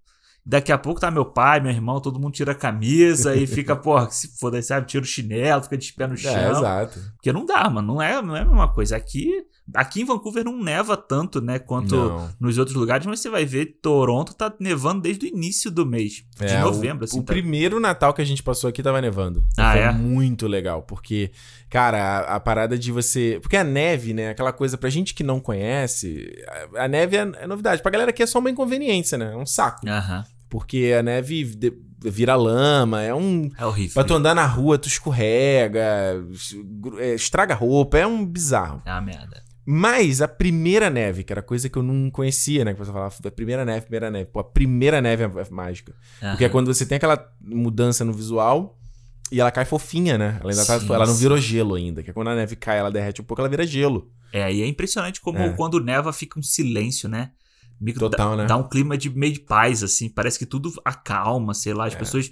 Daqui 0.44 0.70
a 0.70 0.78
pouco 0.78 1.00
tá 1.00 1.10
meu 1.10 1.24
pai, 1.24 1.58
meu 1.58 1.72
irmão, 1.72 2.00
todo 2.00 2.20
mundo 2.20 2.32
tira 2.32 2.52
a 2.52 2.54
camisa 2.54 3.34
e 3.34 3.48
fica, 3.48 3.74
porra, 3.76 4.08
se 4.10 4.38
foda, 4.38 4.62
sabe? 4.62 4.86
Tira 4.86 5.02
o 5.02 5.06
chinelo, 5.06 5.62
fica 5.62 5.76
de 5.76 5.92
pé 5.92 6.06
no 6.06 6.16
chão. 6.16 6.36
É, 6.36 6.50
exato. 6.50 7.00
Porque 7.16 7.32
não 7.32 7.44
dá, 7.44 7.68
mano. 7.68 7.94
Não 7.94 8.02
é, 8.02 8.22
não 8.22 8.36
é 8.36 8.42
a 8.42 8.44
mesma 8.44 8.72
coisa. 8.72 8.96
Aqui, 8.96 9.28
aqui 9.74 10.02
em 10.02 10.04
Vancouver 10.04 10.44
não 10.44 10.62
neva 10.62 10.96
tanto, 10.96 11.40
né? 11.40 11.58
Quanto 11.58 11.94
Não. 11.96 12.30
nos 12.40 12.56
outros 12.58 12.76
lugares, 12.76 13.06
mas 13.06 13.20
você 13.20 13.28
vai 13.28 13.44
ver, 13.44 13.78
Toronto 13.82 14.34
tá 14.34 14.52
nevando 14.60 15.02
desde 15.02 15.26
o 15.26 15.28
início 15.28 15.70
do 15.70 15.84
mês. 15.84 16.24
De 16.38 16.44
É, 16.46 16.60
novembro, 16.60 17.02
o, 17.02 17.04
assim. 17.04 17.18
O 17.18 17.22
tá- 17.22 17.32
primeiro 17.32 17.80
Natal 17.80 18.12
que 18.14 18.22
a 18.22 18.24
gente 18.24 18.42
passou 18.42 18.68
aqui 18.68 18.82
tava 18.82 19.00
nevando. 19.00 19.44
Ah, 19.56 19.72
Foi 19.72 19.80
é? 19.82 19.92
muito 19.92 20.46
legal, 20.46 20.82
porque, 20.82 21.30
cara, 21.68 21.98
a, 22.20 22.36
a 22.36 22.40
parada 22.40 22.78
de 22.78 22.92
você. 22.92 23.38
Porque 23.42 23.56
a 23.56 23.64
neve, 23.64 24.12
né? 24.14 24.30
Aquela 24.30 24.52
coisa 24.52 24.76
pra 24.78 24.88
gente 24.90 25.14
que 25.14 25.22
não 25.24 25.40
conhece, 25.40 26.32
a, 26.76 26.84
a 26.84 26.88
neve 26.88 27.16
é, 27.16 27.20
é 27.20 27.46
novidade. 27.46 27.82
Pra 27.82 27.90
galera 27.90 28.10
aqui 28.10 28.22
é 28.22 28.26
só 28.26 28.38
uma 28.38 28.50
inconveniência, 28.50 29.18
né? 29.18 29.32
É 29.32 29.36
um 29.36 29.46
saco. 29.46 29.88
Aham. 29.88 30.24
Porque 30.48 30.94
a 30.96 31.02
neve 31.02 31.44
de- 31.44 31.72
vira 31.98 32.36
lama, 32.36 33.02
é 33.02 33.12
um. 33.12 33.50
É 33.58 33.66
horrível. 33.66 33.94
Pra 33.94 34.04
tu 34.04 34.14
andar 34.14 34.32
na 34.34 34.46
rua, 34.46 34.78
tu 34.78 34.86
escorrega, 34.86 35.82
é, 36.98 37.14
estraga 37.14 37.52
a 37.54 37.56
roupa, 37.56 37.98
é 37.98 38.06
um 38.06 38.24
bizarro. 38.24 38.80
É 38.84 38.92
uma 38.92 39.00
merda. 39.00 39.42
Mas 39.68 40.22
a 40.22 40.28
primeira 40.28 40.88
neve, 40.88 41.24
que 41.24 41.32
era 41.32 41.42
coisa 41.42 41.68
que 41.68 41.76
eu 41.76 41.82
não 41.82 42.08
conhecia, 42.08 42.64
né? 42.64 42.72
Que 42.72 42.78
você 42.78 42.92
falava, 42.92 43.12
a 43.24 43.30
primeira 43.32 43.64
neve, 43.64 43.80
primeira 43.82 44.10
neve. 44.12 44.30
Pô, 44.30 44.38
a 44.38 44.44
primeira 44.44 45.00
neve 45.00 45.24
é 45.24 45.26
é 45.26 45.50
mágica. 45.50 45.92
Porque 46.20 46.44
é 46.44 46.48
quando 46.48 46.72
você 46.72 46.86
tem 46.86 46.96
aquela 46.96 47.28
mudança 47.40 48.04
no 48.04 48.12
visual 48.12 48.78
e 49.32 49.40
ela 49.40 49.50
cai 49.50 49.64
fofinha, 49.64 50.16
né? 50.16 50.38
Ela 50.40 50.52
ainda 50.52 50.64
tá, 50.64 50.78
Sim, 50.78 50.92
ela 50.92 51.04
não 51.04 51.14
virou 51.14 51.36
gelo 51.36 51.74
ainda. 51.74 52.00
Que 52.00 52.10
é 52.10 52.12
quando 52.12 52.28
a 52.28 52.36
neve 52.36 52.54
cai, 52.54 52.78
ela 52.78 52.92
derrete 52.92 53.20
um 53.20 53.24
pouco, 53.24 53.40
ela 53.40 53.48
vira 53.48 53.66
gelo. 53.66 54.08
É, 54.32 54.52
e 54.52 54.62
é 54.62 54.66
impressionante 54.68 55.20
como 55.20 55.38
É. 55.38 55.52
quando 55.54 55.80
neva 55.80 56.12
fica 56.12 56.38
um 56.38 56.42
silêncio, 56.42 57.08
né? 57.08 57.32
Total, 57.98 58.30
dá, 58.30 58.36
né? 58.36 58.46
dá 58.46 58.56
um 58.56 58.68
clima 58.68 58.96
de 58.96 59.10
meio 59.10 59.32
de 59.32 59.40
paz, 59.40 59.82
assim. 59.82 60.08
Parece 60.08 60.38
que 60.38 60.46
tudo 60.46 60.72
acalma, 60.84 61.54
sei 61.54 61.74
lá. 61.74 61.86
As 61.86 61.94
É. 61.94 61.98
pessoas. 61.98 62.30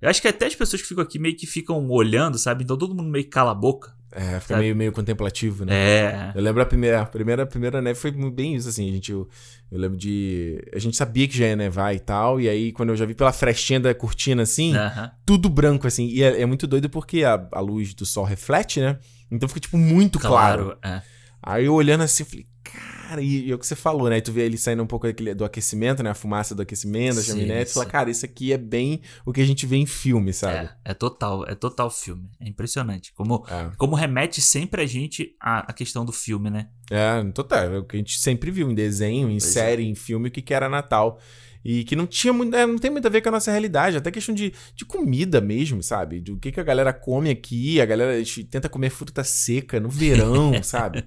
Eu 0.00 0.08
acho 0.08 0.22
que 0.22 0.28
até 0.28 0.46
as 0.46 0.54
pessoas 0.54 0.80
que 0.80 0.86
ficam 0.86 1.02
aqui 1.02 1.18
meio 1.18 1.36
que 1.36 1.44
ficam 1.46 1.88
olhando, 1.88 2.38
sabe? 2.38 2.62
Então 2.62 2.78
todo 2.78 2.94
mundo 2.94 3.10
meio 3.10 3.24
que 3.24 3.30
cala 3.30 3.50
a 3.50 3.54
boca. 3.54 3.97
É, 4.10 4.40
fica 4.40 4.56
meio, 4.56 4.74
meio 4.74 4.90
contemplativo, 4.90 5.64
né? 5.64 5.74
É. 5.74 6.32
Eu 6.34 6.40
lembro 6.40 6.62
a 6.62 6.66
primeira, 6.66 7.02
a 7.02 7.06
primeira, 7.06 7.42
a 7.42 7.46
primeira 7.46 7.82
neve 7.82 7.98
foi 7.98 8.10
bem 8.10 8.54
isso, 8.54 8.68
assim. 8.68 8.88
A 8.88 8.92
gente, 8.92 9.12
eu, 9.12 9.28
eu 9.70 9.78
lembro 9.78 9.98
de. 9.98 10.64
A 10.72 10.78
gente 10.78 10.96
sabia 10.96 11.28
que 11.28 11.36
já 11.36 11.46
ia 11.46 11.56
nevar 11.56 11.94
e 11.94 11.98
tal. 11.98 12.40
E 12.40 12.48
aí, 12.48 12.72
quando 12.72 12.88
eu 12.88 12.96
já 12.96 13.04
vi 13.04 13.14
pela 13.14 13.32
frestinha 13.32 13.78
da 13.78 13.94
cortina, 13.94 14.42
assim, 14.42 14.74
Aham. 14.74 15.10
tudo 15.26 15.48
branco, 15.50 15.86
assim. 15.86 16.06
E 16.06 16.22
é, 16.22 16.40
é 16.40 16.46
muito 16.46 16.66
doido 16.66 16.88
porque 16.88 17.22
a, 17.22 17.46
a 17.52 17.60
luz 17.60 17.92
do 17.92 18.06
sol 18.06 18.24
reflete, 18.24 18.80
né? 18.80 18.98
Então 19.30 19.46
fica, 19.48 19.60
tipo, 19.60 19.76
muito 19.76 20.18
claro. 20.18 20.76
Claro. 20.80 20.96
É. 20.96 21.02
Aí 21.42 21.66
eu 21.66 21.74
olhando 21.74 22.02
assim, 22.02 22.22
eu 22.22 22.28
falei, 22.28 22.46
cara, 22.64 22.97
e, 23.18 23.46
e 23.46 23.50
é 23.50 23.54
o 23.54 23.58
que 23.58 23.66
você 23.66 23.74
falou, 23.76 24.08
né? 24.08 24.16
Aí 24.16 24.20
tu 24.22 24.30
vê 24.32 24.42
ele 24.42 24.58
saindo 24.58 24.82
um 24.82 24.86
pouco 24.86 25.06
daquele- 25.06 25.34
do 25.34 25.44
aquecimento, 25.44 26.02
né? 26.02 26.10
A 26.10 26.14
fumaça 26.14 26.54
do 26.54 26.62
aquecimento, 26.62 27.16
da 27.16 27.22
chaminé. 27.22 27.64
Tu 27.64 27.72
fala, 27.72 27.86
cara, 27.86 28.10
isso 28.10 28.24
aqui 28.26 28.52
é 28.52 28.58
bem 28.58 29.00
o 29.24 29.32
que 29.32 29.40
a 29.40 29.44
gente 29.46 29.64
vê 29.66 29.76
em 29.76 29.86
filme, 29.86 30.32
sabe? 30.32 30.68
É, 30.84 30.90
é 30.90 30.94
total, 30.94 31.44
é 31.48 31.54
total 31.54 31.90
filme. 31.90 32.28
É 32.40 32.48
impressionante. 32.48 33.12
Como, 33.14 33.44
É, 33.48 33.70
como 33.76 33.94
remete 33.96 34.40
sempre 34.40 34.82
a 34.82 34.86
gente 34.86 35.34
à, 35.40 35.70
à 35.70 35.72
questão 35.72 36.04
do 36.04 36.12
filme, 36.12 36.50
né? 36.50 36.68
é, 36.90 37.22
total. 37.32 37.74
É 37.74 37.78
o 37.78 37.84
que 37.84 37.96
a 37.96 37.98
gente 37.98 38.18
sempre 38.18 38.50
viu 38.50 38.70
em 38.70 38.74
desenho, 38.74 39.28
em 39.28 39.38
Pois 39.38 39.44
é. 39.44 39.60
série, 39.60 39.84
em 39.84 39.94
filme, 39.94 40.28
o 40.28 40.30
que, 40.32 40.42
que 40.42 40.52
era 40.54 40.68
Natal. 40.68 41.18
E 41.64 41.82
que 41.84 41.96
não 41.96 42.06
tinha 42.06 42.32
muito, 42.32 42.56
é, 42.56 42.64
não 42.64 42.78
tem 42.78 42.90
muito 42.90 43.04
a 43.06 43.10
ver 43.10 43.20
com 43.20 43.28
a 43.28 43.32
nossa 43.32 43.50
realidade, 43.50 43.96
até 43.96 44.10
questão 44.12 44.34
de, 44.34 44.54
de 44.74 44.84
comida 44.84 45.40
mesmo, 45.40 45.82
sabe? 45.82 46.20
Do 46.20 46.38
que, 46.38 46.52
que 46.52 46.60
a 46.60 46.62
galera 46.62 46.92
come 46.92 47.30
aqui, 47.30 47.80
a 47.80 47.84
galera 47.84 48.12
a 48.12 48.18
gente 48.18 48.44
tenta 48.44 48.68
comer 48.68 48.90
fruta 48.90 49.22
seca 49.24 49.78
no 49.80 49.88
verão, 49.90 50.52
sabe? 50.62 51.04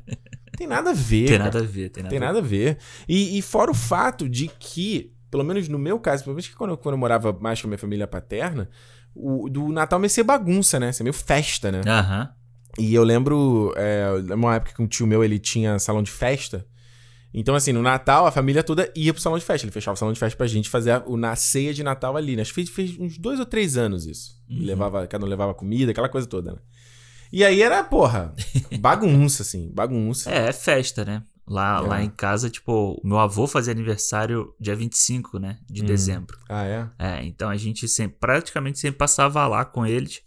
Tem 0.62 0.68
nada 0.68 0.92
a 0.92 0.94
ver. 0.94 1.26
Tem 1.26 1.38
cara. 1.40 1.44
nada 1.46 1.60
a 1.60 1.64
ver, 1.64 1.90
tem 1.90 2.04
nada, 2.04 2.12
Tem 2.12 2.20
nada 2.20 2.38
a 2.38 2.42
ver. 2.42 2.78
E, 3.10 3.40
e 3.40 3.42
fora 3.42 3.72
o 3.72 3.74
fato 3.74 4.30
de 4.30 4.48
que, 4.60 5.12
pelo 5.32 5.44
menos 5.44 5.68
no 5.68 5.80
meu 5.80 6.00
caso, 6.00 6.24
pelo 6.24 6.36
menos 6.36 6.48
que 6.48 6.56
quando 6.56 6.70
eu, 6.70 6.78
quando 6.78 6.94
eu 6.94 7.00
morava 7.00 7.34
mais 7.34 7.60
com 7.60 7.66
a 7.66 7.70
minha 7.70 7.80
família 7.80 8.06
paterna, 8.06 8.70
o, 9.16 9.50
do 9.50 9.70
Natal 9.70 9.98
meio 9.98 10.12
ser 10.12 10.24
bagunça, 10.24 10.80
né? 10.80 10.92
Ser 10.92 11.02
meio 11.02 11.16
festa, 11.16 11.72
né? 11.72 11.82
Aham. 11.88 12.30
E 12.78 12.94
eu 12.94 13.04
lembro, 13.04 13.74
é, 13.76 14.34
uma 14.36 14.54
época 14.54 14.76
que 14.76 14.82
um 14.84 14.88
tio 14.88 15.08
meu, 15.08 15.24
ele 15.24 15.40
tinha 15.40 15.80
salão 15.80 16.04
de 16.04 16.12
festa. 16.12 16.64
Então, 17.34 17.56
assim, 17.56 17.72
no 17.72 17.82
Natal, 17.82 18.28
a 18.28 18.32
família 18.32 18.62
toda 18.62 18.92
ia 18.96 19.12
pro 19.12 19.22
salão 19.22 19.40
de 19.40 19.44
festa. 19.44 19.66
Ele 19.66 19.72
fechava 19.72 19.96
o 19.96 19.98
salão 19.98 20.14
de 20.14 20.20
festa 20.20 20.38
pra 20.38 20.46
gente 20.46 20.70
fazer 20.70 20.92
a, 20.92 21.04
o, 21.08 21.18
na 21.18 21.36
ceia 21.36 21.74
de 21.74 21.82
Natal 21.82 22.16
ali, 22.16 22.36
né? 22.36 22.44
Acho 22.44 22.54
que 22.54 22.64
fez, 22.64 22.70
fez 22.70 23.00
uns 23.00 23.18
dois 23.18 23.40
ou 23.40 23.48
três 23.48 23.78
anos 23.78 24.06
isso. 24.06 24.40
Uhum. 24.48 24.60
levava, 24.64 25.08
cada 25.08 25.26
um 25.26 25.28
levava 25.28 25.56
comida, 25.56 25.92
aquela 25.92 26.10
coisa 26.10 26.28
toda, 26.28 26.52
né? 26.52 26.60
E 27.32 27.44
aí 27.46 27.62
era, 27.62 27.84
porra, 27.84 28.34
bagunça, 28.80 29.44
assim, 29.44 29.72
bagunça. 29.74 30.32
É, 30.32 30.50
é 30.50 30.54
festa, 30.54 31.06
né? 31.06 31.24
Lá, 31.48 31.78
É. 31.78 31.82
lá 31.82 32.04
em 32.04 32.10
casa, 32.10 32.50
tipo, 32.50 33.00
meu 33.04 33.18
avô 33.20 33.48
fazia 33.48 33.74
aniversário 33.74 34.54
dia 34.60 34.76
25, 34.76 35.38
né? 35.40 35.58
De 35.70 35.82
Hum. 35.82 35.86
dezembro. 35.86 36.38
Ah, 36.48 36.64
é? 36.66 36.90
É, 37.00 37.24
então 37.26 37.50
a 37.50 37.58
gente 37.58 37.88
sempre, 37.88 38.18
praticamente 38.20 38.80
sempre 38.80 38.98
passava 38.98 39.46
lá 39.48 39.66
com 39.66 39.86
eles. 39.86 40.22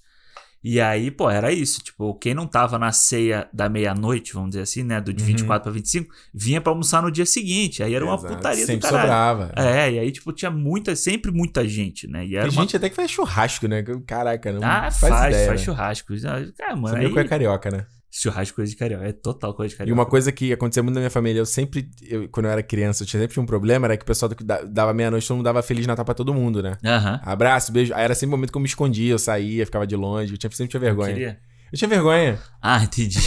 E 0.66 0.80
aí, 0.80 1.10
pô, 1.10 1.28
era 1.30 1.52
isso. 1.52 1.82
Tipo, 1.82 2.14
quem 2.14 2.32
não 2.32 2.46
tava 2.46 2.78
na 2.78 2.90
ceia 2.90 3.46
da 3.52 3.68
meia-noite, 3.68 4.32
vamos 4.32 4.50
dizer 4.50 4.62
assim, 4.62 4.82
né? 4.82 4.98
Do 4.98 5.12
de 5.12 5.22
Uhum. 5.22 5.26
24 5.28 5.62
pra 5.64 5.70
25, 5.72 6.10
vinha 6.32 6.58
pra 6.58 6.72
almoçar 6.72 7.02
no 7.02 7.10
dia 7.10 7.26
seguinte. 7.26 7.82
Aí 7.82 7.94
era 7.94 8.02
uma 8.02 8.14
Exato. 8.14 8.34
putaria 8.34 8.64
Sempre 8.64 8.76
do 8.76 8.90
caralho. 8.90 9.02
sobrava. 9.02 9.52
É, 9.56 9.92
e 9.92 9.98
aí, 9.98 10.10
tipo, 10.10 10.32
tinha 10.32 10.50
muita, 10.50 10.96
sempre 10.96 11.30
muita 11.30 11.68
gente, 11.68 12.08
né? 12.08 12.24
E 12.24 12.34
era 12.34 12.48
Tem 12.48 12.56
uma... 12.56 12.62
gente 12.62 12.76
até 12.76 12.88
que 12.88 12.96
faz 12.96 13.10
churrasco, 13.10 13.68
né? 13.68 13.84
Caraca, 14.06 14.52
não 14.52 14.60
Ah, 14.64 14.90
faz, 14.90 14.98
faz, 14.98 15.34
ideia, 15.34 15.48
faz 15.48 15.60
né? 15.60 15.64
churrasco. 15.66 16.14
Ah, 16.62 16.74
mano, 16.76 16.88
Você 16.88 16.98
viu 17.00 17.08
aí... 17.08 17.12
que 17.12 17.18
é 17.20 17.24
carioca, 17.24 17.70
né? 17.70 17.86
Churrasco 18.16 18.54
coisa 18.54 18.70
de 18.70 18.76
carioca. 18.76 19.04
É 19.06 19.12
total 19.12 19.52
coisa 19.54 19.70
de 19.70 19.74
E 19.74 19.78
carioca. 19.78 20.00
uma 20.00 20.06
coisa 20.06 20.30
que 20.30 20.52
acontecia 20.52 20.82
muito 20.82 20.94
na 20.94 21.00
minha 21.00 21.10
família, 21.10 21.40
eu 21.40 21.46
sempre, 21.46 21.88
eu- 22.02 22.28
quando 22.28 22.46
eu 22.46 22.52
era 22.52 22.62
criança, 22.62 23.02
eu 23.02 23.06
tinha 23.08 23.20
sempre 23.20 23.34
tinha 23.34 23.42
um 23.42 23.46
problema, 23.46 23.86
era 23.88 23.96
que 23.96 24.04
o 24.04 24.06
pessoal 24.06 24.28
do 24.28 24.36
dava 24.68 24.94
meia-noite, 24.94 25.26
todo 25.26 25.36
mundo 25.38 25.44
dava 25.46 25.62
Feliz 25.62 25.84
Natal 25.86 26.04
pra 26.04 26.14
todo 26.14 26.32
mundo, 26.32 26.62
né? 26.62 26.76
Aham. 26.84 27.20
Abraço, 27.24 27.72
beijo. 27.72 27.92
Aí 27.92 28.04
era 28.04 28.14
sempre 28.14 28.34
o 28.34 28.36
momento 28.36 28.52
que 28.52 28.56
eu 28.56 28.60
me 28.60 28.68
escondia, 28.68 29.10
eu 29.12 29.18
saía, 29.18 29.66
ficava 29.66 29.86
de 29.86 29.96
longe, 29.96 30.32
eu 30.32 30.38
tinha, 30.38 30.50
sempre 30.50 30.70
tinha 30.70 30.80
vergonha. 30.80 31.12
Queria? 31.12 31.38
Eu 31.74 31.78
tinha 31.78 31.88
vergonha. 31.88 32.38
Ah, 32.62 32.84
entendi. 32.84 33.18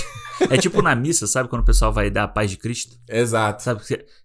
É 0.50 0.58
tipo 0.58 0.82
na 0.82 0.96
missa, 0.96 1.28
sabe? 1.28 1.50
Quando 1.50 1.64
o 1.64 1.66
pessoal 1.66 1.92
vai 1.92 2.10
dar 2.10 2.24
a 2.24 2.28
paz 2.30 2.50
de 2.50 2.56
Cristo. 2.56 2.96
Exato. 3.10 3.62
Sabe? 3.62 3.82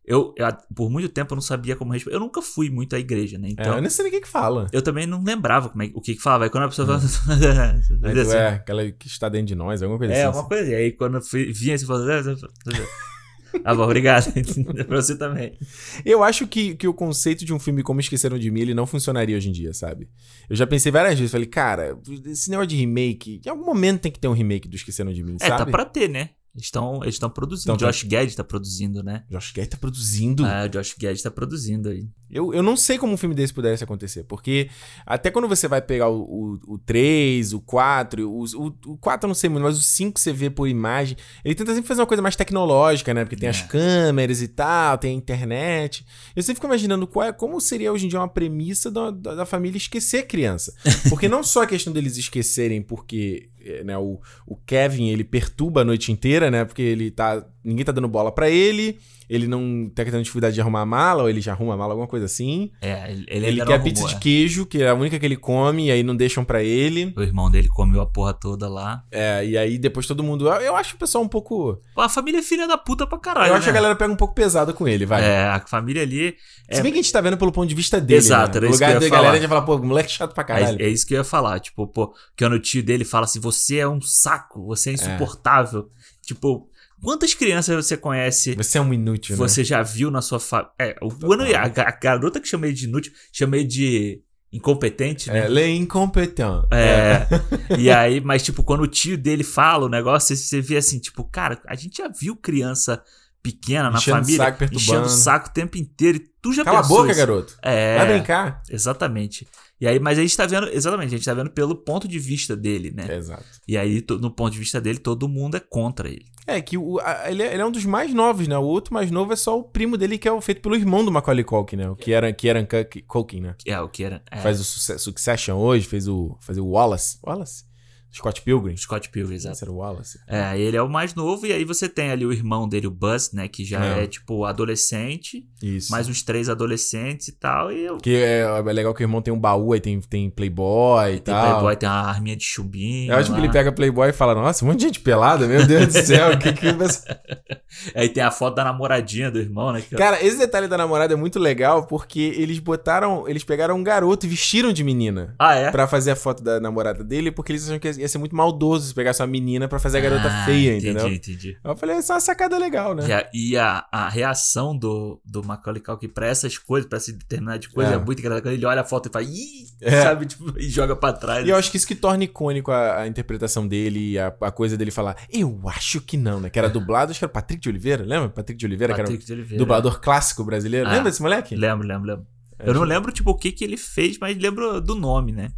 Eu, 0.06 0.32
eu, 0.36 0.46
por 0.72 0.88
muito 0.88 1.08
tempo, 1.08 1.32
eu 1.32 1.36
não 1.36 1.42
sabia 1.42 1.74
como 1.74 1.92
responder. 1.92 2.14
Eu 2.14 2.20
nunca 2.20 2.40
fui 2.40 2.70
muito 2.70 2.94
à 2.94 3.00
igreja, 3.00 3.36
né? 3.36 3.48
É, 3.48 3.50
Então, 3.50 3.74
eu 3.74 3.80
nem 3.80 3.90
sei 3.90 4.04
nem 4.08 4.16
o 4.16 4.22
que 4.22 4.28
fala. 4.28 4.68
eu 4.72 4.80
também 4.80 5.08
não 5.08 5.24
lembrava 5.24 5.70
como 5.70 5.82
é, 5.82 5.90
o 5.92 6.00
que 6.00 6.14
que 6.14 6.22
falava. 6.22 6.44
Aí 6.44 6.50
quando 6.50 6.64
a 6.64 6.68
pessoa 6.68 6.86
fala. 6.86 7.00
Aí 7.00 8.20
assim, 8.20 8.36
é 8.36 8.48
aquela 8.50 8.88
que 8.92 9.08
está 9.08 9.28
dentro 9.28 9.48
de 9.48 9.56
nós, 9.56 9.82
alguma 9.82 9.98
coisa 9.98 10.14
é, 10.14 10.24
assim. 10.24 10.38
uma 10.38 10.46
coisa. 10.46 10.70
E 10.70 10.74
aí 10.76 10.92
quando 10.92 11.16
eu 11.16 11.22
fui, 11.22 11.52
vinha 11.52 11.74
assim, 11.74 11.86
falando. 11.86 12.36
Ah, 13.64 13.74
bom, 13.74 13.82
obrigado. 13.84 14.32
pra 14.86 14.96
você 15.00 15.16
também. 15.16 15.58
Eu 16.04 16.22
acho 16.22 16.46
que, 16.46 16.74
que 16.74 16.88
o 16.88 16.94
conceito 16.94 17.44
de 17.44 17.52
um 17.52 17.58
filme 17.58 17.82
como 17.82 18.00
Esqueceram 18.00 18.38
de 18.38 18.50
Mim, 18.50 18.60
ele 18.60 18.74
não 18.74 18.86
funcionaria 18.86 19.36
hoje 19.36 19.48
em 19.48 19.52
dia, 19.52 19.72
sabe? 19.72 20.08
Eu 20.48 20.56
já 20.56 20.66
pensei 20.66 20.90
várias 20.92 21.18
vezes, 21.18 21.30
falei, 21.30 21.46
cara, 21.46 21.98
esse 22.26 22.50
negócio 22.50 22.68
de 22.68 22.76
remake, 22.76 23.40
em 23.44 23.48
algum 23.48 23.64
momento 23.64 24.00
tem 24.00 24.12
que 24.12 24.18
ter 24.20 24.28
um 24.28 24.32
remake 24.32 24.68
do 24.68 24.76
Esqueceram 24.76 25.12
de 25.12 25.22
Mim, 25.22 25.36
É, 25.40 25.46
sabe? 25.48 25.64
tá 25.64 25.70
pra 25.70 25.84
ter, 25.84 26.08
né? 26.08 26.30
Eles 26.54 26.66
estão 26.66 27.00
eles 27.02 27.14
estão 27.14 27.30
produzindo. 27.30 27.74
Então, 27.74 27.88
Josh 27.88 28.02
Gad 28.04 28.34
tá 28.34 28.44
produzindo, 28.44 29.02
né? 29.02 29.24
Josh 29.30 29.52
Gad 29.52 29.68
tá 29.68 29.76
produzindo. 29.78 30.44
Ah, 30.44 30.64
o 30.66 30.68
Josh 30.68 30.94
Gad 31.00 31.18
tá 31.20 31.30
produzindo 31.30 31.88
aí. 31.88 32.06
Eu, 32.30 32.52
eu 32.54 32.62
não 32.62 32.76
sei 32.78 32.96
como 32.98 33.12
um 33.12 33.16
filme 33.16 33.34
desse 33.34 33.52
pudesse 33.52 33.84
acontecer, 33.84 34.24
porque 34.24 34.70
até 35.04 35.30
quando 35.30 35.46
você 35.46 35.68
vai 35.68 35.82
pegar 35.82 36.08
o, 36.08 36.22
o, 36.22 36.74
o 36.74 36.78
3, 36.78 37.52
o 37.52 37.60
4, 37.60 38.26
o, 38.26 38.44
o, 38.44 38.66
o 38.92 38.96
4 38.98 39.26
eu 39.26 39.28
não 39.28 39.34
sei 39.34 39.50
muito, 39.50 39.62
mas 39.64 39.78
o 39.78 39.82
5 39.82 40.18
você 40.18 40.32
vê 40.32 40.48
por 40.48 40.66
imagem, 40.66 41.14
ele 41.44 41.54
tenta 41.54 41.74
sempre 41.74 41.88
fazer 41.88 42.00
uma 42.00 42.06
coisa 42.06 42.22
mais 42.22 42.34
tecnológica, 42.34 43.12
né? 43.12 43.24
Porque 43.24 43.36
tem 43.36 43.48
É. 43.48 43.50
as 43.50 43.60
câmeras 43.62 44.40
e 44.40 44.48
tal, 44.48 44.96
tem 44.96 45.10
a 45.14 45.14
internet. 45.18 46.06
Eu 46.34 46.42
sempre 46.42 46.54
fico 46.56 46.66
imaginando 46.66 47.06
qual 47.06 47.26
é, 47.26 47.32
como 47.32 47.60
seria 47.60 47.92
hoje 47.92 48.06
em 48.06 48.08
dia 48.08 48.18
uma 48.18 48.28
premissa 48.28 48.90
da, 48.90 49.10
da, 49.10 49.34
da 49.34 49.46
família 49.46 49.76
esquecer 49.76 50.26
criança. 50.26 50.72
Porque 51.10 51.28
não 51.28 51.42
só 51.42 51.62
a 51.62 51.66
questão 51.66 51.92
deles 51.92 52.16
esquecerem 52.16 52.80
porque 52.82 53.50
né, 53.84 53.96
o, 53.98 54.20
o 54.46 54.56
Kevin, 54.56 55.08
ele 55.08 55.24
perturba 55.24 55.82
a 55.82 55.84
noite 55.84 56.10
inteira, 56.12 56.50
né? 56.50 56.64
Porque 56.64 56.82
ele 56.82 57.10
tá... 57.10 57.46
Ninguém 57.64 57.84
tá 57.84 57.92
dando 57.92 58.08
bola 58.08 58.32
pra 58.32 58.50
ele, 58.50 58.98
ele 59.28 59.46
não 59.46 59.90
tá 59.94 60.04
tendo 60.04 60.20
dificuldade 60.22 60.54
de 60.54 60.60
arrumar 60.60 60.82
a 60.82 60.86
mala, 60.86 61.22
ou 61.22 61.30
ele 61.30 61.40
já 61.40 61.52
arruma 61.52 61.74
a 61.74 61.76
mala, 61.76 61.92
alguma 61.92 62.08
coisa 62.08 62.26
assim. 62.26 62.70
É, 62.80 63.10
ele, 63.10 63.24
ele, 63.28 63.46
Ele, 63.46 63.64
quer 63.64 63.82
pizza 63.82 64.06
de 64.06 64.16
queijo, 64.16 64.66
que 64.66 64.82
é 64.82 64.88
a 64.88 64.94
única 64.94 65.18
que 65.18 65.24
ele 65.24 65.36
come, 65.36 65.86
e 65.86 65.90
aí 65.90 66.02
não 66.02 66.14
deixam 66.14 66.44
pra 66.44 66.62
ele. 66.62 67.14
é. 67.16 67.20
O 67.20 67.22
irmão 67.22 67.50
dele 67.50 67.68
comeu 67.68 68.00
a 68.00 68.06
porra 68.06 68.34
toda 68.34 68.68
lá. 68.68 69.04
É, 69.10 69.44
e 69.46 69.56
aí 69.56 69.78
depois 69.78 70.06
todo 70.06 70.22
mundo. 70.22 70.48
Eu, 70.48 70.60
eu 70.60 70.76
acho 70.76 70.96
o 70.96 70.98
pessoal 70.98 71.24
um 71.24 71.28
pouco. 71.28 71.80
A 71.96 72.08
família 72.08 72.40
é 72.40 72.42
filha 72.42 72.66
da 72.66 72.76
puta 72.76 73.06
pra 73.06 73.18
caralho. 73.18 73.50
eu 73.50 73.54
acho 73.54 73.60
né? 73.60 73.64
que 73.64 73.70
a 73.70 73.80
galera 73.80 73.96
pega 73.96 74.12
um 74.12 74.16
pouco 74.16 74.34
pesado 74.34 74.74
com 74.74 74.86
ele, 74.86 75.06
vai. 75.06 75.24
É, 75.24 75.44
a 75.46 75.60
família 75.60 76.02
ali. 76.02 76.36
É, 76.68 76.76
Se 76.76 76.82
bem 76.82 76.92
que 76.92 76.98
a 76.98 77.02
gente 77.02 77.12
tá 77.12 77.20
vendo 77.20 77.36
pelo 77.38 77.52
ponto 77.52 77.68
de 77.68 77.74
vista 77.74 78.00
dele. 78.00 78.18
Exato, 78.18 78.60
né? 78.60 78.66
No 78.66 78.72
que 78.72 78.72
lugar 78.74 79.00
da 79.00 79.08
galera, 79.08 79.36
gente 79.38 79.48
fala, 79.48 79.62
pô, 79.62 79.78
moleque 79.78 80.10
chato 80.10 80.34
pra 80.34 80.44
caralho. 80.44 80.80
É, 80.80 80.84
é 80.84 80.88
isso 80.88 81.06
que 81.06 81.14
eu 81.14 81.18
ia 81.18 81.24
falar. 81.24 81.60
Tipo, 81.60 81.86
pô, 81.86 82.14
que 82.36 82.44
o 82.44 82.58
tio 82.60 82.82
dele 82.82 83.04
fala 83.04 83.24
assim: 83.24 83.40
você 83.40 83.78
é 83.78 83.88
um 83.88 84.00
saco, 84.00 84.66
você 84.66 84.90
é 84.90 84.92
insuportável. 84.94 85.88
Tipo, 86.22 86.68
quantas 87.02 87.34
crianças 87.34 87.84
você 87.84 87.96
conhece? 87.96 88.54
Você 88.54 88.78
é 88.78 88.80
um 88.80 88.92
inútil, 88.94 89.36
né? 89.36 89.38
Você 89.38 89.64
já 89.64 89.82
viu 89.82 90.10
na 90.10 90.22
sua 90.22 90.38
família. 90.38 90.72
É, 90.78 90.96
o, 91.02 91.10
a, 91.56 91.88
a 91.88 91.90
garota 91.92 92.40
que 92.40 92.48
chamei 92.48 92.72
de 92.72 92.86
inútil, 92.86 93.12
chamei 93.32 93.64
de 93.64 94.22
incompetente, 94.52 95.30
né? 95.30 95.46
Ela 95.46 95.60
é 95.60 95.68
incompetente. 95.68 96.66
É. 96.70 97.26
e 97.78 97.90
aí, 97.90 98.20
mas 98.20 98.42
tipo, 98.42 98.62
quando 98.62 98.82
o 98.82 98.86
tio 98.86 99.16
dele 99.16 99.42
fala 99.42 99.86
o 99.86 99.88
negócio, 99.88 100.36
você 100.36 100.60
vê 100.60 100.76
assim, 100.76 100.98
tipo, 100.98 101.24
cara, 101.24 101.60
a 101.66 101.74
gente 101.74 101.98
já 101.98 102.08
viu 102.08 102.36
criança 102.36 103.02
pequena 103.42 103.90
na 103.90 103.98
Enchendo 103.98 104.18
família 104.18 104.44
saco, 104.46 104.64
enchendo 104.72 105.06
o 105.06 105.08
saco 105.10 105.48
o 105.48 105.52
tempo 105.52 105.76
inteiro. 105.76 106.18
E 106.18 106.26
tu 106.40 106.52
já 106.52 106.64
Cala 106.64 106.78
a 106.78 106.82
boca, 106.82 107.10
isso? 107.10 107.18
garoto. 107.18 107.56
É. 107.62 107.98
Vai 107.98 108.14
brincar. 108.18 108.62
Exatamente. 108.70 109.46
E 109.80 109.86
aí, 109.88 109.98
mas 109.98 110.16
a 110.16 110.22
gente 110.22 110.36
tá 110.36 110.46
vendo, 110.46 110.68
exatamente, 110.68 111.08
a 111.08 111.16
gente 111.16 111.24
tá 111.24 111.34
vendo 111.34 111.50
pelo 111.50 111.74
ponto 111.74 112.06
de 112.06 112.16
vista 112.16 112.54
dele, 112.56 112.92
né? 112.94 113.16
Exato. 113.16 113.44
E 113.66 113.76
aí, 113.76 114.04
no 114.20 114.30
ponto 114.30 114.52
de 114.52 114.60
vista 114.60 114.80
dele, 114.80 114.98
todo 115.00 115.28
mundo 115.28 115.56
é 115.56 115.60
contra 115.60 116.08
ele. 116.08 116.24
É, 116.46 116.60
que 116.60 116.78
o, 116.78 117.00
a- 117.00 117.28
ele, 117.28 117.42
é, 117.42 117.52
ele 117.52 117.62
é 117.62 117.66
um 117.66 117.70
dos 117.70 117.84
mais 117.84 118.14
novos, 118.14 118.46
né? 118.46 118.56
O 118.56 118.62
outro 118.62 118.94
mais 118.94 119.10
novo 119.10 119.32
é 119.32 119.36
só 119.36 119.58
o 119.58 119.64
primo 119.64 119.96
dele, 119.96 120.18
que 120.18 120.28
é 120.28 120.32
o 120.32 120.40
feito 120.40 120.60
pelo 120.60 120.76
irmão 120.76 121.04
do 121.04 121.10
Macaulay 121.10 121.42
Culkin, 121.42 121.76
né? 121.76 121.90
O 121.90 121.96
que 121.96 122.12
era, 122.12 122.32
que 122.32 122.48
era 122.48 122.64
Culkin, 123.08 123.40
né? 123.40 123.56
É, 123.66 123.80
o 123.80 123.88
que 123.88 124.04
era. 124.04 124.22
É, 124.30 124.38
Faz 124.38 124.60
o 124.60 124.64
Succession 124.98 125.56
hoje, 125.56 125.84
fez 125.84 126.06
o, 126.06 126.36
fez 126.40 126.58
o 126.58 126.66
Wallace. 126.66 127.18
Wallace? 127.26 127.64
Scott 128.12 128.42
Pilgrim. 128.42 128.76
Scott 128.76 129.08
Pilgrim, 129.08 129.34
exato. 129.36 129.54
Esse 129.56 129.64
era 129.64 129.72
o 129.72 129.76
Wallace. 129.76 130.18
É, 130.28 130.58
ele 130.58 130.76
é 130.76 130.82
o 130.82 130.88
mais 130.88 131.14
novo, 131.14 131.46
e 131.46 131.52
aí 131.52 131.64
você 131.64 131.88
tem 131.88 132.10
ali 132.10 132.26
o 132.26 132.32
irmão 132.32 132.68
dele, 132.68 132.86
o 132.86 132.90
Buzz, 132.90 133.32
né? 133.32 133.48
Que 133.48 133.64
já 133.64 133.82
É. 133.84 134.04
é, 134.04 134.06
tipo, 134.06 134.44
adolescente, 134.44 135.46
Isso. 135.62 135.90
mais 135.90 136.08
uns 136.08 136.22
três 136.22 136.48
adolescentes 136.48 137.28
e 137.28 137.32
tal. 137.32 137.72
E 137.72 137.84
eu, 137.84 137.96
Que 137.98 138.16
é, 138.16 138.40
é 138.40 138.62
legal 138.72 138.92
que 138.94 139.02
o 139.02 139.04
irmão 139.04 139.22
tem 139.22 139.32
um 139.32 139.38
baú, 139.40 139.72
aí 139.72 139.80
tem, 139.80 140.00
tem 140.00 140.28
Playboy 140.30 141.14
e 141.14 141.20
tem 141.20 141.34
tal. 141.34 141.50
Playboy, 141.50 141.76
tem 141.76 141.88
uma 141.88 142.02
arminha 142.08 142.36
de 142.36 142.44
chubinho. 142.44 143.12
Eu 143.12 143.16
acho 143.18 143.30
que 143.30 143.38
lá. 143.38 143.44
ele 143.44 143.52
pega 143.52 143.72
Playboy 143.72 144.10
e 144.10 144.12
fala, 144.12 144.34
nossa, 144.34 144.64
um 144.64 144.68
monte 144.68 144.80
de 144.80 144.84
gente 144.86 145.00
pelada, 145.00 145.46
meu 145.46 145.66
Deus 145.66 145.86
do 145.86 145.92
céu, 146.02 146.32
o 146.32 146.38
que 146.38 146.52
que 146.52 146.72
vai 146.72 146.88
ser?" 146.88 147.20
Aí 147.94 148.08
tem 148.08 148.22
a 148.22 148.30
foto 148.30 148.54
da 148.56 148.64
namoradinha 148.64 149.30
do 149.30 149.38
irmão, 149.38 149.72
né? 149.72 149.80
que- 149.80 149.96
Cara, 149.96 150.22
esse 150.22 150.36
detalhe 150.38 150.68
da 150.68 150.76
namorada 150.76 151.14
é 151.14 151.16
muito 151.16 151.38
legal, 151.38 151.86
porque 151.86 152.34
eles 152.36 152.58
botaram, 152.58 153.26
eles 153.26 153.44
pegaram 153.44 153.76
um 153.76 153.82
garoto 153.82 154.26
e 154.26 154.28
vestiram 154.28 154.72
de 154.72 154.84
menina. 154.84 155.34
Ah, 155.38 155.54
é? 155.54 155.70
Pra 155.70 155.86
fazer 155.88 156.10
a 156.10 156.16
foto 156.16 156.42
da 156.42 156.60
namorada 156.60 157.02
dele, 157.02 157.30
porque 157.30 157.52
eles 157.52 157.64
acham 157.66 157.78
que 157.78 157.88
ia 158.02 158.08
ser 158.08 158.18
muito 158.18 158.36
maldoso 158.36 158.88
se 158.88 158.94
pegasse 158.94 159.20
uma 159.22 159.26
menina 159.26 159.66
pra 159.66 159.78
fazer 159.78 159.98
a 159.98 160.00
garota 160.02 160.28
Ah, 160.28 160.44
feia, 160.44 160.76
entendi, 160.76 160.90
entendeu? 160.90 161.08
Entendi, 161.12 161.58
Eu 161.64 161.76
falei, 161.76 161.96
essa 161.96 162.12
é 162.12 162.14
uma 162.16 162.20
sacada 162.20 162.58
legal, 162.58 162.94
né? 162.94 163.06
E, 163.08 163.12
a, 163.12 163.30
e 163.32 163.56
a, 163.56 163.86
a 163.90 164.08
reação 164.08 164.76
do, 164.76 165.20
do 165.24 165.42
Macaulay 165.44 165.80
Culkin 165.82 166.08
pra 166.08 166.26
essas 166.26 166.58
coisas, 166.58 166.88
pra 166.88 166.98
esse 166.98 167.12
determinado 167.12 167.68
coisa, 167.70 167.92
É. 167.92 167.94
é. 167.94 167.98
muito 167.98 168.18
engraçada. 168.18 168.42
Quando 168.42 168.54
ele 168.54 168.66
olha 168.66 168.80
a 168.80 168.84
foto 168.84 169.08
e 169.08 169.12
fala, 169.12 169.24
ih, 169.24 169.66
É. 169.80 170.02
sabe, 170.02 170.26
tipo, 170.26 170.58
e 170.58 170.68
joga 170.68 170.94
pra 170.94 171.12
trás. 171.12 171.46
E 171.46 171.50
eu 171.50 171.56
acho 171.56 171.70
que 171.70 171.76
isso 171.76 171.86
que 171.86 171.94
torna 171.94 172.24
icônico 172.24 172.70
a, 172.70 173.00
a 173.02 173.06
interpretação 173.06 173.66
dele, 173.66 174.18
a, 174.18 174.34
a 174.42 174.50
coisa 174.50 174.76
dele 174.76 174.90
falar, 174.90 175.16
eu 175.32 175.60
acho 175.68 176.00
que 176.00 176.16
não, 176.16 176.40
né? 176.40 176.50
Que 176.50 176.58
era 176.58 176.68
dublado, 176.68 177.10
acho 177.10 177.18
que 177.20 177.24
era 177.24 177.32
Patrick 177.32 177.60
de 177.62 177.68
Oliveira, 177.68 178.04
lembra? 178.04 178.28
Patrick 178.28 178.58
de 178.58 178.66
Oliveira, 178.66 178.94
que 178.94 179.00
Patrick 179.00 179.24
de 179.24 179.32
era 179.32 179.40
Oliveira. 179.40 179.62
um 179.62 179.64
dublador 179.64 180.00
clássico 180.00 180.44
brasileiro. 180.44 180.88
Ah. 180.88 180.92
Lembra 180.92 181.10
desse 181.10 181.22
moleque? 181.22 181.54
Lembro, 181.54 181.86
lembro, 181.86 182.06
lembro. 182.08 182.26
É, 182.58 182.68
eu 182.68 182.74
não 182.74 182.82
lembro, 182.82 183.10
tipo, 183.12 183.30
o 183.30 183.34
que 183.36 183.50
que 183.50 183.64
ele 183.64 183.76
fez, 183.76 184.18
mas 184.18 184.36
lembro 184.38 184.80
do 184.80 184.94
nome, 184.94 185.32
né? 185.32 185.50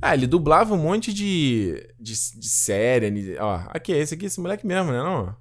Ah, 0.00 0.14
ele 0.14 0.26
dublava 0.26 0.74
um 0.74 0.78
monte 0.78 1.12
de, 1.12 1.74
de, 1.98 2.12
de 2.12 2.48
série. 2.48 3.36
Ó, 3.38 3.60
aqui, 3.68 3.92
esse 3.92 4.14
aqui, 4.14 4.26
esse 4.26 4.40
moleque 4.40 4.66
mesmo, 4.66 4.92
né? 4.92 4.98
Não? 4.98 5.34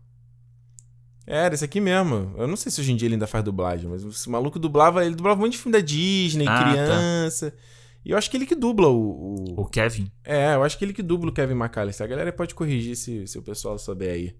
Era, 1.28 1.54
esse 1.56 1.66
aqui 1.66 1.82
mesmo. 1.82 2.34
Eu 2.38 2.48
não 2.48 2.56
sei 2.56 2.72
se 2.72 2.80
hoje 2.80 2.92
em 2.92 2.96
dia 2.96 3.08
ele 3.08 3.16
ainda 3.16 3.28
faz 3.28 3.44
dublagem, 3.44 3.90
mas 3.90 4.04
esse 4.04 4.30
maluco 4.30 4.60
dublava, 4.60 5.06
ele 5.06 5.16
dublava 5.16 5.40
um 5.40 5.44
monte 5.44 5.54
de 5.54 5.58
filme 5.58 5.74
da 5.78 5.84
Disney, 5.84 6.48
Ah, 6.48 6.56
tá. 6.56 6.64
criança. 6.64 7.54
E 8.06 8.12
eu 8.12 8.18
acho 8.18 8.30
que 8.30 8.38
ele 8.38 8.46
que 8.46 8.54
dubla 8.56 8.88
o, 8.88 9.34
o- 9.56 9.62
O 9.62 9.66
Kevin. 9.66 10.12
É, 10.24 10.54
eu 10.54 10.64
acho 10.64 10.78
que 10.78 10.86
ele 10.86 10.94
que 10.94 11.02
dubla 11.02 11.32
o 11.32 11.34
Kevin 11.34 11.56
McAllister. 11.56 12.06
A 12.06 12.08
galera 12.10 12.32
pode 12.32 12.54
corrigir 12.54 12.96
se, 12.96 13.26
se 13.28 13.38
o 13.40 13.42
pessoal 13.42 13.78
souber 13.80 14.14
aí. 14.14 14.36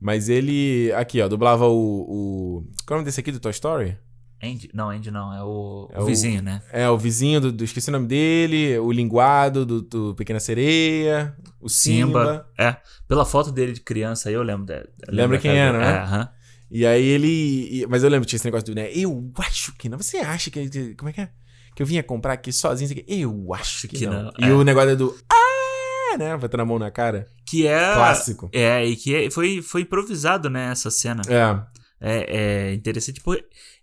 Mas 0.00 0.28
ele. 0.28 0.92
Aqui, 0.96 1.20
ó, 1.20 1.28
dublava 1.28 1.66
o. 1.68 1.74
o 2.08 2.64
qual 2.86 2.90
é 2.90 2.92
o 2.94 2.96
nome 2.96 3.04
desse 3.04 3.20
aqui 3.20 3.30
do 3.32 3.40
Toy 3.40 3.50
Story? 3.52 3.96
Andy, 4.42 4.70
não, 4.72 4.90
Andy 4.90 5.10
não, 5.10 5.34
é 5.34 5.42
o, 5.42 5.88
É 5.92 5.98
o 5.98 6.02
o- 6.02 6.06
vizinho, 6.06 6.40
né? 6.42 6.62
É, 6.72 6.88
o 6.88 6.96
vizinho 6.96 7.40
do, 7.40 7.50
do- 7.52 7.64
Esqueci 7.64 7.88
o 7.88 7.92
nome 7.92 8.06
dele, 8.06 8.78
o 8.78 8.92
linguado 8.92 9.66
do, 9.66 9.82
do 9.82 10.14
Pequena 10.14 10.38
Sereia, 10.38 11.34
o 11.60 11.68
Simba. 11.68 12.20
Simba. 12.20 12.48
É. 12.56 12.76
Pela 13.08 13.24
foto 13.24 13.50
dele 13.50 13.72
de 13.72 13.80
criança 13.80 14.28
aí, 14.28 14.34
eu 14.36 14.42
lembro. 14.42 14.72
Eu 14.72 14.84
Lembra 15.08 15.38
quem 15.38 15.50
era, 15.58 15.76
né? 15.78 15.86
É, 15.90 15.98
aham. 15.98 16.28
E 16.70 16.86
aí 16.86 17.02
ele. 17.04 17.86
Mas 17.88 18.02
eu 18.04 18.10
lembro 18.10 18.26
que 18.26 18.30
tinha 18.30 18.36
esse 18.36 18.44
negócio 18.44 18.66
do, 18.66 18.74
né? 18.74 18.90
Eu 18.92 19.32
acho 19.38 19.72
que 19.76 19.88
não. 19.88 19.96
Você 19.98 20.18
acha 20.18 20.50
que. 20.50 20.94
Como 20.94 21.08
é 21.08 21.12
que 21.12 21.20
é? 21.22 21.30
Que 21.74 21.82
eu 21.82 21.86
vinha 21.86 22.02
comprar 22.02 22.34
aqui 22.34 22.52
sozinho? 22.52 22.90
aqui? 22.90 23.04
Eu 23.08 23.54
acho 23.54 23.88
que, 23.88 23.96
que 23.96 24.06
não. 24.06 24.24
não, 24.24 24.32
E 24.38 24.44
é. 24.44 24.52
o 24.52 24.62
negócio 24.62 24.90
é 24.90 24.96
do. 24.96 25.16
Ah, 25.32 26.16
né? 26.18 26.36
Botando 26.36 26.60
a 26.60 26.64
mão 26.66 26.78
na 26.78 26.90
cara. 26.90 27.26
Que 27.46 27.66
é. 27.66 27.94
Clássico. 27.94 28.50
É, 28.52 28.84
e 28.86 28.94
que 28.96 29.14
é- 29.14 29.30
foi, 29.30 29.62
foi 29.62 29.80
improvisado, 29.80 30.50
né, 30.50 30.70
essa 30.70 30.90
cena. 30.90 31.22
É. 31.28 31.77
É, 32.00 32.70
é 32.70 32.74
interessante, 32.74 33.20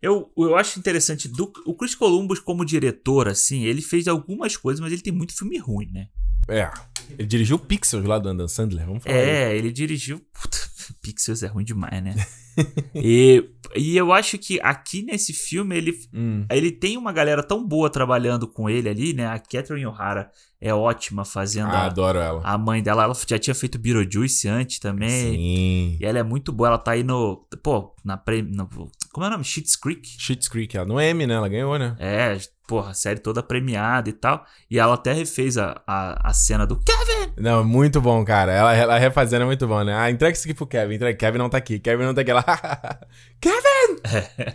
eu, 0.02 0.32
eu 0.38 0.56
acho 0.56 0.80
interessante, 0.80 1.28
do, 1.28 1.52
o 1.66 1.76
Chris 1.76 1.96
Columbus 1.96 2.40
como 2.40 2.64
diretor, 2.64 3.28
assim, 3.28 3.64
ele 3.64 3.82
fez 3.82 4.08
algumas 4.08 4.56
coisas, 4.56 4.80
mas 4.80 4.94
ele 4.94 5.02
tem 5.02 5.12
muito 5.12 5.36
filme 5.36 5.58
ruim, 5.58 5.90
né? 5.92 6.08
É. 6.48 6.72
Ele 7.18 7.28
dirigiu 7.28 7.60
Pixels 7.60 8.06
lá 8.06 8.20
do 8.20 8.30
Adam 8.30 8.48
Sandler, 8.48 8.86
vamos 8.86 9.04
falar. 9.04 9.16
aí. 9.16 9.30
É, 9.30 9.58
ele 9.58 9.72
dirigiu. 9.72 10.20
Puta, 10.34 10.58
Pixels 11.02 11.44
é 11.44 11.48
ruim 11.48 11.64
demais, 11.64 12.04
né? 12.04 12.16
e, 12.96 13.44
e 13.76 13.98
eu 13.98 14.14
acho 14.14 14.38
que 14.38 14.60
aqui 14.62 15.04
nesse 15.04 15.34
filme 15.34 15.76
ele, 15.76 15.94
Hum. 16.14 16.46
ele 16.50 16.72
tem 16.72 16.98
uma 16.98 17.12
galera 17.12 17.44
tão 17.44 17.66
boa 17.68 17.90
trabalhando 17.90 18.48
com 18.48 18.70
ele 18.70 18.88
ali, 18.88 19.14
né? 19.14 19.28
A 19.28 19.40
Catherine 19.40 19.86
O'Hara 19.86 20.30
é 20.62 20.74
ótima 20.74 21.26
fazendo 21.26 21.68
Ah, 21.72 21.80
a, 21.82 21.86
adoro 21.88 22.18
ela. 22.20 22.42
a 22.44 22.58
mãe 22.58 22.82
dela. 22.82 23.04
Ela 23.04 23.14
já 23.28 23.38
tinha 23.38 23.54
feito 23.56 23.78
Beetlejuice 23.78 24.48
antes 24.48 24.80
também. 24.80 25.10
Sim. 25.34 25.98
E 26.00 26.06
ela 26.06 26.20
é 26.20 26.24
muito 26.24 26.52
boa. 26.54 26.70
Ela 26.70 26.78
tá 26.78 26.92
aí 26.92 27.04
no. 27.04 27.46
Pô, 27.62 27.94
na. 28.04 28.16
Pre, 28.18 28.42
no 28.42 28.68
como 29.16 29.26
é 29.26 29.30
o 29.30 29.32
nome? 29.32 29.46
Schitt's 29.46 29.78
Creek? 29.78 30.06
Schitt's 30.20 30.50
Creek, 30.50 30.76
ela 30.76 30.86
no 30.86 31.00
M, 31.00 31.26
né? 31.26 31.36
Ela 31.36 31.48
ganhou, 31.48 31.80
né? 31.80 31.96
É, 32.00 32.38
porra, 32.68 32.92
a 32.92 32.94
série 32.94 33.18
toda 33.22 33.42
premiada 33.42 34.10
e 34.10 34.12
tal. 34.12 34.46
E 34.70 34.78
ela 34.78 34.96
até 34.96 35.14
refez 35.14 35.58
a, 35.58 35.82
a, 35.88 36.30
a 36.30 36.34
cena 36.34 36.68
do 36.68 36.78
Kevin! 36.78 37.32
Não, 37.38 37.64
muito 37.64 38.02
bom, 38.02 38.26
cara. 38.26 38.52
Ela, 38.52 38.76
ela 38.76 38.98
refazendo 38.98 39.44
é 39.44 39.46
muito 39.46 39.66
bom, 39.66 39.82
né? 39.86 39.96
Ah, 39.98 40.12
entrega 40.12 40.36
isso 40.36 40.44
aqui 40.46 40.54
pro 40.54 40.68
Kevin. 40.68 40.96
Entrega. 40.96 41.18
Kevin 41.18 41.38
não 41.38 41.50
tá 41.50 41.58
aqui. 41.58 41.80
Kevin 41.80 42.04
não 42.04 42.14
tá 42.14 42.20
aqui. 42.20 42.32
Ela. 42.32 42.44
Kevin! 43.40 44.02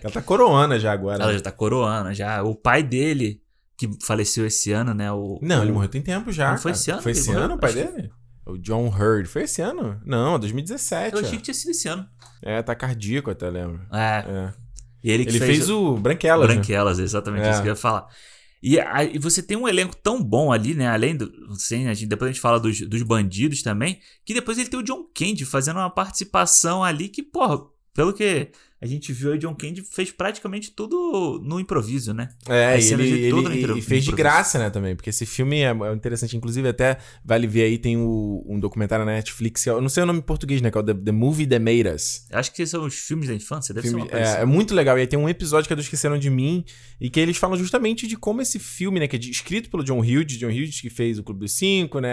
ela 0.03 0.13
tá 0.13 0.21
coroana 0.21 0.79
já 0.79 0.93
agora. 0.93 1.23
Ela 1.23 1.33
já 1.33 1.41
tá 1.41 1.53
coroando 1.53 2.13
já. 2.13 2.43
O 2.43 2.55
pai 2.55 2.83
dele, 2.83 3.41
que 3.79 3.89
faleceu 4.05 4.47
esse 4.47 4.73
ano, 4.73 4.93
né? 4.93 5.11
O, 5.11 5.39
Não, 5.41 5.61
o- 5.61 5.63
ele 5.63 5.73
morreu 5.73 5.89
tem 5.89 6.03
tempo 6.03 6.31
já. 6.31 6.51
Não 6.51 6.59
foi 6.59 6.73
cara. 6.73 6.81
esse 6.83 6.91
ano 6.91 7.03
Foi 7.03 7.13
que 7.15 7.19
esse 7.19 7.29
morreu? 7.29 7.45
ano 7.45 7.55
o 7.55 7.59
pai 7.59 7.71
Acho 7.71 7.79
que- 7.79 7.93
dele? 7.93 8.11
O 8.53 8.59
John 8.59 8.89
Hurd. 8.89 9.27
Foi 9.29 9.43
esse 9.43 9.61
ano? 9.63 10.01
Não, 10.05 10.39
2017. 10.39 11.15
Eu 11.15 11.23
ó. 11.23 11.25
achei 11.27 11.37
que 11.39 11.45
tinha 11.45 11.55
sido 11.55 11.71
esse 11.71 11.89
ano. 11.89 12.07
É, 12.43 12.61
tá 12.63 12.75
cardíaco 12.75 13.31
até, 13.31 13.49
lembro. 13.51 13.81
É. 13.93 14.25
É. 14.27 14.53
E 15.03 15.11
ele 15.11 15.23
Ele 15.25 15.39
fez, 15.39 15.71
o 15.71 15.97
Branquelas. 15.97 16.49
né? 16.49 16.55
Branquelas, 16.55 16.99
exatamente 16.99 17.47
É. 17.47 17.51
isso 17.51 17.63
que 17.63 17.69
eu 17.69 17.73
ia 17.73 17.77
falar. 17.77 18.07
E 18.63 18.79
aí 18.79 19.19
você 19.19 19.43
tem 19.43 19.57
um 19.57 19.67
elenco 19.67 19.97
tão 19.97 20.23
bom 20.23 20.53
ali, 20.53 20.75
né? 20.75 20.87
Além 20.89 21.17
do. 21.17 21.33
Assim, 21.51 21.89
a 21.89 21.95
gente, 21.95 22.09
depois 22.09 22.29
a 22.29 22.33
gente 22.33 22.43
fala 22.43 22.61
dos, 22.61 22.81
dos 22.83 23.03
bandidos 23.03 23.63
também. 23.63 23.99
Que 24.25 24.35
depois 24.35 24.59
ele 24.59 24.69
tem 24.69 24.79
o 24.79 24.83
John 24.83 25.07
Candy 25.15 25.47
fazendo 25.47 25.79
uma 25.79 25.89
participação 25.89 26.85
ali 26.85 27.09
que, 27.09 27.23
porra, 27.23 27.59
pelo 27.95 28.13
que 28.13 28.51
a 28.83 28.87
gente 28.87 29.13
viu, 29.13 29.33
o 29.33 29.39
John 29.39 29.55
Candy 29.55 29.83
fez 29.83 30.11
praticamente 30.11 30.71
tudo 30.71 31.41
no 31.45 31.61
improviso, 31.61 32.15
né? 32.15 32.31
É, 32.49 32.81
e 32.81 32.93
ele, 32.93 33.03
de 33.05 33.13
ele- 33.27 33.79
e 33.79 33.83
fez 33.83 34.05
de 34.05 34.13
graça, 34.13 34.59
né, 34.59 34.71
também. 34.71 34.97
Porque 34.97 35.11
esse 35.11 35.27
filme 35.27 35.61
é, 35.61 35.71
é 35.71 35.93
interessante. 35.95 36.37
Inclusive, 36.37 36.69
até 36.69 36.97
vale 37.25 37.47
ver 37.47 37.63
aí, 37.65 37.77
tem 37.79 37.97
o- 37.97 38.45
um 38.49 38.59
documentário 38.59 39.05
na 39.05 39.13
Netflix. 39.13 39.65
que 39.65 39.71
Eu 39.71 39.81
não 39.81 39.89
sei 39.89 40.03
o 40.03 40.07
nome 40.07 40.21
em 40.21 40.23
português, 40.23 40.63
né? 40.63 40.71
Que 40.71 40.79
é 40.79 40.81
o 40.81 40.85
The, 40.85 40.95
The 40.95 41.13
Movie 41.13 41.47
That 41.47 41.63
Made 41.63 41.89
Us. 41.95 42.27
Acho 42.33 42.53
que 42.55 42.67
são 42.67 42.85
os 42.85 42.95
filmes 42.95 43.29
da 43.29 43.35
infância, 43.35 43.75
deve 43.75 43.89
Filme- 43.89 44.03
ser 44.03 44.07
uma 44.09 44.11
coisa 44.13 44.25
é, 44.27 44.33
assim. 44.35 44.43
é 44.43 44.45
muito 44.47 44.75
legal. 44.75 44.97
E 44.97 45.03
aí 45.03 45.07
tem 45.07 45.19
um 45.19 45.29
episódio 45.29 45.67
que 45.67 45.73
é 45.73 45.77
do 45.77 45.83
Esqueceram 45.83 46.19
de 46.19 46.31
Mim. 46.31 46.65
E 47.01 47.09
que 47.09 47.19
eles 47.19 47.37
falam 47.39 47.57
justamente 47.57 48.07
de 48.07 48.17
como 48.17 48.43
esse 48.43 48.59
filme, 48.59 49.01
né? 49.01 49.09
Que 49.09 49.17
é 49.17 49.19
de- 49.19 49.31
escrito 49.31 49.71
pelo 49.71 49.83
John 49.83 50.01
Hughes. 50.01 50.37
John 50.39 50.49
Hughes 50.49 50.81
que 50.81 50.91
fez 50.91 51.19
o 51.19 51.23
Clube 51.23 51.41
dos 51.41 51.53
Cinco, 51.53 51.99
né? 51.99 52.11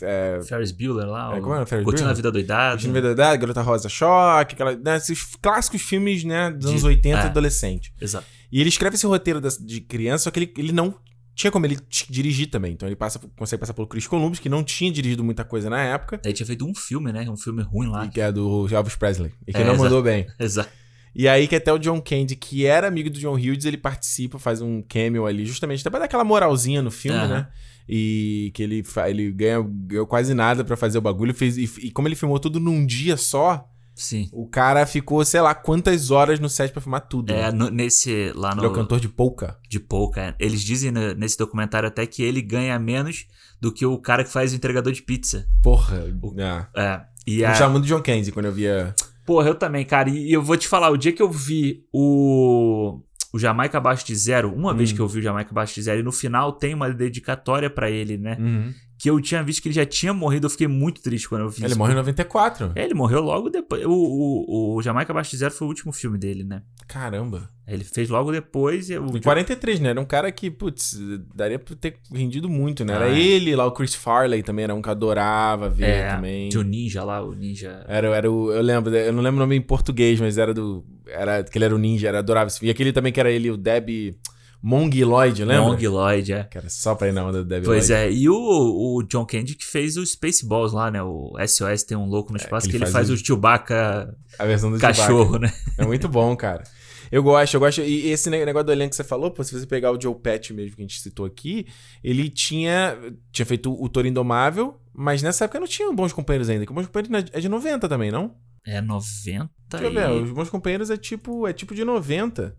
É, 0.00 0.40
Ferris 0.48 0.70
Bueller 0.72 1.06
lá, 1.06 1.36
É, 1.36 1.40
como 1.40 1.54
é? 1.54 1.66
Ferris 1.66 1.84
Curtindo 1.84 2.04
Bueller? 2.04 2.10
a 2.12 2.14
Vida 2.14 2.30
Doidada. 2.32 2.72
Curtindo 2.76 2.98
a 2.98 3.00
Verdade, 3.00 3.40
Garota 3.40 3.62
Rosa 3.62 3.88
Choque. 3.88 4.54
Aquela, 4.54 4.76
né, 4.76 4.96
esses 4.96 5.36
clássicos 5.42 5.82
filmes, 5.82 6.07
né? 6.24 6.50
Dos 6.50 6.60
De- 6.66 6.68
anos 6.70 6.84
80 6.84 7.18
é. 7.18 7.22
adolescente. 7.22 7.92
Exato. 8.00 8.26
E 8.50 8.60
ele 8.60 8.68
escreve 8.68 8.96
esse 8.96 9.06
roteiro 9.06 9.40
de 9.60 9.80
criança, 9.80 10.24
só 10.24 10.30
que 10.30 10.38
ele, 10.40 10.52
ele 10.56 10.72
não 10.72 10.94
tinha 11.34 11.50
como 11.50 11.66
ele 11.66 11.78
dirigir 12.08 12.48
também. 12.50 12.72
Então 12.72 12.88
ele 12.88 12.96
passa, 12.96 13.20
consegue 13.36 13.60
passar 13.60 13.74
pelo 13.74 13.86
Chris 13.86 14.06
Columbus, 14.06 14.38
que 14.40 14.48
não 14.48 14.64
tinha 14.64 14.90
dirigido 14.90 15.22
muita 15.22 15.44
coisa 15.44 15.70
na 15.70 15.80
época. 15.82 16.20
Aí 16.24 16.32
tinha 16.32 16.46
feito 16.46 16.64
um 16.66 16.74
filme, 16.74 17.12
né? 17.12 17.28
Um 17.30 17.36
filme 17.36 17.62
ruim 17.62 17.88
lá. 17.88 18.08
Que 18.08 18.20
é 18.20 18.32
do 18.32 18.66
Elvis 18.70 18.96
Presley. 18.96 19.30
E 19.46 19.52
que 19.52 19.58
É, 19.58 19.64
não 19.64 19.74
exato. 19.74 19.84
mandou 19.84 20.02
bem. 20.02 20.26
Exato. 20.38 20.70
E 21.14 21.26
aí 21.26 21.48
que 21.48 21.56
até 21.56 21.72
o 21.72 21.78
John 21.78 22.00
Candy, 22.00 22.36
que 22.36 22.64
era 22.66 22.86
amigo 22.86 23.10
do 23.10 23.18
John 23.18 23.34
Hughes, 23.34 23.64
ele 23.64 23.76
participa, 23.78 24.38
faz 24.38 24.60
um 24.60 24.82
cameo 24.82 25.26
ali, 25.26 25.44
justamente 25.46 25.80
até 25.80 25.90
pra 25.90 25.98
dar 26.00 26.04
aquela 26.04 26.22
moralzinha 26.24 26.80
no 26.82 26.90
filme, 26.90 27.18
Aham. 27.18 27.28
né? 27.28 27.48
E 27.88 28.50
que 28.54 28.62
ele, 28.62 28.84
ele 29.08 29.32
ganha, 29.32 29.60
ganhou 29.62 30.06
quase 30.06 30.34
nada 30.34 30.62
pra 30.64 30.76
fazer 30.76 30.98
o 30.98 31.00
bagulho. 31.00 31.34
Fez, 31.34 31.56
e, 31.56 31.64
e 31.86 31.90
como 31.90 32.06
ele 32.06 32.14
filmou 32.14 32.38
tudo 32.38 32.60
num 32.60 32.84
dia 32.84 33.16
só, 33.16 33.68
Sim. 33.98 34.28
o 34.32 34.46
cara 34.48 34.86
ficou, 34.86 35.24
sei 35.24 35.40
lá, 35.40 35.54
quantas 35.54 36.10
horas 36.10 36.38
no 36.40 36.48
set 36.48 36.72
pra 36.72 36.80
filmar 36.80 37.00
tudo. 37.08 37.30
É, 37.32 37.50
né? 37.50 37.52
no- 37.52 37.68
nesse. 37.70 38.32
Lá 38.34 38.52
Ele 38.52 38.60
é 38.64 38.66
o 38.66 38.70
no. 38.70 38.74
cantor 38.74 39.00
de 39.00 39.08
polka. 39.08 39.58
De 39.68 39.78
pouca. 39.80 40.20
é. 40.20 40.34
Eles 40.38 40.62
dizem 40.62 40.90
no- 40.90 41.14
nesse 41.14 41.36
documentário 41.36 41.88
até 41.88 42.06
que 42.06 42.22
ele 42.22 42.40
ganha 42.40 42.78
menos 42.78 43.26
do 43.60 43.72
que 43.72 43.84
o 43.84 43.98
cara 43.98 44.22
que 44.24 44.30
faz 44.30 44.52
o 44.52 44.56
entregador 44.56 44.92
de 44.92 45.02
pizza. 45.02 45.46
Porra. 45.62 46.04
Ah. 46.38 46.68
É. 46.74 47.00
E 47.26 47.40
Eu 47.40 47.48
a... 47.48 47.54
chamo 47.54 47.72
muito 47.72 47.86
John 47.86 48.00
Candy 48.00 48.30
quando 48.32 48.46
eu 48.46 48.52
via. 48.52 48.94
Porra, 49.26 49.48
eu 49.48 49.54
também, 49.54 49.84
cara. 49.84 50.08
E 50.08 50.32
eu 50.32 50.42
vou 50.42 50.56
te 50.56 50.66
falar, 50.68 50.88
o 50.90 50.96
dia 50.96 51.12
que 51.12 51.20
eu 51.22 51.30
vi 51.30 51.84
o. 51.92 53.00
O 53.30 53.38
Jamaica 53.38 53.76
Abaixo 53.76 54.06
de 54.06 54.14
Zero, 54.16 54.50
uma 54.54 54.72
vez 54.72 54.90
Hum. 54.90 54.94
que 54.94 55.00
eu 55.02 55.06
vi 55.06 55.18
o 55.18 55.22
Jamaica 55.22 55.50
Abaixo 55.50 55.74
de 55.74 55.82
Zero, 55.82 56.00
e 56.00 56.02
no 56.02 56.10
final 56.10 56.50
tem 56.50 56.72
uma 56.72 56.88
dedicatória 56.90 57.68
pra 57.68 57.90
ele, 57.90 58.16
né? 58.16 58.38
Uhum. 58.40 58.72
Que 58.98 59.08
eu 59.08 59.20
tinha 59.20 59.42
visto 59.44 59.62
que 59.62 59.68
ele 59.68 59.74
já 59.76 59.86
tinha 59.86 60.12
morrido, 60.12 60.46
eu 60.46 60.50
fiquei 60.50 60.66
muito 60.66 61.00
triste 61.00 61.28
quando 61.28 61.42
eu 61.42 61.48
vi 61.48 61.60
Ele 61.62 61.68
isso. 61.68 61.78
morre 61.78 61.92
em 61.92 61.96
94. 61.96 62.72
É, 62.74 62.84
ele 62.84 62.94
morreu 62.94 63.20
logo 63.20 63.48
depois. 63.48 63.84
O, 63.86 63.90
o, 63.92 64.74
o 64.76 64.82
Jamaica 64.82 65.12
Abaixo 65.12 65.30
de 65.30 65.36
Zero 65.36 65.54
foi 65.54 65.66
o 65.66 65.70
último 65.70 65.92
filme 65.92 66.18
dele, 66.18 66.42
né? 66.42 66.62
Caramba. 66.88 67.48
Ele 67.66 67.84
fez 67.84 68.08
logo 68.08 68.32
depois. 68.32 68.90
E 68.90 68.98
o 68.98 69.16
Em 69.16 69.20
43, 69.20 69.78
né? 69.78 69.90
Era 69.90 70.00
um 70.00 70.04
cara 70.04 70.32
que, 70.32 70.50
putz, 70.50 70.98
daria 71.34 71.58
pra 71.60 71.76
ter 71.76 71.94
rendido 72.12 72.48
muito, 72.48 72.84
né? 72.84 72.92
Era 72.94 73.04
Ah, 73.04 73.16
é. 73.16 73.20
ele, 73.20 73.54
lá 73.54 73.66
o 73.66 73.72
Chris 73.72 73.94
Farley 73.94 74.42
também 74.42 74.64
era 74.64 74.74
um 74.74 74.82
que 74.82 74.90
adorava 74.90 75.68
ver 75.68 75.84
É, 75.90 76.14
também. 76.14 76.48
Tinha 76.48 76.60
o 76.60 76.64
Ninja 76.64 77.04
lá, 77.04 77.22
o 77.22 77.32
Ninja. 77.34 77.84
Era, 77.86 78.08
era 78.16 78.28
o. 78.32 78.50
Eu 78.50 78.62
lembro, 78.62 78.92
eu 78.96 79.12
não 79.12 79.22
lembro 79.22 79.36
o 79.36 79.40
nome 79.40 79.54
em 79.54 79.60
português, 79.62 80.18
mas 80.18 80.38
era 80.38 80.52
do. 80.52 80.84
Era 81.06 81.44
que 81.44 81.56
ele 81.56 81.64
era 81.66 81.74
o 81.74 81.78
ninja, 81.78 82.08
era 82.08 82.18
adorável. 82.18 82.52
E 82.62 82.68
aquele 82.70 82.92
também 82.92 83.12
que 83.12 83.20
era 83.20 83.30
ele, 83.30 83.50
o 83.50 83.56
Deb 83.56 84.16
Mongoloid, 84.62 85.44
lembra? 85.44 85.70
Mongoloid, 85.70 86.32
é. 86.32 86.48
Era 86.52 86.68
só 86.68 86.94
pra 86.94 87.08
ir 87.08 87.12
na 87.12 87.24
onda 87.26 87.42
do 87.44 87.48
Deb 87.48 87.64
Pois 87.64 87.88
Lloyd. 87.88 88.02
é, 88.04 88.12
e 88.12 88.28
o, 88.28 88.34
o 88.34 89.02
John 89.04 89.24
Candy 89.24 89.54
que 89.54 89.64
fez 89.64 89.96
o 89.96 90.04
Spaceballs 90.04 90.72
lá, 90.72 90.90
né? 90.90 91.02
O 91.02 91.32
SOS 91.46 91.84
tem 91.84 91.96
um 91.96 92.06
louco 92.06 92.32
no 92.32 92.36
espaço 92.36 92.66
É, 92.66 92.68
que 92.68 92.70
que 92.72 92.76
ele 92.76 92.84
ele 92.84 92.90
faz 92.92 93.06
faz 93.08 93.10
o- 93.10 93.22
o 93.22 93.24
Chewbacca 93.26 94.14
A 94.38 94.44
versão 94.44 94.70
do 94.72 94.78
cachorro, 94.78 95.38
né? 95.38 95.48
Chewbacca. 95.48 95.72
É 95.82 95.86
muito 95.86 96.08
bom, 96.08 96.34
cara. 96.36 96.64
Eu 97.10 97.22
gosto, 97.22 97.54
eu 97.54 97.60
gosto. 97.60 97.80
E 97.80 98.08
esse 98.10 98.28
ne- 98.28 98.44
negócio 98.44 98.66
do 98.66 98.72
elenco 98.72 98.90
que 98.90 98.96
você 98.96 99.04
falou, 99.04 99.30
pô, 99.30 99.42
se 99.42 99.58
você 99.58 99.66
pegar 99.66 99.90
o 99.92 100.00
Joe 100.00 100.14
Patch 100.14 100.50
mesmo 100.50 100.76
que 100.76 100.82
a 100.82 100.84
gente 100.84 101.00
citou 101.00 101.24
aqui, 101.24 101.66
ele 102.04 102.28
tinha, 102.28 102.98
tinha 103.32 103.46
feito 103.46 103.72
o 103.72 103.88
Toro 103.88 104.06
Indomável, 104.06 104.78
mas 104.92 105.22
nessa 105.22 105.44
época 105.44 105.60
não 105.60 105.66
tinha 105.66 105.90
Bons 105.92 106.12
Companheiros 106.12 106.50
ainda. 106.50 106.66
Que 106.66 106.72
o 106.72 106.74
Bons 106.74 106.86
Companheiros 106.86 107.30
é 107.32 107.40
de 107.40 107.48
90 107.48 107.88
também, 107.88 108.10
não? 108.10 108.34
É 108.66 108.80
90 108.82 109.48
Deixa 109.70 109.86
eu 109.86 109.90
e... 109.90 109.94
ver, 109.94 110.10
os 110.24 110.30
Bons 110.32 110.50
Companheiros 110.50 110.90
é 110.90 110.96
tipo, 110.98 111.46
é 111.46 111.52
tipo 111.54 111.74
de 111.74 111.82
90. 111.84 112.54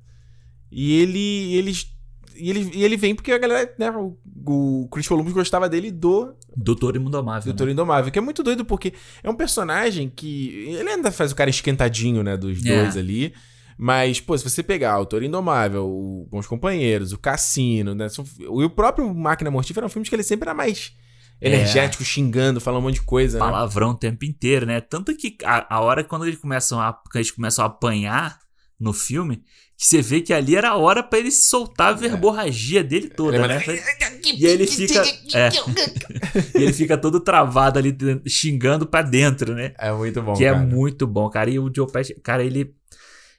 E 0.72 0.93
ele, 1.01 1.53
eles, 1.55 1.88
e 2.36 2.49
ele, 2.49 2.72
e 2.74 2.84
ele 2.84 2.97
vem 2.97 3.15
porque 3.15 3.32
a 3.32 3.38
galera, 3.38 3.74
né, 3.80 3.89
o, 3.91 4.17
o 4.45 4.88
Chris 4.91 5.07
Columbus 5.07 5.34
gostava 5.34 5.67
dele 5.67 5.91
do 5.91 6.34
Doutor 6.55 6.95
Indomável. 6.97 7.51
do 7.53 7.57
Toro 7.57 7.72
Indomável, 7.72 8.11
que 8.11 8.20
é 8.20 8.22
muito 8.22 8.43
doido 8.43 8.65
porque 8.65 8.93
é 9.24 9.30
um 9.30 9.36
personagem 9.36 10.09
que. 10.13 10.65
Ele 10.67 10.89
ainda 10.89 11.11
faz 11.11 11.32
o 11.32 11.36
cara 11.36 11.49
esquentadinho, 11.49 12.22
né? 12.24 12.36
Dos 12.38 12.63
É. 12.65 12.82
dois 12.84 12.97
ali. 12.97 13.34
Mas, 13.82 14.20
pô, 14.20 14.38
se 14.38 14.43
você 14.43 14.61
pegar 14.61 14.99
o 14.99 15.05
Toro 15.05 15.24
Indomável, 15.24 15.86
o 15.88 16.28
Bons 16.30 16.45
Companheiros, 16.45 17.13
o 17.13 17.17
Cassino, 17.17 17.95
né? 17.95 18.09
são- 18.09 18.26
e 18.39 18.45
o 18.65 18.70
próprio 18.70 19.13
Máquina 19.13 19.49
Mortífera 19.49 19.86
eram 19.86 19.89
filmes 19.89 20.09
que 20.09 20.15
ele 20.15 20.24
sempre 20.24 20.49
era 20.49 20.53
mais 20.53 20.91
É. 21.39 21.47
energético, 21.47 22.03
xingando, 22.03 22.59
falando 22.59 22.82
um 22.82 22.84
monte 22.88 22.95
de 22.95 23.03
coisa, 23.03 23.39
né? 23.39 23.45
Palavrão 23.45 23.91
o 23.91 23.95
tempo 23.95 24.26
inteiro, 24.26 24.65
né? 24.65 24.82
Tanto 24.82 25.15
que 25.15 25.38
a, 25.45 25.78
a 25.78 25.80
hora 25.80 26.03
quando 26.03 26.26
eles 26.26 26.38
começam 26.38 26.82
a, 26.82 26.91
quando 26.91 27.15
eles 27.15 27.32
começam 27.32 27.63
a 27.63 27.67
apanhar 27.70 28.38
no 28.78 28.91
filme, 28.91 29.41
que 29.80 29.86
você 29.86 30.01
vê 30.01 30.19
que 30.19 30.34
ali 30.34 30.57
era 30.57 30.71
a 30.71 30.75
hora 30.75 31.01
pra 31.01 31.17
ele 31.19 31.32
soltar 31.32 31.88
a 31.88 31.93
verborragia 31.93 32.84
dele 32.84 33.07
toda, 33.07 33.38
Ele 33.38 33.47
né? 33.47 33.63
E 34.38 34.45
ele 34.45 34.67
fica. 34.67 35.01
É. 35.34 35.49
e 36.59 36.63
ele 36.63 36.73
fica 36.73 36.97
todo 36.97 37.21
travado 37.21 37.80
ali, 37.80 37.95
xingando 38.27 38.86
pra 38.86 39.01
dentro, 39.01 39.55
né? 39.55 39.73
É 39.80 39.89
muito 39.93 40.21
bom, 40.21 40.34
que 40.34 40.43
cara. 40.43 40.57
é 40.57 40.59
muito 40.59 41.07
bom, 41.07 41.30
cara. 41.30 41.49
E 41.49 41.57
o 41.57 41.71
Joe 41.73 41.89
Pesci, 41.89 42.13
cara, 42.21 42.43
ele. 42.43 42.75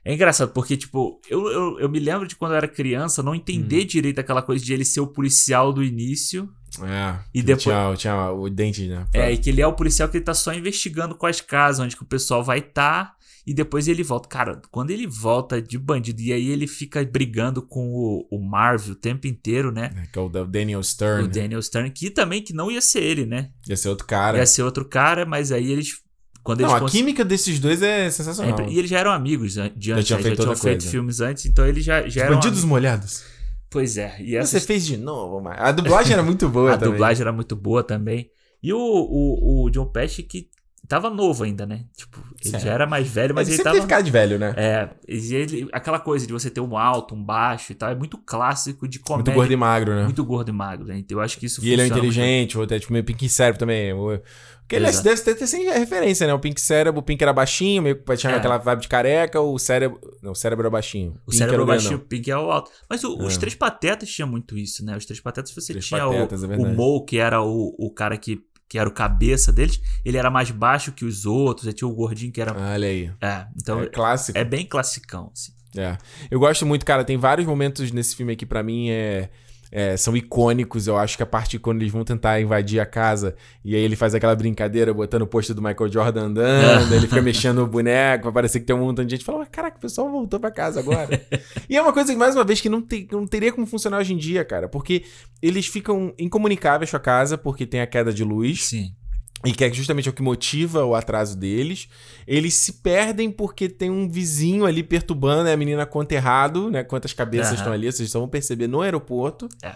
É 0.02 0.14
engraçado, 0.14 0.50
porque, 0.54 0.78
tipo, 0.78 1.20
eu, 1.28 1.46
eu, 1.48 1.80
eu 1.80 1.88
me 1.90 1.98
lembro 1.98 2.26
de 2.26 2.34
quando 2.34 2.52
eu 2.52 2.56
era 2.56 2.66
criança 2.66 3.22
não 3.22 3.32
Hum. 3.32 3.34
entender 3.34 3.84
direito 3.84 4.18
aquela 4.18 4.40
coisa 4.40 4.64
de 4.64 4.72
ele 4.72 4.82
ser 4.86 5.00
o 5.00 5.06
policial 5.06 5.74
do 5.74 5.84
início. 5.84 6.48
É, 6.82 7.18
E 7.34 7.42
depois- 7.42 7.64
Tinha, 7.64 7.94
tinha 7.96 8.30
o 8.32 8.48
dente, 8.48 8.86
né? 8.88 9.06
É, 9.12 9.30
e 9.30 9.36
que 9.36 9.50
ele 9.50 9.60
é 9.60 9.66
o 9.66 9.74
policial 9.74 10.08
que 10.08 10.16
ele 10.16 10.24
tá 10.24 10.32
só 10.32 10.54
investigando 10.54 11.14
quais 11.14 11.42
casas, 11.42 11.80
onde 11.84 11.96
que 11.96 12.02
o 12.02 12.06
pessoal 12.06 12.42
vai 12.42 12.60
estar. 12.60 13.12
E 13.46 13.54
depois 13.54 13.88
ele 13.88 14.02
volta. 14.02 14.28
Cara, 14.28 14.60
quando 14.70 14.90
ele 14.90 15.06
volta 15.06 15.60
de 15.60 15.78
bandido 15.78 16.20
e 16.20 16.32
aí 16.32 16.48
ele 16.48 16.66
fica 16.66 17.02
brigando 17.04 17.62
com 17.62 17.90
o, 17.90 18.28
o 18.30 18.38
Marvel 18.38 18.92
o 18.92 18.94
tempo 18.94 19.26
inteiro, 19.26 19.72
né? 19.72 19.90
É, 19.96 20.06
que 20.06 20.18
é 20.18 20.22
o 20.22 20.28
Daniel 20.28 20.82
Stern. 20.82 21.24
O 21.24 21.28
Daniel 21.28 21.62
Stern, 21.62 21.90
que 21.90 22.10
também 22.10 22.42
que 22.42 22.52
não 22.52 22.70
ia 22.70 22.80
ser 22.80 23.02
ele, 23.02 23.26
né? 23.26 23.50
Ia 23.66 23.76
ser 23.76 23.88
outro 23.88 24.06
cara. 24.06 24.38
Ia 24.38 24.46
ser 24.46 24.62
outro 24.62 24.84
cara, 24.84 25.24
mas 25.24 25.50
aí 25.52 25.70
eles. 25.70 26.02
Quando 26.42 26.60
eles 26.60 26.70
não, 26.70 26.76
a 26.76 26.80
cons... 26.80 26.92
química 26.92 27.24
desses 27.24 27.58
dois 27.58 27.82
é 27.82 28.10
sensacional. 28.10 28.60
É, 28.60 28.70
e 28.70 28.78
eles 28.78 28.90
já 28.90 28.98
eram 28.98 29.10
amigos 29.10 29.54
de 29.54 29.60
antes, 29.60 29.84
já, 29.84 30.02
tinham 30.02 30.04
já 30.04 30.16
feito 30.18 30.36
tinham 30.36 30.48
outra 30.50 30.62
feito 30.62 30.86
filmes 30.86 31.20
antes, 31.20 31.46
então 31.46 31.66
eles 31.66 31.84
já, 31.84 32.08
já 32.08 32.22
eram. 32.22 32.34
Bandidos 32.34 32.58
amigos. 32.60 32.70
molhados. 32.70 33.24
Pois 33.70 33.96
é. 33.96 34.16
E 34.20 34.36
essa 34.36 34.58
Você 34.58 34.66
fez 34.66 34.84
de 34.84 34.96
novo, 34.96 35.40
mas 35.40 35.58
a 35.60 35.70
dublagem 35.70 36.12
era 36.12 36.22
muito 36.22 36.48
boa 36.48 36.72
a 36.74 36.76
também. 36.76 36.92
dublagem 36.92 37.22
era 37.22 37.32
muito 37.32 37.54
boa 37.54 37.84
também. 37.84 38.30
E 38.62 38.72
o, 38.72 38.78
o, 38.78 39.64
o 39.64 39.70
John 39.70 39.86
Pesci 39.86 40.22
que 40.22 40.49
tava 40.90 41.08
novo 41.08 41.44
ainda, 41.44 41.64
né? 41.64 41.84
Tipo, 41.96 42.18
ele 42.42 42.50
Certo. 42.50 42.64
já 42.64 42.72
era 42.72 42.86
mais 42.86 43.06
velho, 43.08 43.32
mas 43.32 43.46
Ele 43.46 43.54
ele, 43.56 43.62
sempre 43.62 43.78
tava. 43.78 43.88
cara 43.88 44.02
de 44.02 44.10
velho, 44.10 44.38
né? 44.40 44.52
É, 44.56 44.88
ele, 45.06 45.68
aquela 45.72 46.00
coisa 46.00 46.26
de 46.26 46.32
você 46.32 46.50
ter 46.50 46.60
um 46.60 46.76
alto, 46.76 47.14
um 47.14 47.22
baixo 47.24 47.70
e 47.70 47.74
tal, 47.76 47.90
é 47.90 47.94
muito 47.94 48.18
clássico 48.18 48.88
de 48.88 48.98
comédia. 48.98 49.30
muito 49.32 49.36
gordo 49.38 49.52
e 49.52 49.56
magro, 49.56 49.94
né? 49.94 50.04
Muito 50.04 50.24
gordo 50.24 50.48
e 50.48 50.52
magro, 50.52 50.86
né? 50.88 50.98
Então 50.98 51.16
eu 51.18 51.22
acho 51.22 51.38
que 51.38 51.46
isso 51.46 51.64
E 51.64 51.72
ele 51.72 51.82
é 51.82 51.84
muito 51.84 51.96
inteligente, 51.98 52.56
o 52.58 52.60
outro 52.60 52.76
é 52.76 52.80
tipo 52.80 52.92
meio 52.92 53.04
Pink 53.04 53.28
Cérebro 53.28 53.58
também. 53.58 53.92
O- 53.92 54.20
Porque 54.60 54.76
ele 54.76 54.86
é- 54.86 54.90
Exato. 54.90 55.04
deve 55.04 55.20
ter, 55.22 55.34
ter 55.34 55.46
sem 55.48 55.64
referência, 55.68 56.26
né? 56.28 56.34
O 56.34 56.38
Pink 56.38 56.60
Cérebro, 56.60 57.00
o 57.00 57.02
Pink 57.02 57.20
era 57.22 57.32
baixinho, 57.32 57.82
meio 57.82 57.96
que 57.96 58.16
tinha 58.16 58.32
É. 58.32 58.36
aquela 58.36 58.56
vibe 58.58 58.82
de 58.82 58.88
careca, 58.88 59.40
o 59.40 59.58
cérebro. 59.58 59.98
Não, 60.22 60.30
o 60.32 60.34
cérebro 60.34 60.62
era 60.62 60.70
baixinho. 60.70 61.10
O 61.26 61.30
Pink 61.30 61.36
cérebro 61.38 61.54
era 61.54 61.62
o 61.62 61.66
baixinho, 61.66 61.96
o 61.96 62.00
Pink 62.00 62.30
é 62.30 62.36
o 62.36 62.50
alto. 62.52 62.70
Mas 62.88 63.02
o- 63.02 63.16
os 63.18 63.34
É. 63.36 63.38
Três 63.40 63.54
Patetas 63.56 64.08
tinha 64.08 64.26
muito 64.26 64.56
isso, 64.56 64.84
né? 64.84 64.96
Os 64.96 65.04
Três 65.04 65.18
Patetas 65.20 65.50
você 65.52 65.72
Três 65.72 65.86
tinha 65.86 66.04
Patetas, 66.04 66.42
é 66.42 66.46
o, 66.46 66.48
o 66.48 66.52
verdade. 66.56 66.76
Mo, 66.76 67.04
que 67.04 67.18
era 67.18 67.42
o, 67.42 67.74
o 67.78 67.90
cara 67.92 68.16
que, 68.16 68.40
que 68.70 68.78
era 68.78 68.88
o 68.88 68.92
cabeça 68.92 69.52
deles. 69.52 69.80
Ele 70.04 70.16
era 70.16 70.30
mais 70.30 70.52
baixo 70.52 70.92
que 70.92 71.04
os 71.04 71.26
outros. 71.26 71.66
Aí 71.66 71.72
tinha 71.72 71.88
o 71.88 71.92
gordinho 71.92 72.30
que 72.30 72.40
era... 72.40 72.56
Olha 72.56 72.86
aí. 72.86 73.12
É, 73.20 73.46
então 73.60 73.82
é 73.82 73.86
clássico. 73.86 74.38
é 74.38 74.44
bem 74.44 74.64
classicão, 74.64 75.32
assim. 75.34 75.52
É. 75.76 75.98
Eu 76.30 76.38
gosto 76.38 76.64
muito, 76.64 76.86
cara. 76.86 77.04
Tem 77.04 77.16
vários 77.16 77.48
momentos 77.48 77.90
nesse 77.90 78.14
filme 78.14 78.32
aqui 78.32 78.46
pra 78.46 78.62
mim 78.62 78.88
é, 78.88 79.28
é, 79.70 79.96
são 79.96 80.16
icônicos. 80.16 80.86
Eu 80.86 80.96
acho 80.96 81.16
que 81.16 81.22
a 81.22 81.26
parte 81.26 81.58
quando 81.58 81.80
eles 81.80 81.92
vão 81.92 82.04
tentar 82.04 82.40
invadir 82.40 82.80
a 82.80 82.86
casa 82.86 83.34
e 83.64 83.74
aí 83.74 83.82
ele 83.82 83.96
faz 83.96 84.14
aquela 84.14 84.34
brincadeira 84.34 84.92
botando 84.92 85.22
o 85.22 85.26
pôster 85.26 85.54
do 85.54 85.62
Michael 85.62 85.92
Jordan 85.92 86.22
andando, 86.24 86.94
ele 86.94 87.06
fica 87.06 87.22
mexendo 87.22 87.58
o 87.58 87.66
boneco 87.66 88.24
pra 88.24 88.32
parecer 88.32 88.60
que 88.60 88.66
tem 88.66 88.74
um 88.74 88.80
montão 88.80 89.04
de 89.04 89.10
gente. 89.12 89.24
Fala, 89.24 89.46
caraca, 89.46 89.76
o 89.76 89.80
pessoal 89.80 90.10
voltou 90.10 90.40
pra 90.40 90.50
casa 90.50 90.80
agora. 90.80 91.20
e 91.68 91.76
é 91.76 91.82
uma 91.82 91.92
coisa 91.92 92.12
que, 92.12 92.18
mais 92.18 92.34
uma 92.34 92.44
vez, 92.44 92.60
que 92.60 92.68
não, 92.68 92.84
não 93.12 93.26
teria 93.26 93.52
como 93.52 93.66
funcionar 93.66 93.98
hoje 93.98 94.12
em 94.14 94.16
dia, 94.18 94.44
cara. 94.44 94.68
Porque 94.68 95.04
eles 95.42 95.66
ficam 95.66 96.12
incomunicáveis 96.18 96.90
com 96.90 96.96
a 96.96 97.00
casa 97.00 97.38
porque 97.38 97.66
tem 97.66 97.80
a 97.80 97.86
queda 97.86 98.12
de 98.12 98.24
luz. 98.24 98.66
Sim. 98.66 98.92
E 99.44 99.52
que 99.52 99.64
é 99.64 99.72
justamente 99.72 100.08
o 100.08 100.12
que 100.12 100.20
motiva 100.22 100.84
o 100.84 100.94
atraso 100.94 101.36
deles. 101.36 101.88
Eles 102.26 102.54
se 102.54 102.74
perdem 102.74 103.30
porque 103.30 103.68
tem 103.70 103.90
um 103.90 104.08
vizinho 104.08 104.66
ali 104.66 104.82
perturbando 104.82 105.44
né, 105.44 105.52
a 105.54 105.56
menina 105.56 105.86
conta 105.86 106.14
errado, 106.14 106.70
né? 106.70 106.84
Quantas 106.84 107.12
cabeças 107.14 107.48
Aham. 107.52 107.54
estão 107.56 107.72
ali, 107.72 107.90
vocês 107.90 108.10
só 108.10 108.18
vão 108.18 108.28
perceber 108.28 108.66
no 108.66 108.82
aeroporto. 108.82 109.48
É. 109.62 109.72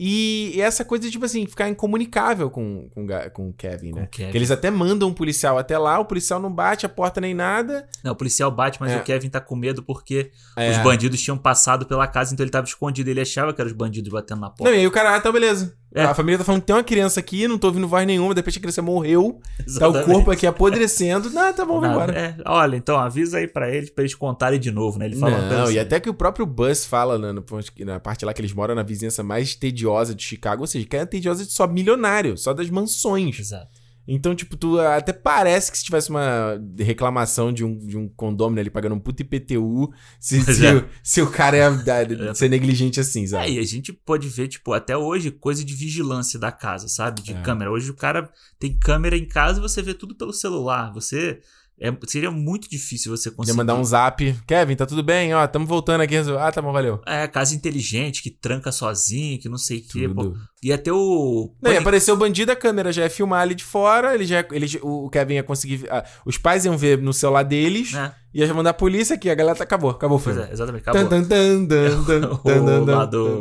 E 0.00 0.60
essa 0.60 0.84
coisa 0.84 1.02
de, 1.06 1.10
tipo 1.10 1.24
assim, 1.24 1.44
ficar 1.44 1.68
incomunicável 1.68 2.48
com, 2.50 2.88
com, 2.94 3.04
com 3.32 3.48
o 3.48 3.52
Kevin, 3.52 3.90
Com 3.90 3.96
né? 3.98 4.04
o 4.04 4.08
Kevin. 4.08 4.30
Que 4.30 4.38
eles 4.38 4.50
até 4.52 4.70
mandam 4.70 5.08
um 5.08 5.12
policial 5.12 5.58
até 5.58 5.76
lá, 5.76 5.98
o 5.98 6.04
policial 6.04 6.38
não 6.38 6.52
bate 6.52 6.86
a 6.86 6.88
porta 6.88 7.20
nem 7.20 7.34
nada. 7.34 7.88
Não, 8.04 8.12
o 8.12 8.14
policial 8.14 8.48
bate, 8.48 8.78
mas 8.80 8.92
É. 8.92 8.98
o 8.98 9.02
Kevin 9.02 9.28
tá 9.28 9.40
com 9.40 9.56
medo 9.56 9.82
porque 9.82 10.30
É. 10.56 10.70
os 10.70 10.78
bandidos 10.78 11.20
tinham 11.20 11.36
passado 11.36 11.84
pela 11.84 12.06
casa, 12.06 12.32
então 12.32 12.44
ele 12.44 12.50
tava 12.52 12.66
escondido. 12.66 13.10
Ele 13.10 13.20
achava 13.20 13.52
que 13.52 13.60
eram 13.60 13.70
os 13.70 13.76
bandidos 13.76 14.12
batendo 14.12 14.40
na 14.40 14.46
Não, 14.48 14.54
porta. 14.54 14.72
e 14.72 14.78
aí 14.78 14.86
o 14.86 14.90
cara, 14.92 15.14
ah, 15.14 15.18
então 15.18 15.32
beleza. 15.32 15.76
É. 15.94 16.04
A 16.04 16.14
família 16.14 16.38
tá 16.38 16.44
falando 16.44 16.60
que 16.60 16.66
tem 16.66 16.76
uma 16.76 16.84
criança 16.84 17.18
aqui, 17.18 17.48
não 17.48 17.56
tô 17.56 17.68
ouvindo 17.68 17.88
voz 17.88 18.06
nenhuma, 18.06 18.34
de 18.34 18.40
repente 18.40 18.58
a 18.58 18.60
criança 18.60 18.82
morreu, 18.82 19.40
tá 19.56 19.62
o 19.62 19.64
Exatamente. 19.66 20.04
corpo 20.06 20.30
aqui 20.30 20.46
apodrecendo. 20.46 21.30
Não, 21.30 21.52
tá 21.52 21.64
bom, 21.64 21.80
Nada. 21.80 21.94
vambora. 21.94 22.18
É, 22.18 22.36
olha, 22.44 22.76
então 22.76 22.98
avisa 22.98 23.38
aí 23.38 23.48
pra 23.48 23.74
eles, 23.74 23.88
pra 23.90 24.02
eles 24.04 24.14
contarem 24.14 24.60
de 24.60 24.70
novo, 24.70 24.98
né? 24.98 25.06
Ele 25.06 25.16
fala 25.16 25.38
Não, 25.48 25.64
assim. 25.64 25.74
e 25.74 25.78
até 25.78 25.98
que 25.98 26.10
o 26.10 26.14
próprio 26.14 26.44
Buzz 26.44 26.84
fala 26.84 27.18
né, 27.18 27.32
no, 27.32 27.44
na 27.86 27.98
parte 27.98 28.24
lá 28.24 28.34
que 28.34 28.40
eles 28.40 28.52
moram 28.52 28.74
na 28.74 28.82
vizinhança 28.82 29.22
mais 29.22 29.54
tediosa 29.54 30.14
de 30.14 30.22
Chicago, 30.22 30.62
ou 30.62 30.66
seja, 30.66 30.86
que 30.86 30.96
é 30.96 31.06
tediosa 31.06 31.44
de 31.44 31.52
só 31.52 31.66
milionário, 31.66 32.36
só 32.36 32.52
das 32.52 32.68
mansões. 32.68 33.38
Exato. 33.40 33.77
Então, 34.10 34.34
tipo, 34.34 34.56
tu 34.56 34.80
até 34.80 35.12
parece 35.12 35.70
que 35.70 35.76
se 35.76 35.84
tivesse 35.84 36.08
uma 36.08 36.58
reclamação 36.78 37.52
de 37.52 37.62
um, 37.62 37.76
de 37.78 37.94
um 37.96 38.08
condômino 38.08 38.58
ali 38.58 38.70
pagando 38.70 38.94
um 38.94 38.98
puto 38.98 39.20
IPTU, 39.22 39.92
se, 40.18 40.40
se, 40.54 40.66
é. 40.66 40.74
o, 40.76 40.88
se 41.02 41.20
o 41.20 41.30
cara 41.30 41.56
é, 41.58 41.70
da- 42.06 42.34
ser 42.34 42.48
negligente 42.48 42.98
assim, 42.98 43.24
É, 43.24 43.26
sabe? 43.26 43.52
e 43.52 43.58
a 43.58 43.62
gente 43.64 43.92
pode 43.92 44.26
ver, 44.28 44.48
tipo, 44.48 44.72
até 44.72 44.96
hoje, 44.96 45.30
coisa 45.30 45.62
de 45.62 45.74
vigilância 45.74 46.38
da 46.38 46.50
casa, 46.50 46.88
sabe? 46.88 47.20
De 47.22 47.34
É. 47.34 47.42
câmera. 47.42 47.70
Hoje 47.70 47.90
o 47.90 47.94
cara 47.94 48.32
tem 48.58 48.74
câmera 48.78 49.16
em 49.16 49.28
casa 49.28 49.58
e 49.58 49.62
você 49.62 49.82
vê 49.82 49.92
tudo 49.92 50.14
pelo 50.16 50.32
celular. 50.32 50.90
Você. 50.94 51.40
É- 51.80 51.92
seria 52.06 52.30
muito 52.30 52.68
difícil 52.68 53.16
você 53.16 53.30
conseguir. 53.30 53.56
mandar 53.56 53.74
um 53.74 53.84
zap. 53.84 54.34
Kevin, 54.46 54.76
tá 54.76 54.86
tudo 54.86 55.02
bem? 55.02 55.34
Ó, 55.34 55.46
tamo 55.46 55.66
voltando 55.66 56.00
aqui. 56.00 56.16
Ah, 56.16 56.50
tá 56.52 56.60
bom, 56.62 56.72
valeu. 56.72 57.00
É, 57.06 57.26
casa 57.26 57.54
inteligente, 57.54 58.22
que 58.22 58.30
tranca 58.30 58.70
sozinho, 58.72 59.38
que 59.38 59.48
não 59.48 59.58
sei 59.58 59.78
o 59.78 59.82
quê. 59.88 60.08
Pô. 60.08 60.34
E 60.62 60.72
até 60.72 60.92
o. 60.92 61.54
Não, 61.62 61.72
ia 61.72 61.80
aparecer 61.80 62.10
o 62.12 62.16
bandido, 62.16 62.50
a 62.52 62.56
câmera 62.56 62.92
já 62.92 63.02
ia 63.02 63.10
filmar 63.10 63.42
ali 63.42 63.54
de 63.54 63.64
fora, 63.64 64.14
ele 64.14 64.24
já, 64.26 64.44
ele, 64.50 64.66
o 64.82 65.08
Kevin 65.10 65.34
ia 65.34 65.42
conseguir. 65.42 65.86
ah, 65.90 66.04
os 66.26 66.36
pais 66.38 66.64
iam 66.64 66.76
ver 66.76 66.98
no 66.98 67.12
celular 67.12 67.42
deles, 67.44 67.92
né? 67.92 68.12
ia 68.34 68.52
mandar 68.52 68.70
a 68.70 68.74
polícia 68.74 69.14
aqui, 69.14 69.30
a 69.30 69.34
galera 69.34 69.56
tá, 69.56 69.64
acabou, 69.64 69.90
acabou 69.90 70.18
o 70.18 70.20
Pois 70.20 70.34
filme. 70.36 70.50
é, 70.50 70.52
exatamente. 70.52 70.82
Acabou. 70.82 71.08
Tan, 71.08 71.24
tan, 71.24 71.66
tan, 71.66 71.66
tan, 72.06 72.28
O 72.30 72.38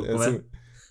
como 0.06 0.24
é? 0.24 0.28
assim. 0.28 0.42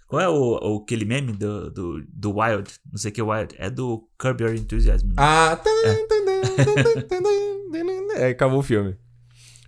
Qual 0.09 0.23
é 0.23 0.29
o, 0.29 0.35
o- 0.63 0.83
aquele 0.85 1.05
meme 1.05 1.33
do, 1.33 1.69
do, 1.71 2.01
do 2.09 2.39
Wild? 2.39 2.71
Não 2.93 2.97
sei 2.97 3.11
o 3.11 3.15
que 3.15 3.21
é 3.21 3.25
Wild. 3.25 3.55
É 3.59 3.69
do 3.69 4.05
Curb 4.19 4.41
Your 4.45 4.55
Enthusiasm. 4.55 5.09
né? 5.09 5.15
Ah, 5.17 5.57
tan, 5.57 5.71
tan, 5.83 6.07
tan, 6.09 6.25
é, 8.17 8.29
acabou 8.29 8.59
o 8.59 8.63
filme. 8.63 8.97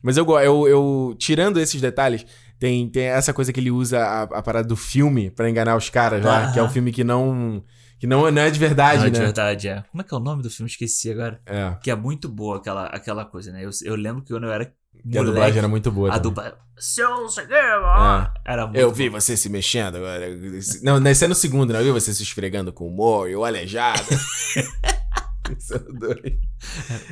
Mas 0.02 0.16
eu, 0.16 0.24
eu, 0.40 0.68
eu 0.68 1.16
tirando 1.18 1.58
esses 1.58 1.80
detalhes, 1.80 2.24
tem, 2.58 2.88
tem 2.88 3.04
essa 3.04 3.32
coisa 3.32 3.52
que 3.52 3.60
ele 3.60 3.70
usa 3.70 3.98
a, 3.98 4.22
a 4.22 4.42
parada 4.42 4.66
do 4.66 4.76
filme 4.76 5.30
pra 5.30 5.48
enganar 5.50 5.76
os 5.76 5.90
caras 5.90 6.24
lá, 6.24 6.52
que 6.52 6.58
é 6.58 6.62
um 6.62 6.68
filme 6.68 6.92
que 6.92 7.02
não 7.04 7.62
que 7.98 8.06
não, 8.06 8.30
não 8.30 8.42
é 8.42 8.50
de 8.50 8.58
verdade, 8.60 8.98
Não, 8.98 9.04
né? 9.06 9.10
de 9.10 9.18
verdade, 9.18 9.68
é. 9.68 9.82
Como 9.90 10.00
é 10.00 10.04
que 10.04 10.14
é 10.14 10.16
o 10.16 10.20
nome 10.20 10.40
do 10.40 10.48
filme? 10.48 10.70
Esqueci 10.70 11.10
agora. 11.10 11.40
É. 11.44 11.74
Que 11.82 11.90
é 11.90 11.96
muito 11.96 12.28
boa 12.28 12.58
aquela, 12.58 12.86
aquela 12.86 13.24
coisa, 13.24 13.50
né? 13.50 13.64
Eu, 13.64 13.70
eu 13.82 13.96
lembro 13.96 14.22
que 14.22 14.32
quando 14.32 14.44
eu 14.44 14.52
era 14.52 14.66
Que 14.66 14.72
a 15.18 15.20
moleque, 15.20 15.24
dublagem 15.26 15.58
era 15.58 15.66
muito 15.66 15.90
boa. 15.90 16.14
a 16.14 16.18
dublagem... 16.18 16.54
Seu 16.78 17.28
cinema! 17.28 18.32
Era 18.46 18.66
muito 18.66 18.78
Eu 18.78 18.92
vi 18.92 19.10
boa. 19.10 19.20
você 19.20 19.36
se 19.36 19.48
mexendo 19.48 19.96
agora. 19.96 20.26
Não, 20.80 21.04
esse 21.10 21.24
é 21.24 21.28
no 21.28 21.34
segundo, 21.34 21.72
não. 21.72 21.80
Eu 21.80 21.86
vi 21.86 21.90
você 22.00 22.14
se 22.14 22.22
esfregando 22.22 22.72
com 22.72 22.86
humor 22.86 23.28
e 23.28 23.34
o 23.34 23.44
aleijado. 23.44 24.00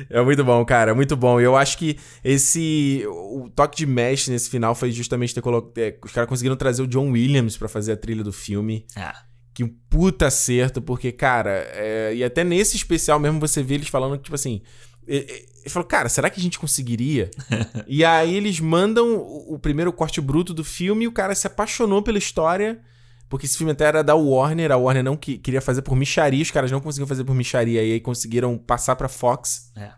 É 0.09 0.21
muito 0.21 0.43
bom, 0.43 0.63
cara. 0.65 0.91
É 0.91 0.93
muito 0.93 1.15
bom. 1.15 1.39
E 1.39 1.43
eu 1.43 1.55
acho 1.55 1.77
que 1.77 1.97
esse. 2.23 3.03
O 3.07 3.49
toque 3.49 3.77
de 3.77 3.85
mestre 3.85 4.31
nesse 4.31 4.49
final 4.49 4.75
foi 4.75 4.91
justamente 4.91 5.33
ter 5.33 5.41
colocado. 5.41 5.77
é, 5.77 5.97
os 6.03 6.11
caras 6.11 6.29
conseguiram 6.29 6.55
trazer 6.55 6.81
o 6.81 6.87
John 6.87 7.11
Williams 7.11 7.57
pra 7.57 7.67
fazer 7.67 7.93
a 7.93 7.97
trilha 7.97 8.23
do 8.23 8.33
filme. 8.33 8.85
É. 8.95 9.11
Que 9.53 9.63
um 9.63 9.69
puta 9.89 10.27
acerto, 10.27 10.81
porque, 10.81 11.11
cara, 11.11 11.67
é, 11.73 12.13
e 12.15 12.23
até 12.23 12.43
nesse 12.43 12.75
especial 12.75 13.19
mesmo 13.19 13.39
você 13.39 13.63
vê 13.63 13.75
eles 13.75 13.87
falando 13.87 14.17
que, 14.17 14.23
tipo 14.23 14.35
assim. 14.35 14.61
Ele 15.07 15.69
falou, 15.69 15.87
cara, 15.87 16.09
será 16.09 16.29
que 16.29 16.37
a 16.37 16.43
gente 16.43 16.59
conseguiria? 16.59 17.31
e 17.87 18.03
aí 18.03 18.35
eles 18.35 18.59
mandam 18.59 19.15
o, 19.15 19.55
o 19.55 19.59
primeiro 19.59 19.93
corte 19.93 20.19
bruto 20.19 20.53
do 20.53 20.65
filme 20.65 21.05
e 21.05 21.07
o 21.07 21.13
cara 21.13 21.33
se 21.33 21.47
apaixonou 21.47 22.03
pela 22.03 22.17
história. 22.17 22.81
Porque 23.29 23.45
esse 23.45 23.57
filme 23.57 23.71
até 23.73 23.85
era 23.85 24.03
da 24.03 24.15
Warner, 24.15 24.71
a 24.71 24.77
Warner 24.77 25.03
não 25.03 25.17
que- 25.17 25.37
queria 25.37 25.61
fazer 25.61 25.81
por 25.81 25.95
micharia, 25.95 26.41
os 26.41 26.51
caras 26.51 26.71
não 26.71 26.79
conseguiam 26.79 27.07
fazer 27.07 27.23
por 27.25 27.35
micharia, 27.35 27.83
e 27.83 27.93
aí 27.93 27.99
conseguiram 27.99 28.57
passar 28.57 28.95
pra 28.95 29.09
Fox. 29.09 29.71
É. 29.75 29.91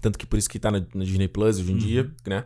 Tanto 0.00 0.16
que 0.18 0.24
por 0.26 0.38
isso 0.38 0.48
que 0.48 0.58
tá 0.60 0.70
no, 0.70 0.86
no 0.94 1.04
Disney 1.04 1.26
Plus 1.26 1.58
hoje 1.58 1.70
em 1.72 1.74
Uhum. 1.74 1.78
dia, 1.80 2.10
né? 2.26 2.44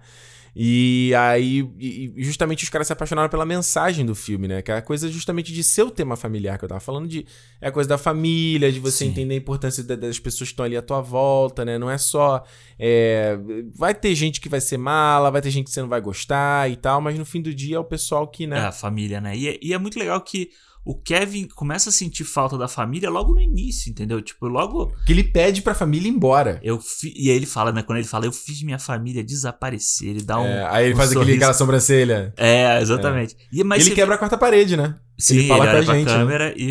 E 0.54 1.14
aí, 1.16 1.66
e- 1.78 2.12
justamente 2.18 2.62
os 2.62 2.68
caras 2.68 2.86
se 2.86 2.92
apaixonaram 2.92 3.28
pela 3.30 3.46
mensagem 3.46 4.04
do 4.04 4.14
filme, 4.14 4.46
né? 4.46 4.60
Que 4.60 4.70
é 4.70 4.76
a 4.76 4.82
coisa 4.82 5.08
justamente 5.10 5.50
de 5.52 5.64
ser 5.64 5.82
o 5.82 5.90
tema 5.90 6.14
familiar 6.14 6.58
que 6.58 6.64
eu 6.64 6.68
tava 6.68 6.80
falando, 6.80 7.08
de 7.08 7.24
é 7.60 7.68
a 7.68 7.72
coisa 7.72 7.88
da 7.88 7.96
família, 7.96 8.70
de 8.70 8.78
você 8.78 8.98
Sim. 9.04 9.10
entender 9.10 9.34
a 9.34 9.38
importância 9.38 9.82
da- 9.82 9.96
das 9.96 10.18
pessoas 10.18 10.50
que 10.50 10.52
estão 10.52 10.64
ali 10.66 10.76
à 10.76 10.82
tua 10.82 11.00
volta, 11.00 11.64
né? 11.64 11.78
Não 11.78 11.90
é 11.90 11.96
só. 11.98 12.44
é, 12.84 13.38
vai 13.76 13.94
ter 13.94 14.12
gente 14.14 14.40
que 14.40 14.48
vai 14.48 14.60
ser 14.60 14.76
mala, 14.76 15.30
vai 15.30 15.40
ter 15.40 15.50
gente 15.50 15.66
que 15.66 15.70
você 15.70 15.80
não 15.80 15.88
vai 15.88 16.00
gostar 16.00 16.68
e 16.68 16.74
tal, 16.76 17.00
mas 17.00 17.16
no 17.16 17.24
fim 17.24 17.40
do 17.40 17.54
dia 17.54 17.76
é 17.76 17.78
o 17.78 17.84
pessoal 17.84 18.26
que, 18.26 18.42
É, 18.44 18.46
né? 18.48 18.58
a 18.60 18.72
família, 18.72 19.20
né? 19.20 19.36
E, 19.36 19.48
é- 19.48 19.58
e 19.62 19.72
é 19.72 19.78
muito 19.78 19.96
legal 19.98 20.20
que 20.20 20.50
o 20.84 20.94
Kevin 20.94 21.46
começa 21.54 21.90
a 21.90 21.92
sentir 21.92 22.24
falta 22.24 22.58
da 22.58 22.66
família 22.66 23.08
logo 23.08 23.34
no 23.34 23.40
início, 23.40 23.90
entendeu? 23.90 24.20
Tipo, 24.20 24.46
logo. 24.48 24.92
Que 25.06 25.12
ele 25.12 25.22
pede 25.22 25.62
pra 25.62 25.74
família 25.74 26.08
ir 26.08 26.14
embora. 26.14 26.60
Eu 26.62 26.80
fi... 26.80 27.12
E 27.16 27.30
aí 27.30 27.36
ele 27.36 27.46
fala, 27.46 27.70
né? 27.70 27.82
Quando 27.82 27.98
ele 27.98 28.08
fala, 28.08 28.26
eu 28.26 28.32
fiz 28.32 28.62
minha 28.62 28.78
família 28.78 29.22
desaparecer, 29.22 30.08
ele 30.08 30.24
dá 30.24 30.40
um. 30.40 30.44
É, 30.44 30.66
aí 30.68 30.86
ele 30.86 30.94
um 30.94 30.96
faz 30.96 31.10
aquele, 31.10 31.24
sorriso. 31.24 31.38
aquela 31.38 31.54
sobrancelha. 31.54 32.34
É, 32.36 32.80
exatamente. 32.80 33.36
E, 33.52 33.62
mas 33.62 33.86
ele 33.86 33.94
quebra 33.94 34.16
a 34.16 34.18
quarta 34.18 34.36
parede, 34.36 34.76
né? 34.76 34.96
Sim, 35.22 35.36
ele 35.38 35.48
fala 35.48 35.64
ele 35.64 35.70
olha 35.76 35.84
pra 35.84 35.94
gente. 35.94 36.06
né? 36.06 36.12
câmera 36.14 36.54
e, 36.56 36.64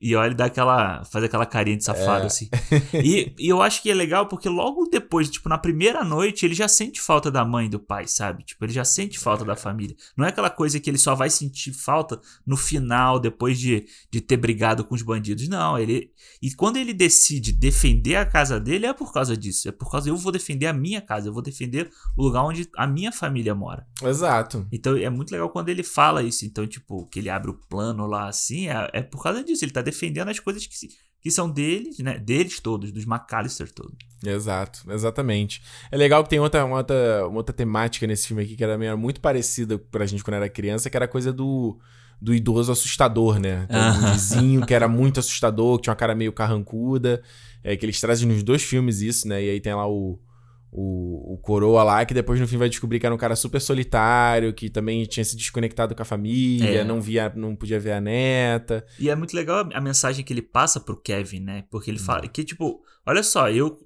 e, 0.00 0.10
e 0.10 0.16
olha 0.16 0.32
e 0.32 0.34
dá 0.34 0.44
aquela. 0.46 1.04
faz 1.04 1.24
aquela 1.24 1.46
carinha 1.46 1.76
de 1.76 1.84
safado, 1.84 2.24
É. 2.24 2.26
assim. 2.26 2.48
E, 2.92 3.34
e 3.38 3.48
eu 3.48 3.62
acho 3.62 3.82
que 3.82 3.90
é 3.90 3.94
legal 3.94 4.26
porque 4.26 4.48
logo 4.48 4.86
depois, 4.90 5.30
tipo, 5.30 5.48
na 5.48 5.58
primeira 5.58 6.04
noite, 6.04 6.44
ele 6.44 6.54
já 6.54 6.68
sente 6.68 7.00
falta 7.00 7.30
da 7.30 7.44
mãe 7.44 7.66
e 7.66 7.68
do 7.70 7.78
pai, 7.78 8.06
sabe? 8.06 8.44
Tipo, 8.44 8.64
ele 8.64 8.72
já 8.72 8.84
sente 8.84 9.18
falta 9.18 9.44
da 9.44 9.56
família. 9.56 9.96
Não 10.16 10.24
é 10.24 10.28
aquela 10.28 10.50
coisa 10.50 10.78
que 10.78 10.90
ele 10.90 10.98
só 10.98 11.14
vai 11.14 11.30
sentir 11.30 11.72
falta 11.72 12.20
no 12.46 12.56
final, 12.56 13.18
depois 13.18 13.58
de, 13.58 13.86
de 14.10 14.20
ter 14.20 14.36
brigado 14.36 14.84
com 14.84 14.94
os 14.94 15.02
bandidos. 15.02 15.48
Não, 15.48 15.78
ele. 15.78 16.10
E 16.42 16.50
quando 16.54 16.76
ele 16.76 16.92
decide 16.92 17.52
defender 17.52 18.16
a 18.16 18.26
casa 18.26 18.58
dele, 18.60 18.86
é 18.86 18.92
por 18.92 19.12
causa 19.12 19.36
disso. 19.36 19.68
É 19.68 19.72
por 19.72 19.90
causa 19.90 20.08
eu 20.08 20.16
vou 20.16 20.32
defender 20.32 20.66
a 20.66 20.72
minha 20.72 21.00
casa, 21.00 21.28
eu 21.28 21.32
vou 21.32 21.42
defender 21.42 21.90
o 22.16 22.22
lugar 22.24 22.42
onde 22.44 22.68
a 22.76 22.86
minha 22.86 23.12
família 23.12 23.54
mora. 23.54 23.86
Exato. 24.02 24.66
Então 24.72 24.96
é 24.96 25.08
muito 25.08 25.30
legal 25.30 25.48
quando 25.50 25.68
ele 25.68 25.82
fala 25.82 26.22
isso. 26.22 26.44
Então, 26.44 26.66
tipo, 26.66 27.06
que 27.06 27.18
ele 27.18 27.30
abre 27.30 27.50
o 27.50 27.54
plano 27.54 27.93
lá 28.06 28.28
assim, 28.28 28.68
é, 28.68 28.90
é 28.92 29.02
por 29.02 29.22
causa 29.22 29.42
disso. 29.44 29.64
Ele 29.64 29.72
tá 29.72 29.82
defendendo 29.82 30.28
as 30.28 30.38
coisas 30.40 30.66
que, 30.66 30.76
se- 30.76 30.88
que 31.20 31.30
são 31.30 31.50
deles, 31.50 31.98
né? 31.98 32.18
Deles 32.18 32.60
todos, 32.60 32.92
dos 32.92 33.04
McAllister 33.06 33.70
todos. 33.72 33.96
Exato, 34.24 34.80
exatamente. 34.90 35.62
É 35.90 35.96
legal 35.96 36.22
que 36.24 36.30
tem 36.30 36.40
outra, 36.40 36.64
uma, 36.64 36.78
outra, 36.78 37.26
uma 37.28 37.36
outra 37.38 37.54
temática 37.54 38.06
nesse 38.06 38.26
filme 38.28 38.42
aqui 38.42 38.56
que 38.56 38.64
era 38.64 38.76
meio- 38.76 38.98
muito 38.98 39.20
parecida 39.20 39.78
pra 39.78 40.06
gente 40.06 40.22
quando 40.24 40.34
era 40.36 40.48
criança, 40.48 40.90
que 40.90 40.96
era 40.96 41.04
a 41.06 41.08
coisa 41.08 41.32
do, 41.32 41.78
do 42.20 42.34
idoso 42.34 42.72
assustador, 42.72 43.38
né? 43.38 43.66
Tem 43.68 43.76
um 43.78 43.82
Ah. 44.06 44.12
vizinho 44.12 44.66
que 44.66 44.74
era 44.74 44.88
muito 44.88 45.20
assustador, 45.20 45.76
que 45.76 45.84
tinha 45.84 45.92
uma 45.92 45.96
cara 45.96 46.14
meio 46.14 46.32
carrancuda. 46.32 47.22
É 47.62 47.76
que 47.76 47.86
eles 47.86 47.98
trazem 48.00 48.28
nos 48.28 48.42
dois 48.42 48.62
filmes 48.62 49.00
isso, 49.00 49.26
né? 49.26 49.42
E 49.42 49.48
aí 49.50 49.60
tem 49.60 49.74
lá 49.74 49.88
o, 49.88 50.18
o, 50.76 51.34
o 51.34 51.38
Coroa 51.38 51.84
lá, 51.84 52.04
que 52.04 52.12
depois 52.12 52.40
no 52.40 52.48
fim 52.48 52.56
vai 52.56 52.68
descobrir 52.68 52.98
que 52.98 53.06
era 53.06 53.14
um 53.14 53.18
cara 53.18 53.36
super 53.36 53.60
solitário, 53.60 54.52
que 54.52 54.68
também 54.68 55.04
tinha 55.04 55.24
se 55.24 55.36
desconectado 55.36 55.94
com 55.94 56.02
a 56.02 56.04
família, 56.04 56.80
É. 56.80 56.84
não 56.84 57.00
via, 57.00 57.32
não 57.36 57.54
podia 57.54 57.78
ver 57.78 57.92
a 57.92 58.00
neta. 58.00 58.84
E 58.98 59.08
é 59.08 59.14
muito 59.14 59.36
legal 59.36 59.68
a 59.72 59.80
mensagem 59.80 60.24
que 60.24 60.32
ele 60.32 60.42
passa 60.42 60.80
pro 60.80 60.96
Kevin, 61.00 61.40
né? 61.40 61.64
Porque 61.70 61.90
ele 61.90 61.98
fala 62.00 62.26
que, 62.26 62.42
tipo, 62.42 62.82
olha 63.06 63.22
só, 63.22 63.48
eu 63.48 63.78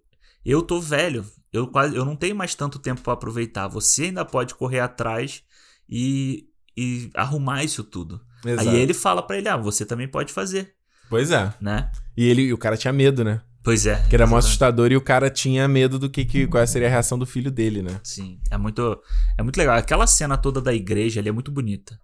eu 0.44 0.62
tô 0.62 0.80
velho, 0.80 1.26
eu 1.52 1.66
quase 1.66 1.94
eu 1.94 2.06
não 2.06 2.16
tenho 2.16 2.34
mais 2.34 2.54
tanto 2.54 2.78
tempo 2.78 3.02
pra 3.02 3.12
aproveitar. 3.12 3.68
Você 3.68 4.04
ainda 4.04 4.24
pode 4.24 4.54
correr 4.54 4.80
atrás 4.80 5.42
e, 5.88 6.46
e 6.76 7.10
arrumar 7.14 7.64
isso 7.64 7.84
tudo. 7.84 8.20
Exato. 8.46 8.68
Aí 8.68 8.76
ele 8.76 8.94
fala 8.94 9.20
pra 9.22 9.36
ele: 9.36 9.48
"Ah, 9.48 9.56
você 9.58 9.84
também 9.84 10.08
pode 10.08 10.32
fazer", 10.32 10.72
Pois 11.10 11.30
é. 11.30 11.52
né? 11.60 11.90
E 12.16 12.26
ele, 12.28 12.42
e 12.42 12.52
o 12.52 12.58
cara 12.58 12.76
tinha 12.78 12.92
medo, 12.92 13.22
né? 13.24 13.42
Pois 13.62 13.86
é. 13.86 14.02
Que 14.08 14.14
era 14.14 14.26
mó 14.26 14.36
assustador 14.38 14.90
e 14.92 14.96
o 14.96 15.00
cara 15.00 15.28
tinha 15.28 15.66
medo 15.68 15.98
do 15.98 16.08
que, 16.08 16.24
que 16.24 16.46
qual 16.46 16.66
seria 16.66 16.88
a 16.88 16.90
reação 16.90 17.18
do 17.18 17.26
filho 17.26 17.50
dele, 17.50 17.82
né? 17.82 18.00
Sim, 18.02 18.38
é 18.50 18.56
muito 18.56 18.98
é 19.36 19.42
muito 19.42 19.56
legal. 19.56 19.76
Aquela 19.76 20.06
cena 20.06 20.36
toda 20.36 20.60
da 20.60 20.72
igreja 20.72 21.20
ali 21.20 21.28
é 21.28 21.32
muito 21.32 21.50
bonita. 21.50 21.98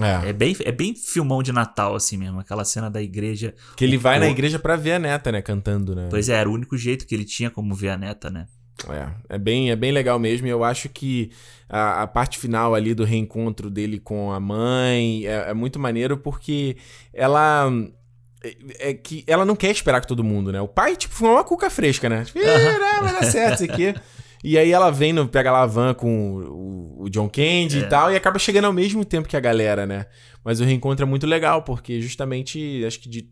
É. 0.00 0.30
É 0.30 0.32
bem, 0.32 0.56
é 0.64 0.72
bem 0.72 0.92
filmão 0.96 1.40
de 1.40 1.52
Natal, 1.52 1.94
assim 1.94 2.16
mesmo. 2.16 2.40
Aquela 2.40 2.64
cena 2.64 2.90
da 2.90 3.00
igreja. 3.00 3.54
Que 3.76 3.84
ele 3.84 3.96
vai 3.96 4.16
o- 4.16 4.20
na 4.20 4.28
igreja 4.28 4.58
pra 4.58 4.74
ver 4.74 4.92
a 4.94 4.98
neta, 4.98 5.30
né? 5.30 5.40
Cantando, 5.40 5.94
né? 5.94 6.08
Pois 6.10 6.28
é, 6.28 6.32
era 6.34 6.50
o 6.50 6.52
único 6.52 6.76
jeito 6.76 7.06
que 7.06 7.14
ele 7.14 7.24
tinha 7.24 7.48
como 7.48 7.74
ver 7.76 7.90
a 7.90 7.96
neta, 7.96 8.28
né? 8.28 8.46
É, 8.88 9.36
é 9.36 9.38
bem, 9.38 9.70
é 9.70 9.76
bem 9.76 9.92
legal 9.92 10.18
mesmo. 10.18 10.48
E 10.48 10.50
eu 10.50 10.64
acho 10.64 10.88
que 10.88 11.30
a, 11.68 12.02
a 12.02 12.06
parte 12.08 12.38
final 12.40 12.74
ali 12.74 12.92
do 12.92 13.04
reencontro 13.04 13.70
dele 13.70 14.00
com 14.00 14.32
a 14.32 14.40
mãe 14.40 15.24
é, 15.26 15.50
é 15.50 15.54
muito 15.54 15.78
maneiro 15.78 16.16
porque 16.18 16.76
ela. 17.12 17.70
É, 18.44 18.90
é 18.90 18.94
que 18.94 19.24
ela 19.26 19.44
não 19.44 19.56
quer 19.56 19.70
esperar 19.70 20.00
com 20.00 20.06
todo 20.06 20.22
mundo, 20.22 20.52
né? 20.52 20.60
O 20.60 20.68
pai, 20.68 20.94
tipo, 20.96 21.14
foi 21.14 21.28
uma 21.28 21.42
cuca 21.44 21.70
fresca, 21.70 22.08
né? 22.08 22.24
Tipo, 22.24 22.38
"Ih, 22.40 22.44
não, 22.44 23.02
vai 23.04 23.12
dar 23.12 23.24
certo 23.24 23.62
isso 23.62 23.72
aqui. 23.72 23.94
E 24.46 24.58
aí 24.58 24.70
ela 24.72 24.90
vem, 24.90 25.10
no, 25.12 25.26
pega 25.26 25.50
lá 25.50 25.62
a 25.62 25.66
van 25.66 25.94
com 25.94 26.34
o, 26.36 27.04
o 27.04 27.08
John 27.10 27.30
Candy 27.30 27.78
É. 27.78 27.80
e 27.80 27.88
tal, 27.88 28.12
e 28.12 28.16
acaba 28.16 28.38
chegando 28.38 28.66
ao 28.66 28.72
mesmo 28.74 29.02
tempo 29.02 29.26
que 29.26 29.36
a 29.36 29.40
galera, 29.40 29.86
né? 29.86 30.04
Mas 30.44 30.60
o 30.60 30.64
reencontro 30.64 31.06
é 31.06 31.08
muito 31.08 31.26
legal, 31.26 31.62
porque 31.62 31.98
justamente, 32.02 32.84
acho 32.86 33.00
que 33.00 33.08
de. 33.08 33.30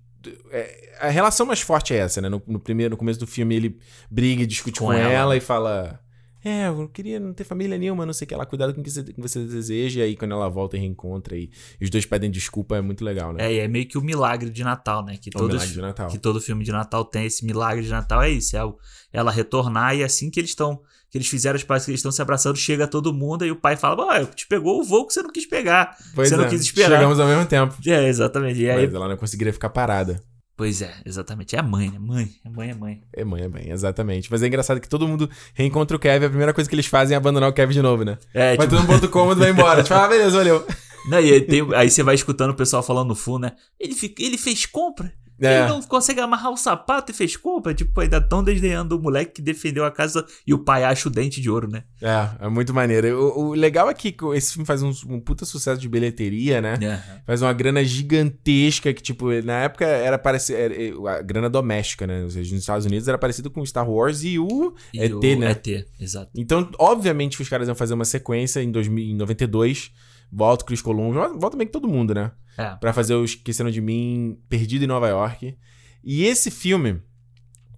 é, 0.51 0.95
a 1.01 1.09
relação 1.11 1.45
mais 1.45 1.61
forte 1.61 1.93
é 1.93 1.99
essa, 1.99 2.23
né? 2.23 2.31
No, 2.31 2.43
no 2.47 2.59
primeiro, 2.59 2.93
no 2.93 2.97
começo 2.97 3.21
do 3.21 3.27
filme, 3.27 3.55
ele 3.55 3.79
briga 4.11 4.43
e 4.43 4.47
discute 4.47 4.79
com, 4.81 4.87
Com 4.87 4.93
ela. 4.95 5.13
ela. 5.13 5.37
e 5.37 5.41
fala. 5.41 6.01
É, 6.45 6.67
eu 6.69 6.89
queria 6.89 7.21
não 7.21 7.33
ter 7.33 7.45
família 7.45 7.79
nenhuma, 7.79 8.05
não 8.05 8.13
sei 8.13 8.25
o 8.25 8.29
que 8.29 8.35
lá, 8.35 8.45
cuidado 8.45 8.75
com 8.75 8.81
o 8.81 8.85
que 8.85 8.91
você, 8.91 9.03
com 9.13 9.23
você 9.23 9.45
deseja. 9.45 10.01
E 10.01 10.03
aí, 10.03 10.17
quando 10.17 10.33
ela 10.33 10.49
volta 10.49 10.77
e 10.77 10.81
reencontra 10.81 11.37
e, 11.37 11.51
e 11.81 11.85
os 11.85 11.91
dois 11.91 12.05
pedem 12.05 12.31
desculpa, 12.31 12.77
é 12.77 12.81
muito 12.81 13.05
legal, 13.05 13.33
né? 13.33 13.45
É, 13.47 13.53
e 13.55 13.59
é 13.61 13.69
meio 13.69 13.87
que 13.87 13.97
o 13.97 14.03
milagre 14.03 14.51
de 14.51 14.65
Natal, 14.65 15.05
né? 15.05 15.17
Que 15.21 15.29
o 15.31 15.33
todos, 15.33 15.69
de 15.71 15.81
Natal. 15.81 16.09
que 16.09 16.19
todo 16.19 16.41
filme 16.41 16.65
de 16.65 16.73
Natal 16.73 17.05
tem 17.05 17.27
esse 17.27 17.45
milagre 17.45 17.85
de 17.85 17.91
Natal 17.91 18.23
é 18.23 18.31
isso, 18.31 18.57
é 18.57 18.65
o- 18.65 18.77
ela 19.13 19.31
retornar 19.31 19.95
e 19.97 20.03
assim 20.03 20.31
que 20.31 20.41
eles 20.41 20.51
estão 20.51 20.81
que 21.11 21.19
eles 21.19 21.29
fizeram 21.29 21.57
as 21.57 21.63
pazes 21.63 21.85
que 21.85 21.91
eles 21.91 21.99
estão 21.99 22.11
se 22.11 22.23
abraçando, 22.23 22.57
chega 22.57 22.89
todo 22.89 23.13
mundo 23.13 23.45
e 23.45 23.51
o 23.51 23.57
pai 23.57 23.77
fala: 23.77 24.17
"Ah, 24.17 24.25
te 24.25 24.47
pegou 24.47 24.81
o 24.81 24.83
voo 24.83 25.07
que 25.07 25.13
você 25.13 25.21
não 25.23 25.31
quis 25.31 25.45
pegar". 25.45 25.95
Pois 26.15 26.31
você 26.31 26.37
não 26.39 26.45
é, 26.45 26.49
quis 26.49 26.63
esperar. 26.63 26.97
Chegamos 26.97 27.21
ao 27.21 27.27
mesmo 27.29 27.45
tempo. 27.45 27.77
É, 27.87 28.09
exatamente. 28.09 28.59
E 28.63 28.71
aí, 28.71 28.87
Mas 28.87 28.95
ela 28.95 29.09
não 29.09 29.17
conseguiria 29.19 29.53
ficar 29.53 29.69
parada. 29.69 30.23
Pois 30.63 30.81
é, 30.81 30.95
exatamente. 31.05 31.57
É 31.57 31.59
a 31.59 31.63
mãe, 31.63 31.91
né? 31.91 31.99
Mãe, 31.99 32.31
é 32.45 32.49
mãe, 32.49 32.71
é 32.71 32.75
mãe. 32.75 33.03
É 33.13 33.25
mãe, 33.25 33.43
é 33.43 33.49
mãe, 33.49 33.69
exatamente. 33.69 34.31
Mas 34.31 34.45
é 34.45 34.47
engraçado 34.47 34.81
que 34.81 34.89
todo 34.89 35.09
mundo 35.09 35.29
reencontra 35.55 35.97
o 35.97 35.99
Kevin, 36.01 36.27
a 36.27 36.29
primeira 36.29 36.55
coisa 36.55 36.71
que 36.71 36.77
eles 36.77 36.87
fazem 36.87 37.15
é 37.15 37.19
abandonar 37.19 37.51
o 37.51 37.53
Kevin 37.53 37.73
de 37.73 37.83
novo, 37.83 38.05
né? 38.05 38.17
É, 38.33 38.55
Vai 38.57 38.67
tipo, 38.69 38.79
todo 38.79 38.87
mundo 38.89 39.01
pro 39.01 39.09
cômodo 39.09 39.41
e 39.41 39.43
vai 39.43 39.51
embora. 39.51 39.83
tipo, 39.83 39.93
ah, 39.93 40.07
beleza, 40.07 40.37
valeu. 40.37 40.65
não, 41.11 41.19
e 41.21 41.33
aí, 41.33 41.41
tem- 41.41 41.75
aí 41.75 41.91
você 41.91 42.05
vai 42.05 42.15
escutando 42.15 42.51
o 42.51 42.55
pessoal 42.55 42.81
falando 42.81 43.09
no 43.09 43.17
fundo, 43.17 43.41
né? 43.41 43.53
Ele, 43.81 43.93
fica- 43.93 44.23
ele 44.23 44.39
fez 44.39 44.65
compra. 44.67 45.13
É. 45.43 45.61
Ele 45.61 45.69
não 45.69 45.83
consegue 45.83 46.21
amarrar 46.21 46.53
o 46.53 46.57
sapato 46.57 47.11
e 47.11 47.15
fez 47.15 47.37
compra. 47.37 47.75
Tipo, 47.75 48.01
ainda 48.01 48.21
tão 48.21 48.43
desdenhando 48.43 48.97
o 48.97 49.03
moleque 49.03 49.33
que 49.35 49.43
defendeu 49.43 49.85
a 49.85 49.91
casa 49.91 50.25
e 50.47 50.55
o 50.55 50.59
pai 50.59 50.85
acha 50.85 51.09
o 51.09 51.13
dente 51.13 51.41
de 51.41 51.51
ouro, 51.51 51.69
né? 51.69 51.85
É, 52.01 52.47
é 52.47 52.49
muito 52.49 52.73
maneiro. 52.73 53.19
O, 53.19 53.49
o 53.49 53.55
legal 53.55 53.91
é 53.91 53.95
que 53.95 54.15
esse 54.35 54.53
filme 54.53 54.67
faz 54.67 54.83
um, 54.83 54.93
um 55.09 55.21
puta 55.21 55.45
sucesso 55.45 55.81
de 55.81 55.89
bilheteria, 55.89 56.61
né? 56.61 56.75
É. 56.81 57.23
Faz 57.27 57.43
uma 57.43 57.53
grana 57.53 57.83
gigantesca 57.85 58.93
que, 58.95 59.03
tipo, 59.03 59.31
na 59.43 59.65
época 59.65 59.85
era 59.85 60.19
parecido. 60.19 60.59
A 61.09 61.21
grana 61.23 61.51
doméstica, 61.51 62.07
né? 62.07 62.23
Ou 62.23 62.31
seja, 62.31 62.53
nos 62.53 62.63
Estados 62.63 62.87
Unidos 62.87 63.09
era 63.09 63.19
parecido 63.19 63.51
com 63.51 63.65
Star 63.67 63.89
Wars 63.89 64.23
e 64.23 64.39
o 64.39 64.75
E 64.95 65.01
ET, 65.01 65.13
o 65.13 65.39
né? 65.39 65.51
ET, 65.51 65.87
exato. 65.99 66.31
Então, 66.37 66.69
obviamente, 66.79 67.41
os 67.41 67.49
caras 67.49 67.67
iam 67.67 67.75
fazer 67.75 67.95
uma 67.95 68.05
sequência 68.05 68.63
em, 68.63 68.71
2000, 68.71 69.05
em 69.05 69.17
92. 69.17 69.91
Volta 70.35 70.65
o 70.65 70.67
Chris 70.67 70.81
Columbus, 70.81 71.15
volta 71.39 71.59
meio 71.59 71.67
que 71.67 71.73
todo 71.73 71.87
mundo, 71.87 72.15
né? 72.15 72.31
É. 72.59 72.77
Pra 72.77 72.93
fazer 72.93 73.15
o 73.15 73.25
Esqueceram 73.25 73.71
de 73.71 73.81
Mim, 73.81 74.39
Perdido 74.49 74.85
em 74.85 74.89
Nova 74.89 75.09
York. 75.09 75.57
E 76.05 76.25
esse 76.25 76.51
filme, 76.51 77.01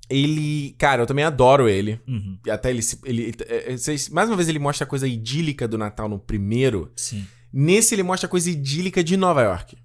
ele. 0.08 0.74
Cara, 0.78 1.02
eu 1.02 1.06
também 1.06 1.24
adoro 1.24 1.68
ele. 1.68 2.00
Uhum. 2.06 2.38
E 2.46 2.50
Até 2.50 2.70
ele, 2.70 2.82
se- 2.82 2.98
ele, 3.04 3.32
é, 3.46 3.72
é, 3.72 3.76
Mais 4.10 4.28
uma 4.28 4.36
vez 4.36 4.48
ele 4.48 4.58
mostra 4.58 4.84
a 4.84 4.88
coisa 4.88 5.06
idílica 5.06 5.66
do 5.68 5.78
Natal 5.78 6.08
no 6.08 6.18
primeiro. 6.18 6.90
Sim. 6.96 7.26
Nesse 7.52 7.94
ele 7.94 8.02
mostra 8.02 8.26
a 8.26 8.30
coisa 8.30 8.50
idílica 8.50 9.02
de 9.02 9.16
Nova 9.16 9.42
York. 9.42 9.76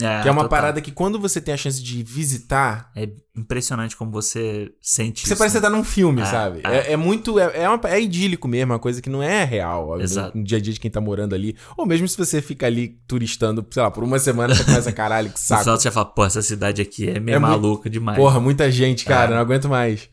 É, 0.00 0.22
que 0.22 0.28
é 0.28 0.30
uma 0.30 0.42
total. 0.42 0.48
parada 0.48 0.80
que 0.80 0.90
quando 0.92 1.18
você 1.18 1.40
tem 1.40 1.54
a 1.54 1.56
chance 1.56 1.82
de 1.82 2.02
visitar, 2.02 2.90
É 2.94 3.08
impressionante 3.34 3.96
como 3.96 4.10
você 4.10 4.70
sente 4.80 5.20
você 5.22 5.28
isso. 5.32 5.36
parece 5.38 5.54
né? 5.56 5.58
estar 5.58 5.70
num 5.70 5.84
filme, 5.84 6.22
É, 6.22 6.24
sabe? 6.24 6.60
é. 6.64 6.76
É, 6.76 6.92
é 6.92 6.96
muito. 6.96 7.38
É, 7.38 7.62
é, 7.64 7.68
uma- 7.68 7.80
é 7.88 8.00
idílico 8.00 8.46
mesmo, 8.48 8.72
uma 8.72 8.78
coisa 8.78 9.00
que 9.02 9.08
não 9.10 9.22
é 9.22 9.44
real 9.44 10.00
Exato. 10.00 10.36
no, 10.36 10.42
dia 10.44 10.58
a 10.58 10.60
dia 10.60 10.72
de 10.72 10.80
quem 10.80 10.90
tá 10.90 11.00
morando 11.00 11.34
ali. 11.34 11.56
Ou 11.76 11.86
mesmo 11.86 12.06
se 12.08 12.16
você 12.16 12.40
fica 12.42 12.66
ali 12.66 12.98
turistando, 13.06 13.66
sei 13.70 13.82
lá, 13.82 13.90
por 13.90 14.02
uma 14.04 14.18
semana 14.18 14.54
você 14.54 14.64
começa, 14.64 14.92
caralho, 14.92 15.30
que 15.30 15.38
saco. 15.40 15.62
final 15.62 15.78
você 15.78 15.90
fala, 15.90 16.06
pô, 16.06 16.24
essa 16.24 16.42
cidade 16.42 16.80
aqui 16.82 17.08
é 17.08 17.18
meio 17.20 17.36
É 17.36 17.38
muito- 17.38 17.50
maluca 17.52 17.88
demais. 17.90 18.18
Porra, 18.18 18.40
muita 18.40 18.70
gente, 18.70 19.04
cara, 19.04 19.34
não 19.34 19.40
aguento 19.40 19.68
mais. 19.68 20.08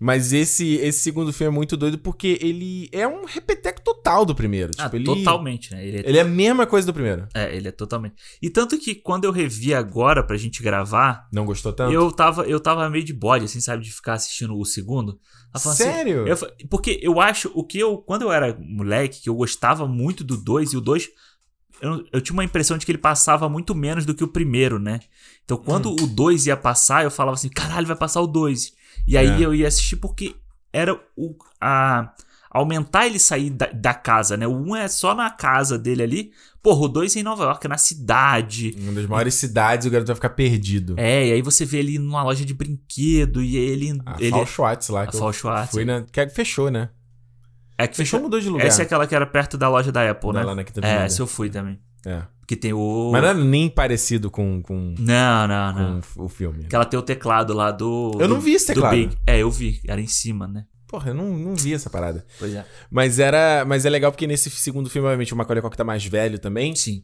Mas 0.00 0.32
esse, 0.32 0.74
esse 0.76 1.00
segundo 1.00 1.32
filme 1.32 1.52
é 1.52 1.54
muito 1.54 1.76
doido 1.76 1.98
porque 1.98 2.38
ele 2.40 2.88
é 2.92 3.06
um 3.06 3.24
repeteco 3.24 3.80
total 3.82 4.24
do 4.24 4.34
primeiro. 4.34 4.72
Ah, 4.78 4.84
Tipo, 4.84 4.96
ele, 4.96 5.04
totalmente, 5.04 5.72
né? 5.72 5.84
Ele 5.86 5.96
é, 5.98 6.00
ele 6.08 6.18
é 6.18 6.20
a 6.20 6.24
mesma 6.24 6.66
coisa 6.66 6.86
do 6.86 6.92
primeiro. 6.94 7.26
é, 7.34 7.54
ele 7.56 7.68
é 7.68 7.72
totalmente. 7.72 8.14
E 8.40 8.48
tanto 8.48 8.78
que 8.78 8.94
quando 8.94 9.24
eu 9.24 9.32
revi 9.32 9.74
agora 9.74 10.22
pra 10.22 10.36
gente 10.36 10.62
gravar, 10.62 11.26
Não 11.32 11.44
gostou 11.44 11.72
tanto? 11.72 11.92
eu 11.92 12.12
tava, 12.12 12.42
eu 12.44 12.60
tava 12.60 12.88
meio 12.88 13.04
de 13.04 13.12
bode, 13.12 13.44
assim, 13.46 13.60
sabe, 13.60 13.82
de 13.82 13.90
ficar 13.92 14.14
assistindo 14.14 14.56
o 14.56 14.64
segundo. 14.64 15.18
Assim, 15.52 15.70
Sério? 15.74 16.26
Eu 16.28 16.36
fa- 16.36 16.52
porque 16.70 17.00
eu 17.02 17.20
acho, 17.20 17.50
o 17.54 17.64
que 17.64 17.78
eu. 17.78 17.98
Quando 17.98 18.22
eu 18.22 18.30
era 18.32 18.56
moleque, 18.60 19.22
que 19.22 19.28
eu 19.30 19.34
gostava 19.34 19.88
muito 19.88 20.22
do 20.22 20.36
2, 20.36 20.74
e 20.74 20.76
o 20.76 20.80
2. 20.80 21.08
Eu, 21.80 22.04
eu 22.12 22.20
tinha 22.20 22.34
uma 22.34 22.44
impressão 22.44 22.76
de 22.76 22.84
que 22.84 22.90
ele 22.92 22.98
passava 22.98 23.48
muito 23.48 23.74
menos 23.74 24.04
do 24.04 24.14
que 24.14 24.24
o 24.24 24.28
primeiro, 24.28 24.78
né? 24.78 25.00
Então, 25.44 25.56
quando 25.56 25.90
Hum. 25.90 25.96
o 26.02 26.06
2 26.06 26.46
ia 26.46 26.56
passar, 26.56 27.04
eu 27.04 27.10
falava 27.10 27.34
assim: 27.36 27.48
caralho, 27.48 27.86
vai 27.86 27.96
passar 27.96 28.20
o 28.20 28.26
2. 28.26 28.72
E 29.06 29.16
aí 29.16 29.42
É. 29.42 29.46
eu 29.46 29.54
ia 29.54 29.68
assistir 29.68 29.96
porque 29.96 30.34
era 30.72 30.94
o. 31.16 31.34
A, 31.60 32.12
aumentar 32.50 33.06
ele 33.06 33.18
sair 33.18 33.50
da, 33.50 33.66
da 33.66 33.94
casa, 33.94 34.36
né? 34.36 34.46
O 34.46 34.52
1 34.52 34.68
um 34.70 34.76
é 34.76 34.88
só 34.88 35.14
na 35.14 35.30
casa 35.30 35.78
dele 35.78 36.02
ali. 36.02 36.32
Porra, 36.62 36.80
o 36.80 36.88
2 36.88 37.14
é 37.16 37.20
em 37.20 37.22
Nova 37.22 37.44
York, 37.44 37.66
é 37.66 37.68
na 37.68 37.78
cidade. 37.78 38.74
Uma 38.78 38.92
das 38.92 39.06
maiores 39.06 39.34
cidades, 39.34 39.86
o 39.86 39.90
garoto 39.90 40.08
vai 40.08 40.16
ficar 40.16 40.30
perdido. 40.30 40.94
É, 40.96 41.28
e 41.28 41.32
aí 41.32 41.42
você 41.42 41.64
vê 41.64 41.78
ele 41.78 41.98
numa 41.98 42.22
loja 42.22 42.44
de 42.44 42.52
brinquedo 42.54 43.42
e 43.42 43.56
ele. 43.56 43.98
A 44.04 44.16
ele 44.18 44.30
Fall 44.30 44.46
Schwartz 44.46 44.88
lá. 44.88 45.02
a 45.02 45.06
que 45.06 45.16
Fall 45.16 45.32
Schwartz. 45.32 45.70
Fui 45.72 45.84
na, 45.84 46.02
que 46.02 46.28
fechou, 46.30 46.70
né? 46.70 46.88
É 47.78 47.86
que 47.86 47.96
Fechou, 47.96 48.20
mudou 48.20 48.38
de 48.40 48.48
lugar. 48.48 48.66
Essa 48.66 48.82
é 48.82 48.84
aquela 48.84 49.06
que 49.06 49.14
era 49.14 49.26
perto 49.26 49.56
da 49.56 49.68
loja 49.68 49.90
da 49.92 50.10
Apple, 50.10 50.28
Não, 50.32 50.40
né? 50.40 50.44
lá 50.44 50.54
na 50.54 50.64
Quinta 50.64 50.80
É, 50.80 50.84
Avenida. 50.84 51.04
essa 51.06 51.22
eu 51.22 51.26
fui 51.26 51.48
também. 51.48 51.78
É. 52.04 52.22
Que 52.46 52.56
tem 52.56 52.72
o. 52.72 53.10
Mas 53.12 53.22
não 53.22 53.28
é 53.30 53.34
nem 53.34 53.68
parecido 53.68 54.30
com, 54.30 54.62
com, 54.62 54.94
Não, 54.98 55.46
não, 55.48 55.72
não. 55.72 56.00
com 56.00 56.24
o 56.24 56.28
filme. 56.28 56.64
Que 56.64 56.74
ela 56.74 56.84
tem 56.84 56.98
o 56.98 57.02
teclado 57.02 57.52
lá 57.54 57.70
do. 57.70 58.12
Eu 58.14 58.26
do- 58.28 58.34
não 58.34 58.40
vi 58.40 58.54
esse 58.54 58.72
do 58.72 58.80
teclado. 58.80 59.16
É, 59.26 59.38
eu 59.38 59.50
vi. 59.50 59.80
Era 59.86 60.00
em 60.00 60.06
cima, 60.06 60.46
né? 60.48 60.64
Porra, 60.86 61.10
eu 61.10 61.14
não, 61.14 61.26
não 61.36 61.54
vi 61.54 61.74
essa 61.74 61.90
parada. 61.90 62.24
Pois 62.38 62.54
é. 62.54 62.64
Mas 62.90 63.18
era. 63.18 63.64
Mas 63.66 63.84
é 63.84 63.90
legal 63.90 64.10
porque 64.10 64.26
nesse 64.26 64.48
segundo 64.48 64.88
filme, 64.88 65.06
obviamente, 65.06 65.34
o 65.34 65.36
Macaulay 65.36 65.60
Culkin 65.60 65.76
tá 65.76 65.84
mais 65.84 66.04
velho 66.06 66.38
também. 66.38 66.74
Sim. 66.74 67.02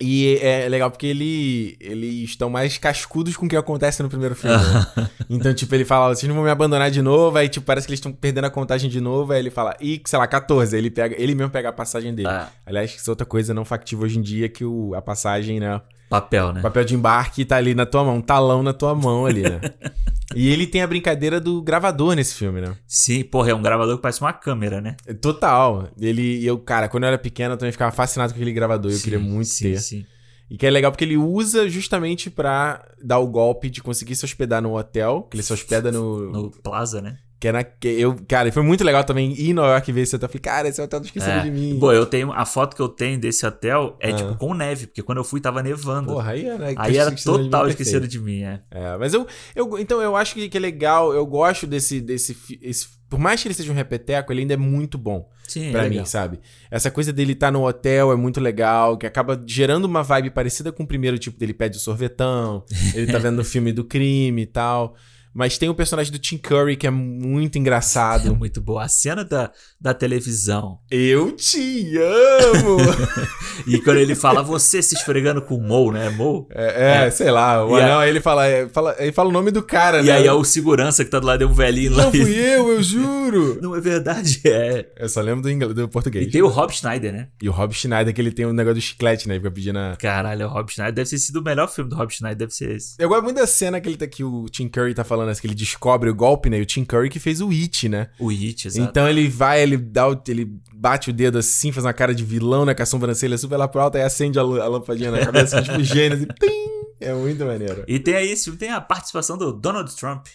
E 0.00 0.38
é 0.42 0.68
legal 0.68 0.90
porque 0.90 1.06
ele, 1.06 1.76
eles 1.80 2.30
estão 2.30 2.50
mais 2.50 2.76
cascudos 2.78 3.36
com 3.36 3.46
o 3.46 3.48
que 3.48 3.56
acontece 3.56 4.02
no 4.02 4.08
primeiro 4.08 4.34
filme. 4.34 4.56
né? 4.56 5.10
Então, 5.30 5.54
tipo, 5.54 5.74
ele 5.74 5.84
fala, 5.84 6.14
vocês 6.14 6.28
não 6.28 6.34
vão 6.34 6.44
me 6.44 6.50
abandonar 6.50 6.90
de 6.90 7.00
novo, 7.00 7.38
aí, 7.38 7.48
tipo, 7.48 7.64
parece 7.64 7.86
que 7.86 7.92
eles 7.92 7.98
estão 7.98 8.12
perdendo 8.12 8.44
a 8.44 8.50
contagem 8.50 8.90
de 8.90 9.00
novo, 9.00 9.32
aí 9.32 9.38
ele 9.38 9.50
fala, 9.50 9.74
e, 9.80 10.00
sei 10.04 10.18
lá, 10.18 10.26
14, 10.26 10.74
aí 10.76 10.80
ele, 10.82 10.90
pega, 10.90 11.14
ele 11.20 11.34
mesmo 11.34 11.50
pega 11.50 11.68
a 11.70 11.72
passagem 11.72 12.14
dele. 12.14 12.28
Ah, 12.28 12.48
Aliás, 12.66 12.94
isso 12.94 13.08
é 13.08 13.12
outra 13.12 13.24
coisa 13.26 13.54
não 13.54 13.64
factível 13.64 14.04
hoje 14.04 14.18
em 14.18 14.22
dia, 14.22 14.48
que 14.48 14.64
o, 14.64 14.94
a 14.94 15.00
passagem, 15.02 15.60
né, 15.60 15.80
papel, 16.08 16.52
né? 16.52 16.60
papel 16.60 16.84
de 16.84 16.94
embarque 16.94 17.44
tá 17.44 17.56
ali 17.56 17.74
na 17.74 17.86
tua 17.86 18.04
mão, 18.04 18.16
um 18.16 18.20
talão 18.20 18.62
na 18.62 18.72
tua 18.72 18.94
mão 18.94 19.26
ali, 19.26 19.42
né. 19.42 19.60
e 20.34 20.48
ele 20.48 20.66
tem 20.66 20.82
a 20.82 20.86
brincadeira 20.86 21.40
do 21.40 21.60
gravador 21.62 22.14
nesse 22.14 22.34
filme, 22.34 22.60
né. 22.60 22.76
Sim, 22.86 23.22
porra, 23.24 23.50
é 23.50 23.54
um 23.54 23.62
gravador 23.62 23.96
que 23.96 24.02
parece 24.02 24.20
uma 24.20 24.32
câmera, 24.32 24.80
né? 24.80 24.96
Total. 25.20 25.88
Ele, 25.98 26.44
eu, 26.44 26.58
cara, 26.58 26.88
quando 26.88 27.04
eu 27.04 27.08
era 27.08 27.18
pequeno, 27.18 27.54
eu 27.54 27.58
também 27.58 27.72
ficava 27.72 27.92
fascinado 27.92 28.32
com 28.32 28.36
aquele 28.36 28.52
gravador, 28.52 28.90
eu 28.90 28.96
Sim, 28.96 29.04
queria 29.04 29.18
muito 29.18 29.48
sim, 29.48 29.64
ter. 29.64 29.80
Sim. 29.80 30.06
E 30.50 30.56
que 30.56 30.66
é 30.66 30.70
legal 30.70 30.92
porque 30.92 31.04
ele 31.04 31.16
usa 31.16 31.68
justamente 31.68 32.30
pra 32.30 32.84
dar 33.02 33.18
o 33.18 33.26
golpe 33.26 33.70
de 33.70 33.82
conseguir 33.82 34.14
se 34.14 34.24
hospedar 34.24 34.62
no 34.62 34.76
hotel, 34.76 35.26
que 35.30 35.36
ele 35.36 35.42
se 35.42 35.52
hospeda 35.52 35.90
no. 35.90 36.30
No 36.30 36.50
Plaza, 36.50 37.00
né? 37.00 37.18
Que 37.44 37.48
é 37.48 37.52
na. 37.52 37.62
Que 37.62 37.88
eu, 37.88 38.16
cara, 38.26 38.48
e 38.48 38.52
foi 38.52 38.62
muito 38.62 38.82
legal 38.82 39.04
também 39.04 39.32
ir 39.34 39.50
em 39.50 39.52
Nova 39.52 39.68
York 39.72 39.92
ver 39.92 40.00
esse 40.00 40.16
hotel. 40.16 40.30
Falei, 40.30 40.40
cara, 40.40 40.68
esse 40.68 40.80
hotel 40.80 40.98
não 40.98 41.04
esqueceram 41.04 41.40
É. 41.40 41.42
de 41.42 41.50
mim. 41.50 41.76
Pô, 41.78 41.92
eu 41.92 42.06
tenho. 42.06 42.32
A 42.32 42.46
foto 42.46 42.74
que 42.74 42.80
eu 42.80 42.88
tenho 42.88 43.20
desse 43.20 43.44
hotel 43.44 43.98
é 44.00 44.12
Ah. 44.12 44.14
tipo 44.14 44.34
com 44.36 44.54
neve, 44.54 44.86
porque 44.86 45.02
quando 45.02 45.18
eu 45.18 45.24
fui 45.24 45.42
tava 45.42 45.62
nevando. 45.62 46.10
Porra, 46.14 46.30
aí 46.30 46.46
era. 46.46 46.72
Aí 46.74 46.96
era 46.96 47.10
total 47.12 47.68
esquecido 47.68 48.08
de 48.08 48.18
mim, 48.18 48.44
é. 48.44 48.60
É, 48.70 48.96
mas 48.96 49.12
eu, 49.12 49.26
eu. 49.54 49.78
Então 49.78 50.00
eu 50.00 50.16
acho 50.16 50.32
que, 50.34 50.48
que 50.48 50.56
é 50.56 50.60
legal, 50.60 51.12
eu 51.12 51.26
gosto 51.26 51.66
desse. 51.66 52.00
desse 52.00 52.34
esse- 52.62 52.88
por 53.10 53.18
mais 53.20 53.42
que 53.42 53.46
ele 53.48 53.54
seja 53.54 53.70
um 53.70 53.74
repeteco, 53.74 54.32
ele 54.32 54.40
ainda 54.40 54.54
é 54.54 54.56
muito 54.56 54.96
bom. 54.96 55.28
Sim, 55.46 55.70
pra 55.70 55.84
é 55.84 55.88
mim, 55.90 56.02
sabe? 56.06 56.40
Essa 56.70 56.90
coisa 56.90 57.12
dele 57.12 57.32
estar 57.34 57.50
no 57.52 57.66
hotel 57.66 58.10
é 58.10 58.16
muito 58.16 58.40
legal, 58.40 58.96
que 58.96 59.06
acaba 59.06 59.38
gerando 59.46 59.84
uma 59.84 60.02
vibe 60.02 60.30
parecida 60.30 60.72
com 60.72 60.82
o 60.82 60.86
primeiro, 60.86 61.18
tipo, 61.18 61.38
dele 61.38 61.52
pede 61.52 61.76
o 61.76 61.80
sorvetão, 61.80 62.64
ele 62.94 63.12
tá 63.12 63.18
vendo 63.18 63.40
o 63.40 63.44
filme 63.44 63.70
do 63.70 63.84
crime 63.84 64.40
e 64.42 64.46
tal. 64.46 64.96
Mas 65.34 65.58
tem 65.58 65.68
o 65.68 65.74
personagem 65.74 66.12
do 66.12 66.18
Tim 66.18 66.38
Curry 66.38 66.76
que 66.76 66.86
é 66.86 66.90
muito 66.90 67.56
É 67.56 67.58
engraçado. 67.58 68.34
muito 68.36 68.60
boa. 68.60 68.84
A 68.84 68.88
cena 68.88 69.24
da, 69.24 69.50
da 69.80 69.92
televisão. 69.92 70.78
Eu 70.90 71.32
te 71.32 71.96
amo! 71.98 72.76
E 73.66 73.78
quando 73.80 73.98
ele 73.98 74.14
fala, 74.16 74.42
você 74.42 74.82
se 74.82 74.94
esfregando 74.96 75.40
com 75.40 75.54
o 75.54 75.62
Mo, 75.62 75.92
né? 75.92 76.10
Mo? 76.10 76.48
é, 76.50 77.06
é, 77.06 77.10
sei 77.10 77.30
lá, 77.30 77.64
o 77.64 77.78
E 77.78 77.80
anão, 77.80 78.00
aí 78.00 78.10
ele 78.10 78.20
fala, 78.20 78.46
é, 78.46 78.68
fala, 78.68 78.96
ele 78.98 79.12
fala 79.12 79.28
o 79.28 79.32
nome 79.32 79.52
do 79.52 79.62
cara, 79.62 80.00
E 80.00 80.06
né? 80.06 80.12
aí 80.12 80.26
é 80.26 80.32
o 80.32 80.42
segurança 80.44 81.04
que 81.04 81.10
tá 81.10 81.20
do 81.20 81.26
lado 81.26 81.38
de 81.38 81.44
um 81.44 81.52
velhinho 81.52 81.92
lá. 81.94 82.04
Não 82.04 82.10
fui 82.10 82.34
eu, 82.36 82.68
eu 82.72 82.82
juro! 82.82 83.58
Não 83.62 83.74
é 83.76 83.80
verdade, 83.80 84.40
é. 84.44 84.90
Eu 84.98 85.08
só 85.08 85.20
lembro 85.20 85.42
do, 85.42 85.50
inglês, 85.50 85.72
do 85.72 85.88
português. 85.88 86.26
E 86.26 86.30
tem 86.30 86.42
o 86.42 86.48
Rob 86.48 86.72
Schneider, 86.72 87.12
né? 87.12 87.28
E 87.40 87.48
o 87.48 87.52
Rob 87.52 87.72
Schneider, 87.72 88.12
que 88.12 88.20
ele 88.20 88.32
tem 88.32 88.44
um 88.44 88.52
negócio 88.52 88.74
do 88.74 88.80
chiclete, 88.80 89.28
né? 89.28 89.34
Ele 89.34 89.40
fica 89.40 89.54
pedindo 89.54 89.78
a... 89.78 89.96
Caralho, 89.96 90.46
o 90.46 90.50
Rob 90.50 90.70
Schneider 90.70 90.94
deve 90.94 91.10
ter 91.10 91.18
sido 91.18 91.36
o 91.40 91.42
melhor 91.42 91.68
filme 91.68 91.88
do 91.88 91.96
Rob 91.96 92.12
Schneider, 92.12 92.36
deve 92.36 92.52
ser 92.52 92.74
esse. 92.74 92.96
Eu 92.98 93.08
gosto 93.08 93.22
muito 93.22 93.36
da 93.36 93.46
cena 93.46 93.80
que, 93.80 93.88
ele 93.88 93.96
tá, 93.96 94.06
que 94.06 94.24
o 94.24 94.46
Tim 94.46 94.68
Curry 94.68 94.94
tá 94.94 95.04
falando, 95.04 95.23
assim, 95.30 95.40
que 95.42 95.46
ele 95.46 95.54
descobre 95.54 96.08
o 96.10 96.14
golpe, 96.14 96.48
né? 96.50 96.58
E 96.58 96.62
o 96.62 96.66
Tim 96.66 96.84
Curry 96.84 97.08
que 97.08 97.18
fez 97.18 97.40
o 97.40 97.50
It, 97.50 97.88
né? 97.88 98.08
O 98.18 98.30
It, 98.30 98.66
exato. 98.68 98.88
Então 98.88 99.08
ele 99.08 99.28
vai, 99.28 99.62
ele 99.62 99.76
dá 99.76 100.08
o, 100.08 100.20
ele 100.28 100.50
bate 100.74 101.10
o 101.10 101.12
dedo 101.12 101.38
assim, 101.38 101.72
faz 101.72 101.84
uma 101.84 101.92
cara 101.92 102.14
de 102.14 102.24
vilão, 102.24 102.64
né? 102.64 102.74
Com 102.74 102.82
a 102.82 102.86
sobrancelha 102.86 103.36
super 103.38 103.56
lá 103.56 103.66
pro 103.68 103.80
alto, 103.80 103.96
aí 103.96 104.02
acende 104.02 104.38
a, 104.38 104.42
a 104.42 104.44
lampadinha 104.68 105.10
na 105.10 105.24
cabeça, 105.24 105.60
tipo 105.62 105.82
gênio, 105.82 106.16
assim, 106.18 106.26
tim! 106.40 106.74
É 107.00 107.12
muito 107.12 107.44
maneiro. 107.44 107.84
E 107.88 107.98
tem 107.98 108.14
aí 108.14 108.30
esse 108.30 108.44
filme, 108.44 108.58
tem 108.58 108.70
a 108.70 108.80
participação 108.80 109.36
do 109.36 109.52
Donald 109.52 109.94
Trump. 109.96 110.26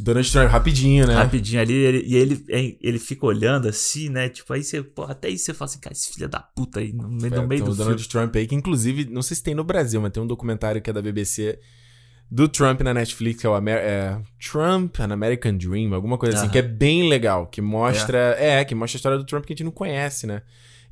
Donald 0.00 0.30
Trump, 0.30 0.48
rapidinho, 0.48 1.06
né? 1.08 1.14
Rapidinho 1.14 1.60
ali, 1.60 1.74
ele- 1.74 2.04
e 2.06 2.14
ele, 2.14 2.44
ele 2.80 2.98
fica 3.00 3.26
olhando 3.26 3.66
assim, 3.68 4.08
né? 4.08 4.28
Tipo, 4.28 4.52
aí 4.52 4.62
você, 4.62 4.80
porra, 4.80 5.10
até 5.12 5.26
aí 5.26 5.36
você 5.36 5.52
fala 5.52 5.68
assim, 5.68 5.80
cara, 5.80 5.92
esse 5.92 6.12
filho 6.12 6.28
da 6.28 6.38
puta 6.40 6.78
aí 6.78 6.92
no 6.92 7.08
meio, 7.08 7.34
É, 7.34 7.36
no 7.36 7.46
meio 7.48 7.64
do 7.64 7.70
o 7.72 7.74
filme. 7.74 7.78
Donald 7.90 8.08
Trump 8.08 8.36
aí, 8.36 8.46
que 8.46 8.54
inclusive, 8.54 9.06
não 9.10 9.22
sei 9.22 9.36
se 9.36 9.42
tem 9.42 9.56
no 9.56 9.64
Brasil, 9.64 10.00
mas 10.00 10.12
tem 10.12 10.22
um 10.22 10.26
documentário 10.26 10.80
que 10.80 10.88
é 10.88 10.92
da 10.92 11.02
BBC 11.02 11.58
do 12.30 12.46
Trump 12.48 12.80
na 12.82 12.92
Netflix, 12.92 13.40
que 13.40 13.46
é 13.46 13.50
o 13.50 13.54
Amer 13.54 13.78
é, 13.78 14.18
Trump, 14.38 14.98
An 15.00 15.12
American 15.12 15.56
Dream, 15.56 15.94
alguma 15.94 16.18
coisa 16.18 16.36
assim, 16.36 16.44
Aham. 16.46 16.52
que 16.52 16.58
é 16.58 16.62
bem 16.62 17.08
legal, 17.08 17.46
que 17.46 17.60
mostra, 17.62 18.36
é. 18.38 18.64
que 18.64 18.74
mostra 18.74 18.96
a 18.96 18.98
história 18.98 19.18
do 19.18 19.24
Trump 19.24 19.44
que 19.46 19.52
a 19.52 19.56
gente 19.56 19.64
não 19.64 19.70
conhece, 19.72 20.26
né? 20.26 20.42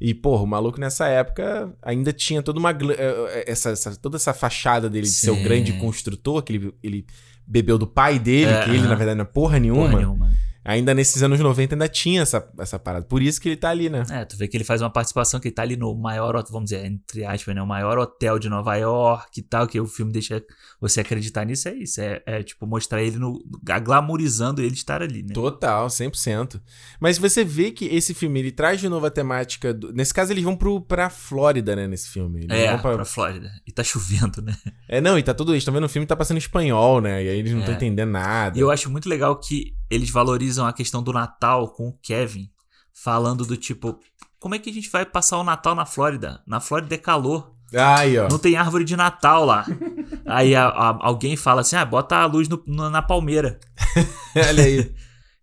E, 0.01 0.13
porra, 0.15 0.43
o 0.43 0.47
maluco 0.47 0.79
nessa 0.79 1.09
época 1.09 1.73
ainda 1.83 2.13
tinha 2.13 2.43
toda 2.43 2.59
uma. 2.59 2.71
eh, 2.71 2.77
eh, 2.99 3.45
Essa, 3.47 3.71
essa- 3.71 3.97
toda 3.97 4.17
essa 4.17 4.35
fachada 4.35 4.91
dele 4.91 5.07
de 5.07 5.13
ser 5.13 5.31
o 5.31 5.43
grande 5.43 5.73
construtor, 5.75 6.43
que 6.43 6.53
ele, 6.53 6.75
ele 6.83 7.07
bebeu 7.47 7.79
do 7.79 7.87
pai 7.87 8.19
dele, 8.19 8.51
É, 8.51 8.65
que 8.65 8.71
ele, 8.71 8.83
na 8.83 8.95
verdade, 8.95 9.17
não 9.17 9.23
é 9.25 9.29
porra 9.29 9.59
nenhuma. 9.59 9.83
Porra 9.89 9.97
nenhuma. 9.99 10.33
Ainda 10.67 10.93
nesses 10.93 11.23
anos 11.23 11.39
90 11.39 11.75
ainda 11.75 11.89
tinha 11.89 12.23
essa, 12.23 12.47
essa 12.59 12.79
parada. 12.79 13.07
Por 13.07 13.23
isso 13.23 13.41
que 13.41 13.49
ele 13.49 13.57
tá 13.57 13.71
ali, 13.71 13.89
né? 13.89 14.03
É, 14.11 14.25
tu 14.25 14.37
vê 14.37 14.49
que 14.49 14.57
ele 14.57 14.65
faz 14.65 14.83
uma 14.83 14.91
participação 14.91 15.39
que 15.39 15.49
ele 15.49 15.55
tá 15.55 15.63
ali 15.63 15.77
no 15.77 15.95
maior, 15.95 16.35
vamos 16.51 16.71
dizer, 16.71 16.85
entre 16.85 17.25
aspas, 17.25 17.55
né? 17.55 17.63
O 17.63 17.67
maior 17.67 17.97
hotel 17.99 18.39
de 18.39 18.49
Nova 18.49 18.75
York 18.77 19.39
e 19.39 19.43
tal, 19.43 19.67
que 19.67 19.81
o 19.81 19.87
filme 19.87 20.13
deixa 20.13 20.43
você 20.81 21.01
acreditar 21.01 21.45
nisso, 21.45 21.69
é 21.69 21.75
isso. 21.75 22.01
É, 22.01 22.21
é, 22.27 22.43
tipo, 22.43 22.67
mostrar 22.67 23.01
ele 23.03 23.17
no. 23.17 23.39
glamorizando 23.87 24.61
ele 24.61 24.75
estar 24.75 25.03
ali, 25.03 25.23
né? 25.23 25.33
Total, 25.33 25.87
100%. 25.89 26.61
Mas 27.01 27.19
você 27.19 27.45
vê 27.45 27.71
que 27.71 27.87
esse 27.87 28.13
filme, 28.13 28.41
ele 28.41 28.51
traz 28.53 28.81
de 28.81 28.89
novo 28.89 29.07
a 29.07 29.11
temática. 29.11 29.73
do- 29.73 29.93
Nesse 29.93 30.13
caso, 30.13 30.33
eles 30.33 30.43
vão 30.45 30.57
pro, 30.57 30.81
pra 30.81 31.09
Flórida, 31.09 31.75
né?Esse 31.77 32.11
filme. 32.11 32.45
Eles 32.45 32.51
É, 32.59 32.73
vão 32.73 32.81
pra- 32.81 32.95
pra 32.97 33.05
Flórida. 33.05 33.51
E 33.67 33.73
tá 33.73 33.83
chovendo, 33.85 34.43
né? 34.43 34.55
É, 34.89 35.01
não, 35.01 35.19
e 35.19 35.23
tá 35.23 35.33
tudo. 35.33 35.53
Eles 35.53 35.63
estão 35.63 35.73
vendo 35.73 35.85
o 35.85 35.89
filme 35.89 36.07
tá 36.07 36.17
passando 36.17 36.37
em 36.37 36.41
espanhol, 36.41 37.01
né? 37.01 37.23
E 37.25 37.29
aí 37.29 37.39
eles 37.39 37.53
não 37.53 37.61
estão 37.61 37.75
É. 37.75 37.77
entendendo 37.77 38.11
nada. 38.11 38.59
E 38.59 38.61
eu 38.61 38.71
acho 38.71 38.91
muito 38.91 39.09
legal 39.09 39.39
que 39.39 39.75
eles 39.91 40.11
valorizam 40.11 40.67
a 40.67 40.73
questão 40.73 41.03
do 41.03 41.13
Natal 41.13 41.69
com 41.71 41.89
o 41.89 41.99
Kevin, 42.03 42.51
falando 42.93 43.45
do 43.45 43.57
tipo, 43.57 43.99
como 44.39 44.55
é 44.55 44.59
que 44.59 44.71
a 44.71 44.73
gente 44.73 44.91
vai 44.91 45.05
passar 45.05 45.39
o 45.39 45.45
Natal 45.45 45.75
na 45.75 45.87
Flórida? 45.87 46.43
Na 46.47 46.61
Flórida 46.61 46.95
é 46.95 46.99
calor, 46.99 47.53
Aí, 47.75 48.19
ó. 48.19 48.29
não 48.29 48.39
tem 48.39 48.57
árvore 48.57 48.85
de 48.85 48.97
Natal 48.97 49.45
lá. 49.45 49.67
Aí 50.25 50.55
a- 50.55 50.69
a- 50.69 50.99
alguém 51.01 51.37
fala 51.37 51.61
assim, 51.61 51.77
ah, 51.77 51.85
bota 51.85 52.17
a 52.17 52.27
luz 52.27 52.49
no- 52.49 52.63
no- 52.67 52.91
na 52.91 53.03
palmeira. 53.03 53.59
Olha 54.37 54.65
aí. 54.65 54.95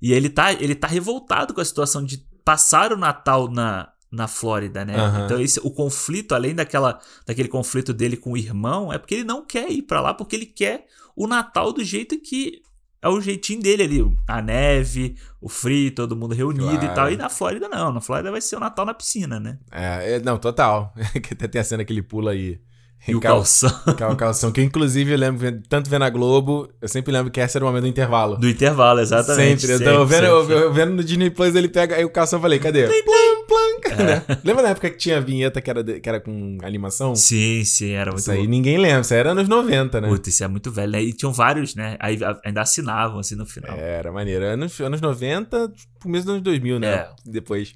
E 0.02 0.12
ele 0.12 0.30
tá, 0.30 0.52
ele 0.54 0.76
tá 0.76 0.88
revoltado 0.88 1.54
com 1.54 1.62
a 1.62 1.66
situação 1.66 2.04
de 2.04 2.18
passar 2.44 2.92
o 2.92 2.98
Natal 2.98 3.50
na, 3.50 3.90
na 4.12 4.28
Flórida, 4.28 4.84
né? 4.84 4.96
Aham. 4.98 5.26
Então 5.26 5.40
esse, 5.40 5.60
o 5.64 5.72
conflito, 5.72 6.34
além 6.36 6.54
daquela, 6.54 7.00
daquele 7.26 7.48
conflito 7.48 7.94
dele 7.94 8.18
com 8.18 8.34
o 8.34 8.38
irmão, 8.38 8.92
é 8.92 8.98
porque 8.98 9.16
ele 9.16 9.24
não 9.24 9.46
quer 9.46 9.72
ir 9.72 9.84
pra 9.84 10.02
lá, 10.02 10.14
porque 10.14 10.36
ele 10.36 10.46
quer 10.46 10.86
o 11.16 11.26
Natal 11.28 11.72
do 11.72 11.84
jeito 11.84 12.20
que 12.20 12.62
é 13.04 13.10
o 13.10 13.22
jeitinho 13.22 13.62
dele 13.62 13.84
ali. 13.84 14.18
A 14.28 14.42
neve, 14.42 15.16
o 15.42 15.50
frio, 15.50 15.92
todo 15.94 16.16
mundo 16.16 16.34
reunido 16.34 16.70
Claro. 16.80 16.86
e 16.86 16.96
tal. 16.96 17.12
E 17.12 17.18
na 17.18 17.30
Flórida 17.30 17.68
não, 17.70 17.92
na 17.92 18.02
Flórida 18.02 18.32
vai 18.32 18.42
ser 18.42 18.56
o 18.56 18.60
Natal 18.60 18.86
na 18.86 18.94
piscina, 18.94 19.40
né? 19.40 19.58
É, 19.72 20.16
é, 20.16 20.20
não, 20.20 20.38
total. 20.38 20.94
Até 21.32 21.48
tem 21.48 21.60
a 21.62 21.64
cena 21.64 21.84
que 21.84 21.92
ele 21.94 22.02
pula 22.02 22.32
aí. 22.32 22.60
E 23.06 23.14
o 23.14 23.20
Cal- 23.20 23.36
calção 23.36 23.70
Cal- 23.98 24.16
calção, 24.16 24.50
que 24.50 24.62
inclusive 24.62 25.12
eu 25.12 25.18
lembro, 25.18 25.62
tanto 25.68 25.90
vendo 25.90 26.04
a 26.06 26.10
Globo, 26.10 26.70
eu 26.82 26.88
sempre 26.88 27.12
lembro 27.12 27.30
que 27.30 27.42
esse 27.42 27.58
era 27.58 27.66
o 27.66 27.68
momento 27.68 27.82
do 27.84 27.90
intervalo. 27.90 28.38
do 28.38 28.48
intervalo, 28.50 29.02
exatamente. 29.02 29.68
Sempre. 29.68 29.86
Eu 29.86 29.94
tô 30.00 30.06
vendo, 30.06 30.24
eu- 30.26 30.40
sempre. 30.46 30.56
eu 30.64 30.74
vendo 30.74 30.94
no 30.94 31.04
Disney 31.04 31.30
Plus, 31.30 31.54
ele 31.54 31.68
pega, 31.68 31.98
aí 31.98 32.06
o 32.06 32.10
calção 32.10 32.38
eu 32.38 32.42
falei, 32.42 32.60
cadê? 32.60 32.88
Plim, 32.88 33.04
plim, 33.04 33.46
né? 33.90 34.24
Lembra 34.44 34.64
na 34.64 34.70
época 34.70 34.90
que 34.90 34.98
tinha 34.98 35.18
a 35.18 35.20
vinheta 35.20 35.62
que 35.62 35.70
era, 35.70 35.84
de- 35.84 36.00
que 36.00 36.08
era 36.10 36.20
com 36.20 36.58
animação? 36.64 37.16
Sim, 37.16 37.64
sim, 37.66 37.92
era 37.92 38.12
muito 38.12 38.22
Isso 38.22 38.32
aí 38.32 38.48
ninguém 38.48 38.78
lembra, 38.78 39.02
isso 39.02 39.14
aí 39.14 39.20
era 39.20 39.32
anos 39.32 39.48
90, 39.48 40.02
né? 40.02 40.08
Puta, 40.08 40.30
isso 40.30 40.44
é 40.44 40.48
muito 40.48 40.72
velho, 40.72 40.92
né? 40.92 41.02
E 41.02 41.14
tinham 41.14 41.32
vários, 41.34 41.76
né? 41.76 41.98
Aí 42.00 42.18
ainda 42.44 42.62
assinavam, 42.62 43.20
assim, 43.20 43.36
no 43.36 43.46
final. 43.46 43.76
Era 43.78 44.12
maneiro. 44.12 44.46
Anos, 44.46 44.80
anos 44.80 45.02
90, 45.02 45.72
começo 46.02 46.26
dos 46.26 46.34
anos 46.34 46.44
2000, 46.44 46.80
né? 46.80 46.88
É. 46.94 47.10
Depois. 47.26 47.76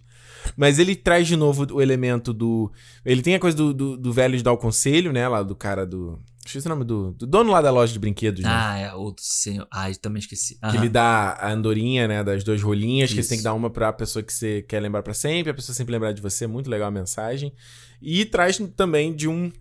Mas 0.55 0.79
ele 0.79 0.95
traz 0.95 1.27
de 1.27 1.35
novo 1.35 1.67
o 1.73 1.81
elemento 1.81 2.31
do. 2.33 2.71
Ele 3.05 3.21
tem 3.21 3.35
a 3.35 3.39
coisa 3.39 3.57
do, 3.57 3.73
do, 3.73 3.97
do 3.97 4.13
velho 4.13 4.37
de 4.37 4.43
dar 4.43 4.53
o 4.53 4.57
conselho, 4.57 5.11
né? 5.11 5.27
Lá 5.27 5.43
do 5.43 5.55
cara 5.55 5.85
do. 5.85 6.19
Esqueci 6.47 6.65
o 6.65 6.69
nome 6.69 6.83
do. 6.83 7.11
Do 7.11 7.27
dono 7.27 7.51
lá 7.51 7.61
da 7.61 7.69
loja 7.71 7.91
de 7.93 7.99
brinquedos, 7.99 8.41
né? 8.41 8.49
Ah, 8.51 8.77
é, 8.77 8.93
o 8.95 9.13
senhor. 9.19 9.67
Ai, 9.71 9.93
também 9.95 10.19
esqueci. 10.19 10.57
Que 10.71 10.77
ele 10.77 10.89
dá 10.89 11.33
a 11.39 11.51
andorinha, 11.51 12.07
né? 12.07 12.23
Das 12.23 12.43
duas 12.43 12.61
rolinhas, 12.61 13.11
que 13.13 13.21
você 13.21 13.29
tem 13.29 13.37
que 13.37 13.43
dar 13.43 13.53
uma 13.53 13.69
pra 13.69 13.91
pessoa 13.93 14.23
que 14.23 14.33
você 14.33 14.61
quer 14.61 14.79
lembrar 14.79 15.03
pra 15.03 15.13
sempre, 15.13 15.51
a 15.51 15.53
pessoa 15.53 15.75
sempre 15.75 15.91
lembrar 15.91 16.11
de 16.13 16.21
você. 16.21 16.47
Muito 16.47 16.69
legal 16.69 16.87
a 16.87 16.91
mensagem. 16.91 17.53
E 18.01 18.25
traz 18.25 18.57
também 18.75 19.13
de 19.15 19.27
um 19.27 19.51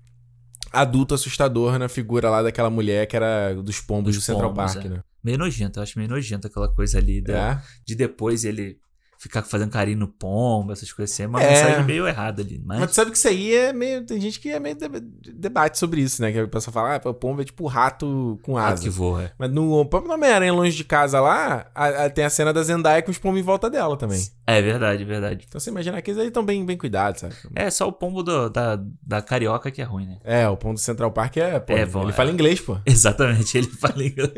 adulto 0.73 1.15
assustador 1.15 1.79
na 1.79 1.89
figura 1.89 2.29
lá 2.31 2.43
daquela 2.43 2.69
mulher 2.71 3.07
que 3.07 3.17
era 3.17 3.55
dos 3.55 3.81
pombos 3.81 4.15
Dos 4.15 4.23
do 4.23 4.27
Central 4.27 4.53
pombos, 4.53 4.75
Park, 4.75 4.87
é. 4.87 4.89
né? 4.91 5.01
Meio 5.25 5.39
nojento, 5.39 5.79
eu 5.79 5.83
acho 5.83 5.99
meio 5.99 6.11
nojento 6.11 6.47
aquela 6.47 6.73
coisa 6.73 6.99
ali 6.99 7.21
da- 7.21 7.53
É. 7.53 7.63
de 7.85 7.95
depois 7.95 8.45
ele 8.45 8.79
ficar 9.27 9.43
fazendo 9.43 9.71
carinho 9.71 9.99
no 9.99 10.09
pombo, 10.09 10.73
essas 10.73 10.93
coisas 10.93 11.13
assim. 11.15 11.25
É 11.25 11.27
uma 11.27 11.43
É. 11.43 11.51
mensagem 11.51 11.85
meio 11.85 12.07
errada 12.07 12.43
ali. 12.43 12.61
Mas, 12.65 12.81
Mas 12.81 12.91
tu 12.91 12.95
sabe 12.95 13.11
que 13.11 13.17
isso 13.17 13.29
aí 13.29 13.55
é 13.55 13.73
meio. 13.73 14.05
Tem 14.07 14.21
gente 14.21 14.39
que 14.41 14.51
é 14.51 14.59
meio 14.61 14.75
de- 14.77 15.33
debate 15.33 15.79
sobre 15.79 16.01
isso, 16.01 16.23
né? 16.23 16.33
Que 16.33 16.39
a 16.41 16.49
pessoa 16.49 16.73
fala, 16.73 16.97
ah, 17.05 17.09
o 17.09 17.15
pombo 17.15 17.43
é 17.43 17.45
tipo 17.45 17.67
rato 17.67 18.39
com 18.43 18.57
asa. 18.57 18.83
que 18.83 18.89
voa. 18.91 19.25
é. 19.25 19.33
Mas 19.39 19.51
no 19.51 19.85
próprio 19.87 20.13
Homem-Aranha 20.13 20.53
longe 20.53 20.77
de 20.77 20.85
casa 20.85 21.21
lá, 21.21 21.67
a- 21.75 22.05
a- 22.05 22.11
tem 22.11 22.25
a 22.25 22.31
cena 22.31 22.53
da 22.53 22.63
Zendaya 22.63 23.03
com 23.03 23.11
os 23.11 23.19
pombos 23.19 23.41
em 23.41 23.43
volta 23.45 23.69
dela 23.71 23.97
também. 23.97 24.21
É 24.47 24.63
verdade, 24.63 25.05
verdade. 25.05 25.45
Então 25.49 25.61
você 25.61 25.71
imagina 25.71 26.01
que 26.01 26.11
eles 26.11 26.21
aí 26.21 26.29
estão 26.29 26.45
bem, 26.45 26.65
bem 26.65 26.77
cuidados, 26.79 27.21
sabe? 27.21 27.35
É 27.55 27.69
só 27.71 27.89
o 27.89 27.93
pombo 27.93 28.23
do- 28.23 28.49
da, 28.49 28.79
da 29.03 29.21
carioca 29.23 29.71
que 29.71 29.81
é 29.83 29.85
ruim, 29.85 30.07
né? 30.07 30.19
É, 30.25 30.49
o 30.49 30.57
pombo 30.57 30.75
do 30.75 30.81
Central 30.81 31.11
Park 31.11 31.37
é. 31.39 31.59
Pô, 31.59 31.73
É 31.73 31.85
bom, 31.87 32.03
ele 32.03 32.11
é. 32.11 32.15
fala 32.15 32.31
inglês, 32.31 32.61
pô. 32.61 32.79
Exatamente, 32.87 33.59
ele 33.59 33.67
fala 33.69 34.05
inglês. 34.05 34.33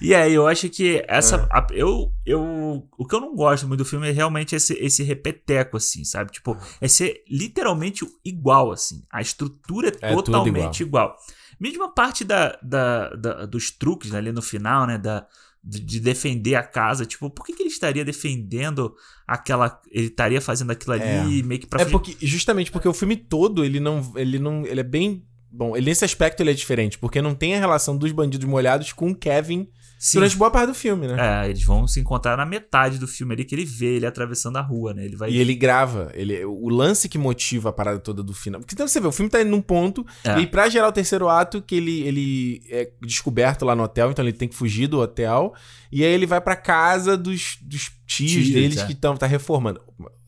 E 0.00 0.14
aí, 0.14 0.34
eu 0.34 0.46
acho 0.46 0.68
que 0.68 1.02
essa. 1.08 1.36
É. 1.36 1.38
A, 1.50 1.66
eu, 1.72 2.12
eu. 2.26 2.86
O 2.98 3.06
que 3.06 3.14
eu 3.14 3.20
não 3.20 3.34
gosto 3.34 3.66
muito 3.68 3.83
do 3.84 3.88
filme 3.88 4.08
é 4.08 4.12
realmente 4.12 4.56
esse, 4.56 4.72
esse 4.74 5.02
repeteco, 5.02 5.76
assim, 5.76 6.02
sabe? 6.04 6.32
Tipo, 6.32 6.56
é 6.80 6.88
ser 6.88 7.22
literalmente 7.28 8.04
igual, 8.24 8.72
assim. 8.72 9.02
A 9.12 9.20
estrutura 9.20 9.92
é, 10.00 10.12
é 10.12 10.14
totalmente 10.14 10.82
igual. 10.82 11.10
igual. 11.10 11.18
Mesmo 11.60 11.84
a 11.84 11.88
parte 11.88 12.24
da, 12.24 12.58
da, 12.62 13.10
da, 13.10 13.46
dos 13.46 13.70
truques 13.70 14.10
né, 14.10 14.18
ali 14.18 14.32
no 14.32 14.42
final, 14.42 14.86
né? 14.86 14.98
Da, 14.98 15.26
de 15.62 15.98
defender 16.00 16.56
a 16.56 16.62
casa. 16.62 17.06
Tipo, 17.06 17.30
por 17.30 17.44
que, 17.44 17.52
que 17.52 17.62
ele 17.62 17.70
estaria 17.70 18.04
defendendo 18.04 18.94
aquela. 19.26 19.80
Ele 19.90 20.08
estaria 20.08 20.40
fazendo 20.40 20.72
aquilo 20.72 20.92
ali 20.92 21.40
é. 21.40 21.42
meio 21.42 21.60
que 21.60 21.66
pra. 21.66 21.82
É 21.82 21.84
porque, 21.86 22.16
justamente 22.20 22.70
porque 22.70 22.88
o 22.88 22.92
filme 22.92 23.16
todo, 23.16 23.64
ele 23.64 23.80
não. 23.80 24.12
Ele 24.16 24.38
não. 24.38 24.66
Ele 24.66 24.80
é 24.80 24.84
bem. 24.84 25.24
Bom, 25.50 25.76
ele, 25.76 25.86
nesse 25.86 26.04
aspecto 26.04 26.40
ele 26.42 26.50
é 26.50 26.54
diferente, 26.54 26.98
porque 26.98 27.22
não 27.22 27.34
tem 27.34 27.54
a 27.54 27.60
relação 27.60 27.96
dos 27.96 28.10
bandidos 28.10 28.46
molhados 28.46 28.92
com 28.92 29.10
o 29.10 29.14
Kevin 29.14 29.68
Sim. 29.98 30.18
durante 30.18 30.36
boa 30.36 30.50
parte 30.50 30.68
do 30.68 30.74
filme, 30.74 31.06
né? 31.06 31.44
É, 31.44 31.48
eles 31.48 31.62
vão 31.62 31.86
se 31.86 31.98
encontrar 31.98 32.36
na 32.36 32.44
metade 32.44 32.98
do 32.98 33.06
filme 33.06 33.32
ali 33.32 33.44
que 33.44 33.54
ele 33.54 33.64
vê 33.64 33.96
ele 33.96 34.06
atravessando 34.06 34.56
a 34.56 34.60
rua, 34.60 34.92
né? 34.92 35.04
Ele 35.04 35.16
vai... 35.16 35.30
E 35.30 35.38
ele 35.38 35.54
grava. 35.54 36.10
Ele, 36.14 36.44
o 36.44 36.68
lance 36.68 37.08
que 37.08 37.16
motiva 37.16 37.70
a 37.70 37.72
parada 37.72 37.98
toda 37.98 38.22
do 38.22 38.34
final. 38.34 38.60
Porque 38.60 38.74
então 38.74 38.86
você 38.86 39.00
vê, 39.00 39.06
o 39.06 39.12
filme 39.12 39.30
tá 39.30 39.40
indo 39.40 39.50
num 39.50 39.62
ponto, 39.62 40.04
é. 40.24 40.40
e 40.40 40.46
pra 40.46 40.68
gerar 40.68 40.88
o 40.88 40.92
terceiro 40.92 41.28
ato, 41.28 41.62
que 41.62 41.74
ele, 41.74 42.02
ele 42.02 42.62
é 42.68 42.90
descoberto 43.00 43.64
lá 43.64 43.74
no 43.74 43.82
hotel, 43.82 44.10
então 44.10 44.24
ele 44.24 44.32
tem 44.32 44.48
que 44.48 44.54
fugir 44.54 44.86
do 44.86 45.00
hotel. 45.00 45.54
E 45.90 46.04
aí 46.04 46.12
ele 46.12 46.26
vai 46.26 46.40
pra 46.40 46.56
casa 46.56 47.16
dos, 47.16 47.58
dos 47.62 47.90
tios, 48.06 48.32
tios 48.32 48.50
deles 48.50 48.78
é. 48.78 48.86
que 48.86 48.92
estão 48.92 49.16
tá 49.16 49.26
reformando. 49.26 49.80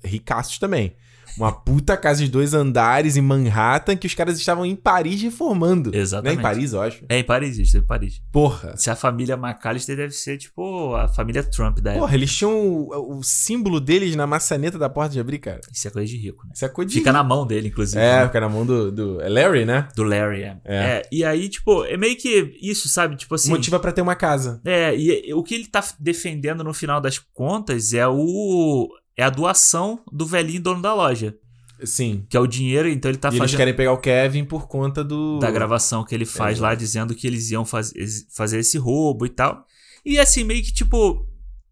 Ricaços 0.03 0.59
também 0.59 0.95
uma 1.37 1.53
puta 1.53 1.97
casa 1.97 2.25
de 2.25 2.31
dois 2.31 2.55
andares 2.55 3.17
em 3.17 3.21
Manhattan 3.21 3.97
que 3.97 4.07
os 4.07 4.15
caras 4.15 4.39
estavam 4.39 4.65
em 4.65 4.75
Paris 4.75 5.21
reformando. 5.21 5.95
Exatamente. 5.95 6.37
Não 6.37 6.39
é 6.39 6.41
em 6.41 6.43
Paris, 6.43 6.73
eu 6.73 6.81
acho. 6.81 7.05
É 7.09 7.19
em 7.19 7.25
Paris, 7.25 7.59
isso 7.59 7.77
é 7.77 7.81
em 7.81 7.83
Paris. 7.83 8.23
Porra. 8.33 8.77
Se 8.77 8.91
a 8.91 8.97
família 8.97 9.37
McAllister 9.37 9.97
deve 9.97 10.13
ser, 10.13 10.39
tipo, 10.39 10.95
a 10.95 11.09
família 11.09 11.43
Trump 11.43 11.79
da 11.79 11.91
época. 11.91 12.07
Porra, 12.07 12.15
eles 12.15 12.35
tinham 12.35 12.53
o, 12.53 13.19
o, 13.19 13.23
símbolo 13.23 13.81
deles 13.81 14.17
na 14.17 14.27
maçaneta 14.27 14.79
da 14.79 14.89
porta 14.89 15.13
de 15.13 15.21
abrir, 15.21 15.39
cara. 15.39 15.61
Isso 15.73 15.87
é 15.87 15.91
coisa 15.91 16.09
de 16.09 16.17
rico, 16.17 16.45
né? 16.47 16.53
Isso 16.55 16.65
é 16.65 16.69
coisa 16.69 16.89
de 16.89 16.95
Fica 16.95 17.11
rico. 17.11 17.23
na 17.23 17.25
mão 17.25 17.47
dele, 17.47 17.69
inclusive. 17.69 18.01
É, 18.01 18.21
né? 18.21 18.27
fica 18.27 18.41
na 18.41 18.49
mão 18.49 18.65
do, 18.65 18.91
do... 18.91 19.21
É 19.21 19.29
Larry, 19.29 19.65
né? 19.65 19.89
Do 19.95 20.03
Larry, 20.03 20.43
é. 20.43 20.61
é. 20.65 20.77
é. 20.77 21.03
E 21.13 21.25
aí, 21.25 21.49
tipo, 21.49 21.85
é 21.85 21.97
meio 21.97 22.17
que 22.17 22.57
isso, 22.63 22.89
sabe? 22.89 23.17
Tipo 23.17 23.35
assim... 23.35 23.51
Motiva 23.51 23.79
para 23.79 23.93
ter 23.93 24.03
uma 24.03 24.15
casa. 24.15 24.61
É, 24.65 24.97
e 24.97 25.33
o 25.35 25.43
que 25.43 25.55
ele 25.55 25.67
tá 25.67 25.85
defendendo 25.99 26.65
no 26.65 26.73
final 26.73 27.01
das 27.01 27.19
contas 27.19 27.93
é 27.93 28.07
o... 28.07 28.89
É 29.17 29.23
a 29.23 29.31
doação 29.31 30.01
do 30.13 30.27
velhinho 30.27 30.61
dono 30.61 30.83
da 30.83 30.93
loja. 30.93 31.37
Sim. 31.85 32.25
Que 32.29 32.37
é 32.37 32.41
o 32.41 32.47
dinheiro, 32.47 32.89
então 32.89 33.11
ele 33.11 33.19
tá 33.19 33.29
e 33.29 33.33
fazendo. 33.33 33.45
Eles 33.45 33.57
querem 33.57 33.75
pegar 33.75 33.93
o 33.93 33.99
Kevin 33.99 34.45
por 34.45 34.67
conta 34.67 35.05
do. 35.05 35.39
Da 35.39 35.51
gravação 35.51 36.05
que 36.05 36.15
ele 36.15 36.25
faz 36.25 36.59
é, 36.59 36.63
lá, 36.63 36.75
dizendo 36.75 37.15
que 37.15 37.27
eles 37.27 37.51
iam 37.51 37.65
faz... 37.65 37.93
fazer 38.31 38.61
esse 38.61 38.79
roubo 38.79 39.27
e 39.27 39.29
tal. 39.29 39.65
E 40.05 40.19
assim, 40.19 40.45
meio 40.45 40.63
que 40.63 40.73
tipo. 40.73 41.27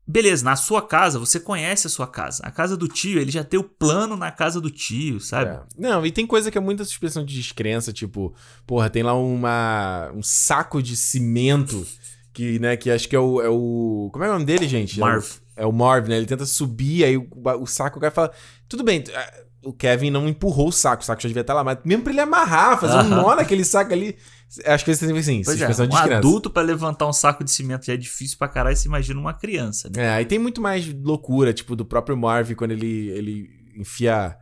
Beleza, 0.07 0.45
na 0.45 0.55
sua 0.55 0.83
casa, 0.83 1.19
você 1.19 1.41
conhece 1.41 1.87
a 1.87 1.91
sua 1.91 2.07
casa. 2.07 2.43
A 2.45 2.51
casa 2.51 2.77
do 2.77 2.87
tio, 2.87 3.19
ele 3.19 3.31
já 3.31 3.43
tem 3.43 3.59
o 3.59 3.65
plano 3.65 4.19
na 4.19 4.31
casa 4.31 4.61
do 4.61 4.69
tio, 4.69 5.19
sabe? 5.19 5.53
É. 5.53 5.63
Não, 5.79 6.05
e 6.05 6.13
tem 6.13 6.27
coisa 6.27 6.51
que 6.51 6.59
é 6.59 6.61
muita 6.61 6.85
suspensão 6.85 7.25
de 7.25 7.35
descrença, 7.35 7.91
tipo, 7.91 8.35
porra, 8.67 8.91
tem 8.91 9.03
lá 9.03 9.15
uma, 9.15 10.13
um 10.15 10.23
saco 10.23 10.83
de 10.83 10.95
cimento 10.95 11.87
que, 12.35 12.59
né, 12.59 12.77
que 12.77 12.91
acho 12.91 13.09
que 13.09 13.17
é 13.17 13.19
o, 13.19 13.41
é 13.41 13.49
o. 13.49 14.11
Como 14.13 14.23
é 14.23 14.29
o 14.29 14.33
nome 14.35 14.45
dele, 14.45 14.69
gente? 14.69 15.01
Marv. 15.01 15.25
É 15.25 15.27
o, 15.27 15.44
é 15.57 15.67
o 15.67 15.73
Marv, 15.73 16.09
né? 16.09 16.17
Ele 16.17 16.27
tenta 16.27 16.47
subir, 16.47 17.05
aí 17.05 17.17
o, 17.17 17.29
o 17.61 17.67
saco 17.67 17.99
o 17.99 18.01
cara 18.01 18.13
fala. 18.13 18.33
Tudo 18.69 18.83
bem, 18.83 19.05
o 19.65 19.73
Kevin 19.73 20.11
não 20.11 20.29
empurrou 20.29 20.69
o 20.69 20.73
saco, 20.73 21.03
o 21.03 21.07
saco 21.07 21.23
já 21.23 21.29
devia 21.29 21.41
estar 21.41 21.55
lá, 21.55 21.65
mas 21.65 21.79
mesmo 21.85 22.03
pra 22.03 22.13
ele 22.13 22.21
amarrar, 22.21 22.79
fazer 22.79 22.95
uh 22.95 22.99
-huh. 22.99 23.07
um 23.07 23.23
nó 23.23 23.35
naquele 23.35 23.65
saco 23.65 23.93
ali. 23.93 24.17
Acho 24.67 24.85
que 24.85 24.91
eles 24.91 25.01
têm 25.01 25.19
assim, 25.19 25.43
pois 25.45 25.61
é, 25.61 25.69
um 25.83 25.97
adulto 25.97 26.49
para 26.49 26.63
levantar 26.63 27.09
um 27.09 27.13
saco 27.13 27.43
de 27.43 27.51
cimento 27.51 27.87
já 27.87 27.95
é 27.95 27.97
difícil 27.97 28.39
pra 28.39 28.47
caralho, 28.47 28.77
você 28.77 28.87
imagina 28.87 29.19
uma 29.19 29.35
criança, 29.35 29.91
né? 29.95 30.05
É, 30.05 30.11
aí 30.11 30.25
tem 30.25 30.39
muito 30.39 30.61
mais 30.61 30.87
loucura, 30.87 31.53
tipo, 31.53 31.75
do 31.75 31.85
próprio 31.85 32.17
Marv 32.17 32.53
quando 32.55 32.71
ele, 32.71 33.09
ele 33.11 33.51
enfia 33.77 34.37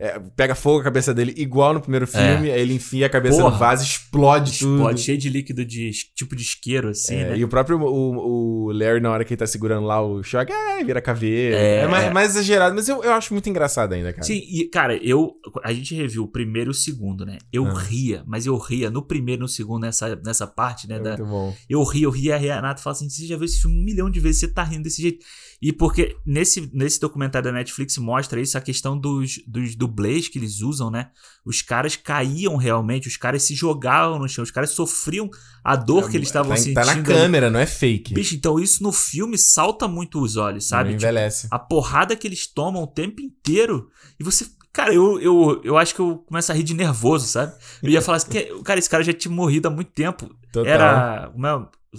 é, 0.00 0.16
pega 0.36 0.54
fogo 0.54 0.78
a 0.78 0.84
cabeça 0.84 1.12
dele, 1.12 1.34
igual 1.36 1.74
no 1.74 1.80
primeiro 1.80 2.06
filme, 2.06 2.48
é. 2.48 2.54
aí 2.54 2.60
ele 2.60 2.74
enfia 2.74 3.06
a 3.06 3.08
cabeça 3.08 3.38
Porra, 3.38 3.50
no 3.50 3.58
vaso, 3.58 3.82
explode, 3.82 4.50
explode 4.50 4.58
tudo. 4.60 4.76
Explode, 4.76 5.00
cheio 5.00 5.18
de 5.18 5.28
líquido 5.28 5.64
de 5.64 5.90
tipo 6.14 6.36
de 6.36 6.42
isqueiro, 6.42 6.90
assim, 6.90 7.16
é, 7.16 7.30
né? 7.30 7.38
E 7.38 7.44
o 7.44 7.48
próprio 7.48 7.80
o, 7.80 8.68
o 8.68 8.72
Larry, 8.72 9.00
na 9.00 9.10
hora 9.10 9.24
que 9.24 9.32
ele 9.32 9.38
tá 9.38 9.46
segurando 9.46 9.84
lá 9.84 10.00
o 10.00 10.22
choque, 10.22 10.52
ah, 10.52 10.80
vira 10.84 11.02
caveira. 11.02 11.56
É, 11.56 11.78
é 11.78 11.88
mais, 11.88 12.04
é. 12.04 12.10
mais, 12.10 12.30
exagerado, 12.30 12.76
mas 12.76 12.88
eu, 12.88 13.02
eu 13.02 13.12
acho 13.12 13.34
muito 13.34 13.48
engraçado 13.50 13.92
ainda, 13.92 14.12
cara. 14.12 14.22
Sim, 14.22 14.40
e, 14.48 14.68
cara, 14.68 14.96
eu. 14.96 15.32
A 15.64 15.72
gente 15.72 15.92
reviu 15.96 16.22
o 16.22 16.28
primeiro 16.28 16.70
e 16.70 16.72
o 16.72 16.74
segundo, 16.74 17.26
né? 17.26 17.38
Eu 17.52 17.66
ah. 17.66 17.76
ria, 17.76 18.22
mas 18.24 18.46
eu 18.46 18.56
ria 18.56 18.90
no 18.90 19.02
primeiro 19.02 19.40
e 19.40 19.42
no 19.42 19.48
segundo, 19.48 19.82
nessa, 19.82 20.14
nessa 20.24 20.46
parte, 20.46 20.86
né? 20.86 20.94
É 20.94 21.00
da, 21.00 21.10
muito 21.16 21.26
bom. 21.26 21.56
Eu 21.68 21.82
ria, 21.82 22.04
eu 22.04 22.10
ria, 22.10 22.36
a 22.36 22.38
Renata 22.38 22.80
fala 22.80 22.94
assim: 22.94 23.10
você 23.10 23.26
já 23.26 23.36
viu 23.36 23.46
esse 23.46 23.60
filme 23.60 23.80
um 23.80 23.84
milhão 23.84 24.08
de 24.08 24.20
vezes, 24.20 24.38
você 24.38 24.48
tá 24.48 24.62
rindo 24.62 24.84
desse 24.84 25.02
jeito. 25.02 25.26
E 25.60 25.72
porque 25.72 26.16
nesse, 26.24 26.70
nesse 26.72 27.00
documentário 27.00 27.50
da 27.50 27.56
Netflix 27.56 27.98
mostra 27.98 28.40
isso, 28.40 28.56
a 28.56 28.60
questão 28.60 28.96
dos, 28.96 29.40
dos 29.46 29.74
dublês 29.74 30.28
que 30.28 30.38
eles 30.38 30.60
usam, 30.60 30.90
né? 30.90 31.10
Os 31.44 31.62
caras 31.62 31.96
caíam 31.96 32.56
realmente, 32.56 33.08
os 33.08 33.16
caras 33.16 33.42
se 33.42 33.54
jogavam 33.56 34.20
no 34.20 34.28
chão, 34.28 34.44
os 34.44 34.52
caras 34.52 34.70
sofriam 34.70 35.28
a 35.64 35.74
dor 35.74 36.04
é, 36.04 36.10
que 36.10 36.16
eles 36.16 36.28
estavam 36.28 36.50
tá, 36.50 36.56
sentindo. 36.56 36.74
Tá 36.74 36.84
na 36.84 37.02
câmera, 37.02 37.50
não 37.50 37.58
é 37.58 37.66
fake. 37.66 38.14
Bicho, 38.14 38.36
então 38.36 38.60
isso 38.60 38.82
no 38.82 38.92
filme 38.92 39.36
salta 39.36 39.88
muito 39.88 40.20
os 40.20 40.36
olhos, 40.36 40.64
sabe? 40.64 40.90
Não 40.90 40.96
envelhece. 40.96 41.42
Tipo, 41.42 41.54
a 41.54 41.58
porrada 41.58 42.14
que 42.14 42.26
eles 42.26 42.46
tomam 42.46 42.84
o 42.84 42.86
tempo 42.86 43.20
inteiro. 43.20 43.88
E 44.18 44.22
você 44.22 44.46
Cara, 44.70 44.94
eu, 44.94 45.20
eu, 45.20 45.60
eu 45.64 45.76
acho 45.76 45.92
que 45.92 46.00
eu 46.00 46.18
começo 46.18 46.52
a 46.52 46.54
rir 46.54 46.62
de 46.62 46.72
nervoso, 46.72 47.26
sabe? 47.26 47.52
Eu 47.82 47.90
ia 47.90 48.00
falar 48.00 48.18
assim, 48.18 48.28
cara, 48.62 48.78
esse 48.78 48.88
cara 48.88 49.02
já 49.02 49.12
tinha 49.12 49.34
morrido 49.34 49.66
há 49.66 49.70
muito 49.72 49.90
tempo. 49.90 50.30
Total. 50.52 50.72
Era. 50.72 51.32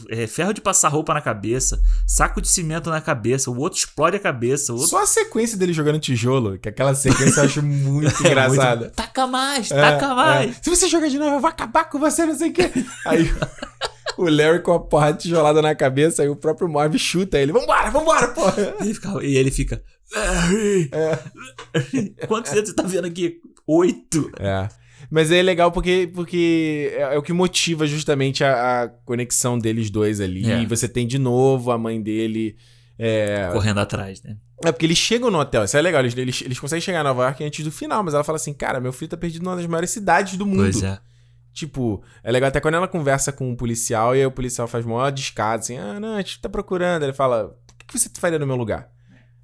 É, 0.10 0.28
ferro 0.28 0.54
de 0.54 0.62
passar 0.62 0.89
roupa 0.89 1.14
na 1.14 1.22
cabeça, 1.22 1.82
saco 2.06 2.41
de 2.41 2.47
cimento 2.47 2.89
na 2.89 3.02
cabeça, 3.02 3.50
o 3.52 3.58
outro 3.58 3.80
explode 3.80 4.18
a 4.18 4.20
cabeça. 4.20 4.74
Outro... 4.74 4.88
Só 4.88 5.04
a 5.04 5.06
sequência 5.08 5.58
dele 5.58 5.74
jogando 5.74 6.00
tijolo, 6.00 6.58
que 6.58 6.70
aquela 6.70 6.95
sequência 6.95 7.41
eu 7.41 7.45
acho 7.45 7.64
muito 7.64 8.16
é, 8.26 8.28
engraçada. 8.28 8.82
Muito... 8.82 8.95
Taca 8.95 9.28
mais, 9.28 9.72
é, 9.72 9.82
taca 9.82 10.16
mais. 10.16 10.52
É. 10.52 10.62
Se 10.62 10.70
você 10.70 10.88
jogar 10.88 11.08
de 11.08 11.18
novo, 11.18 11.36
eu 11.36 11.39
vou 11.39 11.50
acabar 11.50 11.86
com 11.86 12.00
você, 12.00 12.26
não 12.26 12.36
sei 12.36 12.50
o 12.50 12.54
quê. 12.54 12.72
Aí 13.06 13.32
o 14.18 14.30
Larry 14.30 14.62
com 14.62 14.74
a 14.74 14.80
porra 14.80 15.14
tijolada 15.14 15.62
na 15.62 15.74
cabeça, 15.74 16.22
aí 16.22 16.30
o 16.30 16.36
próprio 16.36 16.68
Marv 16.70 16.95
chuta 16.97 17.39
ele. 17.39 17.54
Vambora, 17.54 17.89
vambora, 17.89 18.28
porra. 18.30 18.76
Ele 18.80 18.93
fica, 18.93 19.24
e 19.24 19.38
ele 19.38 19.52
fica. 19.52 19.82
Larry! 20.14 20.91
É. 20.91 22.26
Quantos 22.28 22.52
dedos 22.52 22.70
você 22.70 22.76
tá 22.76 22.84
vendo 22.84 23.06
aqui? 23.06 23.39
Oito. 23.66 24.32
É. 24.39 24.68
Mas 25.10 25.32
é 25.32 25.41
legal 25.41 25.72
porque, 25.72 26.10
porque 26.14 26.91
é, 26.93 27.16
é 27.16 27.18
o 27.18 27.22
que 27.22 27.34
motiva 27.34 27.88
justamente 27.88 28.43
a, 28.43 28.84
a 28.84 28.88
conexão 28.88 29.57
deles 29.57 29.89
dois 29.89 30.22
ali. 30.22 30.49
É. 30.49 30.62
E 30.62 30.66
você 30.66 30.88
tem 30.88 31.07
de 31.07 31.18
novo 31.18 31.72
a 31.72 31.78
mãe 31.78 32.01
dele. 32.01 32.55
É... 32.97 33.49
Correndo 33.51 33.80
atrás, 33.80 34.22
né? 34.22 34.38
É 34.64 34.72
porque 34.72 34.86
eles 34.86 34.97
chegam 34.97 35.32
no 35.32 35.39
hotel, 35.39 35.64
isso 35.64 35.78
é 35.78 35.82
legal, 35.82 36.01
eles, 36.01 36.16
eles, 36.18 36.41
eles 36.41 36.60
conseguem 36.60 36.82
chegar 36.82 36.99
em 36.99 37.03
Nova 37.03 37.24
York 37.24 37.41
antes 37.45 37.64
do 37.64 37.72
final, 37.72 38.03
mas 38.03 38.14
ela 38.14 38.26
fala 38.26 38.36
assim: 38.36 38.53
cara, 38.53 38.82
meu 38.82 38.91
filho 38.91 39.10
tá 39.10 39.16
perdido 39.16 39.43
numa 39.43 39.55
das 39.55 39.66
maiores 39.66 39.89
cidades 39.89 40.38
do 40.38 40.45
mundo. 40.45 40.64
Pois 40.64 40.84
é. 40.84 40.99
Tipo, 41.53 42.03
é 42.24 42.32
legal 42.32 42.49
até 42.49 42.60
quando 42.60 42.76
ela 42.76 42.88
conversa 42.88 43.32
com 43.32 43.47
o 43.47 43.51
um 43.51 43.55
policial 43.55 44.16
e 44.16 44.20
aí 44.20 44.26
o 44.26 44.32
policial 44.32 44.68
faz 44.68 44.86
maior 44.86 45.12
descado, 45.12 45.60
assim: 45.60 45.78
ah, 45.78 45.99
não, 45.99 46.16
a 46.16 46.18
gente 46.18 46.41
tá 46.41 46.49
procurando. 46.49 47.03
Ele 47.03 47.14
fala: 47.14 47.45
o 47.45 47.86
que 47.88 47.97
você 47.97 48.10
faria 48.20 48.38
no 48.38 48.45
meu 48.45 48.57
lugar? 48.57 48.89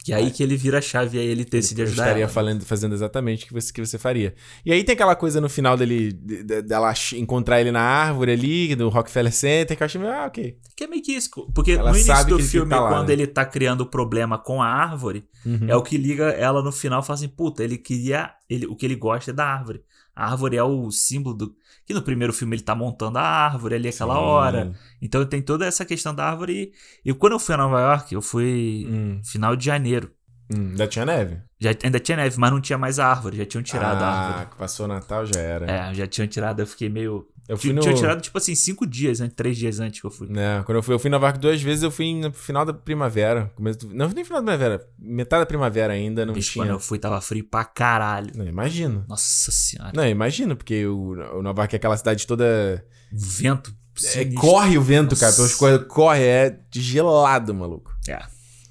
E 0.07 0.13
aí 0.13 0.29
que 0.31 0.43
ele 0.43 0.55
vira 0.55 0.77
a 0.77 0.81
chave 0.81 1.17
e 1.17 1.21
aí 1.21 1.27
ele 1.27 1.43
decide 1.43 1.81
ele 1.81 1.89
ajudar. 1.89 2.03
estaria 2.03 2.23
ela. 2.23 2.31
falando, 2.31 2.63
fazendo 2.63 2.93
exatamente 2.93 3.45
o 3.45 3.47
que 3.47 3.53
você, 3.53 3.73
que 3.73 3.85
você 3.85 3.97
faria. 3.97 4.35
E 4.65 4.71
aí 4.71 4.83
tem 4.83 4.93
aquela 4.93 5.15
coisa 5.15 5.41
no 5.41 5.49
final 5.49 5.75
dele, 5.75 6.13
dela 6.13 6.93
encontrar 7.13 7.59
ele 7.59 7.71
na 7.71 7.81
árvore 7.81 8.31
ali, 8.31 8.75
do 8.75 8.89
Rockefeller 8.89 9.33
Center, 9.33 9.75
que 9.75 9.81
eu 9.81 9.85
achei 9.85 9.99
meio, 9.99 10.13
ah, 10.13 10.25
ok. 10.25 10.57
Que 10.75 10.83
é 10.83 10.87
meio 10.87 11.01
que 11.01 11.13
isso. 11.13 11.29
Porque 11.53 11.71
ela 11.71 11.91
no 11.91 11.97
início 11.97 12.27
do 12.27 12.39
filme, 12.39 12.69
tá 12.69 12.79
lá, 12.79 12.89
quando 12.89 13.07
né? 13.07 13.13
ele 13.13 13.27
tá 13.27 13.45
criando 13.45 13.81
o 13.81 13.85
problema 13.85 14.37
com 14.37 14.61
a 14.61 14.67
árvore, 14.67 15.27
uhum. 15.45 15.67
é 15.67 15.75
o 15.75 15.81
que 15.81 15.97
liga 15.97 16.25
ela 16.25 16.61
no 16.61 16.71
final 16.71 17.01
fala 17.01 17.17
assim, 17.17 17.27
puta, 17.27 17.63
ele 17.63 17.77
queria. 17.77 18.31
Ele, 18.49 18.67
o 18.67 18.75
que 18.75 18.85
ele 18.85 18.95
gosta 18.95 19.31
é 19.31 19.33
da 19.33 19.45
árvore. 19.45 19.81
A 20.15 20.31
árvore 20.31 20.55
é 20.55 20.63
o 20.63 20.89
símbolo 20.91 21.35
do. 21.35 21.55
Que 21.85 21.93
no 21.93 22.01
primeiro 22.01 22.33
filme 22.33 22.55
ele 22.55 22.63
tá 22.63 22.73
montando 22.73 23.19
a 23.19 23.21
árvore 23.21 23.75
ali 23.75 23.89
aquela 23.89 24.15
Sim. 24.15 24.21
hora. 24.21 24.71
Então 25.01 25.25
tem 25.25 25.41
toda 25.41 25.65
essa 25.65 25.85
questão 25.85 26.15
da 26.15 26.25
árvore. 26.25 26.71
E, 27.03 27.13
quando 27.13 27.33
eu 27.33 27.39
fui 27.39 27.53
a 27.53 27.57
Nova 27.57 27.79
York, 27.79 28.13
eu 28.13 28.21
fui 28.21 28.87
hum. 28.89 29.21
final 29.23 29.55
de 29.55 29.65
janeiro. 29.65 30.11
Hum, 30.49 30.69
ainda 30.69 30.87
tinha 30.87 31.05
neve? 31.05 31.41
Já, 31.59 31.71
ainda 31.83 31.99
tinha 31.99 32.17
neve, 32.17 32.39
mas 32.39 32.51
não 32.51 32.61
tinha 32.61 32.77
mais 32.77 32.97
a 32.97 33.07
árvore. 33.07 33.37
Já 33.37 33.45
tinham 33.45 33.63
tirado 33.63 34.01
ah, 34.01 34.07
a 34.07 34.27
árvore. 34.27 34.47
Ah, 34.51 34.55
passou 34.57 34.85
o 34.85 34.89
Natal 34.89 35.25
já 35.25 35.39
era. 35.39 35.69
É, 35.69 35.93
já 35.93 36.07
tinham 36.07 36.27
tirado, 36.27 36.59
eu 36.59 36.67
fiquei 36.67 36.89
meio. 36.89 37.27
Eu 37.47 37.57
fui 37.57 37.71
no... 37.71 37.81
Tinha 37.81 37.93
tirado, 37.93 38.21
tipo 38.21 38.37
assim, 38.37 38.55
cinco 38.55 38.87
dias, 38.87 39.19
né? 39.19 39.29
três 39.33 39.55
dias 39.55 39.79
antes 39.79 40.01
que 40.01 40.07
eu 40.07 40.11
fui. 40.11 40.27
É, 40.35 40.63
quando 40.63 40.77
eu 40.77 40.83
fui, 40.83 40.95
eu 40.95 40.99
fui 40.99 41.09
na 41.09 41.17
Nova 41.17 41.27
York 41.27 41.39
duas 41.39 41.61
vezes, 41.61 41.83
eu 41.83 41.91
fui 41.91 42.13
no 42.15 42.33
final 42.33 42.65
da 42.65 42.73
primavera. 42.73 43.51
Começo 43.55 43.79
do... 43.79 43.93
Não, 43.93 44.09
nem 44.09 44.25
final 44.25 44.41
da 44.41 44.51
primavera, 44.51 44.87
metade 44.97 45.41
da 45.41 45.45
primavera 45.45 45.93
ainda, 45.93 46.25
não 46.25 46.33
Bicho, 46.33 46.53
tinha. 46.53 46.65
quando 46.65 46.71
eu 46.71 46.79
fui, 46.79 46.97
tava 46.97 47.21
frio 47.21 47.43
pra 47.43 47.63
caralho. 47.63 48.31
Não, 48.35 48.47
imagino. 48.47 49.05
Nossa 49.07 49.51
senhora. 49.51 49.91
Não, 49.93 50.07
imagino, 50.07 50.55
porque 50.55 50.87
o, 50.87 51.11
o 51.37 51.41
Nova 51.43 51.61
York 51.61 51.75
é 51.75 51.77
aquela 51.77 51.97
cidade 51.97 52.25
toda... 52.25 52.83
Vento. 53.11 53.75
É, 54.15 54.25
corre 54.25 54.77
o 54.77 54.81
vento, 54.81 55.11
Nossa. 55.11 55.25
cara, 55.25 55.35
pelas 55.35 55.55
coisas, 55.55 55.87
corre, 55.87 56.23
é 56.23 56.59
gelado, 56.71 57.53
maluco. 57.53 57.95
É. 58.09 58.19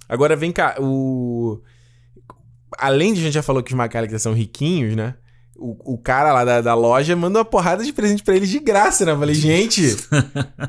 Agora, 0.08 0.36
vem 0.36 0.52
cá, 0.52 0.76
o... 0.78 1.62
Além 2.76 3.14
de 3.14 3.20
a 3.20 3.22
gente 3.22 3.34
já 3.34 3.42
falou 3.42 3.62
que 3.62 3.72
os 3.72 3.78
McAllister 3.78 4.20
são 4.20 4.34
riquinhos, 4.34 4.94
né? 4.96 5.14
O, 5.56 5.94
o 5.94 5.98
cara 5.98 6.32
lá 6.32 6.44
da, 6.44 6.60
da 6.60 6.74
loja 6.74 7.14
manda 7.14 7.38
uma 7.38 7.44
porrada 7.44 7.84
de 7.84 7.92
presente 7.92 8.22
pra 8.22 8.34
eles 8.36 8.48
de 8.48 8.58
graça, 8.58 9.04
né? 9.04 9.12
Eu 9.12 9.18
falei, 9.18 9.34
gente, 9.34 9.96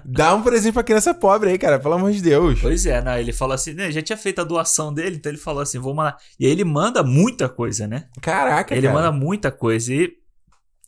dá 0.05 0.33
um 0.35 0.41
presente 0.41 0.73
pra 0.73 0.83
criança 0.83 1.13
pobre 1.13 1.49
aí, 1.49 1.57
cara, 1.57 1.79
pelo 1.79 1.95
amor 1.95 2.11
de 2.11 2.21
Deus. 2.21 2.59
Pois 2.61 2.85
é, 2.85 3.01
né? 3.01 3.19
Ele 3.19 3.33
falou 3.33 3.53
assim, 3.55 3.73
né? 3.73 3.91
Já 3.91 4.01
tinha 4.01 4.17
feito 4.17 4.39
a 4.39 4.43
doação 4.43 4.93
dele, 4.93 5.15
então 5.17 5.31
ele 5.31 5.39
falou 5.39 5.61
assim, 5.61 5.79
vou 5.79 5.93
mandar. 5.93 6.17
E 6.39 6.45
aí 6.45 6.51
ele 6.51 6.63
manda 6.63 7.03
muita 7.03 7.49
coisa, 7.49 7.87
né? 7.87 8.05
Caraca, 8.21 8.73
Ele 8.75 8.87
cara. 8.87 8.93
manda 8.93 9.11
muita 9.11 9.51
coisa. 9.51 9.93
E 9.93 10.15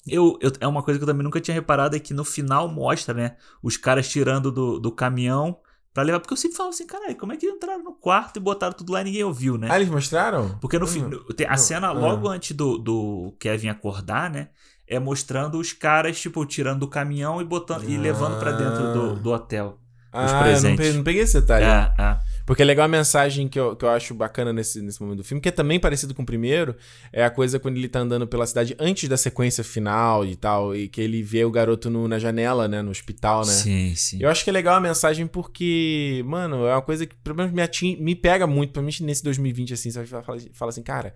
eu, 0.08 0.38
eu, 0.42 0.52
é 0.60 0.68
uma 0.68 0.84
coisa 0.84 1.00
que 1.00 1.04
eu 1.04 1.08
também 1.08 1.24
nunca 1.24 1.42
tinha 1.42 1.56
reparado, 1.56 1.96
é 1.96 2.00
que 2.00 2.14
no 2.14 2.24
final 2.24 2.68
mostra, 2.68 3.14
né? 3.14 3.36
Os 3.62 3.78
caras 3.78 4.08
tirando 4.08 4.52
do, 4.52 4.80
do 4.80 4.92
caminhão 4.92 5.58
pra 5.98 6.04
levar. 6.04 6.20
Porque 6.20 6.34
eu 6.34 6.38
sempre 6.38 6.56
falo 6.56 6.70
assim, 6.70 6.86
caralho, 6.86 7.16
como 7.16 7.34
é 7.34 7.38
que 7.38 7.48
entraram 7.48 7.84
no 7.84 7.92
quarto 7.92 8.38
e 8.38 8.40
botaram 8.40 8.74
tudo 8.74 8.94
lá 8.94 9.02
e 9.02 9.06
ninguém 9.06 9.24
ouviu, 9.24 9.58
né? 9.58 9.68
Ah, 9.72 9.78
eles 9.78 9.90
mostraram? 9.90 10.56
Porque 10.62 10.78
no 10.78 10.86
fim, 10.86 11.04
Hum, 11.04 11.24
tem 11.36 11.48
a 11.48 11.54
hum, 11.54 11.58
cena 11.58 11.92
hum. 11.92 12.00
logo 12.00 12.28
antes 12.30 12.56
do, 12.56 12.78
do 12.78 13.34
Kevin 13.40 13.70
acordar, 13.70 14.30
né? 14.30 14.50
É 14.88 15.00
mostrando 15.00 15.58
os 15.58 15.74
caras, 15.74 16.20
tipo, 16.20 16.46
tirando 16.46 16.82
do 16.82 16.88
caminhão 16.88 17.42
e 17.42 17.44
botando 17.44 17.84
e 17.90 17.98
levando 17.98 18.40
pra 18.40 18.52
dentro 18.52 18.94
do, 18.94 19.16
do 19.16 19.32
hotel. 19.32 19.80
Ah, 20.14 20.22
eu 20.22 20.34
não 20.34 20.44
presentes. 20.44 20.78
peguei, 20.78 20.94
não 20.94 21.04
peguei 21.04 21.22
esse 21.24 21.42
detalhe. 21.42 21.66
É, 21.66 21.94
é. 21.98 22.18
Porque 22.48 22.62
é 22.62 22.66
legal 22.66 22.86
a 22.86 22.88
mensagem 22.88 23.46
que 23.50 23.60
eu, 23.60 23.76
que 23.76 23.84
eu 23.84 23.90
acho 23.90 24.14
bacana 24.16 24.54
nesse, 24.54 24.82
nesse 24.82 25.02
momento 25.02 25.18
do 25.18 25.24
filme, 25.26 25.42
que 25.42 25.50
é 25.50 25.52
também 25.52 25.78
parecido 25.80 26.16
com 26.16 26.22
o 26.24 26.26
primeiro, 26.26 26.78
é 27.12 27.26
a 27.26 27.30
coisa 27.30 27.60
quando 27.60 27.76
ele 27.76 27.90
tá 27.90 28.00
andando 28.00 28.26
pela 28.26 28.48
cidade 28.48 28.74
antes 28.80 29.10
da 29.10 29.18
sequência 29.18 29.66
final 29.66 30.26
e 30.26 30.34
tal, 30.34 30.74
e 30.74 30.88
que 30.88 31.02
ele 31.02 31.22
vê 31.22 31.44
o 31.44 31.52
garoto 31.52 31.90
no- 31.90 32.08
na 32.08 32.18
janela, 32.18 32.66
né, 32.66 32.82
no 32.82 32.90
hospital, 32.90 33.42
né? 33.46 33.52
Sim, 33.52 33.94
sim. 33.98 34.18
Eu 34.22 34.30
acho 34.30 34.46
que 34.46 34.50
é 34.50 34.54
legal 34.54 34.76
a 34.78 34.80
mensagem 34.80 35.28
porque, 35.28 36.24
mano, 36.26 36.66
é 36.66 36.74
uma 36.74 36.82
coisa 36.82 37.06
que 37.06 37.16
pelo 37.18 37.36
menos 37.36 37.52
me, 37.52 37.62
atin- 37.62 37.98
me 38.00 38.16
pega 38.16 38.48
muito, 38.48 38.72
principalmente 38.72 39.04
nesse 39.04 39.24
2020, 39.26 39.74
assim, 39.74 39.92
sabe? 39.92 40.08
Fala, 40.08 40.24
fala 40.54 40.70
assim, 40.70 40.82
cara, 40.84 41.14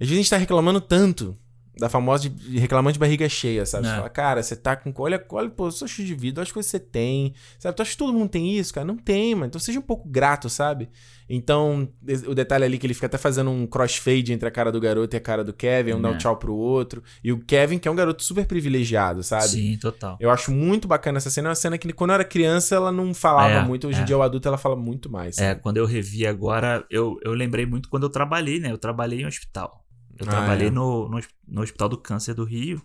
às 0.00 0.06
vezes 0.06 0.12
a 0.12 0.22
gente 0.22 0.30
tá 0.30 0.36
reclamando 0.36 0.80
tanto 0.80 1.36
da 1.78 1.88
famosa 1.88 2.28
de, 2.28 2.58
reclamando 2.58 2.92
de 2.92 2.98
barriga 2.98 3.28
cheia, 3.28 3.66
sabe? 3.66 3.86
Você 3.86 3.92
É. 3.92 3.96
fala, 3.96 4.08
cara, 4.08 4.42
você 4.42 4.54
tá 4.54 4.76
com. 4.76 4.92
Olha, 4.98 5.24
olha, 5.30 5.50
pô, 5.50 5.66
eu 5.66 5.72
sou 5.72 5.88
cheio 5.88 6.06
de 6.06 6.14
vida, 6.14 6.40
olha 6.40 6.44
as 6.46 6.52
coisas 6.52 6.70
que 6.70 6.78
você 6.78 6.84
tem, 6.84 7.34
sabe? 7.58 7.76
Tu 7.76 7.82
acha 7.82 7.90
que 7.92 7.96
todo 7.98 8.12
mundo 8.12 8.28
tem 8.30 8.56
isso, 8.56 8.72
cara? 8.72 8.86
Não 8.86 8.96
tem, 8.96 9.34
mano. 9.34 9.46
Então 9.46 9.60
seja 9.60 9.78
um 9.78 9.82
pouco 9.82 10.08
grato, 10.08 10.48
sabe? 10.48 10.88
Então, 11.28 11.88
o 12.28 12.34
detalhe 12.34 12.64
ali 12.64 12.76
que 12.78 12.86
ele 12.86 12.92
fica 12.92 13.06
até 13.06 13.16
fazendo 13.16 13.50
um 13.50 13.66
crossfade 13.66 14.30
entre 14.32 14.46
a 14.46 14.50
cara 14.50 14.70
do 14.70 14.78
garoto 14.78 15.16
e 15.16 15.18
a 15.18 15.20
cara 15.20 15.42
do 15.42 15.54
Kevin, 15.54 15.94
um 15.94 16.02
dá 16.02 16.10
um 16.10 16.14
É. 16.14 16.18
tchau 16.18 16.36
pro 16.36 16.54
outro. 16.54 17.02
E 17.24 17.32
o 17.32 17.38
Kevin, 17.38 17.78
que 17.78 17.88
é 17.88 17.90
um 17.90 17.94
garoto 17.96 18.22
super 18.22 18.44
privilegiado, 18.46 19.22
sabe? 19.22 19.48
Sim, 19.48 19.78
total. 19.78 20.18
Eu 20.20 20.30
acho 20.30 20.50
muito 20.52 20.86
bacana 20.86 21.16
essa 21.16 21.30
cena. 21.30 21.48
É 21.48 21.50
uma 21.50 21.54
cena 21.54 21.78
que 21.78 21.90
quando 21.94 22.10
eu 22.10 22.14
era 22.14 22.24
criança 22.24 22.74
ela 22.74 22.92
não 22.92 23.14
falava 23.14 23.54
É, 23.54 23.62
muito. 23.64 23.88
Hoje 23.88 24.00
em 24.00 24.02
é. 24.02 24.04
dia, 24.04 24.18
o 24.18 24.22
adulto, 24.22 24.46
ela 24.46 24.58
fala 24.58 24.76
muito 24.76 25.10
mais. 25.10 25.38
É, 25.38 25.48
sabe? 25.48 25.60
quando 25.62 25.78
eu 25.78 25.86
revi 25.86 26.26
agora, 26.26 26.84
eu, 26.90 27.18
eu 27.24 27.32
lembrei 27.32 27.64
muito 27.64 27.88
quando 27.88 28.02
eu 28.02 28.10
trabalhei, 28.10 28.60
né? 28.60 28.70
Eu 28.70 28.78
trabalhei 28.78 29.22
em 29.22 29.26
hospital. 29.26 29.82
Eu 30.18 30.26
Ah, 30.26 30.30
trabalhei 30.30 30.68
é. 30.68 30.70
no, 30.70 31.08
no, 31.08 31.20
no 31.46 31.62
Hospital 31.62 31.88
do 31.88 31.98
Câncer 31.98 32.34
do 32.34 32.44
Rio. 32.44 32.82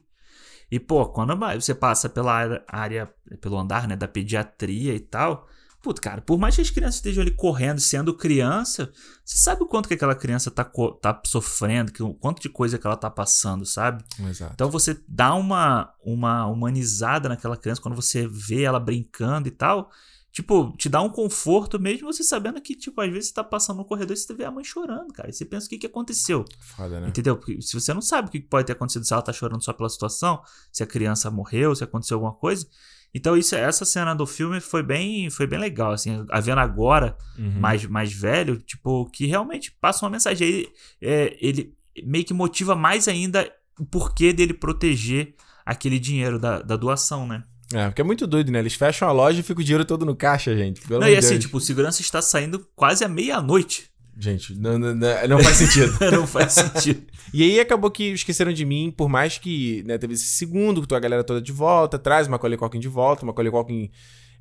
E, 0.71 0.79
pô, 0.79 1.05
quando 1.07 1.35
você 1.59 1.73
passa 1.73 2.07
pela 2.07 2.63
área- 2.67 3.11
pelo 3.41 3.57
andar, 3.57 3.87
né, 3.87 3.95
da 3.95 4.07
pediatria 4.07 4.93
e 4.93 4.99
tal, 4.99 5.47
puto, 5.81 5.99
cara, 6.01 6.21
por 6.21 6.37
mais 6.37 6.55
que 6.55 6.61
as 6.61 6.69
crianças 6.69 6.95
estejam 6.95 7.21
ali 7.23 7.31
correndo, 7.31 7.79
sendo 7.79 8.13
criança, 8.13 8.91
você 9.25 9.37
sabe 9.37 9.63
o 9.63 9.65
quanto 9.65 9.87
que 9.87 9.95
aquela 9.95 10.13
criança 10.13 10.51
tá, 10.51 10.63
tá 11.01 11.19
sofrendo, 11.25 11.91
que, 11.91 12.03
o 12.03 12.13
quanto 12.13 12.41
de 12.41 12.49
coisa 12.49 12.77
que 12.77 12.85
ela 12.85 12.97
tá 12.97 13.09
passando, 13.09 13.65
sabe? 13.65 14.03
Exato. 14.19 14.53
Então 14.53 14.69
você 14.69 15.01
dá 15.07 15.33
uma, 15.33 15.91
uma 16.03 16.45
humanizada 16.45 17.29
naquela 17.29 17.57
criança 17.57 17.81
quando 17.81 17.95
você 17.95 18.27
vê 18.27 18.63
ela 18.63 18.79
brincando 18.79 19.47
e 19.47 19.51
tal. 19.51 19.89
Tipo, 20.31 20.71
te 20.77 20.87
dá 20.87 21.01
um 21.01 21.09
conforto 21.09 21.79
mesmo 21.79 22.11
você 22.11 22.23
sabendo 22.23 22.61
que, 22.61 22.75
tipo, 22.75 23.01
às 23.01 23.11
vezes 23.11 23.29
você 23.29 23.33
tá 23.33 23.43
passando 23.43 23.77
no 23.77 23.85
corredor 23.85 24.15
e 24.15 24.17
você 24.19 24.33
vê 24.33 24.45
a 24.45 24.51
mãe 24.51 24.63
chorando, 24.63 25.11
cara. 25.11 25.29
E 25.29 25.33
você 25.33 25.43
pensa 25.43 25.65
o 25.65 25.69
que, 25.69 25.77
que 25.79 25.87
aconteceu. 25.87 26.45
Foda, 26.59 26.99
né? 26.99 27.07
Entendeu? 27.09 27.35
Porque 27.35 27.59
se 27.61 27.73
você 27.73 27.93
não 27.93 28.01
sabe 28.01 28.27
o 28.27 28.31
que 28.31 28.39
pode 28.39 28.67
ter 28.67 28.73
acontecido, 28.73 29.05
se 29.05 29.11
ela 29.13 29.23
tá 29.23 29.33
chorando 29.33 29.63
só 29.63 29.73
pela 29.73 29.89
situação, 29.89 30.39
se 30.71 30.83
a 30.83 30.87
criança 30.87 31.31
morreu, 31.31 31.73
se 31.75 31.83
aconteceu 31.83 32.17
alguma 32.17 32.33
coisa. 32.33 32.67
Então, 33.11 33.35
isso, 33.35 33.55
essa 33.55 33.85
cena 33.85 34.13
do 34.13 34.27
filme 34.27 34.59
foi 34.61 34.83
bem, 34.83 35.31
foi 35.31 35.47
bem 35.47 35.57
legal, 35.57 35.93
assim, 35.93 36.23
a 36.29 36.39
vendo 36.39 36.59
agora, 36.59 37.17
Uhum. 37.37 37.59
mais, 37.59 37.83
mais 37.87 38.13
velho, 38.13 38.57
tipo, 38.57 39.09
que 39.09 39.25
realmente 39.25 39.71
passa 39.81 40.05
uma 40.05 40.11
mensagem. 40.11 40.47
Aí, 40.47 40.67
é, 41.01 41.35
ele 41.41 41.73
meio 42.03 42.23
que 42.23 42.35
motiva 42.35 42.75
mais 42.75 43.07
ainda 43.07 43.51
o 43.79 43.85
porquê 43.85 44.31
dele 44.31 44.53
proteger 44.53 45.33
aquele 45.65 45.97
dinheiro 45.97 46.37
da, 46.37 46.61
da 46.61 46.75
doação, 46.75 47.25
né? 47.27 47.43
É, 47.73 47.85
porque 47.85 48.01
é 48.01 48.03
muito 48.03 48.25
doido, 48.25 48.51
né? 48.51 48.59
Eles 48.59 48.73
fecham 48.73 49.07
a 49.07 49.11
loja 49.11 49.39
e 49.39 49.43
fica 49.43 49.61
o 49.61 49.63
dinheiro 49.63 49.85
todo 49.85 50.05
no 50.05 50.15
caixa, 50.15 50.55
gente. 50.57 50.81
Pelo 50.81 51.01
Não, 51.01 51.07
e 51.07 51.15
assim, 51.15 51.31
Deus. 51.31 51.41
tipo, 51.45 51.57
o 51.57 51.61
segurança 51.61 52.01
está 52.01 52.21
saindo 52.21 52.65
quase 52.75 53.03
à 53.03 53.07
meia-noite. 53.07 53.89
Gente, 54.17 54.53
não, 54.59 54.77
não, 54.77 54.93
não- 54.93 55.39
faz 55.41 55.55
sentido. 55.57 55.97
Não 56.11 56.27
faz 56.27 56.51
sentido. 56.51 57.03
E 57.33 57.41
aí 57.41 57.57
acabou 57.59 57.89
que 57.89 58.11
esqueceram 58.11 58.51
de 58.51 58.65
mim, 58.65 58.93
por 58.95 59.07
mais 59.07 59.37
que 59.37 59.81
né, 59.85 59.97
teve 59.97 60.13
esse 60.13 60.25
segundo, 60.25 60.85
que 60.85 60.93
a 60.93 60.99
galera 60.99 61.23
toda 61.23 61.41
de 61.41 61.53
volta, 61.53 61.97
traz 61.97 62.27
o 62.27 62.31
Macaulay 62.31 62.57
Culkin 62.57 62.79
de 62.81 62.89
volta, 62.89 63.23
o 63.23 63.27
Macaulay 63.27 63.49
Culkin... 63.51 63.89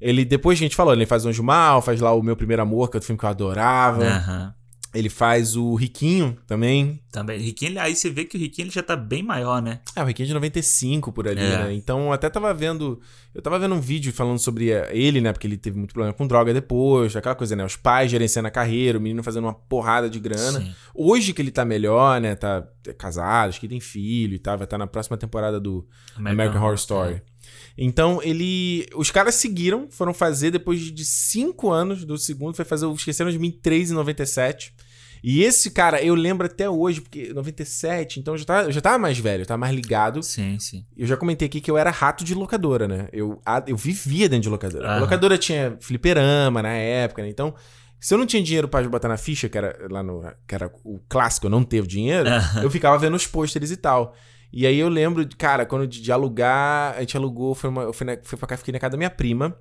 Ele, 0.00 0.24
depois 0.24 0.58
a 0.58 0.60
gente 0.60 0.74
falou, 0.74 0.92
ele 0.92 1.06
faz 1.06 1.24
o 1.24 1.28
Anjo 1.28 1.42
Mal, 1.44 1.80
faz 1.80 2.00
lá 2.00 2.12
o 2.12 2.22
Meu 2.22 2.36
Primeiro 2.36 2.62
Amor, 2.62 2.88
que 2.88 2.96
é 2.96 2.98
outro 2.98 3.06
filme 3.06 3.18
que 3.18 3.24
eu 3.24 3.28
adorava. 3.30 4.04
Aham. 4.04 4.54
Ele 4.94 5.10
faz 5.10 5.54
o 5.54 5.74
Riquinho 5.74 6.36
também. 6.46 7.00
Também. 7.12 7.38
Riquinho, 7.38 7.78
aí 7.80 7.94
você 7.94 8.08
vê 8.08 8.24
que 8.24 8.36
o 8.36 8.40
Riquinho 8.40 8.66
ele 8.66 8.72
já 8.72 8.82
tá 8.82 8.96
bem 8.96 9.22
maior, 9.22 9.60
né? 9.60 9.80
Ah, 9.94 10.02
o 10.02 10.06
Riquinho 10.06 10.24
é 10.24 10.28
de 10.28 10.34
95 10.34 11.12
por 11.12 11.28
ali, 11.28 11.40
É. 11.40 11.64
né? 11.64 11.74
Então 11.74 12.06
eu 12.06 12.12
até 12.12 12.30
tava 12.30 12.52
vendo. 12.54 12.98
Eu 13.34 13.42
tava 13.42 13.58
vendo 13.58 13.74
um 13.74 13.80
vídeo 13.80 14.12
falando 14.12 14.38
sobre 14.38 14.70
eh, 14.70 14.88
ele, 14.92 15.20
né? 15.20 15.32
Porque 15.32 15.46
ele 15.46 15.58
teve 15.58 15.76
muito 15.76 15.92
problema 15.92 16.14
com 16.14 16.26
droga 16.26 16.54
depois, 16.54 17.14
aquela 17.14 17.34
coisa, 17.34 17.54
né? 17.54 17.64
Os 17.64 17.76
pais 17.76 18.10
gerenciando 18.10 18.48
a 18.48 18.50
carreira, 18.50 18.98
o 18.98 19.00
menino 19.00 19.22
fazendo 19.22 19.44
uma 19.44 19.54
porrada 19.54 20.08
de 20.08 20.18
grana. 20.18 20.60
Sim. 20.60 20.74
Hoje 20.94 21.32
que 21.34 21.42
ele 21.42 21.50
tá 21.50 21.64
melhor, 21.64 22.20
né? 22.20 22.34
Tá 22.34 22.66
é 22.86 22.92
casado, 22.94 23.50
acho 23.50 23.60
que 23.60 23.68
tem 23.68 23.80
filho 23.80 24.34
e 24.34 24.38
tal, 24.38 24.56
vai 24.56 24.64
estar 24.64 24.78
na 24.78 24.86
próxima 24.86 25.18
temporada 25.18 25.60
do 25.60 25.86
American, 26.16 26.62
Horror 26.62 26.74
Story. 26.74 27.22
Então 27.78 28.20
ele. 28.22 28.86
Os 28.96 29.10
caras 29.10 29.36
seguiram, 29.36 29.86
foram 29.88 30.12
fazer 30.12 30.50
depois 30.50 30.80
de 30.80 31.04
cinco 31.04 31.70
anos 31.70 32.04
do 32.04 32.18
segundo, 32.18 32.56
foi 32.56 32.64
fazer 32.64 32.86
o 32.86 32.94
Esqueceram 32.94 33.30
de 33.30 33.38
Mim 33.38 33.52
3 33.52 33.92
em 33.92 33.94
97. 33.94 34.74
E 35.22 35.42
esse 35.42 35.70
cara, 35.70 36.02
eu 36.02 36.14
lembro 36.14 36.46
até 36.46 36.68
hoje, 36.68 37.00
porque 37.00 37.32
97, 37.32 38.20
então 38.20 38.34
eu 38.34 38.38
já 38.38 38.44
tava, 38.44 38.68
eu 38.68 38.72
já 38.72 38.80
tava 38.80 38.98
mais 38.98 39.18
velho, 39.18 39.42
eu 39.42 39.46
tava 39.46 39.58
mais 39.58 39.74
ligado. 39.74 40.22
Sim, 40.22 40.58
sim. 40.58 40.84
Eu 40.96 41.06
já 41.06 41.16
comentei 41.16 41.46
aqui 41.46 41.60
que 41.60 41.70
eu 41.70 41.76
era 41.76 41.90
rato 41.90 42.24
de 42.24 42.34
locadora, 42.34 42.86
né? 42.86 43.08
Eu, 43.12 43.40
eu 43.66 43.76
vivia 43.76 44.28
dentro 44.28 44.44
de 44.44 44.48
locadora. 44.48 44.92
A 44.92 44.98
locadora 44.98 45.36
tinha 45.36 45.76
fliperama 45.80 46.62
na 46.62 46.72
época, 46.72 47.22
né? 47.22 47.28
Então, 47.28 47.54
se 48.00 48.14
eu 48.14 48.18
não 48.18 48.26
tinha 48.26 48.42
dinheiro 48.42 48.68
pra 48.68 48.82
botar 48.88 49.08
na 49.08 49.16
ficha, 49.16 49.48
que 49.48 49.58
era 49.58 49.76
lá 49.90 50.02
no. 50.02 50.22
que 50.46 50.54
era 50.54 50.70
o 50.84 51.00
clássico, 51.08 51.46
eu 51.46 51.50
não 51.50 51.64
ter 51.64 51.80
o 51.80 51.86
dinheiro, 51.86 52.28
eu 52.62 52.70
ficava 52.70 52.96
vendo 52.98 53.16
os 53.16 53.26
pôsteres 53.26 53.70
e 53.70 53.76
tal. 53.76 54.14
E 54.52 54.66
aí 54.66 54.78
eu 54.78 54.88
lembro, 54.88 55.26
cara, 55.36 55.66
quando 55.66 55.86
de, 55.86 56.00
de 56.00 56.10
alugar, 56.12 56.94
a 56.96 57.00
gente 57.00 57.16
alugou, 57.16 57.54
foi 57.54 57.68
uma, 57.70 57.82
eu 57.82 57.92
fui, 57.92 58.06
na, 58.06 58.16
fui 58.22 58.38
pra 58.38 58.48
cá, 58.48 58.56
fiquei 58.56 58.72
na 58.72 58.78
casa 58.78 58.92
da 58.92 58.96
minha 58.96 59.10
prima. 59.10 59.56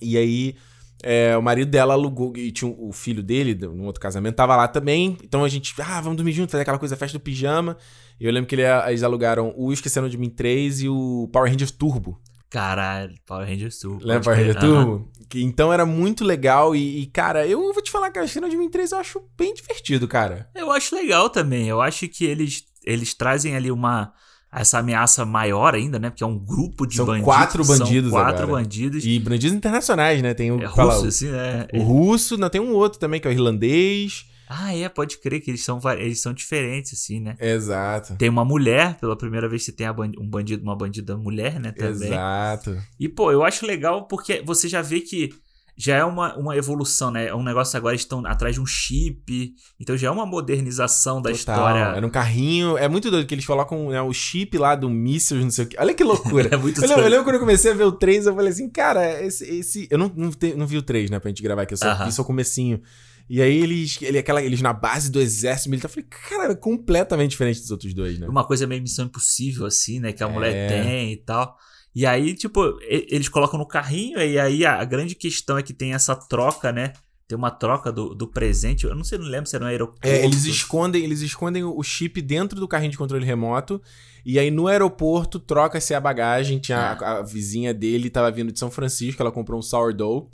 E 0.00 0.16
aí. 0.16 0.54
é, 1.02 1.36
o 1.36 1.42
marido 1.42 1.70
dela 1.70 1.94
alugou, 1.94 2.32
e 2.36 2.50
tinha 2.50 2.68
o 2.76 2.92
filho 2.92 3.22
dele, 3.22 3.54
de 3.54 3.68
um 3.68 3.84
outro 3.86 4.00
casamento, 4.00 4.34
tava 4.34 4.56
lá 4.56 4.66
também. 4.66 5.16
Então 5.22 5.44
a 5.44 5.48
gente, 5.48 5.72
ah, 5.80 6.00
vamos 6.00 6.16
dormir 6.16 6.32
junto, 6.32 6.50
fazer 6.50 6.62
aquela 6.62 6.78
coisa, 6.78 6.96
festa 6.96 7.16
do 7.16 7.22
pijama. 7.22 7.76
E 8.18 8.26
eu 8.26 8.32
lembro 8.32 8.48
que 8.48 8.56
ele- 8.56 8.64
eles 8.88 9.04
alugaram 9.04 9.54
o 9.56 9.72
Esquecendo 9.72 10.10
de 10.10 10.18
Mim 10.18 10.28
3 10.28 10.80
e 10.82 10.88
o 10.88 11.28
Power 11.32 11.48
Rangers 11.50 11.70
Turbo. 11.70 12.20
Caralho, 12.50 13.14
Power 13.26 13.46
Rangers 13.46 13.78
Turbo. 13.78 14.04
Lembra 14.04 14.24
Power 14.24 14.38
crer. 14.38 14.54
Ranger 14.54 14.70
Aham. 14.70 14.84
Turbo? 14.86 15.12
Que, 15.28 15.42
então 15.44 15.72
era 15.72 15.84
muito 15.86 16.24
legal. 16.24 16.74
E, 16.74 17.02
e, 17.02 17.06
cara, 17.06 17.46
eu 17.46 17.60
vou 17.72 17.82
te 17.82 17.90
falar 17.90 18.10
que 18.10 18.18
o 18.18 18.24
Esquecendo 18.24 18.48
de 18.50 18.56
Mim 18.56 18.68
3 18.70 18.90
eu 18.90 18.98
acho 18.98 19.22
bem 19.36 19.52
divertido, 19.54 20.08
cara. 20.08 20.48
Eu 20.54 20.72
acho 20.72 20.96
legal 20.96 21.28
também. 21.30 21.68
Eu 21.68 21.80
acho 21.80 22.08
que 22.08 22.24
eles, 22.24 22.64
eles 22.84 23.14
trazem 23.14 23.56
ali 23.56 23.70
uma. 23.70 24.12
Essa 24.50 24.78
ameaça 24.78 25.26
maior 25.26 25.74
ainda, 25.74 25.98
né? 25.98 26.08
Porque 26.08 26.24
é 26.24 26.26
um 26.26 26.38
grupo 26.38 26.86
de 26.86 26.96
São 26.96 27.04
bandidos. 27.04 27.24
quatro 27.26 27.62
bandidos 27.66 28.10
São 28.10 28.18
quatro 28.18 28.44
agora. 28.44 28.62
bandidos. 28.62 29.04
E 29.04 29.18
bandidos 29.20 29.54
internacionais, 29.54 30.22
né? 30.22 30.32
Tem 30.32 30.50
o, 30.50 30.62
é 30.62 30.68
fala, 30.74 30.94
russo, 30.94 31.04
o- 31.04 31.08
assim, 31.08 31.28
né? 31.30 31.66
o 31.74 31.82
russo, 31.82 32.38
não, 32.38 32.48
tem 32.48 32.58
um 32.60 32.72
outro 32.72 32.98
também, 32.98 33.20
que 33.20 33.28
é 33.28 33.30
o 33.30 33.32
irlandês. 33.34 34.24
Ah, 34.48 34.74
é, 34.74 34.88
pode 34.88 35.18
crer 35.18 35.42
que 35.42 35.50
eles 35.50 35.62
são, 35.62 35.78
eles 35.98 36.22
são 36.22 36.32
diferentes, 36.32 36.94
assim, 36.94 37.20
né? 37.20 37.36
Exato. 37.38 38.16
Tem 38.16 38.30
uma 38.30 38.42
mulher, 38.46 38.96
pela 38.98 39.14
primeira 39.14 39.46
vez 39.46 39.64
você 39.66 39.72
tem 39.72 39.86
um 40.18 40.26
bandido, 40.26 40.62
uma 40.62 40.74
bandida 40.74 41.14
mulher, 41.18 41.60
né? 41.60 41.70
Também. 41.72 42.08
Exato. 42.08 42.74
E, 42.98 43.06
pô, 43.06 43.30
eu 43.30 43.44
acho 43.44 43.66
legal 43.66 44.08
porque 44.08 44.40
você 44.46 44.66
já 44.66 44.80
vê 44.80 45.00
que 45.00 45.34
já 45.80 45.94
é 45.96 46.04
uma, 46.04 46.36
uma 46.36 46.56
evolução, 46.56 47.08
né? 47.12 47.28
É 47.28 47.34
um 47.34 47.42
negócio 47.44 47.76
agora, 47.76 47.94
eles 47.94 48.02
estão 48.02 48.26
atrás 48.26 48.56
de 48.56 48.60
um 48.60 48.66
chip. 48.66 49.54
Então 49.78 49.96
já 49.96 50.08
é 50.08 50.10
uma 50.10 50.26
modernização 50.26 51.22
da 51.22 51.30
Total. 51.30 51.34
história. 51.36 51.96
Era 51.96 52.04
um 52.06 52.10
carrinho. 52.10 52.76
É 52.76 52.88
muito 52.88 53.10
doido 53.12 53.26
que 53.26 53.34
eles 53.34 53.46
colocam 53.46 53.90
né, 53.90 54.02
o 54.02 54.12
chip 54.12 54.58
lá 54.58 54.74
do 54.74 54.90
míssil, 54.90 55.36
não 55.38 55.50
sei 55.52 55.64
o 55.66 55.68
que. 55.68 55.78
Olha 55.78 55.94
que 55.94 56.02
loucura. 56.02 56.48
É 56.52 56.56
muito 56.56 56.82
Eu 56.82 56.88
lembro, 56.88 57.04
eu 57.04 57.08
lembro 57.10 57.24
quando 57.24 57.34
eu 57.36 57.40
comecei 57.40 57.70
a 57.70 57.74
ver 57.74 57.84
o 57.84 57.92
3, 57.92 58.26
eu 58.26 58.34
falei 58.34 58.50
assim, 58.50 58.68
cara, 58.68 59.22
esse. 59.24 59.44
esse... 59.44 59.86
Eu 59.90 59.98
não, 59.98 60.10
não, 60.16 60.30
te- 60.32 60.54
não 60.54 60.66
vi 60.66 60.76
o 60.78 60.82
3, 60.82 61.10
né, 61.10 61.20
pra 61.20 61.28
gente 61.28 61.42
gravar 61.42 61.62
aqui, 61.62 61.74
eu 61.74 61.78
só 61.78 61.88
Aham. 61.90 62.06
vi 62.06 62.12
só 62.12 62.22
o 62.22 62.24
comecinho. 62.24 62.82
E 63.30 63.40
aí 63.42 63.58
eles, 63.58 63.98
ele, 64.00 64.18
aquela, 64.18 64.42
eles 64.42 64.60
na 64.62 64.72
base 64.72 65.10
do 65.12 65.20
exército 65.20 65.68
militar, 65.70 65.88
eu 65.88 65.92
falei, 65.92 66.08
cara, 66.08 66.52
é 66.52 66.56
completamente 66.56 67.30
diferente 67.32 67.60
dos 67.60 67.70
outros 67.70 67.92
dois, 67.94 68.18
né? 68.18 68.26
Uma 68.26 68.44
coisa 68.44 68.66
meio 68.66 68.80
missão 68.82 69.04
impossível, 69.04 69.66
assim, 69.66 70.00
né? 70.00 70.12
Que 70.12 70.24
a 70.24 70.26
É. 70.28 70.32
mulher 70.32 70.68
tem 70.68 71.12
e 71.12 71.16
tal. 71.18 71.56
E 71.98 72.06
aí, 72.06 72.32
tipo, 72.32 72.78
eles 72.88 73.28
colocam 73.28 73.58
no 73.58 73.66
carrinho, 73.66 74.20
e 74.20 74.38
aí 74.38 74.64
a, 74.64 74.84
grande 74.84 75.16
questão 75.16 75.58
é 75.58 75.64
que 75.64 75.72
tem 75.72 75.94
essa 75.94 76.14
troca, 76.14 76.70
né? 76.70 76.92
tem 77.26 77.36
uma 77.36 77.50
troca 77.50 77.90
do, 77.90 78.14
do 78.14 78.28
presente. 78.28 78.86
Eu 78.86 78.94
não 78.94 79.02
sei, 79.02 79.18
não 79.18 79.26
lembro 79.26 79.50
se 79.50 79.56
era 79.56 79.64
no 79.64 79.68
aeroporto. 79.68 80.06
É, 80.06 80.24
eles 80.24 80.44
escondem, 80.44 81.02
eles 81.02 81.22
escondem 81.22 81.64
o 81.64 81.82
chip 81.82 82.22
dentro 82.22 82.60
do 82.60 82.68
carrinho 82.68 82.92
de 82.92 82.96
controle 82.96 83.26
remoto. 83.26 83.82
E 84.24 84.38
aí 84.38 84.48
no 84.48 84.68
aeroporto 84.68 85.40
troca-se 85.40 85.92
a 85.92 86.00
bagagem. 86.00 86.60
Tinha 86.60 86.78
Ah. 86.78 86.92
a, 86.92 87.18
a 87.18 87.22
vizinha 87.22 87.74
dele, 87.74 88.08
tava 88.08 88.30
vindo 88.30 88.52
de 88.52 88.60
São 88.60 88.70
Francisco, 88.70 89.20
ela 89.20 89.32
comprou 89.32 89.58
um 89.58 89.62
sourdough. 89.62 90.30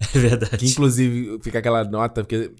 É 0.14 0.18
verdade. 0.20 0.56
Que 0.56 0.66
inclusive 0.68 1.40
fica 1.42 1.58
aquela 1.58 1.82
nota, 1.82 2.22
porque 2.22 2.52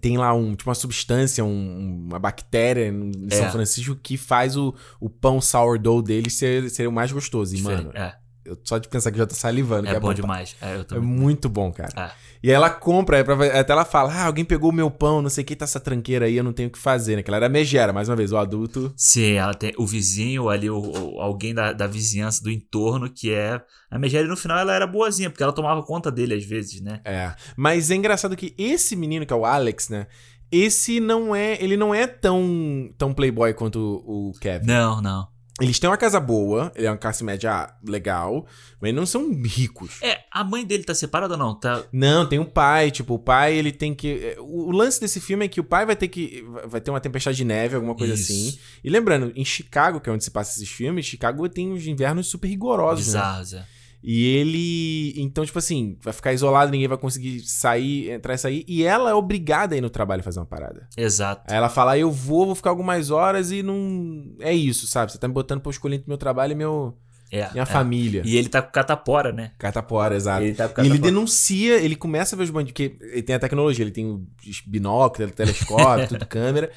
tem 0.00 0.16
lá 0.16 0.32
um, 0.34 0.54
tipo 0.54 0.68
uma 0.70 0.74
substância, 0.74 1.44
um- 1.44 2.06
uma 2.08 2.18
bactéria 2.18 2.88
em 2.88 3.10
É. 3.30 3.34
São 3.36 3.50
Francisco 3.50 3.94
que 3.96 4.16
faz 4.16 4.56
o, 4.56 4.74
o 5.00 5.08
pão 5.10 5.40
sourdough 5.40 6.02
dele 6.02 6.30
ser, 6.30 6.70
ser 6.70 6.86
o 6.88 6.92
mais 6.92 7.12
gostoso. 7.12 7.54
E, 7.54 7.60
mano, 7.62 7.90
é, 7.94 8.14
eu 8.44 8.58
só 8.64 8.78
de 8.78 8.88
pensar 8.88 9.10
que 9.10 9.18
já 9.18 9.26
tô 9.26 9.34
salivando. 9.34 9.88
é, 9.88 9.94
que 9.94 10.00
bom 10.00 10.06
pra- 10.08 10.14
demais. 10.14 10.56
É, 10.60 10.76
eu 10.76 10.96
É 10.96 11.00
muito 11.00 11.48
bom, 11.48 11.72
cara. 11.72 11.90
Ah. 11.96 12.12
E 12.42 12.48
aí 12.50 12.54
ela 12.54 12.68
compra, 12.68 13.18
é 13.18 13.24
pra- 13.24 13.34
até 13.58 13.72
ela 13.72 13.84
fala: 13.84 14.12
Ah, 14.12 14.26
alguém 14.26 14.44
pegou 14.44 14.70
o 14.70 14.72
meu 14.72 14.90
pão, 14.90 15.22
não 15.22 15.30
sei 15.30 15.42
o 15.42 15.46
que, 15.46 15.56
tá 15.56 15.64
essa 15.64 15.80
tranqueira 15.80 16.26
aí, 16.26 16.36
eu 16.36 16.44
não 16.44 16.52
tenho 16.52 16.68
o 16.68 16.72
que 16.72 16.78
fazer, 16.78 17.16
né? 17.16 17.22
Que 17.22 17.30
ela 17.30 17.38
era 17.38 17.48
megera, 17.48 17.92
mais 17.92 18.08
uma 18.08 18.16
vez, 18.16 18.32
o 18.32 18.36
adulto. 18.36 18.92
Sim, 18.96 19.32
ela 19.34 19.54
tem 19.54 19.72
o 19.78 19.86
vizinho 19.86 20.48
ali, 20.50 20.68
o, 20.68 20.78
o- 20.78 21.20
alguém 21.20 21.54
da, 21.54 21.72
da 21.72 21.86
vizinhança 21.86 22.42
do 22.42 22.50
entorno 22.50 23.08
que 23.10 23.32
é. 23.32 23.60
A 23.90 23.98
Megera 23.98 24.26
no 24.26 24.36
final 24.36 24.58
ela 24.58 24.74
era 24.74 24.86
boazinha, 24.86 25.30
porque 25.30 25.42
ela 25.42 25.52
tomava 25.52 25.82
conta 25.82 26.10
dele 26.10 26.34
às 26.34 26.44
vezes, 26.44 26.80
né? 26.80 27.00
É. 27.04 27.32
Mas 27.56 27.90
é 27.90 27.94
engraçado 27.94 28.36
que 28.36 28.52
esse 28.58 28.94
menino, 28.96 29.24
que 29.24 29.32
é 29.32 29.36
o 29.36 29.44
Alex, 29.46 29.88
né? 29.88 30.06
Esse 30.52 31.00
não 31.00 31.34
é. 31.34 31.56
Ele 31.62 31.76
não 31.76 31.94
é 31.94 32.06
tão, 32.06 32.92
tão 32.98 33.12
playboy 33.14 33.54
quanto 33.54 33.78
o 34.06 34.32
Kevin. 34.40 34.66
Não, 34.66 35.00
não. 35.00 35.26
Eles 35.60 35.78
têm 35.78 35.88
uma 35.88 35.96
casa 35.96 36.18
boa, 36.18 36.72
ele 36.74 36.86
é 36.86 36.90
uma 36.90 36.96
classe 36.96 37.22
média 37.22 37.72
legal, 37.86 38.44
mas 38.80 38.92
não 38.92 39.06
são 39.06 39.32
ricos. 39.44 40.02
É, 40.02 40.24
a 40.28 40.42
mãe 40.42 40.64
dele 40.66 40.82
tá 40.82 40.92
separada 40.94 41.34
ou 41.34 41.38
não? 41.38 41.54
Tá. 41.54 41.84
Não, 41.92 42.28
tem 42.28 42.40
um 42.40 42.44
pai, 42.44 42.90
tipo, 42.90 43.14
o 43.14 43.18
pai, 43.20 43.54
ele 43.54 43.70
tem 43.70 43.94
que. 43.94 44.08
é, 44.08 44.36
O 44.40 44.72
lance 44.72 45.00
desse 45.00 45.20
filme 45.20 45.44
é 45.44 45.48
que 45.48 45.60
o 45.60 45.64
pai 45.64 45.86
vai 45.86 45.94
ter 45.94 46.08
que. 46.08 46.44
Vai 46.66 46.80
ter 46.80 46.90
uma 46.90 47.00
tempestade 47.00 47.36
de 47.36 47.44
neve, 47.44 47.76
alguma 47.76 47.94
coisa 47.94 48.14
Isso. 48.14 48.32
assim. 48.32 48.58
E 48.82 48.90
lembrando, 48.90 49.32
em 49.36 49.44
Chicago, 49.44 50.00
que 50.00 50.10
é 50.10 50.12
onde 50.12 50.24
se 50.24 50.30
passa 50.30 50.56
esses 50.56 50.68
filmes, 50.68 51.06
Chicago 51.06 51.48
tem 51.48 51.72
uns 51.72 51.86
invernos 51.86 52.26
super 52.26 52.48
rigorosos, 52.48 53.06
né? 53.06 53.20
Bizarro, 53.20 53.44
Zé. 53.44 53.66
E 54.06 54.26
ele. 54.36 55.14
Então, 55.22 55.46
tipo 55.46 55.58
assim, 55.58 55.96
vai 56.02 56.12
ficar 56.12 56.32
isolado, 56.34 56.70
ninguém 56.70 56.86
vai 56.88 56.98
conseguir 56.98 57.40
sair, 57.40 58.10
entrar 58.10 58.34
e 58.34 58.38
sair. 58.38 58.64
E 58.68 58.84
ela 58.84 59.08
é 59.10 59.14
obrigada 59.14 59.74
a 59.74 59.78
ir 59.78 59.80
no 59.80 59.88
trabalho 59.88 60.22
fazer 60.22 60.40
uma 60.40 60.46
parada. 60.46 60.86
Exato. 60.94 61.50
Aí 61.50 61.56
ela 61.56 61.70
fala, 61.70 61.92
"Ah, 61.92 61.98
eu 61.98 62.10
vou, 62.10 62.44
vou 62.46 62.54
ficar 62.54 62.68
algumas 62.70 63.10
horas 63.10 63.50
e 63.50 63.62
não. 63.62 64.34
É 64.40 64.52
isso, 64.52 64.86
sabe? 64.86 65.10
Você 65.10 65.16
tá 65.18 65.26
me 65.26 65.32
botando 65.32 65.60
pra 65.60 65.70
eu 65.70 65.72
escolher 65.72 65.96
entre 65.96 66.08
meu 66.08 66.18
trabalho 66.18 66.52
e 66.52 66.54
meu, 66.54 66.98
É, 67.32 67.50
minha 67.52 67.62
é. 67.62 67.66
família. 67.66 68.20
E 68.26 68.36
ele 68.36 68.50
tá 68.50 68.60
com 68.60 68.70
catapora, 68.70 69.32
né? 69.32 69.52
Catapora, 69.58 70.14
exato. 70.14 70.44
Ele 70.44 70.54
tá 70.54 70.68
com 70.68 70.82
E 70.82 70.84
ele 70.84 70.90
catapora. 70.90 71.10
denuncia, 71.12 71.76
ele 71.76 71.96
começa 71.96 72.34
a 72.34 72.36
ver 72.36 72.44
os 72.44 72.50
bandidos, 72.50 72.72
porque 72.72 72.98
ele 73.00 73.22
tem 73.22 73.34
a 73.36 73.38
tecnologia, 73.38 73.82
ele 73.84 73.90
tem 73.90 74.04
o 74.06 74.26
binóculo, 74.66 75.30
telescópio, 75.30 76.08
tudo 76.08 76.26
câmera. 76.26 76.70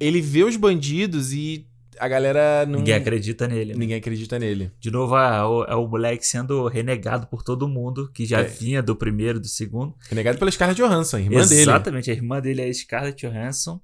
Ele 0.00 0.20
vê 0.20 0.42
os 0.42 0.56
bandidos 0.56 1.32
e 1.32 1.64
a 1.98 2.08
galera 2.08 2.64
não. 2.66 2.78
Ninguém 2.78 2.94
acredita 2.94 3.46
nele. 3.48 3.72
né? 3.72 3.78
ninguém 3.78 3.96
acredita 3.96 4.38
nele. 4.38 4.70
De 4.80 4.90
novo, 4.90 5.16
é 5.16 5.44
o, 5.44 5.64
é 5.64 5.74
o 5.74 5.86
moleque 5.86 6.26
sendo 6.26 6.66
renegado 6.68 7.26
por 7.26 7.42
todo 7.42 7.68
mundo, 7.68 8.10
que 8.12 8.24
já 8.26 8.40
É. 8.40 8.44
vinha 8.44 8.82
do 8.82 8.94
primeiro, 8.96 9.38
do 9.40 9.48
segundo. 9.48 9.94
Renegado 10.08 10.38
pela 10.38 10.50
Scarlett 10.50 10.80
Johansson, 10.80 11.18
irmã 11.18 11.46
dele. 11.46 11.60
Exatamente, 11.62 12.10
a 12.10 12.14
irmã 12.14 12.40
dele 12.40 12.62
é 12.62 12.68
a 12.68 12.74
Scarlett 12.74 13.26
Johansson. 13.26 13.80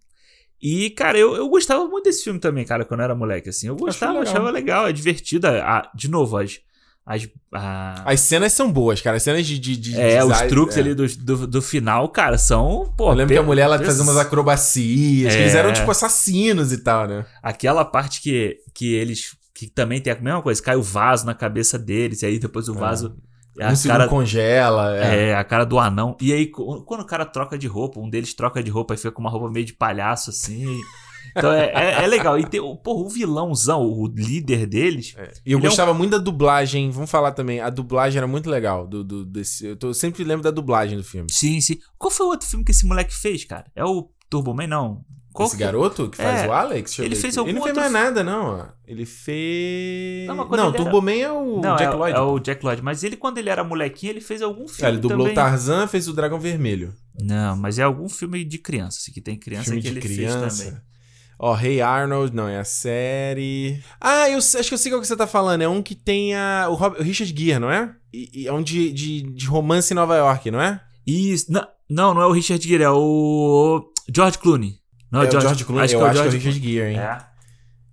E, 0.60 0.90
cara, 0.90 1.16
eu, 1.16 1.36
eu 1.36 1.48
gostava 1.48 1.86
muito 1.86 2.04
desse 2.04 2.24
filme 2.24 2.40
também, 2.40 2.64
cara, 2.64 2.84
quando 2.84 3.00
eu 3.00 3.04
era 3.04 3.14
moleque, 3.14 3.48
assim. 3.48 3.68
Eu 3.68 3.76
gostava, 3.76 4.14
legal. 4.18 4.22
achava 4.32 4.50
legal, 4.50 4.88
é 4.88 4.92
divertido. 4.92 5.46
Ah, 5.46 5.88
de 5.94 6.08
novo, 6.10 6.36
as. 6.36 6.58
As 7.08 7.26
a- 7.54 8.02
As 8.04 8.20
cenas 8.20 8.52
são 8.52 8.70
boas, 8.70 9.00
cara. 9.00 9.16
As 9.16 9.22
cenas 9.22 9.46
de. 9.46 9.58
de, 9.58 9.76
de 9.78 9.98
é, 9.98 10.22
os 10.22 10.28
design- 10.30 10.48
truques 10.50 10.76
é. 10.76 10.80
ali 10.80 10.94
do, 10.94 11.06
do, 11.16 11.46
do 11.46 11.62
final, 11.62 12.06
cara, 12.10 12.36
são. 12.36 12.92
Pô, 12.96 13.10
Eu 13.10 13.14
lembro 13.14 13.32
que 13.34 13.38
a 13.38 13.42
mulher 13.42 13.62
ela 13.62 13.78
fazia 13.78 14.02
umas 14.02 14.18
acrobacias. 14.18 15.32
que 15.32 15.38
É. 15.38 15.42
Eles 15.42 15.54
eram, 15.54 15.72
tipo, 15.72 15.90
assassinos 15.90 16.70
e 16.72 16.78
tal, 16.78 17.06
né? 17.08 17.24
Aquela 17.42 17.84
parte 17.84 18.20
que, 18.20 18.58
que 18.74 18.94
eles. 18.94 19.34
Que 19.54 19.66
também 19.68 20.00
tem 20.00 20.12
a 20.12 20.20
mesma 20.20 20.42
coisa, 20.42 20.62
cai 20.62 20.76
o 20.76 20.82
vaso 20.82 21.24
na 21.26 21.34
cabeça 21.34 21.78
deles, 21.78 22.22
e 22.22 22.26
aí 22.26 22.38
depois 22.38 22.68
o 22.68 22.74
vaso. 22.74 23.16
é 23.58 23.64
a 23.66 23.72
cara, 23.88 24.06
congela. 24.06 24.96
É. 24.96 25.30
É, 25.30 25.34
a 25.34 25.42
cara 25.42 25.64
do 25.64 25.78
anão. 25.80 26.16
E 26.20 26.32
aí, 26.32 26.46
quando 26.46 27.00
o 27.00 27.04
cara 27.06 27.24
troca 27.24 27.58
de 27.58 27.66
roupa, 27.66 27.98
um 27.98 28.08
deles 28.08 28.34
troca 28.34 28.62
de 28.62 28.70
roupa 28.70 28.94
e 28.94 28.96
fica 28.96 29.10
com 29.10 29.20
uma 29.20 29.30
roupa 29.30 29.50
meio 29.50 29.66
de 29.66 29.72
palhaço, 29.72 30.30
assim. 30.30 30.78
Então 31.36 31.52
é, 31.52 31.66
é, 31.74 32.04
é 32.04 32.06
legal. 32.06 32.38
E 32.38 32.46
tem, 32.46 32.60
o- 32.60 32.76
porra, 32.76 33.04
o 33.04 33.08
vilãozão, 33.08 33.82
o 33.82 34.06
líder 34.06 34.66
deles. 34.66 35.14
E 35.44 35.52
eu 35.52 35.58
é 35.58 35.60
um- 35.60 35.64
gostava 35.64 35.92
muito 35.94 36.12
da 36.12 36.18
dublagem. 36.18 36.90
Vamos 36.90 37.10
falar 37.10 37.32
também. 37.32 37.60
A 37.60 37.70
dublagem 37.70 38.18
era 38.18 38.26
muito 38.26 38.48
legal. 38.48 38.86
Do, 38.86 39.02
do- 39.04 39.24
desse, 39.24 39.66
eu, 39.66 39.76
tô- 39.76 39.92
sempre 39.94 40.24
lembro 40.24 40.42
da 40.42 40.50
dublagem 40.50 40.96
do 40.96 41.04
filme. 41.04 41.28
Sim, 41.30 41.60
sim. 41.60 41.78
Qual 41.98 42.10
foi 42.10 42.26
o 42.26 42.30
outro 42.30 42.48
filme 42.48 42.64
que 42.64 42.70
esse 42.70 42.86
moleque 42.86 43.14
fez, 43.14 43.44
cara? 43.44 43.66
É 43.74 43.84
o 43.84 44.08
Turbo 44.30 44.54
Man, 44.54 44.66
não? 44.66 45.04
Qual 45.32 45.46
Esse 45.46 45.56
garoto 45.56 46.08
que 46.08 46.16
faz 46.16 46.40
É, 46.42 46.48
o 46.48 46.52
Alex? 46.52 46.90
Deixa 46.96 47.04
ele 47.04 47.14
fez 47.14 47.38
algum 47.38 47.50
Ele 47.50 47.58
não 47.58 47.64
fez 47.64 47.76
outro 47.76 47.92
mais 47.92 48.04
nada, 48.04 48.24
não. 48.24 48.68
Ele 48.84 49.06
fez. 49.06 50.26
Não, 50.26 50.34
Não, 50.34 50.42
mas 50.44 50.48
quando 50.48 50.74
ele 50.74 50.76
Turbo 50.84 51.00
Man 51.02 51.12
é 51.12 51.30
o 51.30 51.60
Não, 51.60 51.76
Jack 51.76 51.92
é, 51.94 51.96
Lloyd. 51.96 52.16
é 52.16 52.20
o 52.20 52.38
Jack 52.40 52.64
Lloyd. 52.64 52.82
Mas 52.82 53.04
ele, 53.04 53.16
quando 53.16 53.38
ele 53.38 53.48
era 53.48 53.62
molequinho, 53.62 54.10
ele 54.10 54.20
fez 54.20 54.42
algum 54.42 54.66
filme 54.66 54.90
ele 54.92 54.98
dublou 55.00 55.20
também. 55.20 55.34
Tarzan, 55.34 55.86
fez 55.86 56.08
o 56.08 56.12
Dragão 56.12 56.40
Vermelho. 56.40 56.92
Não, 57.20 57.56
mas 57.56 57.78
é 57.78 57.82
algum 57.82 58.08
filme 58.08 58.44
de 58.44 58.58
criança, 58.58 58.98
assim, 59.00 59.12
que 59.12 59.20
tem 59.20 59.36
criança 59.38 59.64
filme 59.66 59.80
que 59.82 59.88
de 59.90 59.94
ele 59.98 60.00
fez 60.00 60.16
criança. 60.16 60.64
também. 60.64 60.80
Ó, 61.38 61.56
Hey 61.56 61.80
Arnold, 61.80 62.34
não, 62.34 62.48
é 62.48 62.58
a 62.58 62.64
série. 62.64 63.80
Ah, 64.00 64.28
eu 64.28 64.38
acho 64.38 64.62
que 64.68 64.74
eu 64.74 64.78
sei 64.78 64.90
qual 64.90 65.00
que 65.00 65.06
você 65.06 65.16
tá 65.16 65.26
falando. 65.26 65.62
É 65.62 65.68
um 65.68 65.80
que 65.82 65.94
tem 65.94 66.34
a, 66.34 66.66
o, 66.68 66.74
Rob- 66.74 66.98
o 66.98 67.02
Richard 67.02 67.32
Gere, 67.36 67.60
não 67.60 67.70
é? 67.70 67.94
E, 68.12 68.42
e 68.42 68.46
é 68.48 68.52
um 68.52 68.62
de, 68.62 68.92
de, 68.92 69.22
de 69.22 69.46
romance 69.46 69.92
em 69.92 69.96
Nova 69.96 70.16
York, 70.16 70.50
não 70.50 70.60
é? 70.60 70.80
Isso. 71.06 71.46
Não, 71.52 71.64
não, 71.88 72.20
é 72.20 72.26
o 72.26 72.32
Richard 72.32 72.66
Gere, 72.66 72.82
é 72.82 72.90
o 72.90 73.88
George 74.12 74.38
Clooney. 74.38 74.78
Não, 75.12 75.22
é 75.22 75.28
o 75.28 75.30
George 75.40 75.64
Clooney. 75.64 75.84
Acho 75.84 75.94
eu 75.94 75.98
que 76.00 76.04
é 76.04 76.06
o 76.06 76.10
acho 76.10 76.18
George 76.22 76.38
que 76.38 76.46
é 76.46 76.50
o 76.50 76.52
Richard 76.52 76.72
Gere, 76.72 76.90
hein? 76.92 76.98
É. 76.98 77.18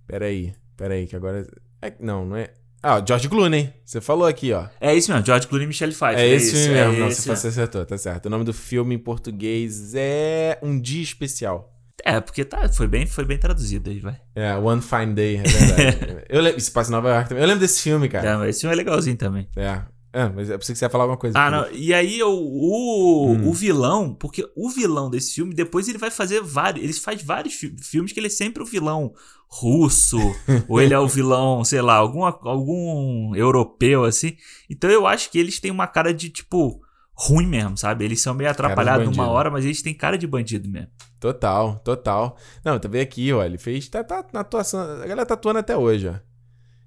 Peraí, 0.08 0.54
peraí, 0.76 1.06
que 1.06 1.14
agora. 1.16 1.46
é- 1.82 1.94
não, 2.00 2.24
não 2.26 2.36
é. 2.36 2.50
Ah, 2.82 3.02
George 3.06 3.28
Clooney. 3.28 3.72
Você 3.84 4.00
falou 4.00 4.26
aqui, 4.26 4.52
ó. 4.52 4.66
É 4.80 4.94
isso 4.94 5.10
mesmo, 5.10 5.24
George 5.26 5.46
Clooney 5.46 5.64
e 5.64 5.68
Michelle 5.68 5.92
Pfeiffer. 5.94 6.18
É 6.18 6.28
esse 6.28 6.68
é 6.68 6.72
mesmo. 6.72 7.00
Não, 7.00 7.08
esse 7.08 7.22
você, 7.22 7.34
você 7.36 7.48
acertou, 7.48 7.84
tá 7.86 7.96
certo. 7.96 8.26
O 8.26 8.30
nome 8.30 8.44
do 8.44 8.52
filme 8.52 8.94
em 8.94 8.98
português 8.98 9.92
é 9.94 10.58
Um 10.62 10.80
Dia 10.80 11.02
Especial. 11.02 11.72
É, 12.04 12.20
porque 12.20 12.44
tá, 12.44 12.68
foi, 12.68 12.86
bem, 12.86 13.06
foi 13.06 13.24
bem 13.24 13.38
traduzido 13.38 13.90
aí, 13.90 13.98
vai. 14.00 14.16
É, 14.34 14.54
One 14.56 14.82
Fine 14.82 15.14
Day, 15.14 15.36
é 15.38 15.42
verdade. 15.42 16.24
eu 16.28 16.40
lembro, 16.42 16.58
isso 16.58 16.70
passa 16.72 16.90
em 16.90 16.92
Nova 16.92 17.08
York 17.08 17.28
também. 17.28 17.42
Eu 17.42 17.48
lembro 17.48 17.60
desse 17.60 17.82
filme, 17.82 18.08
cara. 18.08 18.28
É, 18.28 18.36
mas 18.36 18.48
esse 18.50 18.60
filme 18.60 18.74
é 18.74 18.76
legalzinho 18.76 19.16
também. 19.16 19.48
É. 19.56 19.82
É, 20.12 20.30
mas 20.30 20.48
eu 20.48 20.58
pensei 20.58 20.72
que 20.74 20.78
você 20.78 20.84
ia 20.86 20.90
falar 20.90 21.04
alguma 21.04 21.18
coisa. 21.18 21.38
Ah, 21.38 21.50
não. 21.50 21.70
E 21.72 21.92
aí 21.92 22.22
o, 22.22 22.30
o, 22.30 23.32
Hum. 23.32 23.48
o 23.48 23.52
vilão, 23.52 24.14
porque 24.14 24.48
o 24.56 24.70
vilão 24.70 25.10
desse 25.10 25.34
filme, 25.34 25.52
depois 25.54 25.88
ele 25.88 25.98
vai 25.98 26.10
fazer 26.10 26.40
vários. 26.42 26.82
Ele 26.84 26.92
faz 26.94 27.22
vários 27.22 27.52
fi- 27.54 27.74
filmes 27.82 28.12
que 28.12 28.20
ele 28.20 28.28
é 28.28 28.30
sempre 28.30 28.62
o 28.62 28.66
vilão 28.66 29.12
russo, 29.48 30.18
ou 30.68 30.80
ele 30.80 30.94
é 30.94 30.98
o 30.98 31.06
vilão, 31.08 31.62
sei 31.64 31.82
lá, 31.82 31.94
algum, 31.96 32.24
algum 32.24 33.34
europeu, 33.34 34.04
assim. 34.04 34.36
Então 34.70 34.90
eu 34.90 35.06
acho 35.06 35.30
que 35.30 35.38
eles 35.38 35.60
têm 35.60 35.70
uma 35.70 35.86
cara 35.86 36.12
de, 36.14 36.30
tipo, 36.30 36.80
ruim 37.14 37.46
mesmo, 37.46 37.76
sabe? 37.76 38.04
Eles 38.04 38.20
são 38.20 38.32
meio 38.34 38.50
atrapalhados 38.50 39.04
numa 39.06 39.16
bandido. 39.16 39.34
hora, 39.34 39.50
mas 39.50 39.64
eles 39.64 39.82
têm 39.82 39.94
cara 39.94 40.16
de 40.16 40.26
bandido 40.26 40.68
mesmo. 40.68 40.88
Total, 41.32 41.76
total. 41.84 42.36
Não, 42.64 42.78
vendo 42.78 42.96
aqui, 43.02 43.32
ó. 43.32 43.44
Ele 43.44 43.58
fez. 43.58 43.88
Tá, 43.88 44.04
tá 44.04 44.24
na 44.32 44.40
atuação. 44.40 44.80
A 44.80 45.06
galera 45.06 45.26
tá 45.26 45.34
atuando 45.34 45.58
até 45.58 45.76
hoje, 45.76 46.08
ó. 46.08 46.14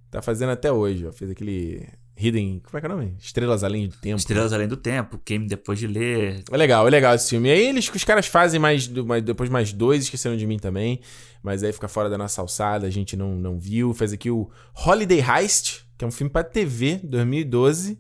Tá 0.09 0.21
fazendo 0.21 0.49
até 0.51 0.71
hoje, 0.71 1.05
ó. 1.05 1.11
Fez 1.11 1.29
aquele. 1.31 1.87
Hidden. 2.21 2.59
Como 2.59 2.77
é 2.77 2.81
que 2.81 2.85
é 2.87 2.89
o 2.89 2.97
nome? 2.97 3.15
Estrelas 3.17 3.63
Além 3.63 3.87
do 3.87 3.95
Tempo. 3.95 4.17
Estrelas 4.17 4.51
Além 4.51 4.67
do 4.67 4.75
Tempo, 4.75 5.17
Queime 5.23 5.47
Depois 5.47 5.79
de 5.79 5.87
Ler. 5.87 6.43
É 6.51 6.57
legal, 6.57 6.85
é 6.85 6.89
legal 6.89 7.15
esse 7.15 7.29
filme. 7.29 7.47
E 7.47 7.51
aí 7.53 7.67
eles, 7.67 7.89
os 7.93 8.03
caras 8.03 8.27
fazem 8.27 8.59
mais, 8.59 8.87
mais- 8.89 9.23
depois 9.23 9.49
mais 9.49 9.71
dois, 9.71 10.03
esqueceram 10.03 10.35
de 10.35 10.45
mim 10.45 10.57
também. 10.59 10.99
Mas 11.41 11.63
aí 11.63 11.71
fica 11.71 11.87
fora 11.87 12.09
da 12.09 12.17
nossa 12.17 12.41
alçada, 12.41 12.85
a 12.85 12.89
gente 12.89 13.15
não, 13.15 13.35
não 13.35 13.57
viu. 13.57 13.93
Fez 13.93 14.11
aqui 14.11 14.29
o 14.29 14.49
Holiday 14.85 15.21
Heist, 15.21 15.85
que 15.97 16.03
é 16.03 16.07
um 16.07 16.11
filme 16.11 16.29
pra 16.29 16.43
TV, 16.43 16.99
2012. 17.03 17.97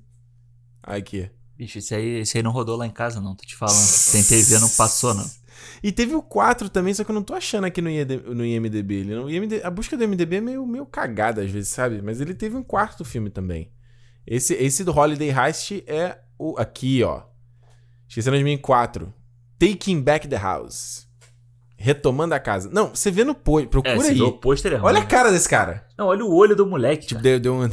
Aqui. 0.83 1.29
Bicho, 1.57 1.77
esse 1.77 1.93
aí, 1.95 2.19
esse 2.19 2.37
aí 2.37 2.43
não 2.43 2.51
rodou 2.51 2.75
lá 2.77 2.85
em 2.85 2.91
casa, 2.91 3.21
não, 3.21 3.35
tô 3.35 3.45
te 3.45 3.55
falando. 3.55 3.77
Tem 4.11 4.23
TV, 4.23 4.59
não 4.59 4.69
passou, 4.69 5.13
não. 5.13 5.29
E 5.83 5.91
teve 5.91 6.13
o 6.15 6.21
4 6.21 6.69
também, 6.69 6.93
só 6.93 7.03
que 7.03 7.11
eu 7.11 7.15
não 7.15 7.23
tô 7.23 7.33
achando 7.33 7.65
aqui 7.65 7.81
no, 7.81 7.89
IED 7.89 8.17
no 8.17 8.45
IMDB. 8.45 8.95
Ele 8.95 9.15
não- 9.15 9.29
IMD 9.29 9.61
a 9.63 9.69
busca 9.71 9.95
do 9.97 10.03
IMDB 10.03 10.37
é 10.37 10.41
meio, 10.41 10.65
meio 10.65 10.85
cagada 10.85 11.41
às 11.41 11.49
vezes, 11.51 11.69
sabe? 11.69 12.01
Mas 12.01 12.21
ele 12.21 12.33
teve 12.33 12.55
um 12.55 12.63
quarto 12.63 13.03
filme 13.03 13.29
também. 13.29 13.71
Esse, 14.27 14.53
esse 14.53 14.83
do 14.83 14.91
Holiday 14.95 15.29
Heist 15.31 15.83
é 15.87 16.19
o. 16.37 16.55
Aqui, 16.57 17.03
ó. 17.03 17.23
Esquecendo 18.07 18.37
de 18.37 18.43
mim 18.43 18.57
4. 18.57 19.11
Taking 19.57 20.01
Back 20.01 20.27
the 20.27 20.37
House. 20.37 21.08
Retomando 21.81 22.35
a 22.35 22.39
casa. 22.39 22.69
Não, 22.71 22.89
você 22.93 23.09
vê 23.09 23.23
no 23.23 23.33
pôster. 23.33 23.67
É, 23.67 23.69
Procura 23.69 23.99
se 24.01 24.11
aí. 24.11 24.21
o 24.21 24.33
pôster 24.33 24.73
é 24.73 24.75
ruim. 24.75 24.85
Olha 24.87 24.99
a 24.99 25.05
cara 25.05 25.31
desse 25.31 25.47
cara. 25.47 25.85
Não, 25.97 26.07
olha 26.07 26.25
o 26.25 26.35
olho 26.35 26.53
do 26.55 26.65
moleque. 26.67 27.07
Tipo, 27.07 27.21
deu, 27.21 27.39
deu 27.41 27.53
um. 27.55 27.69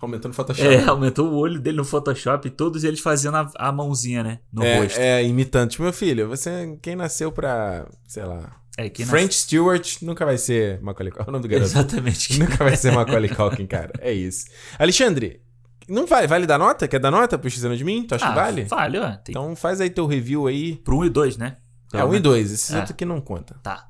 aumentou 0.00 0.28
no 0.30 0.34
Photoshop. 0.34 0.66
É, 0.66 0.82
aumentou 0.88 1.28
o 1.28 1.36
olho 1.36 1.60
dele 1.60 1.76
no 1.76 1.84
Photoshop 1.84 2.48
e 2.48 2.50
todos 2.50 2.84
eles 2.84 3.00
fazendo 3.00 3.36
a, 3.36 3.50
a 3.56 3.70
mãozinha, 3.70 4.22
né? 4.22 4.38
No 4.50 4.62
rosto. 4.62 4.98
É, 4.98 5.20
é, 5.20 5.24
imitando. 5.24 5.68
Tipo, 5.70 5.82
meu 5.82 5.92
filho, 5.92 6.26
você. 6.28 6.76
Quem 6.80 6.96
nasceu 6.96 7.30
pra. 7.30 7.86
Sei 8.08 8.24
lá. 8.24 8.56
É, 8.78 8.88
French 9.04 9.34
Stewart 9.34 9.96
nunca 10.00 10.24
vai 10.24 10.38
ser 10.38 10.80
Macaulay 10.80 11.12
Culkin. 11.12 11.26
É 11.26 11.28
o 11.28 11.32
nome 11.32 11.42
do 11.42 11.48
garoto. 11.48 11.68
Exatamente. 11.70 12.38
Nunca 12.40 12.64
vai 12.64 12.74
ser 12.76 12.92
Macaulay 12.92 13.28
Culkin, 13.28 13.66
cara. 13.66 13.92
É 14.00 14.10
isso. 14.10 14.46
Alexandre, 14.78 15.42
Não 15.86 16.06
vai, 16.06 16.26
vale 16.26 16.46
dar 16.46 16.56
nota? 16.58 16.88
Quer 16.88 16.98
dar 16.98 17.10
nota 17.10 17.36
pro 17.36 17.48
Esquecendo 17.48 17.76
de 17.76 17.84
Mim? 17.84 18.04
Tu 18.06 18.14
acha 18.14 18.24
Ah, 18.24 18.28
que 18.30 18.34
vale? 18.36 18.64
Vale, 18.64 18.98
ó. 18.98 19.08
Tem 19.16 19.20
Então 19.30 19.54
faz 19.54 19.82
aí 19.82 19.90
teu 19.90 20.06
review 20.06 20.46
aí. 20.46 20.76
pro 20.76 20.96
1 21.00 21.04
e 21.04 21.10
2, 21.10 21.36
né? 21.36 21.56
É, 21.92 22.04
um 22.04 22.14
e 22.14 22.20
dois. 22.20 22.50
Esse 22.52 22.74
É. 22.74 22.78
outro 22.78 22.92
aqui 22.92 23.04
não 23.04 23.20
conta. 23.20 23.58
Tá. 23.62 23.86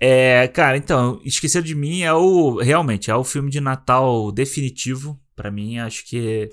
É, 0.00 0.48
cara, 0.48 0.76
então, 0.76 1.20
Esquecer 1.24 1.62
de 1.62 1.74
Mim 1.74 2.02
é 2.02 2.12
o. 2.12 2.56
Realmente, 2.60 3.10
é 3.10 3.14
o 3.14 3.22
filme 3.22 3.50
de 3.50 3.60
Natal 3.60 4.32
definitivo. 4.32 5.18
Pra 5.36 5.50
mim, 5.50 5.78
acho 5.78 6.04
que 6.06 6.50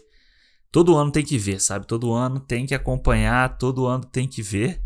todo 0.71 0.95
ano 0.95 1.11
tem 1.11 1.23
que 1.25 1.37
ver, 1.37 1.59
sabe? 1.59 1.87
Todo 1.87 2.13
ano 2.13 2.39
tem 2.39 2.65
que 2.65 2.75
acompanhar, 2.75 3.57
todo 3.57 3.87
ano 3.87 4.03
tem 4.05 4.27
que 4.27 4.41
ver. 4.41 4.81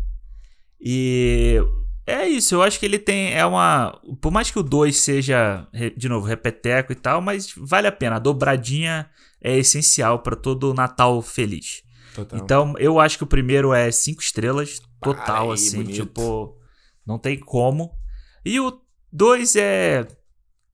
E 0.80 1.60
é 2.06 2.26
isso, 2.26 2.54
eu 2.54 2.62
acho 2.62 2.78
que 2.80 2.86
ele 2.86 2.98
tem. 2.98 3.32
É 3.34 3.44
uma. 3.44 4.00
Por 4.20 4.30
mais 4.32 4.50
que 4.50 4.58
o 4.58 4.62
2 4.62 4.96
seja, 4.96 5.66
de 5.96 6.08
novo, 6.08 6.26
repeteco 6.26 6.92
e 6.92 6.96
tal, 6.96 7.20
mas 7.20 7.52
vale 7.56 7.86
a 7.86 7.92
pena. 7.92 8.16
A 8.16 8.18
dobradinha 8.18 9.08
é 9.42 9.56
essencial 9.58 10.20
pra 10.20 10.34
todo 10.36 10.74
Natal 10.74 11.20
feliz. 11.22 11.82
Total. 12.14 12.38
Então, 12.38 12.74
eu 12.78 13.00
acho 13.00 13.18
que 13.18 13.24
o 13.24 13.26
primeiro 13.26 13.72
é 13.74 13.90
cinco 13.90 14.22
estrelas, 14.22 14.80
total, 15.04 15.48
aí, 15.48 15.54
assim, 15.54 15.76
bonito. 15.76 15.94
tipo, 15.94 16.56
não 17.06 17.18
tem 17.18 17.38
como. 17.38 17.90
E 18.44 18.58
o 18.60 18.72
dois 19.12 19.54
é 19.56 20.06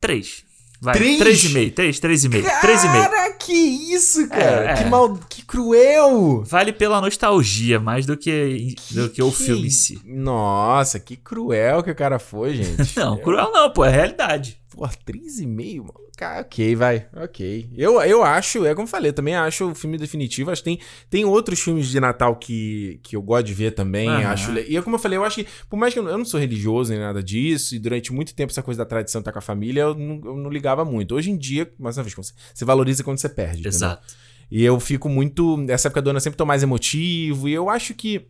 três. 0.01 0.45
Vai, 0.83 0.95
Três? 0.95 1.19
três 1.19 1.45
e 1.45 1.49
meio, 1.51 1.71
três, 1.73 2.01
três 2.01 2.25
e 2.25 2.29
meio, 2.31 2.43
três 2.63 2.83
e 2.83 2.89
meio. 2.89 3.03
Cara, 3.05 3.33
que 3.35 3.53
isso, 3.53 4.27
cara? 4.31 4.71
É, 4.71 4.75
Que 4.77 4.83
é. 4.85 4.89
mal, 4.89 5.15
que 5.29 5.45
cruel. 5.45 6.43
Vale 6.43 6.73
pela 6.73 7.03
nostalgia, 7.03 7.79
mais 7.79 8.07
do 8.07 8.17
que, 8.17 8.75
do 8.93 9.11
que 9.11 9.23
o 9.23 9.31
Que- 9.31 9.45
filme 9.45 9.67
em 9.67 9.71
si. 9.71 10.01
Nossa, 10.07 10.99
que 10.99 11.17
cruel 11.17 11.83
que 11.83 11.91
o 11.91 11.95
cara 11.95 12.19
foi, 12.19 12.55
gente. 12.55 12.97
Não, 12.99 13.19
cruel 13.19 13.53
não, 13.53 13.71
pô, 13.71 13.85
é 13.85 13.91
realidade. 13.91 14.59
Pô, 14.71 14.87
3,5, 14.87 15.79
mano. 15.79 15.95
Cara, 16.17 16.43
ok, 16.43 16.77
vai. 16.77 17.09
Ok. 17.15 17.71
Eu, 17.77 18.01
eu 18.03 18.23
acho, 18.23 18.65
é 18.65 18.75
como 18.75 18.87
eu 18.87 18.91
falei, 18.91 19.13
também 19.13 19.35
acho 19.35 19.71
o 19.71 19.75
filme 19.75 19.97
definitivo. 19.99 20.51
Acho 20.51 20.63
que 20.63 20.71
tem, 20.71 20.81
tem 21.09 21.25
outros 21.25 21.61
filmes 21.61 21.89
de 21.89 21.99
Natal 21.99 22.37
que, 22.37 23.01
que 23.03 23.17
eu 23.17 23.23
gosto 23.23 23.47
de 23.47 23.55
ver 23.55 23.73
também. 23.73 24.09
Aham. 24.09 24.29
Acho, 24.29 24.53
e 24.53 24.77
é 24.77 24.83
como 24.83 24.97
eu 24.97 25.01
falei, 25.01 25.19
eu 25.19 25.25
acho 25.25 25.37
que, 25.37 25.47
por 25.69 25.77
mais 25.77 25.93
que 25.93 25.99
eu 25.99 26.05
não, 26.05 26.11
eu 26.11 26.19
não 26.19 26.25
sou 26.25 26.39
religioso 26.39 26.91
nem 26.91 27.01
nada 27.01 27.23
disso, 27.23 27.75
e 27.75 27.79
durante 27.79 28.13
muito 28.13 28.35
tempo 28.35 28.53
essa 28.53 28.63
coisa 28.63 28.79
da 28.79 28.85
tradição 28.85 29.23
tá 29.23 29.33
com 29.33 29.39
a 29.39 29.43
família, 29.43 29.83
eu 29.83 29.95
não, 29.95 30.21
eu 30.25 30.37
não 30.37 30.51
ligava 30.51 30.85
muito. 30.85 31.15
Hoje 31.15 31.31
em 31.31 31.37
dia, 31.37 31.73
mais 31.79 31.97
uma 31.97 32.05
vez, 32.05 32.15
você, 32.15 32.33
você 32.55 32.65
valoriza 32.65 33.03
quando 33.03 33.19
você 33.19 33.29
perde. 33.29 33.61
entendeu? 33.61 33.71
Exato. 33.77 34.15
E 34.51 34.65
eu 34.65 34.79
fico 34.81 35.09
muito. 35.09 35.57
Nessa 35.57 35.89
época 35.89 36.03
do 36.03 36.11
ano 36.11 36.17
eu 36.19 36.21
sempre 36.21 36.37
tô 36.37 36.45
mais 36.45 36.63
emotivo. 36.63 37.49
E 37.49 37.53
eu 37.53 37.71
acho 37.71 37.95
que. 37.95 38.27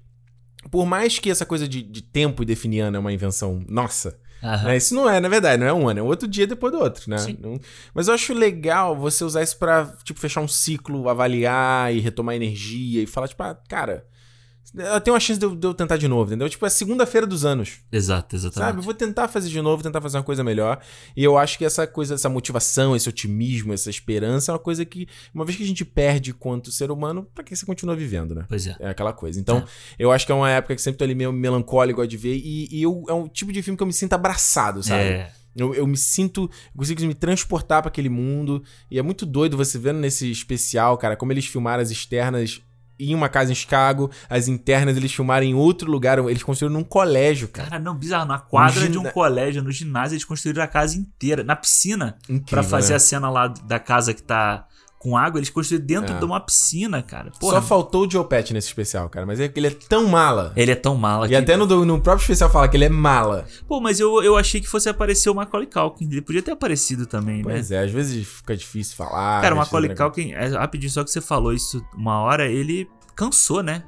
Por 0.70 0.84
mais 0.84 1.18
que 1.18 1.30
essa 1.30 1.46
coisa 1.46 1.66
de, 1.66 1.82
de 1.82 2.02
tempo 2.02 2.42
e 2.42 2.46
definir 2.46 2.80
ano 2.80 2.98
é 2.98 3.00
uma 3.00 3.12
invenção 3.12 3.64
nossa, 3.66 4.18
Aham. 4.42 4.64
né? 4.68 4.76
Isso 4.76 4.94
não 4.94 5.08
é, 5.08 5.20
na 5.20 5.28
verdade, 5.28 5.60
não 5.60 5.66
é 5.66 5.72
um 5.72 5.88
ano, 5.88 6.00
é 6.00 6.02
outro 6.02 6.26
dia 6.28 6.46
depois 6.46 6.72
do 6.72 6.78
outro, 6.78 7.10
né? 7.10 7.16
Não- 7.40 7.58
Mas 7.94 8.08
eu 8.08 8.14
acho 8.14 8.32
legal 8.34 8.96
você 8.96 9.22
usar 9.24 9.42
isso 9.42 9.58
pra, 9.58 9.92
tipo, 10.04 10.18
fechar 10.18 10.40
um 10.40 10.48
ciclo, 10.48 11.08
avaliar 11.08 11.94
e 11.94 12.00
retomar 12.00 12.34
energia 12.34 13.02
e 13.02 13.06
falar, 13.06 13.28
tipo, 13.28 13.42
ah, 13.42 13.58
cara, 13.68 14.04
eu 14.74 15.00
tenho 15.00 15.14
uma 15.14 15.20
chance 15.20 15.38
de 15.38 15.44
eu, 15.46 15.54
de 15.54 15.66
eu 15.66 15.74
tentar 15.74 15.96
de 15.96 16.06
novo, 16.06 16.30
entendeu? 16.30 16.48
Tipo, 16.48 16.64
é 16.66 16.70
segunda-feira 16.70 17.26
dos 17.26 17.44
anos. 17.44 17.78
Exato, 17.90 18.36
exatamente. 18.36 18.68
Sabe? 18.68 18.78
Eu 18.78 18.82
vou 18.82 18.94
tentar 18.94 19.26
fazer 19.28 19.48
de 19.48 19.60
novo, 19.60 19.82
tentar 19.82 20.00
fazer 20.00 20.16
uma 20.18 20.22
coisa 20.24 20.44
melhor. 20.44 20.80
E 21.16 21.24
eu 21.24 21.36
acho 21.36 21.58
que 21.58 21.64
essa 21.64 21.86
coisa, 21.86 22.14
essa 22.14 22.28
motivação, 22.28 22.94
esse 22.94 23.08
otimismo, 23.08 23.72
essa 23.72 23.90
esperança 23.90 24.50
é 24.50 24.52
uma 24.52 24.58
coisa 24.58 24.84
que, 24.84 25.08
uma 25.34 25.44
vez 25.44 25.56
que 25.56 25.64
a 25.64 25.66
gente 25.66 25.84
perde 25.84 26.32
quanto 26.32 26.70
ser 26.70 26.90
humano, 26.90 27.26
pra 27.34 27.42
que 27.42 27.54
você 27.56 27.66
continua 27.66 27.96
vivendo, 27.96 28.34
né? 28.34 28.44
Pois 28.48 28.66
é. 28.66 28.76
É 28.80 28.90
aquela 28.90 29.12
coisa. 29.12 29.40
Então, 29.40 29.58
É. 29.58 29.64
eu 29.98 30.12
acho 30.12 30.24
que 30.24 30.32
é 30.32 30.34
uma 30.34 30.50
época 30.50 30.74
que 30.76 30.82
sempre 30.82 30.98
tô 30.98 31.04
ali 31.04 31.14
meio 31.14 31.32
melancólico 31.32 32.06
de 32.06 32.16
ver. 32.16 32.36
E, 32.36 32.68
e 32.70 32.82
eu, 32.82 33.04
é 33.08 33.12
um 33.12 33.26
tipo 33.28 33.52
de 33.52 33.62
filme 33.62 33.76
que 33.76 33.82
eu 33.82 33.86
me 33.86 33.92
sinto 33.92 34.12
abraçado, 34.12 34.82
sabe? 34.82 35.02
É. 35.02 35.32
Eu, 35.56 35.74
eu 35.74 35.84
me 35.84 35.96
sinto, 35.96 36.42
eu 36.42 36.78
consigo 36.78 37.02
me 37.02 37.12
transportar 37.14 37.82
pra 37.82 37.88
aquele 37.88 38.08
mundo. 38.08 38.62
E 38.88 38.98
é 39.00 39.02
muito 39.02 39.26
doido 39.26 39.56
você 39.56 39.78
vendo 39.78 39.98
nesse 39.98 40.30
especial, 40.30 40.96
cara, 40.96 41.16
como 41.16 41.32
eles 41.32 41.44
filmaram 41.44 41.82
as 41.82 41.90
externas 41.90 42.62
em 43.00 43.14
uma 43.14 43.28
casa 43.28 43.52
em 43.52 43.54
Chicago, 43.54 44.10
as 44.28 44.48
internas 44.48 44.96
eles 44.96 45.12
filmaram 45.12 45.46
em 45.46 45.54
outro 45.54 45.90
lugar. 45.90 46.18
Eles 46.18 46.42
construíram 46.42 46.78
num 46.78 46.84
colégio, 46.84 47.48
cara. 47.48 47.70
Cara, 47.70 47.82
não, 47.82 47.94
bizarro. 47.94 48.26
Na 48.26 48.38
quadra 48.38 48.88
de 48.88 48.98
um 48.98 49.04
colégio, 49.04 49.62
no 49.62 49.72
ginásio, 49.72 50.14
eles 50.14 50.24
construíram 50.24 50.62
a 50.62 50.66
casa 50.66 50.96
inteira. 50.96 51.42
Na 51.42 51.56
piscina, 51.56 52.18
pra 52.48 52.62
fazer 52.62 52.90
né? 52.90 52.96
a 52.96 53.00
cena 53.00 53.30
lá 53.30 53.48
da 53.48 53.78
casa 53.78 54.12
que 54.12 54.22
tá 54.22 54.66
com 55.02 55.16
água, 55.16 55.38
eles 55.38 55.48
construíram 55.48 55.86
dentro 55.86 56.14
É. 56.14 56.18
de 56.18 56.24
uma 56.26 56.38
piscina, 56.38 57.02
cara. 57.02 57.32
Porra, 57.40 57.54
Só 57.54 57.62
faltou 57.66 58.06
o 58.06 58.10
Joe 58.10 58.22
Pet 58.22 58.52
nesse 58.52 58.66
especial, 58.68 59.08
cara. 59.08 59.24
Mas 59.24 59.40
é 59.40 59.48
que 59.48 59.58
ele 59.58 59.68
é 59.68 59.70
tão 59.70 60.06
mala. 60.06 60.52
ele 60.54 60.70
é 60.70 60.74
tão 60.74 60.94
mala 60.94 61.24
E 61.24 61.30
que... 61.30 61.34
até 61.36 61.56
no, 61.56 61.64
no 61.86 61.98
próprio 62.02 62.22
especial 62.22 62.50
fala 62.50 62.68
que 62.68 62.76
ele 62.76 62.84
é 62.84 62.90
mala. 62.90 63.46
Pô, 63.66 63.80
mas 63.80 63.98
eu, 63.98 64.22
eu 64.22 64.36
achei 64.36 64.60
que 64.60 64.68
fosse 64.68 64.90
aparecer 64.90 65.30
o 65.30 65.34
Macaulay 65.34 65.66
Culkin. 65.66 66.04
Ele 66.04 66.20
podia 66.20 66.42
ter 66.42 66.50
aparecido 66.50 67.06
também, 67.06 67.38
né? 67.38 67.44
Pois 67.44 67.70
é, 67.70 67.78
às 67.82 67.90
vezes 67.90 68.28
fica 68.28 68.54
difícil 68.54 68.94
falar. 68.94 69.40
Cara, 69.40 69.54
o 69.54 69.58
Macaulay 69.58 69.94
Culkin, 69.94 70.32
é, 70.32 70.48
rapidinho, 70.48 70.92
só 70.92 71.02
que 71.02 71.10
você 71.10 71.22
falou 71.22 71.54
isso 71.54 71.82
uma 71.96 72.20
hora, 72.20 72.46
ele 72.46 72.86
cansou, 73.16 73.62
né? 73.62 73.84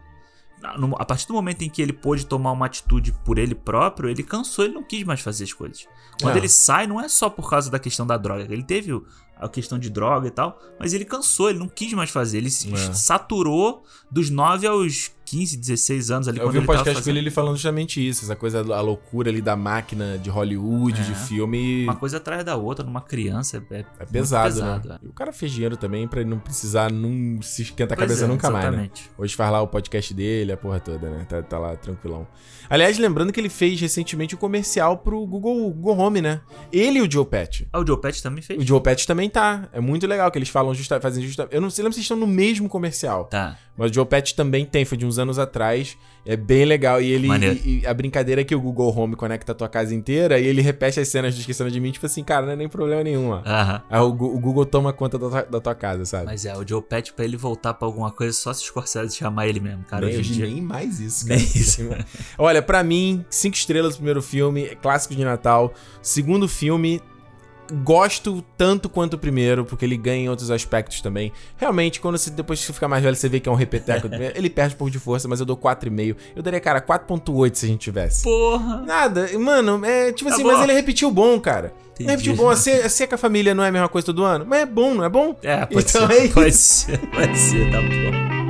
A 0.98 1.04
partir 1.04 1.26
do 1.26 1.34
momento 1.34 1.60
em 1.62 1.68
que 1.68 1.82
ele 1.82 1.92
pôde 1.92 2.24
tomar 2.24 2.52
uma 2.52 2.66
atitude 2.66 3.12
por 3.24 3.36
ele 3.36 3.52
próprio, 3.54 4.08
ele 4.08 4.22
cansou, 4.22 4.64
ele 4.64 4.72
não 4.74 4.82
quis 4.84 5.02
mais 5.04 5.20
fazer 5.20 5.42
as 5.44 5.52
coisas. 5.52 5.86
Quando 6.22 6.36
É. 6.36 6.38
ele 6.38 6.48
sai, 6.48 6.86
não 6.86 7.00
é 7.00 7.08
só 7.08 7.28
por 7.28 7.50
causa 7.50 7.68
da 7.68 7.80
questão 7.80 8.06
da 8.06 8.16
droga. 8.16 8.44
Ele 8.48 8.62
teve 8.62 8.92
a 9.42 9.48
questão 9.48 9.78
de 9.78 9.90
droga 9.90 10.28
e 10.28 10.30
tal, 10.30 10.58
mas 10.78 10.92
ele 10.94 11.04
cansou, 11.04 11.50
ele 11.50 11.58
não 11.58 11.68
quis 11.68 11.92
mais 11.92 12.10
fazer. 12.10 12.38
Ele 12.38 12.50
se 12.50 12.72
É. 12.72 12.76
saturou 12.92 13.82
dos 14.10 14.30
9 14.30 14.66
aos 14.66 15.10
15, 15.24 15.56
16 15.56 16.10
anos 16.10 16.28
ali 16.28 16.38
Eu 16.40 16.50
vi 16.50 16.58
um 16.58 16.66
podcast 16.66 16.90
com 16.90 16.94
fazendo. 17.00 17.12
ele, 17.16 17.20
ele 17.20 17.30
falando 17.30 17.54
justamente 17.56 18.06
isso, 18.06 18.24
essa 18.24 18.36
coisa, 18.36 18.60
a 18.60 18.80
loucura 18.82 19.30
ali 19.30 19.40
da 19.40 19.56
máquina 19.56 20.18
de 20.18 20.28
Hollywood, 20.28 21.00
É. 21.00 21.04
de 21.04 21.14
filme. 21.14 21.84
Uma 21.84 21.96
coisa 21.96 22.18
atrás 22.18 22.44
da 22.44 22.54
outra, 22.56 22.84
numa 22.84 23.00
criança, 23.00 23.64
é, 23.70 23.84
É 23.98 24.04
pesado, 24.04 24.52
pesado, 24.54 24.88
né? 24.90 24.98
é. 25.02 25.06
E 25.06 25.08
o 25.08 25.12
cara 25.12 25.32
fez 25.32 25.50
dinheiro 25.52 25.76
também 25.76 26.06
pra 26.06 26.20
ele 26.20 26.28
não 26.28 26.38
precisar 26.38 26.92
não 26.92 27.40
se 27.40 27.62
esquentar 27.62 27.96
a 27.96 28.00
cabeça 28.00 28.24
é, 28.24 28.28
nunca 28.28 28.50
mais, 28.50 28.64
né? 28.64 28.70
exatamente. 28.72 29.10
Hoje 29.16 29.34
faz 29.34 29.50
lá 29.50 29.62
o 29.62 29.68
podcast 29.68 30.12
dele, 30.12 30.52
a 30.52 30.56
porra 30.56 30.80
toda, 30.80 31.08
né? 31.08 31.24
Tá, 31.26 31.42
tá 31.42 31.58
lá 31.58 31.76
tranquilão. 31.76 32.26
Aliás, 32.72 32.96
lembrando 32.96 33.34
que 33.34 33.38
ele 33.38 33.50
fez 33.50 33.78
recentemente 33.78 34.34
o 34.34 34.38
comercial 34.38 34.96
pro 34.96 35.26
Google, 35.26 35.70
Google 35.72 35.98
Home, 35.98 36.22
né? 36.22 36.40
Ele 36.72 37.00
e 37.00 37.02
o 37.02 37.10
Joe 37.10 37.26
Pet. 37.26 37.68
Ah, 37.70 37.80
o 37.80 37.86
Joe 37.86 38.00
Pet 38.00 38.22
também 38.22 38.40
fez? 38.40 38.58
O 38.58 38.66
Joe 38.66 38.80
Pet 38.80 39.06
também 39.06 39.28
tá. 39.28 39.68
É 39.74 39.78
muito 39.78 40.06
legal 40.06 40.30
que 40.30 40.38
eles 40.38 40.48
falam 40.48 40.72
justa, 40.72 40.98
fazem 40.98 41.22
justa. 41.22 41.46
Eu 41.50 41.60
não 41.60 41.68
sei 41.68 41.84
lembro 41.84 41.94
se 41.94 42.00
estão 42.00 42.16
no 42.16 42.26
mesmo 42.26 42.70
comercial. 42.70 43.26
Tá. 43.26 43.58
Mas 43.76 43.90
o 43.90 43.94
Joe 43.94 44.06
Pet 44.06 44.34
também 44.34 44.64
tem, 44.64 44.86
foi 44.86 44.96
de 44.96 45.04
uns 45.04 45.18
anos 45.18 45.38
atrás. 45.38 45.98
É 46.24 46.36
bem 46.36 46.64
legal. 46.64 47.00
E 47.00 47.10
ele. 47.10 47.28
E, 47.64 47.80
e 47.80 47.86
a 47.86 47.92
brincadeira 47.92 48.40
é 48.40 48.44
que 48.44 48.54
o 48.54 48.60
Google 48.60 48.96
Home 48.96 49.16
conecta 49.16 49.52
a 49.52 49.54
tua 49.54 49.68
casa 49.68 49.94
inteira 49.94 50.38
e 50.38 50.46
ele 50.46 50.60
repete 50.62 51.00
as 51.00 51.08
cenas 51.08 51.34
do 51.34 51.40
Esquecendo 51.40 51.70
de 51.70 51.80
mim, 51.80 51.90
tipo 51.90 52.06
assim, 52.06 52.22
cara, 52.22 52.46
não 52.46 52.52
é 52.52 52.56
nem 52.56 52.68
problema 52.68 53.02
nenhum, 53.02 53.30
ó. 53.30 53.42
Aham. 53.44 53.82
Aí 53.90 54.00
o, 54.00 54.06
o 54.08 54.38
Google 54.38 54.64
toma 54.64 54.92
conta 54.92 55.18
da 55.18 55.28
tua, 55.28 55.42
da 55.42 55.60
tua 55.60 55.74
casa, 55.74 56.04
sabe? 56.06 56.26
Mas 56.26 56.44
é, 56.46 56.56
o 56.56 56.66
Joe 56.66 56.80
Pet, 56.82 57.12
pra 57.12 57.24
ele 57.24 57.36
voltar 57.36 57.74
pra 57.74 57.86
alguma 57.88 58.10
coisa, 58.12 58.32
só 58.32 58.52
se 58.52 58.62
Scorsese 58.64 59.16
chamar 59.16 59.48
ele 59.48 59.58
mesmo, 59.60 59.82
cara. 59.84 60.06
nem, 60.06 60.16
hoje 60.18 60.32
dia. 60.34 60.46
nem 60.46 60.60
mais 60.62 61.00
isso, 61.00 61.26
Nem 61.26 61.38
cara. 61.38 61.50
isso. 61.58 61.82
Olha, 62.38 62.62
pra 62.62 62.84
mim, 62.84 63.24
cinco 63.28 63.56
estrelas 63.56 63.94
o 63.94 63.96
primeiro 63.96 64.22
filme, 64.22 64.76
clássico 64.80 65.14
de 65.16 65.24
Natal. 65.24 65.72
Segundo 66.00 66.48
filme, 66.48 67.00
gosto 67.82 68.42
tanto 68.56 68.88
quanto 68.88 69.14
o 69.14 69.18
primeiro, 69.18 69.64
porque 69.64 69.84
ele 69.84 69.96
ganha 69.96 70.24
em 70.24 70.28
outros 70.28 70.50
aspectos 70.50 71.00
também. 71.00 71.32
Realmente, 71.56 72.00
quando 72.00 72.18
você, 72.18 72.30
depois 72.30 72.60
que 72.60 72.66
você 72.66 72.72
fica 72.72 72.88
mais 72.88 73.02
velho, 73.02 73.16
você 73.16 73.28
vê 73.28 73.40
que 73.40 73.48
é 73.48 73.52
um 73.52 73.54
repeteco. 73.56 74.08
ele 74.34 74.50
perde 74.50 74.74
um 74.74 74.78
pouco 74.78 74.90
de 74.90 74.98
força, 74.98 75.26
mas 75.28 75.40
eu 75.40 75.46
dou 75.46 75.56
4,5. 75.56 76.16
Eu 76.36 76.42
daria, 76.42 76.60
cara, 76.60 76.80
4,8 76.80 77.54
se 77.54 77.66
a 77.66 77.68
gente 77.68 77.80
tivesse. 77.80 78.24
Porra! 78.24 78.82
Nada, 78.86 79.28
mano, 79.38 79.84
é 79.84 80.12
tipo 80.12 80.28
Tá 80.28 80.34
assim, 80.34 80.44
bom. 80.44 80.52
mas 80.52 80.62
ele 80.62 80.72
repetiu 80.72 81.10
bom, 81.10 81.38
cara. 81.40 81.72
Entendi. 81.92 82.02
Ele 82.04 82.10
repetiu 82.10 82.36
bom, 82.36 82.48
a 82.50 82.56
ser, 82.56 82.84
a 82.84 82.88
ser 82.88 83.06
com 83.06 83.14
a 83.14 83.18
família 83.18 83.54
não 83.54 83.62
é 83.64 83.68
a 83.68 83.72
mesma 83.72 83.88
coisa 83.88 84.06
todo 84.06 84.24
ano, 84.24 84.44
mas 84.48 84.60
é 84.62 84.66
bom, 84.66 84.94
não 84.94 85.04
é 85.04 85.08
bom? 85.08 85.36
É, 85.42 85.64
pode 85.66 85.86
Então 85.88 86.06
ser. 86.08 86.12
é 86.12 86.24
isso. 86.24 86.34
Pode 86.34 86.52
ser, 86.52 86.98
pode 87.10 87.38
ser, 87.38 87.70
tá 87.70 87.78
bom. 87.80 88.41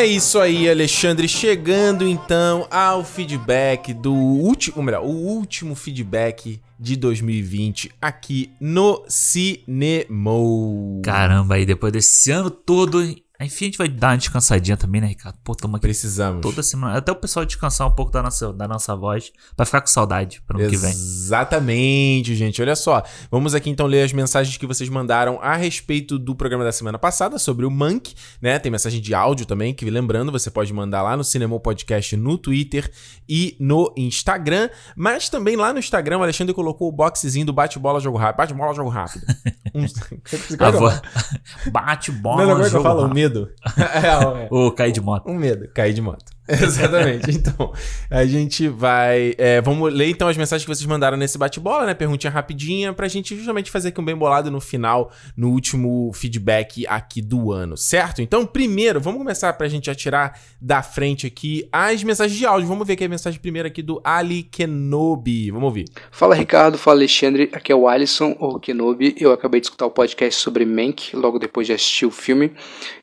É 0.00 0.06
isso 0.06 0.38
aí, 0.38 0.66
Alexandre. 0.66 1.28
Chegando 1.28 2.08
então 2.08 2.66
ao 2.70 3.04
feedback 3.04 3.92
do 3.92 4.14
último, 4.14 4.82
melhor, 4.82 5.04
o 5.04 5.10
último 5.10 5.74
feedback 5.74 6.58
de 6.78 6.96
2020 6.96 7.90
aqui 8.00 8.50
no 8.58 9.04
Cinemou. 9.06 11.02
Caramba, 11.04 11.56
aí 11.56 11.66
depois 11.66 11.92
desse 11.92 12.30
ano 12.30 12.48
todo, 12.48 13.14
Enfim, 13.40 13.64
a 13.64 13.68
gente 13.68 13.78
vai 13.78 13.88
dar 13.88 14.08
uma 14.08 14.18
descansadinha 14.18 14.76
também, 14.76 15.00
né, 15.00 15.06
Ricardo? 15.06 15.38
Pô, 15.42 15.54
tamo 15.54 15.76
aqui 15.76 15.82
Precisamos. 15.82 16.42
toda 16.42 16.62
semana. 16.62 16.98
Até 16.98 17.10
o 17.10 17.16
pessoal 17.16 17.46
descansar 17.46 17.88
um 17.88 17.92
pouco 17.92 18.12
da 18.12 18.22
nossa, 18.22 18.52
da 18.52 18.68
nossa 18.68 18.94
voz, 18.94 19.32
pra 19.56 19.64
ficar 19.64 19.80
com 19.80 19.86
saudade 19.86 20.42
pro 20.46 20.58
ano 20.58 20.68
que 20.68 20.76
vem. 20.76 20.90
Exatamente, 20.90 22.34
gente. 22.34 22.60
Olha 22.60 22.76
só. 22.76 23.02
Vamos 23.30 23.54
aqui 23.54 23.70
então 23.70 23.86
ler 23.86 24.02
as 24.02 24.12
mensagens 24.12 24.56
que 24.58 24.66
vocês 24.66 24.90
mandaram 24.90 25.38
a 25.40 25.56
respeito 25.56 26.18
do 26.18 26.34
programa 26.34 26.64
da 26.64 26.72
semana 26.72 26.98
passada 26.98 27.38
sobre 27.38 27.64
o 27.64 27.70
Monk, 27.70 28.14
né? 28.42 28.58
Tem 28.58 28.70
mensagem 28.70 29.00
de 29.00 29.14
áudio 29.14 29.46
também, 29.46 29.72
que 29.72 29.88
lembrando, 29.88 30.30
você 30.30 30.50
pode 30.50 30.72
mandar 30.74 31.02
lá 31.02 31.16
no 31.16 31.24
Cinema 31.24 31.58
Podcast 31.58 32.16
no 32.16 32.36
Twitter 32.36 32.92
e 33.28 33.56
no 33.58 33.92
Instagram, 33.96 34.68
mas 34.94 35.30
também 35.30 35.56
lá 35.56 35.72
no 35.72 35.78
Instagram 35.78 36.18
o 36.18 36.22
Alexandre 36.22 36.52
colocou 36.52 36.88
o 36.88 36.92
boxezinho 36.92 37.46
do 37.46 37.52
bate-bola 37.52 38.00
jogo 38.00 38.18
rápido. 38.18 38.36
Bate-bola 38.36 38.74
jogo 38.74 38.90
rápido. 38.90 39.24
A 40.58 40.70
vo... 40.70 40.90
Bate 41.70 42.12
bola, 42.12 42.42
Não, 42.42 42.46
não, 42.46 42.54
como 42.54 42.66
é 42.66 42.70
que 42.70 42.76
eu 42.76 42.82
falo? 42.82 43.14
Medo. 43.14 43.50
é, 43.78 44.44
é. 44.44 44.48
Ô, 44.50 44.70
cair 44.72 44.92
de 44.92 45.00
moto. 45.00 45.28
Um 45.28 45.34
medo, 45.34 45.68
cair 45.72 45.92
de 45.92 46.00
moto. 46.00 46.29
Exatamente. 46.62 47.30
Então, 47.30 47.72
a 48.10 48.24
gente 48.26 48.68
vai. 48.68 49.34
é, 49.38 49.60
vamos 49.60 49.92
ler 49.92 50.08
então 50.08 50.28
as 50.28 50.36
mensagens 50.36 50.64
que 50.64 50.74
vocês 50.74 50.86
mandaram 50.86 51.16
nesse 51.16 51.38
bate-bola, 51.38 51.86
né? 51.86 51.94
Perguntinha 51.94 52.30
rapidinha, 52.30 52.92
pra 52.92 53.06
gente 53.08 53.36
justamente 53.36 53.70
fazer 53.70 53.88
aqui 53.88 54.00
um 54.00 54.04
bem 54.04 54.16
bolado 54.16 54.50
no 54.50 54.60
final, 54.60 55.12
no 55.36 55.50
último 55.50 56.10
feedback 56.12 56.86
aqui 56.86 57.22
do 57.22 57.52
ano, 57.52 57.76
certo? 57.76 58.20
Então, 58.20 58.44
primeiro, 58.44 59.00
vamos 59.00 59.18
começar 59.18 59.52
pra 59.52 59.68
gente 59.68 59.90
atirar 59.90 60.38
da 60.60 60.82
frente 60.82 61.26
aqui 61.26 61.68
as 61.72 62.02
mensagens 62.02 62.38
de 62.38 62.44
áudio. 62.44 62.68
Vamos 62.68 62.86
ver 62.86 62.94
aqui 62.94 63.04
a 63.04 63.08
mensagem 63.08 63.40
primeira 63.40 63.68
aqui 63.68 63.82
do 63.82 64.00
Ali 64.02 64.42
Kenobi. 64.42 65.50
Vamos 65.50 65.66
ouvir. 65.66 65.84
Fala 66.10 66.34
Ricardo, 66.34 66.76
fala 66.76 66.98
Alexandre, 66.98 67.48
aqui 67.52 67.70
é 67.70 67.74
o 67.74 67.88
Alisson, 67.88 68.36
ou 68.38 68.58
Kenobi. 68.58 69.14
Eu 69.18 69.32
acabei 69.32 69.60
de 69.60 69.66
escutar 69.66 69.86
o 69.86 69.90
podcast 69.90 70.40
sobre 70.40 70.64
Mank, 70.64 71.14
logo 71.14 71.38
depois 71.38 71.66
de 71.66 71.72
assistir 71.72 72.06
o 72.06 72.10
filme, 72.10 72.52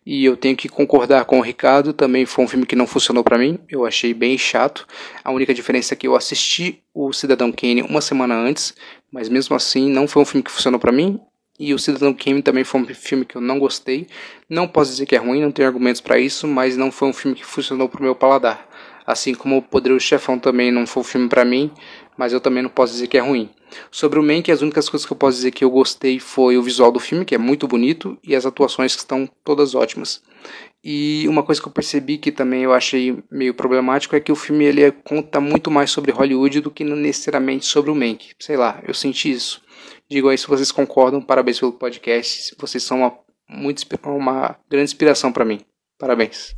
e 0.06 0.24
eu 0.24 0.38
tenho 0.38 0.56
que 0.56 0.70
concordar 0.70 1.26
com 1.26 1.40
o 1.40 1.42
Ricardo, 1.42 1.94
também 1.94 2.26
foi 2.26 2.46
um 2.46 2.48
filme 2.48 2.66
que 2.66 2.76
não 2.76 2.88
funcionou 2.88 3.24
pra 3.24 3.37
mim, 3.38 3.60
eu 3.70 3.86
achei 3.86 4.14
bem 4.14 4.38
chato. 4.38 4.88
A 5.24 5.32
única 5.32 5.54
diferença 5.54 5.94
é 5.94 5.98
que 5.98 6.08
eu 6.08 6.16
assisti 6.16 6.82
o 6.94 7.12
Cidadão 7.14 7.52
Kane 7.52 7.82
uma 7.82 8.02
semana 8.02 8.36
antes, 8.36 8.74
mas 9.12 9.30
mesmo 9.30 9.56
assim 9.56 9.90
não 9.90 10.08
foi 10.08 10.22
um 10.22 10.26
filme 10.26 10.44
que 10.44 10.52
funcionou 10.52 10.80
pra 10.80 10.92
mim. 10.92 11.20
E 11.60 11.74
o 11.74 11.80
Cidadão 11.80 12.14
Kane 12.14 12.42
também 12.42 12.64
foi 12.64 12.82
um 12.82 12.86
filme 12.86 13.26
que 13.26 13.36
eu 13.36 13.42
não 13.42 13.58
gostei. 13.58 14.08
Não 14.48 14.68
posso 14.68 14.92
dizer 14.92 15.06
que 15.08 15.16
é 15.16 15.20
ruim, 15.20 15.42
não 15.42 15.52
tenho 15.52 15.68
argumentos 15.68 16.02
pra 16.02 16.20
isso, 16.20 16.48
mas 16.48 16.78
não 16.78 16.92
foi 16.92 17.08
um 17.08 17.14
filme 17.14 17.36
que 17.36 17.46
funcionou 17.46 17.90
pro 17.90 18.04
meu 18.04 18.14
paladar. 18.14 18.68
Assim 19.06 19.34
como 19.34 19.58
o 19.58 19.62
Poderoso 19.62 20.02
Chefão 20.02 20.38
também 20.38 20.72
não 20.72 20.86
foi 20.86 21.02
um 21.02 21.04
filme 21.04 21.30
pra 21.30 21.44
mim, 21.44 21.72
mas 22.18 22.34
eu 22.34 22.42
também 22.42 22.62
não 22.62 22.70
posso 22.70 22.94
dizer 22.94 23.08
que 23.08 23.18
é 23.18 23.22
ruim. 23.22 23.50
Sobre 23.90 24.20
o 24.20 24.24
Mank, 24.24 24.52
as 24.52 24.62
únicas 24.62 24.90
coisas 24.90 25.06
que 25.06 25.12
eu 25.12 25.18
posso 25.18 25.38
dizer 25.38 25.52
que 25.52 25.64
eu 25.64 25.70
gostei 25.70 26.20
foi 26.20 26.58
o 26.58 26.64
visual 26.64 26.92
do 26.92 27.00
filme, 27.00 27.26
que 27.26 27.36
é 27.36 27.38
muito 27.38 27.68
bonito, 27.68 28.18
e 28.24 28.36
as 28.36 28.46
atuações 28.46 28.94
que 28.94 29.00
estão 29.00 29.28
todas 29.44 29.76
ótimas. 29.76 30.22
E 30.84 31.26
uma 31.28 31.44
coisa 31.44 31.60
que 31.62 31.68
eu 31.68 31.72
percebi 31.72 32.18
que 32.18 32.32
também 32.32 32.62
eu 32.64 32.74
achei 32.74 33.22
meio 33.32 33.54
problemático 33.54 34.16
é 34.16 34.20
que 34.20 34.32
o 34.32 34.36
filme 34.36 34.64
ele 34.64 34.84
é- 34.84 34.92
conta 34.92 35.40
muito 35.42 35.70
mais 35.72 35.92
sobre 35.92 36.12
Hollywood 36.12 36.62
do 36.62 36.72
que 36.72 36.84
necessariamente 36.84 37.66
sobre 37.66 37.92
o 37.92 37.96
Mank. 37.96 38.30
Sei 38.40 38.56
lá, 38.56 38.82
eu 38.88 38.94
senti 38.94 39.32
isso. 39.32 39.62
Digo 40.10 40.30
aí 40.30 40.38
se 40.38 40.48
vocês 40.48 40.72
concordam, 40.72 41.22
parabéns 41.22 41.60
pelo 41.60 41.74
podcast. 41.74 42.56
Vocês 42.60 42.84
são 42.84 43.00
uma, 43.00 43.14
muito, 43.50 43.84
uma 44.06 44.56
grande 44.70 44.86
inspiração 44.92 45.34
pra 45.34 45.44
mim. 45.44 45.60
Parabéns. 46.00 46.56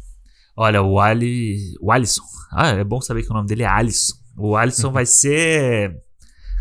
Olha, 0.55 0.83
o 0.83 0.99
Ali. 0.99 1.57
O 1.81 1.91
Alisson. 1.91 2.21
Ah, 2.51 2.67
é 2.71 2.83
bom 2.83 2.99
saber 3.01 3.23
que 3.23 3.31
o 3.31 3.33
nome 3.33 3.47
dele 3.47 3.63
é 3.63 3.67
Alisson. 3.67 4.13
O 4.37 4.55
Alisson 4.55 4.91
vai 4.93 5.05
ser 5.05 5.95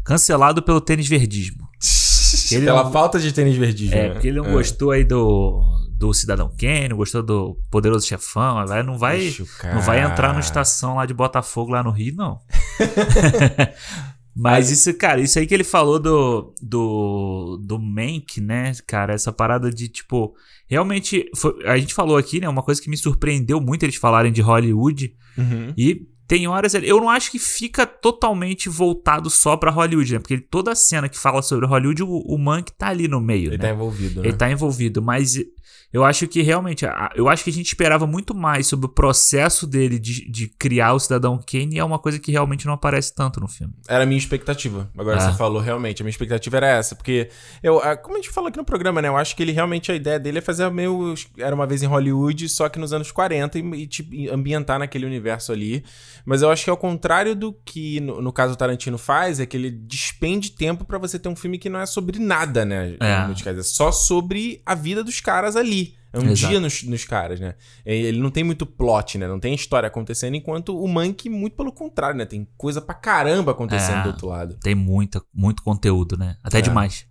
cancelado 0.05 0.63
pelo 0.63 0.81
tênis 0.81 1.07
verdismo. 1.09 1.67
Ele 2.53 2.65
Pela 2.65 2.85
não- 2.85 2.93
falta 2.93 3.19
de 3.19 3.33
tênis 3.33 3.57
verdinho. 3.57 3.93
É, 3.93 4.09
né? 4.09 4.11
porque 4.11 4.29
ele 4.29 4.39
não 4.41 4.53
gostou 4.53 4.91
aí 4.91 5.03
do, 5.05 5.61
do 5.99 6.15
Cidadão 6.15 6.49
Kane, 6.57 6.95
gostou 6.95 7.25
do 7.25 7.59
Poderoso 7.71 8.07
Chefão, 8.07 8.65
não 8.87 8.97
vai, 8.97 9.19
Ixi, 9.21 9.45
não 9.75 9.81
vai 9.81 10.01
entrar 10.01 10.33
no 10.33 10.39
estação 10.39 10.95
lá 10.95 11.05
de 11.05 11.13
Botafogo, 11.13 11.73
lá 11.73 11.83
no 11.83 11.91
Rio, 11.91 12.15
não. 12.15 12.39
Mas 14.41 14.71
isso, 14.71 14.95
cara, 14.95 15.21
isso 15.21 15.37
aí 15.39 15.47
que 15.49 15.53
ele 15.55 15.65
falou 15.65 15.99
do, 15.99 16.55
do, 16.63 17.61
do 17.61 17.77
Mank, 17.77 18.41
né, 18.41 18.73
cara, 18.87 19.13
essa 19.13 19.33
parada 19.33 19.69
de, 19.69 19.89
tipo, 19.89 20.33
realmente, 20.69 21.29
foi- 21.35 21.67
a 21.67 21.77
gente 21.77 21.93
falou 21.93 22.17
aqui, 22.17 22.39
né, 22.41 22.49
uma 22.49 22.63
coisa 22.63 22.81
que 22.81 22.89
me 22.89 22.97
surpreendeu 22.97 23.61
muito 23.61 23.83
eles 23.83 23.97
falarem 23.97 24.31
de 24.33 24.41
Hollywood, 24.41 25.13
Uhum. 25.37 25.73
e 25.77 26.07
tem 26.29 26.47
horas. 26.47 26.75
Eu 26.75 27.01
não 27.01 27.09
acho 27.09 27.31
que 27.31 27.39
fica 27.39 27.87
totalmente 27.87 28.69
voltado 28.69 29.31
só 29.31 29.57
pra 29.57 29.71
Hollywood, 29.71 30.13
né? 30.13 30.19
Porque 30.19 30.37
toda 30.39 30.75
cena 30.75 31.09
que 31.09 31.19
fala 31.19 31.41
sobre 31.41 31.65
Hollywood, 31.67 32.03
o, 32.03 32.09
o 32.09 32.37
Mank 32.39 32.71
tá 32.77 32.89
ali 32.89 33.09
no 33.09 33.19
meio. 33.19 33.47
Ele 33.49 33.57
né? 33.57 33.69
tá 33.69 33.71
envolvido, 33.71 34.21
né? 34.21 34.29
Ele 34.29 34.37
tá 34.37 34.51
envolvido, 34.51 35.01
mas 35.01 35.37
eu 35.93 36.05
acho 36.05 36.29
que 36.29 36.43
realmente, 36.43 36.85
eu 37.15 37.29
acho 37.29 37.43
que 37.43 37.51
a 37.51 37.53
gente 37.53 37.67
esperava 37.67 38.07
muito 38.07 38.35
mais 38.35 38.67
sobre 38.67 38.87
o 38.87 38.89
processo 38.91 39.67
dele 39.67 39.99
de, 39.99 40.31
de 40.31 40.49
criar 40.49 40.93
o 40.93 40.99
Cidadão 41.01 41.39
Kane 41.39 41.77
e 41.77 41.79
é 41.79 41.85
uma 41.85 41.99
coisa 41.99 42.19
que 42.19 42.31
realmente 42.31 42.67
não 42.67 42.75
aparece 42.75 43.15
tanto 43.15 43.41
no 43.41 43.49
filme. 43.49 43.73
Era 43.89 44.05
a 44.05 44.07
minha 44.07 44.19
expectativa. 44.19 44.91
Agora 44.99 45.17
Ah. 45.17 45.21
você 45.31 45.39
falou 45.39 45.63
realmente. 45.63 46.03
A 46.03 46.05
minha 46.05 46.11
expectativa 46.11 46.57
era 46.59 46.67
essa. 46.69 46.95
Porque, 46.95 47.31
eu, 47.63 47.81
como 48.03 48.17
a 48.17 48.21
gente 48.21 48.31
falou 48.31 48.49
aqui 48.49 48.59
no 48.59 48.65
programa, 48.65 49.01
né? 49.01 49.09
Eu 49.09 49.17
acho 49.17 49.35
que 49.35 49.43
ele 49.43 49.53
realmente, 49.53 49.91
a 49.91 49.95
ideia 49.95 50.19
dele 50.19 50.39
é 50.39 50.43
fazer 50.43 50.71
meio. 50.71 51.15
Era 51.39 51.55
uma 51.55 51.67
vez 51.67 51.83
em 51.83 51.87
Hollywood, 51.87 52.49
só 52.51 52.69
que 52.69 52.79
nos 52.79 52.93
anos 52.93 53.11
40 53.11 53.59
e, 53.59 53.63
e, 53.63 53.87
tipo, 53.87 54.11
ambientar 54.31 54.79
naquele 54.79 55.07
universo 55.07 55.53
ali. 55.53 55.83
Mas 56.25 56.43
eu 56.43 56.51
acho 56.51 56.65
que 56.65 56.71
ao 56.71 56.77
contrário 56.77 57.35
do 57.35 57.53
que, 57.65 58.01
no, 58.01 58.21
no 58.21 58.33
caso, 58.33 58.53
o 58.53 58.57
Tarantino 58.57 58.99
faz, 58.99 59.41
é 59.41 59.47
que 59.47 59.57
ele 59.57 59.71
despende 59.71 60.51
tempo 60.53 60.85
pra 60.85 60.99
você 60.99 61.19
ter 61.19 61.29
um 61.31 61.37
filme 61.37 61.59
que 61.59 61.71
não 61.71 61.81
é 61.81 61.87
sobre 61.87 62.19
nada, 62.19 62.65
né? 62.65 62.97
É. 63.01 63.59
É 63.59 63.63
só 63.63 63.91
sobre 63.91 64.61
a 64.67 64.75
vida 64.75 65.03
dos 65.03 65.21
caras 65.21 65.57
ali. 65.57 65.78
É 66.13 66.19
um 66.19 66.31
Exato. 66.31 66.51
dia 66.51 66.61
nos, 66.61 66.83
nos 66.85 67.05
caras, 67.05 67.39
né? 67.39 67.55
É, 67.85 67.95
Ele 67.95 68.19
não 68.19 68.31
tem 68.31 68.43
muito 68.43 68.65
plot, 68.65 69.19
né? 69.19 69.29
Não 69.29 69.39
tem 69.39 69.55
história 69.55 69.87
acontecendo, 69.87 70.35
enquanto 70.37 70.79
o 70.79 70.89
Monkey, 70.89 71.29
muito 71.29 71.55
pelo 71.57 71.71
contrário, 71.73 72.17
né? 72.17 72.25
Tem 72.25 72.49
coisa 72.57 72.81
pra 72.81 72.95
caramba 72.95 73.53
acontecendo 73.53 73.99
É. 73.99 74.03
do 74.05 74.09
outro 74.09 74.27
lado. 74.29 74.57
Tem 74.63 74.75
muita, 74.75 75.23
muito 75.35 75.63
conteúdo, 75.63 76.17
né? 76.17 76.37
Até 76.43 76.59
É. 76.59 76.63
demais. 76.63 77.07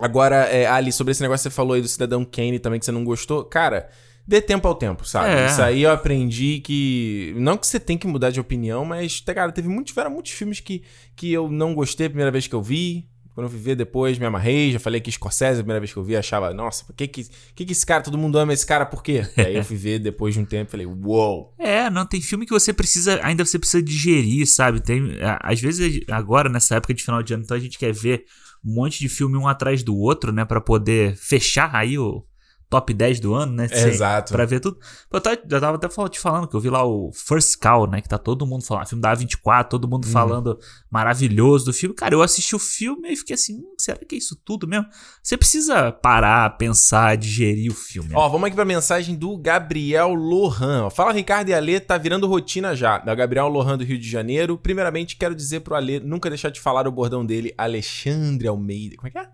Agora, 0.00 0.36
é, 0.44 0.66
Ali, 0.66 0.92
sobre 0.92 1.10
esse 1.10 1.22
negócio 1.22 1.42
que 1.48 1.50
você 1.52 1.56
falou 1.56 1.72
aí 1.74 1.80
do 1.82 1.88
Cidadão 1.88 2.24
Kane 2.24 2.58
também, 2.58 2.78
que 2.78 2.86
você 2.86 2.92
não 2.92 3.02
gostou, 3.02 3.44
cara, 3.44 3.88
dê 4.26 4.40
tempo 4.40 4.68
ao 4.68 4.74
tempo, 4.74 5.04
sabe? 5.08 5.30
É. 5.34 5.46
Isso 5.46 5.60
aí 5.62 5.82
eu 5.82 5.90
aprendi 5.90 6.60
que. 6.60 7.34
Não 7.36 7.56
que 7.56 7.66
você 7.66 7.80
tem 7.80 7.98
que 7.98 8.06
mudar 8.06 8.30
de 8.30 8.38
opinião, 8.38 8.84
mas, 8.84 9.20
tá, 9.20 9.34
cara, 9.34 9.50
teve 9.50 9.66
muitos, 9.68 9.86
tiveram 9.92 10.10
muitos 10.12 10.30
filmes 10.32 10.60
que, 10.60 10.84
que 11.16 11.32
eu 11.32 11.50
não 11.50 11.74
gostei 11.74 12.06
a 12.06 12.10
primeira 12.10 12.30
vez 12.30 12.46
que 12.46 12.54
eu 12.54 12.62
vi. 12.62 13.08
Quando 13.38 13.46
eu 13.46 13.50
fui 13.52 13.60
ver 13.60 13.76
depois, 13.76 14.18
me 14.18 14.26
amarrei, 14.26 14.72
já 14.72 14.80
falei 14.80 15.00
que 15.00 15.12
Scorsese, 15.12 15.60
a 15.60 15.62
primeira 15.62 15.78
vez 15.78 15.92
que 15.92 15.96
eu 15.96 16.02
vi, 16.02 16.16
achava, 16.16 16.52
nossa, 16.52 16.84
por 16.84 16.92
que 16.92 17.06
que, 17.06 17.24
que 17.54 17.64
que 17.64 17.70
esse 17.70 17.86
cara, 17.86 18.02
todo 18.02 18.18
mundo 18.18 18.36
ama 18.36 18.52
esse 18.52 18.66
cara, 18.66 18.84
por 18.84 19.00
quê? 19.00 19.24
E 19.36 19.40
aí 19.46 19.54
eu 19.54 19.64
fui 19.64 19.76
ver 19.76 20.00
depois 20.00 20.34
de 20.34 20.40
um 20.40 20.44
tempo 20.44 20.68
e 20.68 20.72
falei, 20.72 20.86
uou! 20.86 21.54
É, 21.56 21.88
não, 21.88 22.04
tem 22.04 22.20
filme 22.20 22.44
que 22.44 22.52
você 22.52 22.72
precisa, 22.72 23.20
ainda 23.22 23.44
você 23.44 23.56
precisa 23.56 23.80
digerir, 23.80 24.44
sabe? 24.44 24.80
Tem, 24.80 25.16
às 25.40 25.60
vezes, 25.60 26.00
agora, 26.10 26.48
nessa 26.48 26.74
época 26.74 26.92
de 26.92 27.00
final 27.00 27.22
de 27.22 27.32
ano, 27.32 27.44
então 27.44 27.56
a 27.56 27.60
gente 27.60 27.78
quer 27.78 27.92
ver 27.92 28.24
um 28.64 28.74
monte 28.74 28.98
de 28.98 29.08
filme 29.08 29.36
um 29.36 29.46
atrás 29.46 29.84
do 29.84 29.96
outro, 29.96 30.32
né? 30.32 30.44
Pra 30.44 30.60
poder 30.60 31.14
fechar 31.14 31.72
aí 31.76 31.96
o 31.96 32.24
top 32.70 32.92
10 32.92 33.20
do 33.20 33.34
ano, 33.34 33.52
né? 33.52 33.66
Sem- 33.68 33.88
Exato. 33.88 34.32
Pra 34.32 34.44
ver 34.44 34.60
tudo. 34.60 34.78
Eu 35.10 35.20
tava, 35.20 35.36
eu 35.50 35.60
tava 35.60 35.76
até 35.76 35.88
fal- 35.88 36.08
te 36.08 36.18
falando 36.20 36.46
que 36.46 36.54
eu 36.54 36.60
vi 36.60 36.68
lá 36.68 36.84
o 36.84 37.10
First 37.14 37.58
Call, 37.58 37.86
né? 37.88 38.00
Que 38.02 38.08
tá 38.08 38.18
todo 38.18 38.46
mundo 38.46 38.64
falando, 38.64 38.86
filme 38.88 39.02
da 39.02 39.12
A24, 39.16 39.68
todo 39.68 39.84
Uhum. 39.84 39.90
mundo 39.90 40.06
falando 40.06 40.58
maravilhoso 40.90 41.64
do 41.66 41.72
filme. 41.72 41.94
Cara, 41.94 42.14
eu 42.14 42.22
assisti 42.22 42.54
o 42.54 42.58
filme 42.58 43.10
e 43.12 43.16
fiquei 43.16 43.34
assim, 43.34 43.56
hum, 43.58 43.74
será 43.78 43.98
que 43.98 44.14
é 44.14 44.18
isso 44.18 44.36
tudo 44.44 44.66
mesmo? 44.68 44.86
Você 45.22 45.36
precisa 45.36 45.90
parar, 45.92 46.56
pensar, 46.58 47.16
digerir 47.16 47.70
o 47.70 47.74
filme. 47.74 48.10
Ó, 48.14 48.28
vamos 48.28 48.46
aqui 48.46 48.56
pra 48.56 48.64
mensagem 48.64 49.14
do 49.16 49.36
Gabriel 49.38 50.12
Lohan. 50.14 50.90
Fala, 50.90 51.12
Ricardo 51.12 51.48
e 51.48 51.54
Alê, 51.54 51.80
tá 51.80 51.96
virando 51.96 52.26
rotina 52.26 52.74
já. 52.76 52.98
Da 52.98 53.14
Gabriel 53.14 53.48
Lohan 53.48 53.78
do 53.78 53.84
Rio 53.84 53.98
de 53.98 54.08
Janeiro. 54.08 54.58
Primeiramente, 54.58 55.16
quero 55.16 55.34
dizer 55.34 55.60
pro 55.60 55.74
Alê 55.74 56.00
nunca 56.00 56.28
deixar 56.28 56.50
de 56.50 56.60
falar 56.60 56.86
o 56.86 56.92
bordão 56.92 57.24
dele, 57.24 57.54
Alexandre 57.56 58.46
Almeida. 58.48 58.96
Como 58.96 59.08
é 59.08 59.10
que 59.10 59.18
é? 59.18 59.28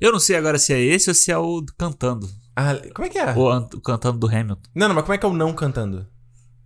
Eu 0.00 0.12
não 0.12 0.18
sei 0.20 0.36
agora 0.36 0.58
se 0.58 0.72
é 0.72 0.80
esse 0.80 1.10
ou 1.10 1.14
se 1.14 1.30
é 1.30 1.36
o 1.36 1.60
do 1.60 1.74
cantando. 1.74 2.28
Ah, 2.56 2.74
como 2.94 3.06
é 3.06 3.08
que 3.08 3.18
é? 3.18 3.32
O, 3.32 3.56
o 3.58 3.80
cantando 3.80 4.18
do 4.18 4.26
Hamilton. 4.26 4.60
Não, 4.74 4.88
não, 4.88 4.94
mas 4.94 5.04
como 5.04 5.14
é 5.14 5.18
que 5.18 5.24
é 5.26 5.28
o 5.28 5.32
não 5.32 5.52
cantando? 5.52 6.06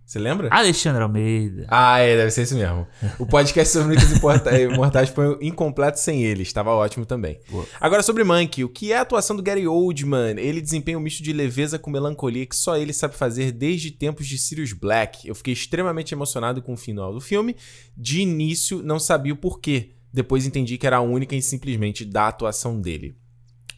Você 0.05 0.19
lembra? 0.19 0.49
Alexandre 0.51 1.01
Almeida. 1.01 1.65
Ah, 1.67 1.97
é, 1.97 2.15
deve 2.15 2.29
ser 2.29 2.43
isso 2.43 2.53
mesmo. 2.53 2.85
O 3.17 3.25
podcast 3.25 3.73
sobre 3.73 3.95
Importa- 4.15 4.51
Imortais 4.61 5.09
foi 5.09 5.35
incompleto 5.41 5.99
sem 5.99 6.23
ele, 6.23 6.43
estava 6.43 6.69
ótimo 6.69 7.07
também. 7.07 7.39
Boa. 7.49 7.65
Agora 7.81 8.03
sobre 8.03 8.23
Monkey, 8.23 8.63
o 8.63 8.69
que 8.69 8.91
é 8.93 8.97
a 8.97 9.01
atuação 9.01 9.35
do 9.35 9.41
Gary 9.41 9.67
Oldman? 9.67 10.35
Ele 10.37 10.61
desempenha 10.61 10.95
um 10.95 11.01
misto 11.01 11.23
de 11.23 11.33
leveza 11.33 11.79
com 11.79 11.89
melancolia 11.89 12.45
que 12.45 12.55
só 12.55 12.77
ele 12.77 12.93
sabe 12.93 13.15
fazer 13.15 13.51
desde 13.51 13.89
tempos 13.89 14.27
de 14.27 14.37
Sirius 14.37 14.73
Black. 14.73 15.27
Eu 15.27 15.33
fiquei 15.33 15.53
extremamente 15.53 16.13
emocionado 16.13 16.61
com 16.61 16.73
o 16.73 16.77
final 16.77 17.11
do 17.11 17.19
filme. 17.19 17.55
De 17.97 18.21
início, 18.21 18.83
não 18.83 18.99
sabia 18.99 19.33
o 19.33 19.37
porquê. 19.37 19.95
Depois 20.13 20.45
entendi 20.45 20.77
que 20.77 20.85
era 20.85 20.97
a 20.97 21.01
única 21.01 21.35
e 21.35 21.41
simplesmente 21.41 22.05
da 22.05 22.27
atuação 22.27 22.79
dele. 22.79 23.17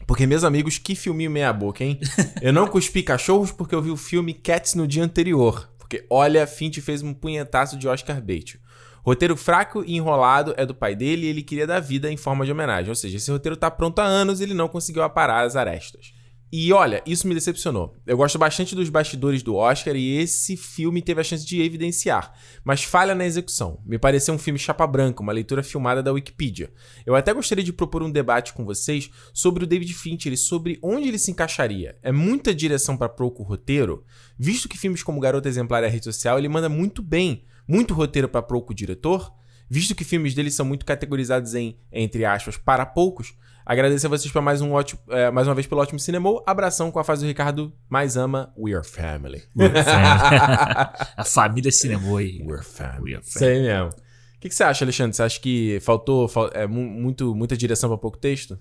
Porque, 0.08 0.26
meus 0.26 0.42
amigos, 0.42 0.78
que 0.78 0.94
filminho 0.94 1.30
meia 1.30 1.52
boca, 1.52 1.84
hein? 1.84 2.00
Eu 2.40 2.50
não 2.50 2.66
cuspi 2.66 3.02
cachorros 3.02 3.52
porque 3.52 3.74
eu 3.74 3.82
vi 3.82 3.90
o 3.90 3.96
filme 3.96 4.32
Cats 4.32 4.74
no 4.74 4.88
dia 4.88 5.04
anterior. 5.04 5.70
Porque, 5.76 6.06
olha, 6.08 6.46
Finch 6.46 6.80
fez 6.80 7.02
um 7.02 7.12
punhetaço 7.12 7.76
de 7.76 7.86
Oscar 7.86 8.18
Bate. 8.22 8.58
Roteiro 9.02 9.36
fraco 9.36 9.84
e 9.86 9.96
enrolado 9.96 10.54
é 10.56 10.64
do 10.64 10.74
pai 10.74 10.96
dele 10.96 11.26
e 11.26 11.28
ele 11.28 11.42
queria 11.42 11.66
dar 11.66 11.80
vida 11.80 12.10
em 12.10 12.16
forma 12.16 12.46
de 12.46 12.50
homenagem. 12.50 12.88
Ou 12.88 12.94
seja, 12.94 13.18
esse 13.18 13.30
roteiro 13.30 13.54
tá 13.54 13.70
pronto 13.70 13.98
há 13.98 14.04
anos 14.04 14.40
e 14.40 14.44
ele 14.44 14.54
não 14.54 14.66
conseguiu 14.66 15.02
aparar 15.02 15.44
as 15.44 15.56
arestas. 15.56 16.14
E 16.50 16.72
olha, 16.72 17.02
isso 17.04 17.28
me 17.28 17.34
decepcionou. 17.34 17.94
Eu 18.06 18.16
gosto 18.16 18.38
bastante 18.38 18.74
dos 18.74 18.88
bastidores 18.88 19.42
do 19.42 19.54
Oscar 19.54 19.94
e 19.94 20.16
esse 20.16 20.56
filme 20.56 21.02
teve 21.02 21.20
a 21.20 21.24
chance 21.24 21.44
de 21.44 21.60
evidenciar, 21.60 22.32
mas 22.64 22.82
falha 22.82 23.14
na 23.14 23.26
execução. 23.26 23.82
Me 23.84 23.98
pareceu 23.98 24.32
um 24.32 24.38
filme 24.38 24.58
chapa 24.58 24.86
branca, 24.86 25.22
uma 25.22 25.32
leitura 25.32 25.62
filmada 25.62 26.02
da 26.02 26.10
Wikipedia. 26.10 26.72
Eu 27.04 27.14
até 27.14 27.34
gostaria 27.34 27.62
de 27.62 27.72
propor 27.72 28.02
um 28.02 28.10
debate 28.10 28.54
com 28.54 28.64
vocês 28.64 29.10
sobre 29.34 29.64
o 29.64 29.66
David 29.66 29.92
Fincher 29.92 30.32
e 30.32 30.38
sobre 30.38 30.78
onde 30.82 31.08
ele 31.08 31.18
se 31.18 31.30
encaixaria. 31.30 31.98
É 32.02 32.10
muita 32.10 32.54
direção 32.54 32.96
para 32.96 33.10
pouco 33.10 33.42
roteiro? 33.42 34.02
Visto 34.38 34.70
que 34.70 34.78
filmes 34.78 35.02
como 35.02 35.20
Garota 35.20 35.50
Exemplar 35.50 35.82
e 35.82 35.86
a 35.86 35.90
Rede 35.90 36.04
Social 36.04 36.38
ele 36.38 36.48
manda 36.48 36.68
muito 36.70 37.02
bem, 37.02 37.44
muito 37.68 37.92
roteiro 37.92 38.28
para 38.28 38.40
pouco 38.40 38.72
diretor? 38.72 39.30
Visto 39.70 39.94
que 39.94 40.02
filmes 40.02 40.32
dele 40.32 40.50
são 40.50 40.64
muito 40.64 40.86
categorizados 40.86 41.54
em, 41.54 41.76
entre 41.92 42.24
aspas, 42.24 42.56
para 42.56 42.86
poucos, 42.86 43.34
Agradecer 43.68 44.06
a 44.06 44.10
vocês 44.10 44.32
por 44.32 44.40
mais, 44.40 44.62
um 44.62 44.72
ótimo, 44.72 44.98
é, 45.10 45.30
mais 45.30 45.46
uma 45.46 45.54
vez 45.54 45.66
pelo 45.66 45.82
ótimo 45.82 45.98
cinema. 45.98 46.30
Abração 46.46 46.90
com 46.90 46.98
a 46.98 47.04
fase 47.04 47.20
do 47.22 47.28
Ricardo 47.28 47.70
mais 47.88 48.16
ama 48.16 48.50
We 48.58 48.72
Are 48.74 48.82
Family. 48.86 49.42
We're 49.54 49.84
family. 49.84 50.90
a 51.16 51.24
família 51.24 51.70
cinema 51.70 52.18
aí. 52.18 52.40
We're 52.42 52.64
Family. 52.64 53.12
We're 53.16 53.20
Isso 53.22 53.44
aí 53.44 53.60
mesmo. 53.62 53.88
O 53.90 54.40
que, 54.40 54.48
que 54.48 54.54
você 54.54 54.64
acha, 54.64 54.84
Alexandre? 54.86 55.14
Você 55.14 55.22
acha 55.22 55.38
que 55.38 55.78
faltou 55.82 56.28
fal- 56.28 56.48
é, 56.54 56.66
mu- 56.66 56.88
muito, 56.88 57.34
muita 57.34 57.56
direção 57.58 57.90
para 57.90 57.98
pouco 57.98 58.16
texto? 58.16 58.58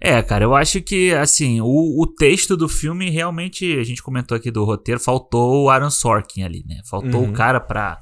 É, 0.00 0.20
cara, 0.22 0.44
eu 0.44 0.54
acho 0.56 0.80
que, 0.80 1.12
assim, 1.14 1.60
o, 1.60 2.02
o 2.02 2.06
texto 2.06 2.56
do 2.56 2.68
filme 2.68 3.10
realmente, 3.10 3.78
a 3.78 3.84
gente 3.84 4.02
comentou 4.02 4.36
aqui 4.36 4.50
do 4.50 4.64
roteiro, 4.64 5.00
faltou 5.00 5.64
o 5.64 5.70
Aaron 5.70 5.90
Sorkin 5.90 6.42
ali, 6.42 6.64
né? 6.66 6.80
Faltou 6.88 7.22
Uhum. 7.22 7.30
o 7.30 7.32
cara 7.32 7.60
pra, 7.60 7.98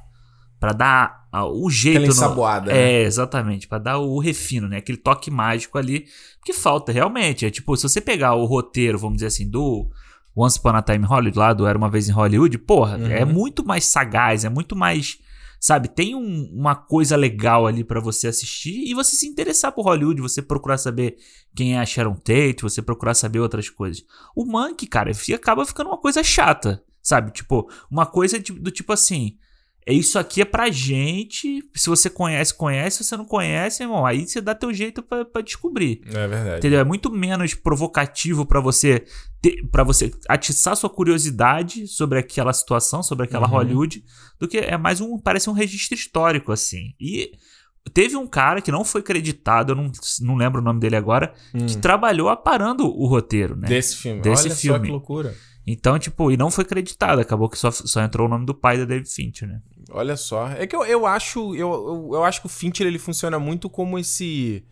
pra 0.59 0.73
dar 0.73 1.26
o 1.45 1.69
jeito. 1.69 1.97
Aquela 1.97 2.11
ensaboada, 2.13 2.71
né? 2.73 2.79
É, 2.79 3.01
exatamente, 3.03 3.67
pra 3.67 3.77
dar 3.77 3.97
o 3.97 4.19
refino, 4.19 4.67
né? 4.67 4.77
Aquele 4.77 4.97
toque 4.97 5.29
mágico 5.31 5.77
ali, 5.77 6.05
que 6.45 6.53
falta 6.53 6.91
realmente. 6.91 7.45
É 7.45 7.49
tipo, 7.49 7.75
se 7.75 7.83
você 7.83 7.99
pegar 8.01 8.33
o 8.35 8.45
roteiro, 8.45 8.97
vamos 8.97 9.15
dizer 9.17 9.27
assim, 9.27 9.49
do 9.49 9.89
Once 10.35 10.59
Upon 10.59 10.69
a 10.75 10.81
Time 10.81 10.99
in 11.03 11.07
Hollywood, 11.07 11.37
lá 11.39 11.53
do 11.53 11.65
Era 11.67 11.77
Uma 11.77 11.89
Vez 11.89 12.07
em 12.07 12.11
Hollywood, 12.11 12.57
porra, 12.59 12.97
Uhum. 12.97 13.07
é 13.07 13.25
muito 13.25 13.65
mais 13.65 13.85
sagaz, 13.85 14.45
é 14.45 14.49
muito 14.49 14.75
mais... 14.75 15.17
Sabe, 15.59 15.87
tem 15.87 16.13
um- 16.13 16.51
uma 16.53 16.75
coisa 16.75 17.15
legal 17.15 17.65
ali 17.65 17.83
pra 17.83 17.99
você 17.99 18.27
assistir 18.27 18.83
e 18.87 18.93
você 18.93 19.15
se 19.15 19.25
interessar 19.25 19.71
por 19.71 19.85
Hollywood, 19.85 20.21
você 20.21 20.39
procurar 20.39 20.77
saber 20.77 21.15
quem 21.55 21.75
é 21.75 21.79
a 21.79 21.85
Sharon 21.85 22.13
Tate, 22.13 22.61
você 22.61 22.79
procurar 22.79 23.15
saber 23.15 23.39
outras 23.39 23.67
coisas. 23.67 24.03
O 24.35 24.45
Monkey, 24.45 24.85
cara, 24.85 25.11
fi- 25.15 25.33
acaba 25.33 25.65
ficando 25.65 25.87
uma 25.89 25.97
coisa 25.97 26.23
chata, 26.23 26.83
sabe? 27.01 27.31
Tipo, 27.31 27.67
uma 27.89 28.05
coisa 28.05 28.39
de- 28.39 28.51
do 28.53 28.69
tipo 28.69 28.93
assim, 28.93 29.35
é 29.89 29.93
isso 29.93 30.19
aqui 30.19 30.41
é 30.41 30.45
pra 30.45 30.69
gente, 30.69 31.63
se 31.73 31.87
você 31.89 32.09
conhece, 32.09 32.53
conhece, 32.53 32.97
se 32.97 33.03
você 33.05 33.15
não 33.15 33.23
conhece, 33.23 33.83
irmão, 33.83 34.05
aí 34.05 34.27
você 34.27 34.41
dá 34.41 34.53
teu 34.53 34.73
jeito 34.73 35.01
pra, 35.01 35.23
pra 35.23 35.41
descobrir. 35.41 36.01
É 36.13 36.27
verdade. 36.27 36.57
Entendeu? 36.57 36.81
É 36.81 36.83
muito 36.83 37.09
menos 37.09 37.53
provocativo 37.53 38.45
pra 38.45 38.59
você 38.59 39.05
para 39.71 39.83
você 39.85 40.11
atiçar 40.27 40.75
sua 40.75 40.89
curiosidade 40.89 41.87
sobre 41.87 42.19
aquela 42.19 42.51
situação, 42.51 43.01
sobre 43.01 43.23
aquela 43.25 43.47
Uhum. 43.47 43.53
Hollywood, 43.53 44.03
do 44.37 44.45
que 44.45 44.57
é 44.57 44.77
mais 44.77 44.99
um, 44.99 45.17
parece 45.17 45.49
um 45.49 45.53
registro 45.53 45.95
histórico 45.95 46.51
assim. 46.51 46.93
E 46.99 47.31
teve 47.93 48.17
um 48.17 48.27
cara 48.27 48.61
que 48.61 48.71
não 48.73 48.83
foi 48.83 49.01
creditado, 49.01 49.71
eu 49.71 49.75
não, 49.77 49.89
não 50.19 50.35
lembro 50.35 50.59
o 50.59 50.63
nome 50.63 50.81
dele 50.81 50.97
agora, 50.97 51.33
que 51.65 51.77
trabalhou 51.77 52.27
aparando 52.27 52.85
o 52.85 53.07
roteiro, 53.07 53.55
né? 53.55 53.67
Hum. 53.67 53.69
Desse 53.69 53.95
filme. 53.95 54.21
Desse 54.21 54.47
Olha 54.47 54.55
só 54.55 54.61
filme. 54.61 54.85
que 54.87 54.91
loucura. 54.91 55.33
Então, 55.65 55.99
tipo, 55.99 56.31
e 56.31 56.37
não 56.37 56.49
foi 56.49 56.63
creditado, 56.65 57.19
acabou 57.21 57.49
que 57.49 57.57
só, 57.57 57.69
só 57.71 58.01
entrou 58.01 58.25
o 58.27 58.29
nome 58.29 58.45
do 58.45 58.53
pai 58.55 58.77
da 58.77 58.85
David 58.85 59.09
Fincher, 59.09 59.47
né? 59.47 59.61
Olha 59.97 60.15
só. 60.17 60.47
É 60.49 60.65
que 60.67 60.75
eu, 60.75 60.83
eu 60.85 61.05
acho. 61.05 61.55
Eu, 61.55 61.71
eu, 61.71 62.09
eu 62.13 62.23
acho 62.23 62.39
que 62.41 62.47
o 62.47 62.49
Fincher 62.49 62.85
ele 62.87 62.99
funciona 62.99 63.37
muito 63.39 63.69
como 63.69 63.97
esse. 63.99 64.63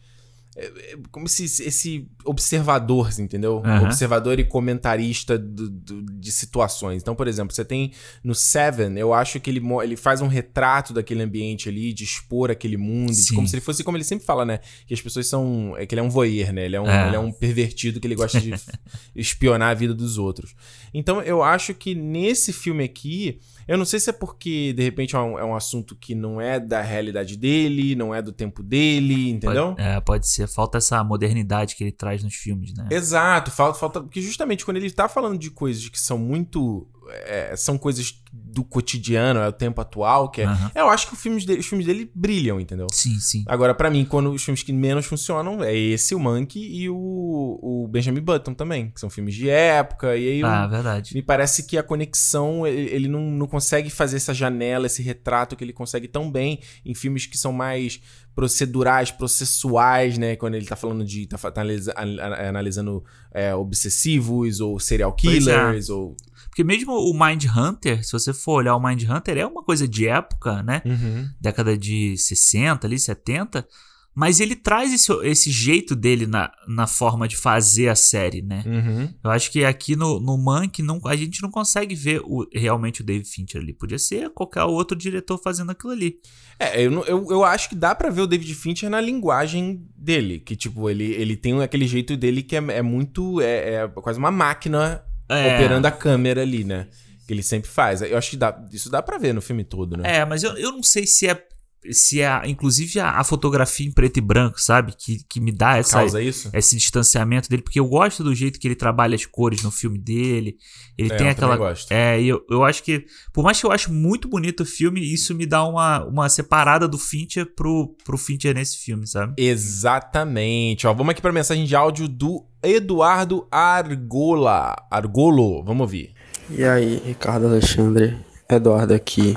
é, 0.55 0.65
é, 0.65 0.97
Como 1.11 1.25
esse, 1.25 1.43
esse 1.63 2.07
observador, 2.23 3.09
entendeu? 3.19 3.61
Aham. 3.65 3.85
Observador 3.85 4.39
e 4.39 4.45
comentarista 4.45 5.37
do- 5.37 5.69
do- 5.69 6.01
de 6.03 6.31
situações. 6.31 7.01
Então, 7.01 7.13
por 7.15 7.27
exemplo, 7.27 7.53
você 7.53 7.65
tem 7.65 7.91
no 8.23 8.33
Seven, 8.33 8.97
eu 8.97 9.13
acho 9.13 9.39
que 9.39 9.49
ele, 9.49 9.61
ele 9.83 9.95
faz 9.97 10.21
um 10.21 10.27
retrato 10.27 10.93
daquele 10.93 11.21
ambiente 11.23 11.67
ali, 11.67 11.91
de 11.93 12.03
expor 12.05 12.49
aquele 12.49 12.77
mundo, 12.77 13.11
como 13.35 13.47
se 13.47 13.55
ele 13.55 13.61
fosse, 13.61 13.83
como 13.83 13.97
ele 13.97 14.03
sempre 14.05 14.25
fala, 14.25 14.45
né? 14.45 14.59
Que 14.87 14.93
as 14.93 15.01
pessoas 15.01 15.27
são. 15.27 15.75
É 15.77 15.85
que 15.85 15.93
ele 15.93 15.99
é 15.99 16.03
um 16.03 16.09
voyeur, 16.09 16.53
né? 16.53 16.65
Ele 16.65 16.75
é 16.77 16.81
um, 16.81 16.87
É. 16.89 17.07
ele 17.07 17.15
é 17.17 17.19
um 17.19 17.31
pervertido 17.33 17.99
que 17.99 18.07
ele 18.07 18.15
gosta 18.15 18.39
de 18.39 18.51
espionar 19.15 19.71
a 19.71 19.73
vida 19.73 19.93
dos 19.93 20.17
outros. 20.17 20.55
Então, 20.93 21.21
eu 21.21 21.43
acho 21.43 21.73
que 21.73 21.93
nesse 21.95 22.53
filme 22.53 22.83
aqui. 22.83 23.39
Eu 23.67 23.77
não 23.77 23.85
sei 23.85 23.99
se 23.99 24.09
é 24.09 24.13
porque, 24.13 24.73
de 24.73 24.83
repente, 24.83 25.15
é 25.15 25.19
um, 25.19 25.39
é 25.39 25.43
um 25.43 25.55
assunto 25.55 25.95
que 25.95 26.13
não 26.13 26.39
é 26.39 26.59
da 26.59 26.81
realidade 26.81 27.35
dele, 27.35 27.95
não 27.95 28.13
é 28.13 28.21
do 28.21 28.31
tempo 28.31 28.61
dele, 28.61 29.31
entendeu? 29.31 29.75
Pode, 29.75 29.81
é, 29.81 29.99
pode 30.01 30.27
ser. 30.27 30.47
Falta 30.47 30.77
essa 30.77 31.03
modernidade 31.03 31.75
que 31.75 31.83
ele 31.83 31.91
traz 31.91 32.23
nos 32.23 32.35
filmes, 32.35 32.73
né? 32.75 32.87
Exato, 32.91 33.49
falta, 33.49 33.79
falta. 33.79 34.01
Porque 34.01 34.21
justamente 34.21 34.63
quando 34.63 34.77
ele 34.77 34.91
tá 34.91 35.09
falando 35.09 35.39
de 35.39 35.49
coisas 35.49 35.89
que 35.89 35.99
são 35.99 36.17
muito. 36.17 36.87
É, 37.09 37.53
são 37.55 37.77
coisas 37.77 38.13
do 38.33 38.63
cotidiano, 38.63 39.39
é 39.39 39.47
o 39.47 39.51
tempo 39.51 39.79
atual, 39.79 40.29
que 40.29 40.41
é. 40.41 40.45
Aham. 40.45 40.71
Eu 40.75 40.89
acho 40.89 41.07
que 41.07 41.13
os 41.13 41.19
filmes 41.21 41.45
dele, 41.45 41.59
os 41.59 41.65
filmes 41.65 41.85
dele 41.85 42.11
brilham, 42.13 42.59
entendeu? 42.59 42.87
Sim, 42.91 43.17
sim. 43.19 43.43
Agora, 43.47 43.73
pra 43.73 43.89
mim, 43.89 44.03
quando 44.05 44.31
os 44.31 44.43
filmes 44.43 44.61
que 44.63 44.73
menos 44.73 45.05
funcionam 45.05 45.63
é 45.63 45.75
esse, 45.75 46.13
o 46.15 46.19
Monkey 46.19 46.59
e 46.81 46.89
o, 46.89 47.59
o 47.61 47.87
Benjamin 47.87 48.21
Button 48.21 48.53
também, 48.53 48.89
que 48.91 48.99
são 48.99 49.09
filmes 49.09 49.35
de 49.35 49.49
época, 49.49 50.15
e 50.17 50.27
aí 50.29 50.43
Ah, 50.43 50.67
verdade. 50.67 51.13
me 51.13 51.21
parece 51.21 51.63
que 51.63 51.77
a 51.77 51.83
conexão, 51.83 52.65
ele, 52.67 52.89
ele 52.93 53.07
não, 53.07 53.21
não 53.31 53.47
consegue 53.47 53.89
fazer 53.89 54.17
essa 54.17 54.33
janela, 54.33 54.85
esse 54.87 55.01
retrato 55.01 55.55
que 55.55 55.63
ele 55.63 55.73
consegue 55.73 56.07
tão 56.07 56.29
bem 56.31 56.59
em 56.85 56.93
filmes 56.93 57.25
que 57.25 57.37
são 57.37 57.53
mais 57.53 58.01
procedurais, 58.35 59.11
processuais, 59.11 60.17
né? 60.17 60.35
Quando 60.35 60.55
ele 60.55 60.65
tá 60.65 60.75
falando 60.75 61.05
de. 61.05 61.25
tá, 61.25 61.37
tá 61.37 61.61
analisa- 61.61 61.93
an- 61.97 62.47
analisando 62.49 63.03
é, 63.33 63.55
obsessivos 63.55 64.59
ou 64.59 64.77
serial 64.79 65.11
é. 65.11 65.15
killers, 65.21 65.89
ou. 65.89 66.15
Porque 66.55 66.63
mesmo 66.63 66.93
o 66.93 67.13
Mind 67.13 67.47
Hunter, 67.53 68.01
se 68.01 68.13
você 68.13 68.31
for 68.31 68.53
olhar 68.53 68.77
o 68.77 68.79
Mind 68.81 69.03
Hunter, 69.03 69.37
é 69.37 69.45
uma 69.45 69.61
coisa 69.61 69.85
de 69.85 70.07
época, 70.07 70.63
né? 70.63 70.81
Uhum. 70.85 71.29
Década 71.37 71.77
de 71.77 72.17
60, 72.17 72.87
ali, 72.87 72.97
70. 72.97 73.67
Mas 74.15 74.39
ele 74.39 74.55
traz 74.55 74.93
esse, 74.93 75.11
esse 75.27 75.51
jeito 75.51 75.97
dele 75.97 76.25
na, 76.25 76.49
na 76.65 76.87
forma 76.87 77.27
de 77.27 77.35
fazer 77.35 77.89
a 77.89 77.95
série, 77.95 78.41
né? 78.41 78.63
Uhum. 78.65 79.13
Eu 79.21 79.31
acho 79.31 79.51
que 79.51 79.65
aqui 79.65 79.97
no, 79.97 80.17
no 80.21 80.37
Mank 80.37 80.81
não, 80.81 81.01
a 81.03 81.15
gente 81.17 81.41
não 81.41 81.51
consegue 81.51 81.93
ver 81.93 82.21
o, 82.23 82.47
realmente 82.53 83.01
o 83.01 83.03
David 83.03 83.27
Fincher 83.27 83.59
ali. 83.59 83.73
Podia 83.73 83.99
ser 83.99 84.29
qualquer 84.29 84.63
outro 84.63 84.97
diretor 84.97 85.37
fazendo 85.37 85.71
aquilo 85.71 85.91
ali. 85.91 86.15
É, 86.57 86.81
eu, 86.81 87.03
eu, 87.03 87.27
eu 87.31 87.43
acho 87.43 87.67
que 87.67 87.75
dá 87.75 87.93
pra 87.93 88.09
ver 88.09 88.21
o 88.21 88.27
David 88.27 88.55
Fincher 88.55 88.89
na 88.89 89.01
linguagem 89.01 89.85
dele. 89.93 90.39
Que, 90.39 90.55
tipo, 90.55 90.89
ele, 90.89 91.11
ele 91.15 91.35
tem 91.35 91.61
aquele 91.61 91.85
jeito 91.85 92.15
dele 92.15 92.41
que 92.41 92.55
é, 92.55 92.63
é 92.69 92.81
muito. 92.81 93.41
É, 93.41 93.83
é 93.83 93.87
quase 93.89 94.17
uma 94.17 94.31
máquina 94.31 95.03
É. 95.29 95.55
operando 95.55 95.87
a 95.87 95.91
câmera 95.91 96.41
ali, 96.41 96.63
né? 96.63 96.87
Que 97.27 97.33
ele 97.33 97.41
sempre 97.43 97.69
faz. 97.69 98.01
Eu 98.01 98.17
acho 98.17 98.29
que 98.29 98.37
dá, 98.37 98.55
isso 98.71 98.89
dá 98.89 99.01
pra 99.01 99.17
ver 99.17 99.33
no 99.33 99.41
filme 99.41 99.63
todo, 99.63 99.97
né? 99.97 100.17
É, 100.17 100.25
mas 100.25 100.43
eu, 100.43 100.55
eu 100.57 100.71
não 100.71 100.83
sei 100.83 101.07
se 101.07 101.27
é. 101.27 101.43
Se 101.91 102.19
é, 102.19 102.41
inclusive, 102.47 102.99
a, 102.99 103.11
a 103.19 103.23
fotografia 103.23 103.85
em 103.85 103.91
preto 103.91 104.17
e 104.17 104.21
branco, 104.21 104.59
sabe? 104.59 104.91
Que, 104.97 105.19
que 105.29 105.39
me 105.39 105.51
dá 105.51 105.77
essa, 105.77 105.99
Causa 105.99 106.19
isso? 106.19 106.49
esse 106.51 106.75
distanciamento 106.75 107.47
dele, 107.47 107.61
porque 107.61 107.79
eu 107.79 107.85
gosto 107.87 108.23
do 108.23 108.33
jeito 108.33 108.59
que 108.59 108.67
ele 108.67 108.73
trabalha 108.75 109.13
as 109.13 109.23
cores 109.27 109.61
no 109.61 109.69
filme 109.69 109.99
dele. 109.99 110.55
Ele 110.97 111.13
É, 111.13 111.15
tem 111.15 111.27
eu 111.27 111.31
aquela. 111.31 111.55
gosto. 111.55 111.91
É, 111.91 112.19
eu, 112.19 112.43
eu 112.49 112.63
acho 112.63 112.81
que. 112.81 113.05
Por 113.31 113.43
mais 113.43 113.59
que 113.59 113.67
eu 113.67 113.71
acho 113.71 113.93
muito 113.93 114.27
bonito 114.27 114.61
o 114.61 114.65
filme, 114.65 114.99
isso 114.99 115.35
me 115.35 115.45
dá 115.45 115.63
uma, 115.63 116.03
uma 116.05 116.27
separada 116.27 116.87
do 116.87 116.97
Fincher 116.97 117.45
pro, 117.55 117.95
pro 118.03 118.17
Fincher 118.17 118.55
nesse 118.55 118.77
filme, 118.79 119.05
sabe? 119.05 119.35
Exatamente. 119.39 120.87
Ó, 120.87 120.93
vamos 120.93 121.11
aqui 121.11 121.21
pra 121.21 121.31
mensagem 121.31 121.65
de 121.65 121.75
áudio 121.75 122.07
do 122.07 122.45
Eduardo 122.65 123.47
Argola. 123.51 124.75
Argolo, 124.89 125.63
vamos 125.63 125.81
ouvir. 125.81 126.15
E 126.49 126.63
aí, 126.63 127.01
Ricardo 127.05 127.45
Alexandre, 127.45 128.17
Eduardo 128.49 128.93
aqui 128.93 129.35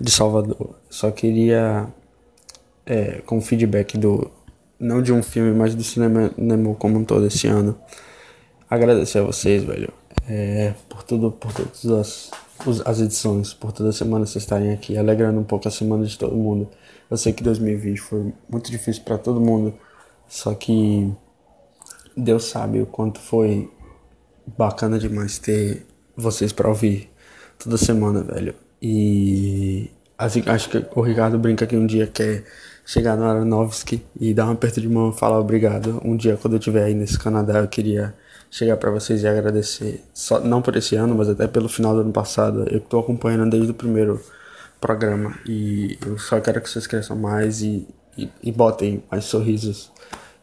de 0.00 0.10
Salvador. 0.10 0.74
Só 0.90 1.12
queria, 1.12 1.86
é, 2.84 3.20
com 3.24 3.40
feedback 3.40 3.96
do, 3.96 4.28
não 4.78 5.00
de 5.00 5.12
um 5.12 5.22
filme, 5.22 5.56
mas 5.56 5.74
do 5.74 5.84
cinema 5.84 6.32
Nemo 6.36 6.74
como 6.74 6.98
um 6.98 7.04
todo 7.04 7.26
esse 7.26 7.46
ano, 7.46 7.78
agradecer 8.68 9.20
a 9.20 9.22
vocês, 9.22 9.62
velho, 9.62 9.92
é, 10.28 10.74
por 10.88 11.04
tudo, 11.04 11.30
por 11.30 11.52
todas 11.52 11.86
as, 11.86 12.30
as 12.84 13.00
edições, 13.00 13.54
por 13.54 13.70
toda 13.70 13.92
semana 13.92 14.26
vocês 14.26 14.42
estarem 14.42 14.72
aqui, 14.72 14.96
alegrando 14.98 15.38
um 15.38 15.44
pouco 15.44 15.68
a 15.68 15.70
semana 15.70 16.04
de 16.04 16.18
todo 16.18 16.34
mundo. 16.34 16.68
Eu 17.08 17.16
sei 17.16 17.32
que 17.32 17.42
2020 17.42 17.98
foi 17.98 18.32
muito 18.48 18.68
difícil 18.68 19.04
para 19.04 19.16
todo 19.16 19.40
mundo, 19.40 19.74
só 20.28 20.54
que 20.54 21.12
Deus 22.18 22.44
sabe 22.44 22.80
o 22.80 22.86
quanto 22.86 23.20
foi 23.20 23.70
bacana 24.56 24.98
demais 24.98 25.38
ter 25.38 25.86
vocês 26.16 26.52
pra 26.52 26.68
ouvir 26.68 27.10
toda 27.58 27.76
semana, 27.76 28.22
velho. 28.22 28.54
E 28.82 29.90
assim, 30.16 30.42
acho 30.46 30.68
que 30.68 30.84
o 30.94 31.00
Ricardo 31.00 31.38
brinca 31.38 31.66
que 31.66 31.76
um 31.76 31.86
dia 31.86 32.06
quer 32.08 32.44
chegar 32.84 33.16
no 33.16 33.24
Aronofsky 33.24 34.02
e 34.18 34.34
dar 34.34 34.46
um 34.46 34.52
aperto 34.52 34.80
de 34.80 34.88
mão 34.88 35.10
e 35.10 35.18
falar 35.18 35.38
obrigado. 35.38 36.00
Um 36.04 36.16
dia, 36.16 36.36
quando 36.36 36.54
eu 36.54 36.58
estiver 36.58 36.84
aí 36.84 36.94
nesse 36.94 37.18
Canadá, 37.18 37.60
eu 37.60 37.68
queria 37.68 38.14
chegar 38.50 38.76
pra 38.76 38.90
vocês 38.90 39.22
e 39.22 39.28
agradecer. 39.28 40.02
Só, 40.12 40.40
não 40.40 40.60
por 40.60 40.74
esse 40.74 40.96
ano, 40.96 41.14
mas 41.14 41.28
até 41.28 41.46
pelo 41.46 41.68
final 41.68 41.94
do 41.94 42.00
ano 42.00 42.12
passado. 42.12 42.66
Eu 42.68 42.80
tô 42.80 42.98
acompanhando 42.98 43.50
desde 43.50 43.70
o 43.70 43.74
primeiro 43.74 44.20
programa 44.80 45.38
e 45.46 45.98
eu 46.04 46.18
só 46.18 46.40
quero 46.40 46.60
que 46.60 46.68
vocês 46.68 46.86
cresçam 46.86 47.16
mais 47.16 47.62
e, 47.62 47.86
e, 48.16 48.28
e 48.42 48.50
botem 48.50 49.04
mais 49.10 49.24
sorrisos 49.24 49.92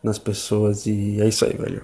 nas 0.05 0.17
pessoas. 0.19 0.85
E 0.85 1.19
é 1.19 1.27
isso 1.27 1.43
aí, 1.45 1.53
velho. 1.53 1.83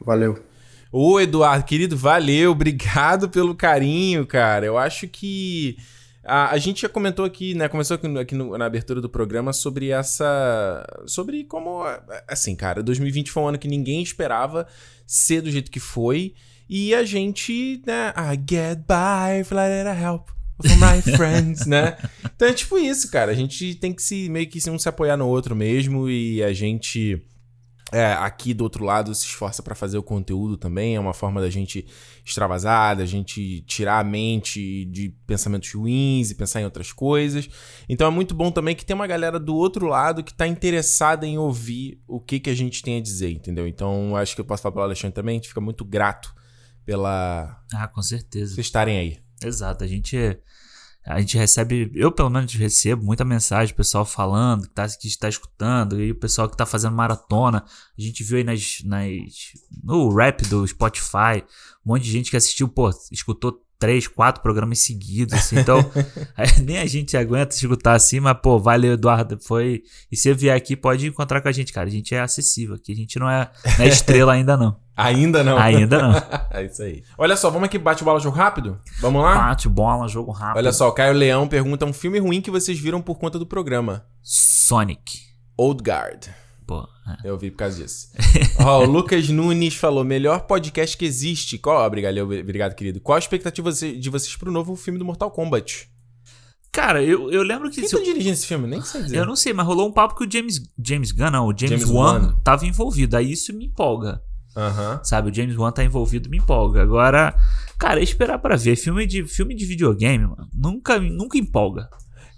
Valeu. 0.00 0.42
Ô, 0.90 1.20
Eduardo, 1.20 1.64
querido, 1.64 1.96
valeu, 1.96 2.50
obrigado 2.52 3.28
pelo 3.28 3.54
carinho, 3.54 4.26
cara. 4.26 4.64
Eu 4.64 4.78
acho 4.78 5.06
que 5.06 5.76
a, 6.24 6.50
a 6.50 6.58
gente 6.58 6.80
já 6.82 6.88
comentou 6.88 7.24
aqui, 7.26 7.54
né? 7.54 7.68
Começou 7.68 7.94
aqui, 7.96 8.06
aqui 8.18 8.34
no- 8.34 8.56
na 8.56 8.64
abertura 8.64 9.00
do 9.00 9.08
programa 9.08 9.52
sobre 9.52 9.90
essa. 9.90 10.86
Sobre 11.06 11.44
como. 11.44 11.82
Assim, 12.26 12.56
cara, 12.56 12.82
2020 12.82 13.30
foi 13.30 13.42
um 13.42 13.48
ano 13.48 13.58
que 13.58 13.68
ninguém 13.68 14.02
esperava 14.02 14.66
ser 15.06 15.42
do 15.42 15.50
jeito 15.50 15.70
que 15.70 15.80
foi. 15.80 16.34
E 16.70 16.94
a 16.94 17.02
gente, 17.04 17.82
né? 17.86 18.12
I 18.16 18.34
get 18.50 18.78
by, 18.80 19.54
let 19.54 19.86
help. 20.00 20.28
For 20.60 20.76
my 20.76 21.00
friends, 21.16 21.66
né? 21.66 21.96
Então 22.34 22.48
é 22.48 22.52
tipo 22.52 22.78
isso, 22.78 23.10
cara. 23.10 23.30
A 23.30 23.34
gente 23.34 23.74
tem 23.76 23.92
que 23.92 24.02
se 24.02 24.28
meio 24.28 24.48
que 24.48 24.58
um 24.70 24.78
se 24.78 24.88
apoiar 24.88 25.16
no 25.16 25.26
outro 25.28 25.54
mesmo. 25.54 26.08
E 26.10 26.42
a 26.42 26.52
gente. 26.52 27.22
É, 27.90 28.12
aqui 28.12 28.52
do 28.52 28.64
outro 28.64 28.84
lado 28.84 29.14
se 29.14 29.24
esforça 29.24 29.62
pra 29.62 29.74
fazer 29.74 29.96
o 29.96 30.02
conteúdo 30.02 30.58
também, 30.58 30.96
é 30.96 31.00
uma 31.00 31.14
forma 31.14 31.40
da 31.40 31.48
gente 31.48 31.86
extravasar, 32.22 32.94
da 32.96 33.06
gente 33.06 33.62
tirar 33.62 33.98
a 33.98 34.04
mente 34.04 34.84
de 34.84 35.08
pensamentos 35.26 35.72
ruins 35.72 36.30
e 36.30 36.34
pensar 36.34 36.60
em 36.60 36.64
outras 36.64 36.92
coisas. 36.92 37.48
Então 37.88 38.06
é 38.06 38.10
muito 38.10 38.34
bom 38.34 38.50
também 38.50 38.76
que 38.76 38.84
tem 38.84 38.94
uma 38.94 39.06
galera 39.06 39.40
do 39.40 39.54
outro 39.56 39.86
lado 39.86 40.22
que 40.22 40.34
tá 40.34 40.46
interessada 40.46 41.26
em 41.26 41.38
ouvir 41.38 41.98
o 42.06 42.20
que, 42.20 42.38
que 42.38 42.50
a 42.50 42.54
gente 42.54 42.82
tem 42.82 42.98
a 42.98 43.00
dizer, 43.00 43.30
entendeu? 43.30 43.66
Então 43.66 44.14
acho 44.16 44.34
que 44.34 44.40
eu 44.42 44.44
posso 44.44 44.62
falar 44.62 44.72
pro 44.72 44.82
Alexandre 44.82 45.14
também, 45.14 45.36
a 45.36 45.38
gente 45.38 45.48
fica 45.48 45.60
muito 45.60 45.82
grato 45.82 46.34
pela 46.84 47.58
Ah, 47.72 47.88
com 47.88 48.02
certeza. 48.02 48.54
vocês 48.54 48.66
estarem 48.66 48.98
aí. 48.98 49.18
Exato, 49.42 49.82
a 49.84 49.86
gente 49.86 50.38
a 51.08 51.20
gente 51.20 51.38
recebe, 51.38 51.90
eu 51.94 52.12
pelo 52.12 52.28
menos 52.28 52.52
recebo 52.52 53.02
muita 53.02 53.24
mensagem, 53.24 53.74
pessoal 53.74 54.04
falando 54.04 54.64
que, 54.64 54.74
tá, 54.74 54.86
que 54.86 55.08
está 55.08 55.26
escutando, 55.26 55.98
e 56.02 56.10
o 56.10 56.14
pessoal 56.14 56.50
que 56.50 56.56
tá 56.56 56.66
fazendo 56.66 56.94
maratona. 56.94 57.64
A 57.98 58.00
gente 58.00 58.22
viu 58.22 58.36
aí 58.36 58.44
nas, 58.44 58.82
nas 58.84 59.08
no 59.82 60.14
rap 60.14 60.44
do 60.46 60.66
Spotify, 60.66 61.42
um 61.84 61.92
monte 61.92 62.02
de 62.02 62.10
gente 62.10 62.30
que 62.30 62.36
assistiu, 62.36 62.68
pô, 62.68 62.90
escutou 63.10 63.58
três, 63.78 64.08
quatro 64.08 64.42
programas 64.42 64.80
seguidos, 64.80 65.34
assim, 65.34 65.58
então 65.58 65.78
nem 66.64 66.78
a 66.78 66.86
gente 66.86 67.16
aguenta 67.16 67.54
escutar 67.54 67.94
assim, 67.94 68.20
mas 68.20 68.36
pô, 68.42 68.58
valeu 68.58 68.94
Eduardo, 68.94 69.38
foi, 69.40 69.82
e 70.10 70.16
se 70.16 70.24
você 70.24 70.34
vier 70.34 70.56
aqui 70.56 70.76
pode 70.76 71.06
encontrar 71.06 71.40
com 71.40 71.48
a 71.48 71.52
gente, 71.52 71.72
cara, 71.72 71.86
a 71.86 71.90
gente 71.90 72.14
é 72.14 72.20
acessível 72.20 72.74
aqui, 72.74 72.92
a 72.92 72.96
gente 72.96 73.18
não 73.18 73.30
é, 73.30 73.50
não 73.78 73.84
é 73.84 73.88
estrela 73.88 74.32
ainda 74.32 74.56
não, 74.56 74.76
Ainda 74.98 75.44
não. 75.44 75.56
ainda 75.56 76.02
não. 76.02 76.12
é 76.50 76.64
isso 76.64 76.82
aí. 76.82 77.04
Olha 77.16 77.36
só, 77.36 77.50
vamos 77.50 77.66
aqui 77.66 77.78
bate 77.78 78.02
bola 78.02 78.18
jogo 78.18 78.36
rápido? 78.36 78.80
Vamos 79.00 79.22
lá? 79.22 79.36
Bate 79.36 79.68
bola, 79.68 80.08
jogo 80.08 80.32
rápido. 80.32 80.56
Olha 80.56 80.72
só, 80.72 80.88
o 80.88 80.92
Caio 80.92 81.12
Leão 81.12 81.46
pergunta 81.46 81.86
um 81.86 81.92
filme 81.92 82.18
ruim 82.18 82.40
que 82.40 82.50
vocês 82.50 82.76
viram 82.76 83.00
por 83.00 83.16
conta 83.16 83.38
do 83.38 83.46
programa. 83.46 84.04
Sonic. 84.24 85.20
Old 85.56 85.88
Guard. 85.88 86.26
Pô, 86.68 86.86
é. 87.06 87.30
Eu 87.30 87.38
vi 87.38 87.50
por 87.50 87.56
causa 87.56 87.82
disso. 87.82 88.08
Ó, 88.60 88.82
o 88.82 88.84
Lucas 88.84 89.30
Nunes 89.30 89.74
falou: 89.74 90.04
melhor 90.04 90.40
podcast 90.40 90.94
que 90.98 91.06
existe. 91.06 91.56
Qual? 91.56 91.82
Obrigado, 91.84 92.18
obrigado, 92.20 92.74
querido. 92.74 93.00
Qual 93.00 93.16
a 93.16 93.18
expectativa 93.18 93.72
de 93.72 94.10
vocês 94.10 94.36
pro 94.36 94.52
novo 94.52 94.76
filme 94.76 94.98
do 94.98 95.04
Mortal 95.04 95.30
Kombat? 95.30 95.88
Cara, 96.70 97.02
eu, 97.02 97.32
eu 97.32 97.42
lembro 97.42 97.70
que. 97.70 97.80
Quem 97.80 97.88
tá 97.88 97.96
dirigindo 98.04 98.34
esse 98.34 98.46
filme? 98.46 98.68
Nem 98.68 98.82
sei 98.82 99.02
dizer. 99.02 99.16
Eu 99.16 99.24
não 99.24 99.34
sei, 99.34 99.54
mas 99.54 99.66
rolou 99.66 99.88
um 99.88 99.92
papo 99.92 100.14
que 100.14 100.26
o 100.26 100.30
James, 100.30 100.60
James 100.84 101.10
Gunn, 101.10 101.30
não, 101.30 101.46
o 101.46 101.54
James, 101.58 101.80
James 101.80 101.88
Wan 101.88 102.20
Wan. 102.20 102.40
tava 102.44 102.66
envolvido. 102.66 103.16
Aí 103.16 103.32
isso 103.32 103.50
me 103.54 103.64
empolga, 103.64 104.20
Aham. 104.54 105.00
sabe? 105.02 105.30
O 105.30 105.34
James 105.34 105.56
Wan 105.56 105.72
tá 105.72 105.82
envolvido, 105.82 106.28
me 106.28 106.36
empolga. 106.36 106.82
Agora, 106.82 107.34
cara, 107.78 107.98
é 107.98 108.02
esperar 108.02 108.38
pra 108.38 108.56
ver. 108.56 108.76
Filme 108.76 109.06
de, 109.06 109.24
filme 109.24 109.54
de 109.54 109.64
videogame, 109.64 110.26
mano, 110.26 110.46
nunca, 110.52 111.00
nunca 111.00 111.38
empolga. 111.38 111.88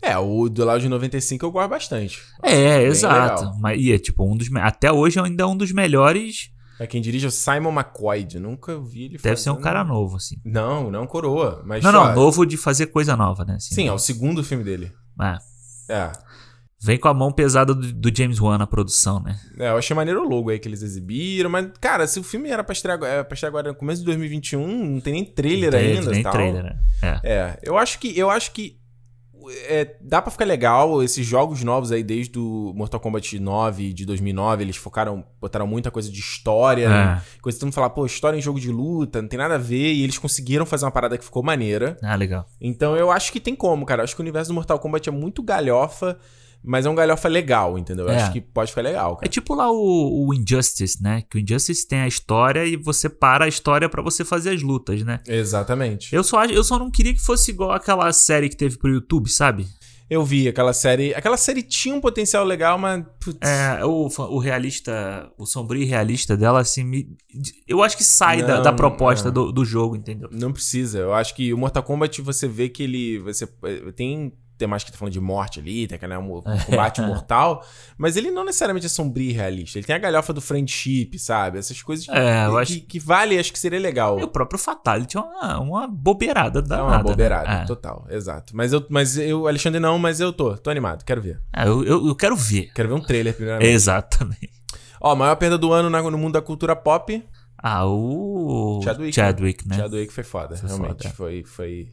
É, 0.02 0.16
o 0.18 0.48
do 0.48 0.64
lá 0.64 0.78
de 0.78 0.89
95 0.89 1.44
eu 1.44 1.51
gosto 1.51 1.68
bastante. 1.68 2.22
É, 2.43 2.82
exato. 2.85 3.43
legal. 3.44 3.59
Mas, 3.60 3.81
e 3.81 3.93
é 3.93 3.98
tipo 3.98 4.24
um 4.24 4.36
dos. 4.36 4.48
Até 4.56 4.90
hoje 4.90 5.20
ainda 5.20 5.43
é 5.43 5.47
um 5.47 5.56
dos 5.56 5.72
melhores. 5.72 6.51
É 6.78 6.86
quem 6.86 7.02
dirige 7.02 7.27
é 7.27 7.28
o 7.28 7.31
Simon 7.31 7.70
McCoy. 7.72 8.27
Eu 8.32 8.40
nunca 8.40 8.81
vi 8.81 9.05
ele 9.05 9.18
Deve 9.18 9.36
ser 9.39 9.51
um 9.51 9.60
cara 9.60 9.85
novo, 9.85 10.16
assim. 10.16 10.36
Não, 10.43 10.90
não 10.90 11.06
coroa. 11.06 11.62
Mas 11.66 11.85
Não, 11.85 11.90
ó, 11.90 12.06
não, 12.09 12.14
novo 12.14 12.47
de 12.47 12.56
fazer 12.56 12.86
coisa 12.86 13.14
nova, 13.14 13.44
né? 13.44 13.56
Assim, 13.56 13.74
Sim, 13.74 13.89
é 13.89 13.93
o 13.93 13.98
segundo 13.98 14.43
filme 14.43 14.64
dele. 14.64 14.90
É. 15.20 15.93
É. 15.94 16.12
Vem 16.82 16.97
com 16.98 17.09
a 17.09 17.12
mão 17.12 17.31
pesada 17.31 17.74
do, 17.74 17.93
do 17.93 18.16
James 18.16 18.40
Wan 18.40 18.56
na 18.56 18.66
produção, 18.66 19.20
né? 19.20 19.39
É, 19.59 19.68
eu 19.68 19.77
achei 19.77 19.94
maneiro 19.94 20.22
o 20.24 20.27
logo 20.27 20.48
aí 20.48 20.59
que 20.59 20.66
eles 20.66 20.81
exibiram, 20.81 21.51
mas, 21.51 21.68
cara, 21.78 22.06
se 22.06 22.18
o 22.18 22.22
filme 22.22 22.48
era 22.48 22.64
pra 22.64 22.72
estrear, 22.72 22.94
agora- 22.97 23.12
é, 23.12 23.22
pra 23.22 23.35
estrear 23.35 23.51
agora 23.51 23.68
no 23.68 23.74
começo 23.74 24.01
de 24.01 24.06
2021, 24.06 24.66
não 24.94 24.98
tem 25.01 25.12
nem 25.12 25.24
trailer 25.27 25.70
Tem- 25.70 25.98
ainda 25.98 26.10
tem 26.10 26.20
e 26.20 26.22
tal. 26.22 26.32
trailer, 26.32 26.62
né? 26.64 26.78
É. 27.02 27.20
É, 27.22 27.59
eu 27.62 27.77
acho 27.77 27.98
que 27.98 28.18
eu 28.18 28.31
acho 28.31 28.52
que 28.52 28.80
é, 29.68 29.97
dá 30.01 30.20
pra 30.22 30.31
ficar 30.31 30.44
legal 30.44 31.02
esses 31.02 31.27
jogos 31.27 31.62
novos 31.62 31.93
aí 31.93 32.02
desde 32.02 32.39
o 32.39 32.72
Mortal 32.74 33.01
Kombat 33.01 33.39
9 33.39 33.93
de 33.93 34.05
2009, 34.06 34.64
eles 34.64 34.77
focaram, 34.77 35.24
botaram 35.40 35.66
muita 35.66 35.90
coisa 35.90 36.10
de 36.10 36.18
história, 36.18 36.89
né? 36.89 37.22
É. 37.22 37.40
coisa 37.40 37.56
que 37.56 37.60
todo 37.60 37.68
mundo 37.68 37.74
fala, 37.74 37.90
pô, 37.90 38.06
história 38.06 38.36
em 38.36 38.40
jogo 38.40 38.60
de 38.60 38.70
luta, 38.70 39.20
não 39.20 39.28
tem 39.28 39.39
nada 39.39 39.55
a 39.56 39.59
ver, 39.59 39.93
e 39.93 40.02
eles 40.02 40.18
conseguiram 40.18 40.64
fazer 40.64 40.85
uma 40.85 40.90
parada 40.90 41.16
que 41.18 41.24
ficou 41.24 41.43
maneira. 41.43 41.97
Ah, 42.02 42.14
legal. 42.14 42.47
Então 42.60 42.97
eu 42.97 43.10
acho 43.10 43.32
que 43.32 43.40
tem 43.40 43.55
como, 43.55 43.85
cara. 43.86 44.01
Eu 44.01 44.05
acho 44.05 44.14
que 44.14 44.20
o 44.20 44.24
universo 44.24 44.51
do 44.51 44.55
Mortal 44.55 44.78
Kombat 44.78 45.09
é 45.09 45.12
muito 45.12 45.43
galhofa, 45.43 46.18
mas 46.62 46.85
é 46.87 46.91
um 46.91 46.95
galhofa 46.95 47.28
legal, 47.28 47.78
entendeu? 47.78 48.07
Eu 48.07 48.12
É. 48.12 48.16
acho 48.23 48.32
que 48.32 48.41
pode 48.41 48.70
ficar 48.70 48.82
legal, 48.82 49.12
É 49.12 49.16
cara. 49.20 49.28
tipo 49.28 49.55
lá 49.55 49.70
o, 49.70 50.27
o 50.28 50.35
Injustice, 50.35 51.03
né? 51.03 51.23
Que 51.31 51.39
o 51.39 51.41
Injustice 51.41 51.87
tem 51.87 52.01
a 52.01 52.09
história 52.09 52.65
e 52.66 52.77
você 52.77 53.09
para 53.09 53.45
a 53.45 53.49
história 53.49 53.89
pra 53.89 54.03
você 54.03 54.24
fazer 54.24 54.51
as 54.51 54.62
lutas, 54.62 55.03
né? 55.03 55.20
Exatamente. 55.27 56.15
Eu 56.15 56.23
só, 56.23 56.45
eu 56.45 56.62
só 56.65 56.78
não 56.78 56.91
queria 56.91 57.15
que 57.15 57.20
fosse 57.20 57.51
igual 57.51 57.73
aquela 57.73 58.12
série 58.12 58.49
que 58.49 58.57
teve 58.57 58.77
pro 58.78 58.91
YouTube, 58.93 59.28
sabe? 59.31 59.66
Eu 60.09 60.24
vi 60.24 60.49
aquela 60.49 60.73
série. 60.73 61.15
Aquela 61.15 61.37
série 61.37 61.62
tinha 61.62 61.95
um 61.95 62.01
potencial 62.01 62.45
legal, 62.45 62.77
mas. 62.77 63.05
Putz, 63.20 63.39
É, 63.49 63.85
o, 63.85 64.09
o 64.09 64.39
realista, 64.41 65.31
o 65.39 65.47
sombrio 65.47 65.87
realista 65.87 66.37
dela, 66.37 66.59
assim, 66.61 66.82
me- 66.82 67.16
eu 67.69 67.81
acho 67.81 67.97
que 67.97 68.03
sai 68.03 68.43
da, 68.43 68.57
Não, 68.57 68.62
da 68.65 68.73
proposta 68.73 69.28
é. 69.28 69.31
do, 69.31 69.53
do 69.53 69.65
jogo, 69.65 69.95
entendeu? 69.95 70.28
Não 70.32 70.53
precisa. 70.53 70.99
Eu 70.99 71.15
acho 71.15 71.32
que 71.37 71.55
o 71.55 71.59
Mortal 71.59 71.85
Kombat 71.85 72.20
você 72.23 72.49
vê 72.49 72.69
que 72.69 72.82
ele. 72.82 73.20
Você, 73.20 73.45
eh, 73.62 73.93
tem 74.61 74.66
temática 74.66 74.91
que 74.91 74.93
tá 74.93 74.99
falando 74.99 75.12
de 75.12 75.20
morte 75.20 75.59
ali, 75.59 75.87
tem 75.87 75.97
aquele 75.97 76.12
né, 76.12 76.19
um 76.19 76.41
combate 76.66 77.01
mortal, 77.03 77.65
mas 77.97 78.16
ele 78.16 78.31
não 78.31 78.45
necessariamente 78.45 78.87
é 78.87 78.89
sombrio 78.89 79.31
e 79.31 79.32
realista. 79.32 79.78
Ele 79.78 79.87
tem 79.87 79.97
a 79.97 79.99
galhofa 79.99 80.32
do 80.32 80.41
friendship, 80.41 81.19
sabe? 81.19 81.59
Essas 81.59 81.81
coisas 81.82 82.05
que, 82.05 82.12
É, 82.12 82.49
que, 82.49 82.57
acho- 82.59 82.81
que 82.82 82.99
vale, 83.01 83.39
acho 83.39 83.53
que 83.53 83.59
seria 83.59 83.81
legal. 83.81 84.20
E 84.20 84.23
o 84.23 84.28
próprio 84.28 84.59
Fatality 84.59 85.16
é 85.16 85.20
uma, 85.20 85.59
uma 85.61 85.89
bobeirada 85.89 86.59
É 86.59 86.62
danada. 86.62 86.82
uma 86.89 86.97
né? 86.99 87.03
bobeirada, 87.03 87.51
É. 87.62 87.65
total, 87.65 88.07
exato. 88.11 88.55
Mas 88.55 88.73
eu, 88.73 88.85
mas 88.91 89.16
eu, 89.16 89.49
Alexandre, 89.49 89.81
não, 89.81 89.99
mas 89.99 90.20
eu 90.20 90.32
tô, 90.32 90.57
tô 90.57 90.70
animado, 90.70 91.05
quero 91.05 91.23
ver. 91.23 91.41
É, 91.57 91.66
eu, 91.66 91.82
eu, 91.85 92.07
eu 92.09 92.15
quero 92.15 92.37
ver. 92.37 92.70
Quero 92.74 92.89
ver 92.89 92.95
um 92.95 93.01
trailer 93.03 93.35
primeiramente. 93.35 93.69
Exatamente. 93.70 94.51
Ó, 95.01 95.16
maior 95.16 95.35
perda 95.37 95.57
do 95.57 95.73
ano 95.73 95.89
no 96.11 96.19
mundo 96.19 96.35
da 96.35 96.43
cultura 96.43 96.77
pop. 96.77 97.24
Ah, 97.62 97.85
o 97.87 98.81
Chadwick, 98.85 99.12
Chadwick, 99.15 99.69
né? 99.69 99.77
Chadwick 99.77 100.12
foi 100.12 100.24
foda, 100.24 100.57
Foi 100.57 100.69
realmente. 100.69 101.03
foda. 101.05 101.15
Foi, 101.15 101.45
foi. 101.45 101.89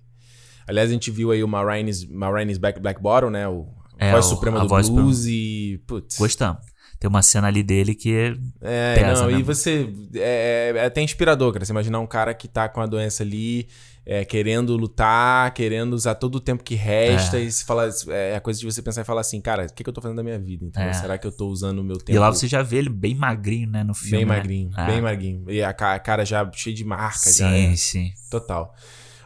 Aliás, 0.67 0.89
a 0.89 0.93
gente 0.93 1.09
viu 1.09 1.31
aí 1.31 1.43
o 1.43 1.47
Marines, 1.47 2.05
Marines 2.05 2.57
Black, 2.57 2.79
Black 2.79 3.01
Bottle, 3.01 3.31
né? 3.31 3.47
O 3.47 3.67
É, 3.97 4.11
voz 4.11 4.25
o- 4.25 4.29
suprema 4.29 4.59
do 4.59 4.67
voz 4.67 4.89
blues 4.89 5.25
e. 5.25 5.81
Putz. 5.87 6.17
Gostamos. 6.17 6.61
Tem 6.99 7.07
uma 7.07 7.21
cena 7.21 7.47
ali 7.47 7.61
dele 7.61 7.93
que 7.93 8.11
é. 8.11 8.35
É, 8.59 8.95
Pesa, 8.95 9.21
não, 9.23 9.31
né? 9.31 9.39
e 9.39 9.43
você. 9.43 9.87
É, 10.15 10.73
é 10.75 10.85
até 10.85 10.99
inspirador, 11.01 11.53
cara. 11.53 11.63
Você 11.63 11.71
imaginar 11.71 11.99
um 11.99 12.07
cara 12.07 12.33
que 12.33 12.47
tá 12.47 12.67
com 12.67 12.81
a 12.81 12.87
doença 12.87 13.21
ali, 13.21 13.67
é, 14.03 14.25
querendo 14.25 14.75
lutar, 14.75 15.53
querendo 15.53 15.93
usar 15.93 16.15
todo 16.15 16.35
o 16.37 16.39
tempo 16.39 16.63
que 16.63 16.73
resta, 16.73 17.37
É. 17.37 17.41
e 17.43 17.51
se 17.51 17.63
fala. 17.65 17.87
É 18.09 18.35
a 18.35 18.41
coisa 18.41 18.59
de 18.59 18.65
você 18.65 18.81
pensar 18.81 19.01
e 19.01 19.03
falar 19.03 19.21
assim, 19.21 19.39
cara, 19.39 19.67
o 19.67 19.73
que, 19.73 19.83
que 19.83 19.89
eu 19.89 19.93
tô 19.93 20.01
fazendo 20.01 20.17
da 20.17 20.23
minha 20.23 20.39
vida? 20.39 20.71
É. 20.75 20.91
Será 20.91 21.19
que 21.19 21.27
eu 21.27 21.31
tô 21.31 21.47
usando 21.49 21.77
o 21.79 21.83
meu 21.83 21.97
tempo? 21.97 22.13
E 22.13 22.17
lá 22.19 22.31
você 22.31 22.47
já 22.47 22.63
vê 22.63 22.77
ele 22.77 22.89
bem 22.89 23.13
magrinho, 23.13 23.69
né? 23.69 23.83
No 23.83 23.93
filme. 23.93 24.17
Bem 24.17 24.25
né? 24.25 24.35
magrinho, 24.35 24.71
É. 24.75 24.85
bem 24.87 24.99
magrinho. 25.01 25.51
E 25.51 25.61
a 25.63 25.71
ca- 25.73 25.93
a 25.93 25.99
cara 25.99 26.25
já 26.25 26.49
cheia 26.51 26.75
de 26.75 26.83
marca, 26.83 27.29
já. 27.31 27.47
Sim, 27.51 27.73
é. 27.73 27.75
sim. 27.75 28.11
Total. 28.31 28.73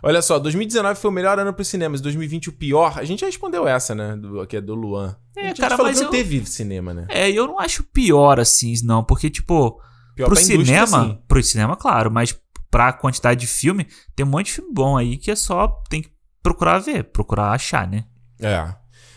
Olha 0.03 0.22
só, 0.22 0.40
2019 0.40 0.99
foi 0.99 1.10
o 1.11 1.14
melhor 1.14 1.38
ano 1.38 1.53
pros 1.53 1.68
cinemas, 1.68 2.02
2020 2.02 2.49
o 2.49 2.53
pior. 2.53 2.98
A 2.98 3.03
gente 3.03 3.19
já 3.22 3.28
respondeu 3.28 3.68
essa, 3.68 3.94
né? 3.94 4.15
Do, 4.15 4.45
que 4.48 4.57
é 4.57 4.61
do 4.61 4.73
Luan. 4.73 5.15
É, 5.36 5.41
a 5.41 5.48
gente 5.49 5.61
cara, 5.61 5.78
falou 5.78 5.91
mas 5.91 5.98
que 5.99 6.03
não 6.06 6.11
eu- 6.11 6.18
teve 6.18 6.45
cinema, 6.45 6.94
né? 6.94 7.06
É, 7.10 7.30
eu 7.30 7.45
não 7.48 7.60
acho 7.60 7.84
pior 7.84 8.40
assim, 8.40 8.73
não, 8.84 9.03
porque, 9.03 9.30
tipo, 9.30 9.80
Pior 10.15 10.28
pro 10.28 10.36
cinema, 10.36 11.03
sim. 11.06 11.19
pro 11.28 11.44
cinema, 11.44 11.76
claro, 11.78 12.10
mas 12.11 12.36
pra 12.69 12.91
quantidade 12.94 13.41
de 13.41 13.48
filme, 13.48 13.86
tem 14.15 14.26
um 14.26 14.30
monte 14.30 14.48
de 14.48 14.53
filme 14.53 14.72
bom 14.73 14.98
aí 14.98 15.18
que 15.18 15.30
é 15.30 15.36
só 15.36 15.68
tem 15.90 16.02
que 16.02 16.11
procurar 16.41 16.80
ver, 16.80 17.03
procurar 17.06 17.52
achar, 17.52 17.88
né? 17.88 18.06
É. 18.40 18.73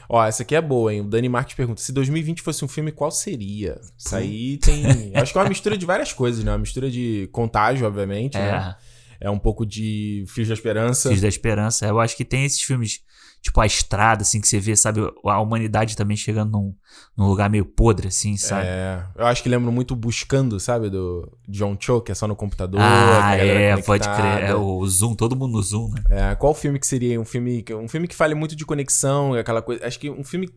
Ó, 0.06 0.22
essa 0.22 0.42
aqui 0.42 0.54
é 0.54 0.60
boa, 0.60 0.92
hein? 0.92 1.00
O 1.00 1.04
Dani 1.04 1.30
Marques 1.30 1.54
pergunta: 1.56 1.80
se 1.80 1.90
2020 1.92 2.42
fosse 2.42 2.62
um 2.62 2.68
filme, 2.68 2.92
qual 2.92 3.10
seria? 3.10 3.80
Isso 3.96 4.14
aí 4.14 4.58
tem. 4.58 4.84
Acho 5.16 5.32
que 5.32 5.38
é 5.38 5.40
uma 5.42 5.48
mistura 5.48 5.78
de 5.78 5.86
várias 5.86 6.12
coisas, 6.12 6.44
né? 6.44 6.52
Uma 6.52 6.58
mistura 6.58 6.90
de 6.90 7.26
contágio, 7.32 7.86
obviamente, 7.86 8.36
né? 8.36 8.76
É, 9.24 9.30
um 9.30 9.38
pouco 9.38 9.64
de 9.64 10.26
Fios 10.28 10.48
da 10.48 10.54
Esperança. 10.54 11.08
Filhos 11.08 11.22
da 11.22 11.28
Esperança. 11.28 11.86
Eu 11.86 11.98
acho 11.98 12.14
que 12.14 12.26
tem 12.26 12.44
esses 12.44 12.60
filmes, 12.60 13.00
tipo 13.40 13.58
A 13.58 13.64
Estrada, 13.64 14.20
assim, 14.20 14.38
que 14.38 14.46
você 14.46 14.60
vê, 14.60 14.76
sabe, 14.76 15.00
a 15.24 15.40
humanidade 15.40 15.96
também 15.96 16.14
chegando 16.14 16.52
num, 16.52 16.74
num 17.16 17.26
lugar 17.26 17.48
meio 17.48 17.64
podre, 17.64 18.08
assim, 18.08 18.36
sabe? 18.36 18.66
É, 18.66 19.02
eu 19.16 19.24
acho 19.24 19.42
que 19.42 19.48
lembro 19.48 19.72
muito 19.72 19.96
Buscando, 19.96 20.60
sabe? 20.60 20.90
Do 20.90 21.38
John 21.48 21.74
Cho, 21.80 22.02
que 22.02 22.12
é 22.12 22.14
só 22.14 22.28
no 22.28 22.36
computador. 22.36 22.78
ah, 22.82 23.34
é, 23.34 23.74
pode 23.78 24.06
crer. 24.06 24.50
É 24.50 24.54
o 24.54 24.86
Zoom, 24.86 25.14
todo 25.14 25.34
mundo 25.34 25.52
no 25.52 25.62
Zoom, 25.62 25.88
né? 25.88 26.02
É, 26.10 26.34
qual 26.34 26.52
filme 26.52 26.78
que 26.78 26.86
seria 26.86 27.18
um 27.18 27.24
filme 27.24 27.64
um 27.70 27.88
filme 27.88 28.06
que 28.06 28.14
fale 28.14 28.34
muito 28.34 28.54
de 28.54 28.66
conexão, 28.66 29.32
aquela 29.32 29.62
coisa. 29.62 29.86
Acho 29.86 29.98
que 29.98 30.10
um 30.10 30.22
filme 30.22 30.50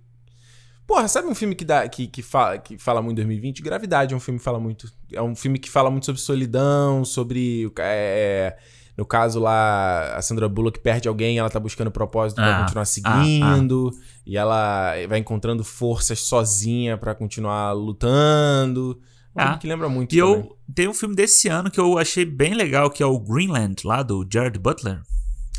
Porra, 0.88 1.08
sabe 1.10 1.28
um 1.28 1.36
filme 1.36 1.54
que, 1.54 1.66
dá, 1.66 1.88
que, 1.90 2.08
que, 2.08 2.22
fala, 2.24 2.58
que 2.58 2.78
fala 2.78 3.02
muito 3.02 3.18
em 3.18 3.26
2020? 3.26 3.62
Gravidade 3.62 4.14
é 4.14 4.18
um 4.18 4.22
filme 4.22 4.40
que 4.40 4.44
fala 4.46 4.58
muito. 4.60 4.90
É 5.12 5.22
um 5.22 5.36
filme 5.36 5.60
que 5.60 5.70
fala 5.70 5.92
muito 5.92 6.06
sobre 6.06 6.22
solidão, 6.22 7.04
sobre. 7.04 7.70
É, 7.78 8.56
no 8.98 9.06
caso 9.06 9.38
lá, 9.40 10.16
a 10.16 10.22
Sandra 10.22 10.48
Bullock 10.48 10.80
perde 10.80 11.08
alguém, 11.10 11.38
ela 11.38 11.50
tá 11.50 11.60
buscando 11.60 11.92
propósito 11.92 12.38
pra 12.38 12.56
Ah, 12.58 12.62
continuar 12.62 12.82
ah, 12.84 12.86
seguindo. 12.86 13.92
E 14.26 14.38
ela 14.38 14.94
vai 15.10 15.20
encontrando 15.20 15.62
forças 15.64 16.20
sozinha 16.22 16.98
pra 16.98 17.14
continuar 17.14 17.74
lutando. 17.74 18.98
É 19.36 19.40
um 19.40 19.44
Ah. 19.44 19.46
filme 19.48 19.60
que 19.60 19.68
lembra 19.68 19.90
muito. 19.90 20.16
E 20.16 20.20
também. 20.20 20.34
eu 20.36 20.58
tem 20.74 20.88
um 20.88 20.94
filme 20.94 21.16
desse 21.16 21.48
ano 21.50 21.70
que 21.70 21.80
eu 21.80 21.98
achei 21.98 22.24
bem 22.26 22.54
legal, 22.54 22.90
que 22.90 23.04
é 23.04 23.06
o 23.06 23.20
Greenland, 23.20 23.76
lá 23.86 24.02
do 24.04 24.26
Jared 24.32 24.58
Butler. 24.58 25.02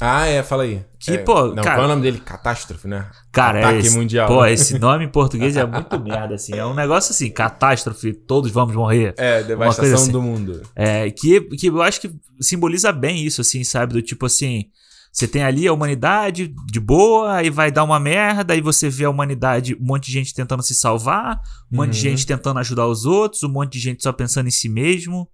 Ah, 0.01 0.27
é, 0.27 0.43
fala 0.43 0.63
aí. 0.63 0.85
Que, 0.99 1.13
É, 1.13 1.19
pô, 1.19 1.49
Não, 1.49 1.57
cara- 1.63 1.77
qual 1.77 1.83
é 1.83 1.85
o 1.87 1.89
nome 1.89 2.03
dele? 2.03 2.19
Catástrofe, 2.21 2.87
né? 2.87 3.11
Cara, 3.33 3.59
Ataque 3.61 3.77
é 3.77 3.81
esse, 3.81 3.97
mundial. 3.97 4.29
Pô, 4.29 4.45
esse 4.47 4.79
nome 4.79 5.05
em 5.05 5.09
português 5.09 5.57
é 5.57 5.67
muito 5.67 5.99
merda, 6.01 6.35
assim. 6.35 6.55
É 6.55 6.65
um 6.65 6.75
negócio 6.75 7.13
assim, 7.13 7.31
catástrofe, 7.31 8.13
todos 8.13 8.51
vamos 8.51 8.75
morrer. 8.75 9.15
É, 9.17 9.43
devastação 9.43 9.95
assim. 9.95 10.13
do 10.13 10.23
mundo. 10.23 10.63
É, 10.77 11.11
que, 11.11 11.41
que 11.57 11.67
eu 11.69 11.83
acho 11.83 12.01
que 12.01 12.11
simboliza 12.41 12.93
bem 12.93 13.25
isso, 13.25 13.41
assim, 13.41 13.65
sabe? 13.65 13.95
Do 13.95 14.03
tipo 14.03 14.27
assim, 14.27 14.67
você 15.13 15.27
tem 15.27 15.43
ali 15.43 15.67
a 15.67 15.73
humanidade 15.73 16.55
de 16.67 16.79
boa, 16.81 17.35
aí 17.37 17.51
vai 17.51 17.73
dar 17.73 17.83
uma 17.83 17.99
merda, 17.99 18.55
aí 18.55 18.61
você 18.61 18.89
vê 18.89 19.05
a 19.05 19.11
humanidade, 19.11 19.75
um 19.81 19.85
monte 19.85 20.07
de 20.07 20.13
gente 20.13 20.33
tentando 20.35 20.63
se 20.63 20.75
salvar, 20.75 21.41
um 21.73 21.77
monte 21.79 21.91
de 21.91 21.97
Uhum. 21.99 22.11
gente 22.13 22.27
tentando 22.27 22.61
ajudar 22.61 22.87
os 22.87 23.05
outros, 23.05 23.43
um 23.43 23.49
monte 23.49 23.73
de 23.73 23.81
gente 23.81 24.03
só 24.03 24.13
pensando 24.13 24.47
em 24.47 24.53
si 24.53 24.69
mesmo. 24.69 25.29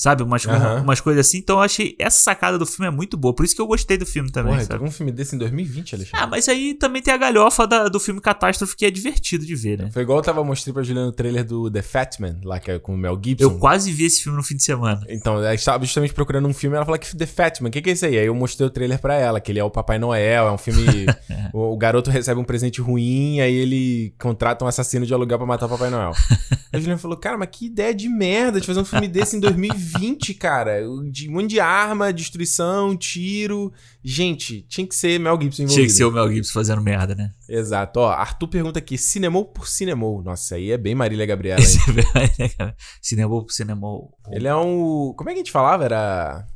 Sabe? 0.00 0.22
Umas, 0.22 0.46
Aham. 0.46 0.80
umas 0.80 0.98
coisas 0.98 1.26
assim. 1.26 1.36
Então 1.36 1.56
eu 1.56 1.62
achei 1.62 1.94
essa 1.98 2.22
sacada 2.22 2.58
do 2.58 2.64
filme 2.64 2.86
é 2.86 2.90
muito 2.90 3.18
boa. 3.18 3.34
Por 3.34 3.44
isso 3.44 3.54
que 3.54 3.60
eu 3.60 3.66
gostei 3.66 3.98
do 3.98 4.06
filme 4.06 4.30
também, 4.32 4.54
Porra, 4.54 4.64
sabe? 4.64 4.82
um 4.82 4.90
filme 4.90 5.12
desse 5.12 5.36
em 5.36 5.38
2020, 5.38 5.94
Alexandre. 5.94 6.24
Ah, 6.24 6.26
mas 6.26 6.48
aí 6.48 6.72
também 6.72 7.02
tem 7.02 7.12
a 7.12 7.18
galhofa 7.18 7.66
da- 7.66 7.86
do 7.86 8.00
filme 8.00 8.18
Catástrofe 8.18 8.74
que 8.74 8.86
é 8.86 8.90
divertido 8.90 9.44
de 9.44 9.54
ver, 9.54 9.76
né? 9.78 9.90
Foi 9.92 10.00
igual 10.00 10.16
eu 10.20 10.22
tava 10.22 10.42
mostrando 10.42 10.72
pra 10.72 10.82
Juliana 10.82 11.08
o 11.08 11.12
trailer 11.12 11.44
do 11.44 11.70
The 11.70 11.82
Fat 11.82 12.18
Man, 12.18 12.38
lá 12.44 12.58
que 12.58 12.70
é 12.70 12.78
com 12.78 12.94
o 12.94 12.96
Mel 12.96 13.20
Gibson. 13.22 13.44
Eu 13.44 13.58
quase 13.58 13.92
vi 13.92 14.04
esse 14.06 14.22
filme 14.22 14.38
no 14.38 14.42
fim 14.42 14.56
de 14.56 14.62
semana. 14.62 15.02
Então, 15.06 15.36
a 15.36 15.50
gente 15.50 15.66
tava 15.66 15.84
justamente 15.84 16.14
procurando 16.14 16.48
um 16.48 16.54
filme, 16.54 16.76
ela 16.76 16.86
falou 16.86 16.98
que 16.98 17.14
The 17.14 17.26
Fat 17.26 17.60
Man, 17.60 17.68
o 17.68 17.70
que, 17.70 17.82
que 17.82 17.90
é 17.90 17.92
isso 17.92 18.06
aí? 18.06 18.18
Aí 18.18 18.24
eu 18.26 18.34
mostrei 18.34 18.66
o 18.66 18.70
trailer 18.70 18.98
pra 18.98 19.16
ela, 19.16 19.38
que 19.38 19.52
ele 19.52 19.58
é 19.58 19.64
o 19.64 19.70
Papai 19.70 19.98
Noel, 19.98 20.46
é 20.48 20.50
um 20.50 20.56
filme. 20.56 21.04
o, 21.52 21.74
o 21.74 21.76
garoto 21.76 22.10
recebe 22.10 22.40
um 22.40 22.44
presente 22.44 22.80
ruim, 22.80 23.40
aí 23.40 23.54
ele 23.54 24.14
contrata 24.18 24.64
um 24.64 24.68
assassino 24.68 25.04
de 25.04 25.12
aluguel 25.12 25.36
pra 25.36 25.46
matar 25.46 25.66
o 25.66 25.68
Papai 25.68 25.90
Noel. 25.90 26.12
aí 26.72 26.72
a 26.72 26.78
Juliana 26.78 26.98
falou, 26.98 27.18
cara, 27.18 27.36
mas 27.36 27.50
que 27.52 27.66
ideia 27.66 27.94
de 27.94 28.08
merda 28.08 28.58
de 28.60 28.66
fazer 28.66 28.80
um 28.80 28.84
filme 28.86 29.06
desse 29.06 29.36
em 29.36 29.40
2020, 29.40 29.89
cara. 30.34 30.80
De 31.10 31.28
um 31.28 31.32
monte 31.32 31.50
de 31.50 31.60
arma, 31.60 32.12
destruição, 32.12 32.96
tiro. 32.96 33.72
Gente, 34.02 34.62
tinha 34.62 34.86
que 34.86 34.94
ser 34.94 35.18
Mel 35.18 35.40
Gibson 35.40 35.62
envolvido. 35.62 35.74
Tinha 35.74 35.86
que 35.86 35.92
ser 35.92 36.04
o 36.04 36.12
Mel 36.12 36.32
Gibson 36.32 36.52
fazendo 36.52 36.82
merda, 36.82 37.14
né? 37.14 37.32
Exato. 37.48 38.00
Ó, 38.00 38.10
Arthur 38.10 38.48
pergunta 38.48 38.78
aqui, 38.78 38.96
cinemou 38.96 39.44
por 39.44 39.68
cinemou. 39.68 40.22
Nossa, 40.22 40.54
aí 40.54 40.70
é 40.70 40.78
bem 40.78 40.94
Marília 40.94 41.26
Gabriela, 41.26 41.60
hein? 41.60 42.74
cinema 43.00 43.42
por 43.42 43.52
cinema. 43.52 43.86
Ele 44.30 44.48
é 44.48 44.54
um. 44.54 45.12
Como 45.16 45.28
é 45.30 45.32
que 45.32 45.38
a 45.38 45.42
gente 45.42 45.52
falava? 45.52 45.84
Era. 45.84 46.46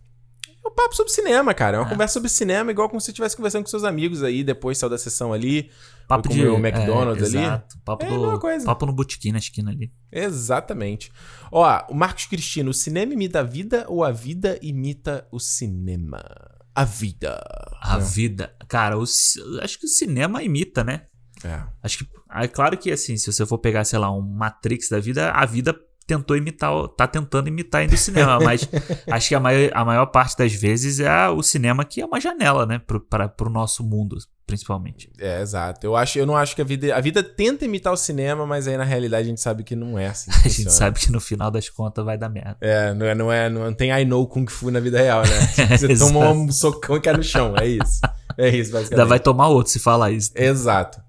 É 0.65 0.69
um 0.69 0.75
papo 0.75 0.97
sobre 0.97 1.13
cinema, 1.13 1.53
cara. 1.53 1.77
É 1.77 1.81
uma 1.81 1.87
É. 1.87 1.91
conversa 1.91 2.15
sobre 2.15 2.29
cinema, 2.29 2.71
igual 2.71 2.89
como 2.89 3.01
se 3.01 3.07
você 3.07 3.11
estivesse 3.11 3.37
conversando 3.37 3.63
com 3.65 3.69
seus 3.71 3.85
amigos 3.85 4.23
aí, 4.23 4.43
depois 4.43 4.79
saiu 4.79 4.89
da 4.91 4.97
sessão 4.99 5.33
ali. 5.33 5.71
Papo 6.09 6.29
de 6.29 6.47
o 6.47 6.57
McDonald's 6.57 7.35
é, 7.35 7.39
ali? 7.39 7.47
Exato. 7.47 7.79
Papo, 7.85 8.05
É 8.05 8.09
do, 8.09 8.39
coisa. 8.39 8.65
papo 8.67 8.87
no 8.87 8.93
botequim 8.93 9.33
na 9.33 9.39
esquina 9.39 9.71
ali. 9.71 9.93
Exatamente. 10.11 11.11
Ó, 11.53 11.67
o 11.91 11.95
Marcos 11.95 12.27
Cristino, 12.27 12.71
o 12.71 12.75
cinema 12.75 13.13
imita 13.13 13.41
a 13.41 13.43
vida 13.43 13.85
ou 13.89 14.03
a 14.05 14.11
vida 14.11 14.59
imita 14.63 15.27
o 15.31 15.39
cinema? 15.39 16.23
A 16.75 16.85
vida. 16.85 17.41
A 17.81 17.97
É. 17.97 18.01
vida. 18.01 18.55
Cara, 18.69 18.99
o 18.99 19.03
acho 19.03 19.79
que 19.79 19.87
o 19.87 19.89
cinema 19.89 20.43
imita, 20.43 20.83
né? 20.83 21.03
É. 21.45 21.63
Acho 21.83 21.99
que. 21.99 22.09
É 22.37 22.49
claro 22.49 22.77
que, 22.77 22.91
assim, 22.91 23.17
se 23.17 23.31
você 23.33 23.47
for 23.47 23.59
pegar, 23.59 23.85
sei 23.85 23.99
lá, 23.99 24.11
um 24.11 24.21
Matrix 24.21 24.89
da 24.89 24.99
vida, 24.99 25.31
a 25.31 25.47
vida 25.47 25.75
tentou 26.07 26.37
imitar, 26.37 26.73
o- 26.75 26.89
tá 26.89 27.07
tentando 27.07 27.49
imitar 27.49 27.81
ainda 27.83 27.95
o 27.95 27.99
cinema, 27.99 28.39
mas 28.41 28.69
acho 29.11 29.29
que 29.29 29.35
a 29.35 29.41
maior, 29.41 29.71
a 29.73 29.85
maior 29.85 30.07
parte 30.07 30.37
das 30.37 30.53
vezes 30.53 31.01
é 31.01 31.29
o 31.29 31.43
cinema 31.43 31.85
que 31.85 32.01
é 32.01 32.07
uma 32.07 32.21
janela, 32.21 32.67
né, 32.67 32.79
pro, 32.79 33.01
para, 33.01 33.29
pro 33.29 33.49
nosso 33.51 33.83
mundo, 33.83 34.17
principalmente. 34.47 35.11
É, 35.19 35.41
exato. 35.41 35.87
Eu, 35.87 35.97
acho, 35.97 36.19
eu 36.19 36.27
não 36.27 36.37
acho 36.37 36.55
que 36.55 36.61
a 36.61 36.65
vida. 36.65 36.95
A 36.95 37.01
vida 37.01 37.23
tenta 37.23 37.65
imitar 37.65 37.93
o 37.93 37.97
cinema, 37.97 38.47
mas 38.47 38.69
aí 38.69 38.77
na 38.77 38.85
realidade 38.85 39.25
a 39.25 39.29
gente 39.29 39.41
sabe 39.41 39.65
que 39.65 39.75
não 39.75 39.99
é 39.99 40.09
assim. 40.09 40.31
A 40.45 40.49
gente 40.49 40.71
sabe 40.73 41.01
que 41.01 41.11
no 41.11 41.21
final 41.21 41.51
das 41.51 41.69
contas 41.71 42.05
vai 42.05 42.19
dar 42.19 42.29
merda. 42.29 42.57
É, 42.61 42.93
não 42.93 43.07
é, 43.07 43.15
não 43.15 43.33
é, 43.33 43.49
não 43.49 43.73
tem 43.73 43.91
I 43.91 44.05
know 44.05 44.27
Kung 44.27 44.47
Fu 44.47 44.71
na 44.71 44.81
vida 44.81 44.99
real, 44.99 45.23
né? 45.23 45.41
Você 45.79 45.91
Exato. 45.93 46.13
toma 46.13 46.31
um 46.31 46.53
socão 46.53 46.97
e 46.97 47.01
cai 47.01 47.17
no 47.17 47.23
chão, 47.23 47.55
é 47.57 47.67
isso. 47.67 48.01
É 48.37 48.49
isso, 48.49 48.71
basicamente. 48.73 48.93
Ainda 48.93 49.05
vai 49.07 49.19
tomar 49.21 49.49
outro 49.49 49.73
se 49.73 49.79
falar 49.79 50.11
isso. 50.11 50.31
Exato. 50.35 51.01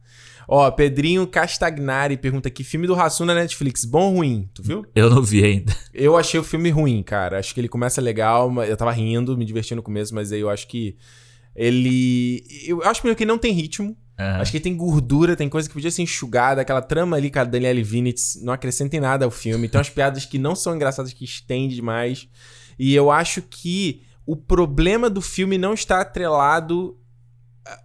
Ó, 0.48 0.70
Pedrinho 0.72 1.26
Castagnari 1.28 2.18
pergunta 2.18 2.48
aqui, 2.48 2.64
filme 2.64 2.88
do 2.88 2.94
Rassum 2.94 3.26
na 3.26 3.34
Netflix, 3.34 3.84
bom 3.84 4.10
ou 4.10 4.16
ruim? 4.18 4.50
Tu 4.54 4.62
viu? 4.62 4.86
Eu 4.94 5.10
não 5.10 5.22
vi 5.22 5.44
ainda. 5.44 5.76
Eu 5.94 6.16
achei 6.18 6.40
o 6.40 6.44
filme 6.44 6.70
ruim, 6.70 7.02
cara. 7.02 7.40
Acho 7.40 7.54
que 7.54 7.60
ele 7.60 7.70
começa 7.70 8.02
legal, 8.02 8.50
mas 8.50 8.70
eu 8.70 8.78
tava 8.78 8.92
rindo, 8.92 9.38
me 9.38 9.46
divertindo 9.46 9.78
no 9.78 9.84
começo, 9.84 10.14
mas 10.14 10.32
aí 10.32 10.42
eu 10.42 10.50
acho 10.50 10.68
que 10.68 10.98
ele... 11.56 12.44
Eu 12.68 12.84
acho 12.84 13.00
primeiro 13.00 13.18
que 13.18 13.24
ele 13.24 13.32
não 13.32 13.38
tem 13.38 13.54
ritmo. 13.54 13.96
É. 14.18 14.24
Acho 14.24 14.52
que 14.52 14.58
ele 14.58 14.64
tem 14.64 14.76
gordura, 14.76 15.36
tem 15.36 15.50
coisa 15.50 15.68
que 15.68 15.74
podia 15.74 15.92
ser 15.92 16.02
enxugada. 16.02 16.62
Aquela 16.62 16.82
trama 16.82 17.18
ali 17.18 17.30
com 17.30 17.40
a 17.40 17.44
Danielle 17.44 17.84
Vinitz 17.84 18.40
não 18.42 18.54
acrescenta 18.54 18.96
em 18.96 19.00
nada 19.00 19.26
ao 19.26 19.32
filme. 19.32 19.68
Tem 19.68 19.78
umas 19.78 19.90
piadas 19.90 20.26
que 20.26 20.38
não 20.38 20.56
são 20.56 20.76
engraçadas, 20.76 21.14
que 21.14 21.26
estende 21.26 21.76
demais. 21.76 22.28
E 22.78 22.94
eu 22.94 23.12
acho 23.12 23.42
que 23.42 24.04
o 24.26 24.36
problema 24.36 25.10
do 25.10 25.22
filme 25.22 25.58
não 25.58 25.74
está 25.74 26.02
atrelado. 26.02 26.98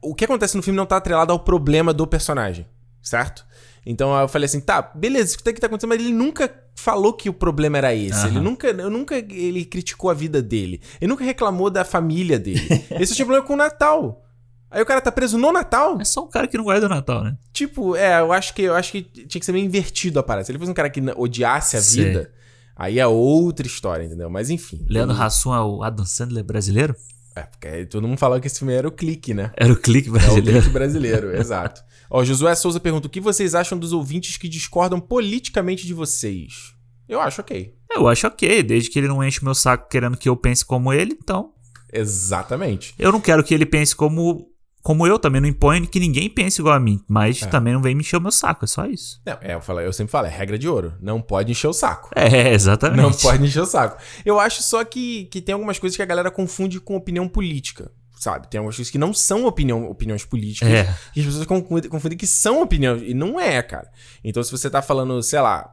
O 0.03 0.15
que 0.15 0.25
acontece 0.25 0.57
no 0.57 0.63
filme 0.63 0.77
não 0.77 0.85
está 0.85 0.97
atrelado 0.97 1.33
ao 1.33 1.39
problema 1.41 1.93
do 1.93 2.07
personagem, 2.07 2.67
certo? 3.03 3.47
Então 3.85 4.19
eu 4.19 4.29
falei 4.29 4.45
assim, 4.45 4.61
tá, 4.61 4.83
beleza, 4.83 5.31
isso 5.31 5.39
que 5.39 5.53
tá 5.61 5.67
acontecendo, 5.67 5.89
mas 5.89 6.01
ele 6.01 6.13
nunca 6.13 6.53
falou 6.75 7.13
que 7.13 7.29
o 7.29 7.33
problema 7.33 7.79
era 7.79 7.95
esse. 7.95 8.13
Aham. 8.21 8.29
Ele 8.29 8.41
nunca, 8.41 8.67
eu 8.69 8.91
nunca 8.91 9.17
ele 9.17 9.65
criticou 9.65 10.11
a 10.11 10.15
vida 10.15 10.43
dele. 10.43 10.81
Ele 11.01 11.09
nunca 11.09 11.25
reclamou 11.25 11.71
da 11.71 11.85
família 11.85 12.39
dele. 12.39 12.61
Esse 13.01 13.13
é 13.13 13.25
o 13.25 13.27
problema 13.27 13.47
com 13.47 13.55
o 13.55 13.57
Natal. 13.57 14.25
Aí 14.71 14.81
o 14.81 14.87
cara 14.87 15.01
tá 15.01 15.11
preso 15.11 15.37
no 15.37 15.51
Natal. 15.51 15.99
É 16.01 16.05
só 16.05 16.25
um 16.25 16.29
cara 16.29 16.47
que 16.47 16.57
não 16.57 16.65
gosta 16.65 16.83
do 16.83 16.89
Natal, 16.89 17.25
né? 17.25 17.37
Tipo, 17.53 17.97
é, 17.97 18.21
eu 18.21 18.33
acho 18.33 18.55
que 18.55 18.63
eu 18.63 18.75
acho 18.75 18.93
que 18.93 19.03
tinha 19.03 19.41
que 19.41 19.45
ser 19.45 19.53
meio 19.53 19.65
invertido 19.65 20.19
a 20.21 20.23
parada. 20.23 20.45
Se 20.45 20.53
ele 20.53 20.59
fosse 20.59 20.71
um 20.71 20.75
cara 20.75 20.89
que 20.89 21.03
odiasse 21.17 21.77
a 21.77 21.81
Sei. 21.81 22.05
vida, 22.05 22.31
aí 22.77 22.99
é 22.99 23.07
outra 23.07 23.67
história, 23.67 24.05
entendeu? 24.05 24.31
Mas 24.31 24.49
enfim. 24.49 24.87
Leandro 24.89 25.17
Ele- 25.17 25.23
Hassum 25.23 25.53
é 25.55 25.61
o 25.61 25.83
Adam 25.83 26.05
Sandler 26.07 26.45
brasileiro? 26.45 26.95
É, 27.37 27.43
porque 27.43 27.87
todo 27.87 28.07
mundo 28.09 28.19
falava 28.19 28.41
que 28.41 28.47
esse 28.47 28.59
filme 28.59 28.75
era 28.75 28.89
o 28.89 28.93
clique, 28.93 29.33
né? 29.33 29.53
Era 29.57 29.73
o 29.73 29.77
clique 29.77 30.09
É 30.09 30.11
o 30.11 30.15
brasileiro. 30.15 30.61
clique 30.61 30.69
brasileiro, 30.73 31.37
exato. 31.39 31.83
Ó, 32.11 32.25
Josué 32.25 32.55
Souza 32.57 32.81
pergunta: 32.81 33.07
o 33.07 33.11
que 33.11 33.21
vocês 33.21 33.55
acham 33.55 33.79
dos 33.79 33.93
ouvintes 33.93 34.37
que 34.37 34.49
discordam 34.49 35.01
politicamente 35.01 35.87
de 35.87 35.95
vocês? 35.95 36.75
Eu 37.09 37.21
acho 37.21 37.41
ok. 37.41 37.75
Eu 37.93 38.09
acho 38.09 38.27
ok, 38.27 38.63
desde 38.63 38.91
que 38.91 38.99
ele 38.99 39.09
não 39.09 39.23
enche 39.23 39.41
o 39.41 39.45
meu 39.45 39.55
saco 39.55 39.89
querendo 39.89 40.17
que 40.17 40.29
eu 40.29 40.37
pense 40.37 40.65
como 40.65 40.93
ele, 40.93 41.17
então. 41.23 41.53
Exatamente. 41.93 42.95
Eu 42.99 43.11
não 43.13 43.21
quero 43.21 43.43
que 43.43 43.53
ele 43.55 43.67
pense 43.67 43.95
como, 43.95 44.49
como 44.83 45.07
eu, 45.07 45.19
também 45.19 45.41
não 45.41 45.49
imponho 45.49 45.87
que 45.87 46.01
ninguém 46.01 46.29
pense 46.31 46.61
igual 46.61 46.75
a 46.75 46.81
mim, 46.81 47.03
mas 47.07 47.43
É. 47.43 47.47
também 47.47 47.73
não 47.73 47.83
vem 47.83 47.95
me 47.95 48.01
encher 48.01 48.17
o 48.17 48.21
meu 48.21 48.33
saco, 48.33 48.65
é 48.65 48.69
só 48.69 48.87
isso. 48.87 49.21
Não, 49.27 49.37
é, 49.41 49.55
eu, 49.55 49.61
falo, 49.61 49.81
eu 49.81 49.93
sempre 49.93 50.11
falo, 50.11 50.27
é 50.27 50.31
regra 50.31 50.59
de 50.59 50.69
ouro. 50.69 50.95
Não 51.01 51.21
pode 51.21 51.53
encher 51.53 51.69
o 51.69 51.73
saco. 51.73 52.11
É, 52.15 52.53
exatamente. 52.55 53.01
Não 53.03 53.13
pode 53.13 53.45
encher 53.45 53.61
o 53.63 53.67
saco. 53.67 53.97
Eu 54.25 54.41
acho 54.41 54.63
só 54.63 54.83
que, 54.85 55.25
que 55.27 55.41
tem 55.41 55.53
algumas 55.53 55.79
coisas 55.79 55.97
que 55.97 56.03
a 56.03 56.07
galera 56.07 56.31
confunde 56.31 56.81
com 56.81 56.97
opinião 56.97 57.29
política. 57.29 57.91
Sabe? 58.21 58.49
Tem 58.51 58.59
algumas 58.59 58.77
coisas 58.77 58.93
que 58.93 58.99
não 58.99 59.15
são 59.15 59.47
opinião, 59.47 59.89
opiniões 59.91 60.27
políticas. 60.27 60.69
É. 60.69 60.95
E 61.17 61.21
as 61.21 61.27
pessoas 61.27 61.47
confundem, 61.47 61.89
confundem 61.91 62.19
que 62.19 62.27
são 62.27 62.61
opiniões. 62.61 63.01
E 63.01 63.15
não 63.15 63.41
é, 63.41 63.63
cara. 63.63 63.89
Então, 64.23 64.43
se 64.43 64.53
você 64.53 64.69
tá 64.69 64.83
falando, 64.83 65.23
sei 65.23 65.41
lá, 65.41 65.73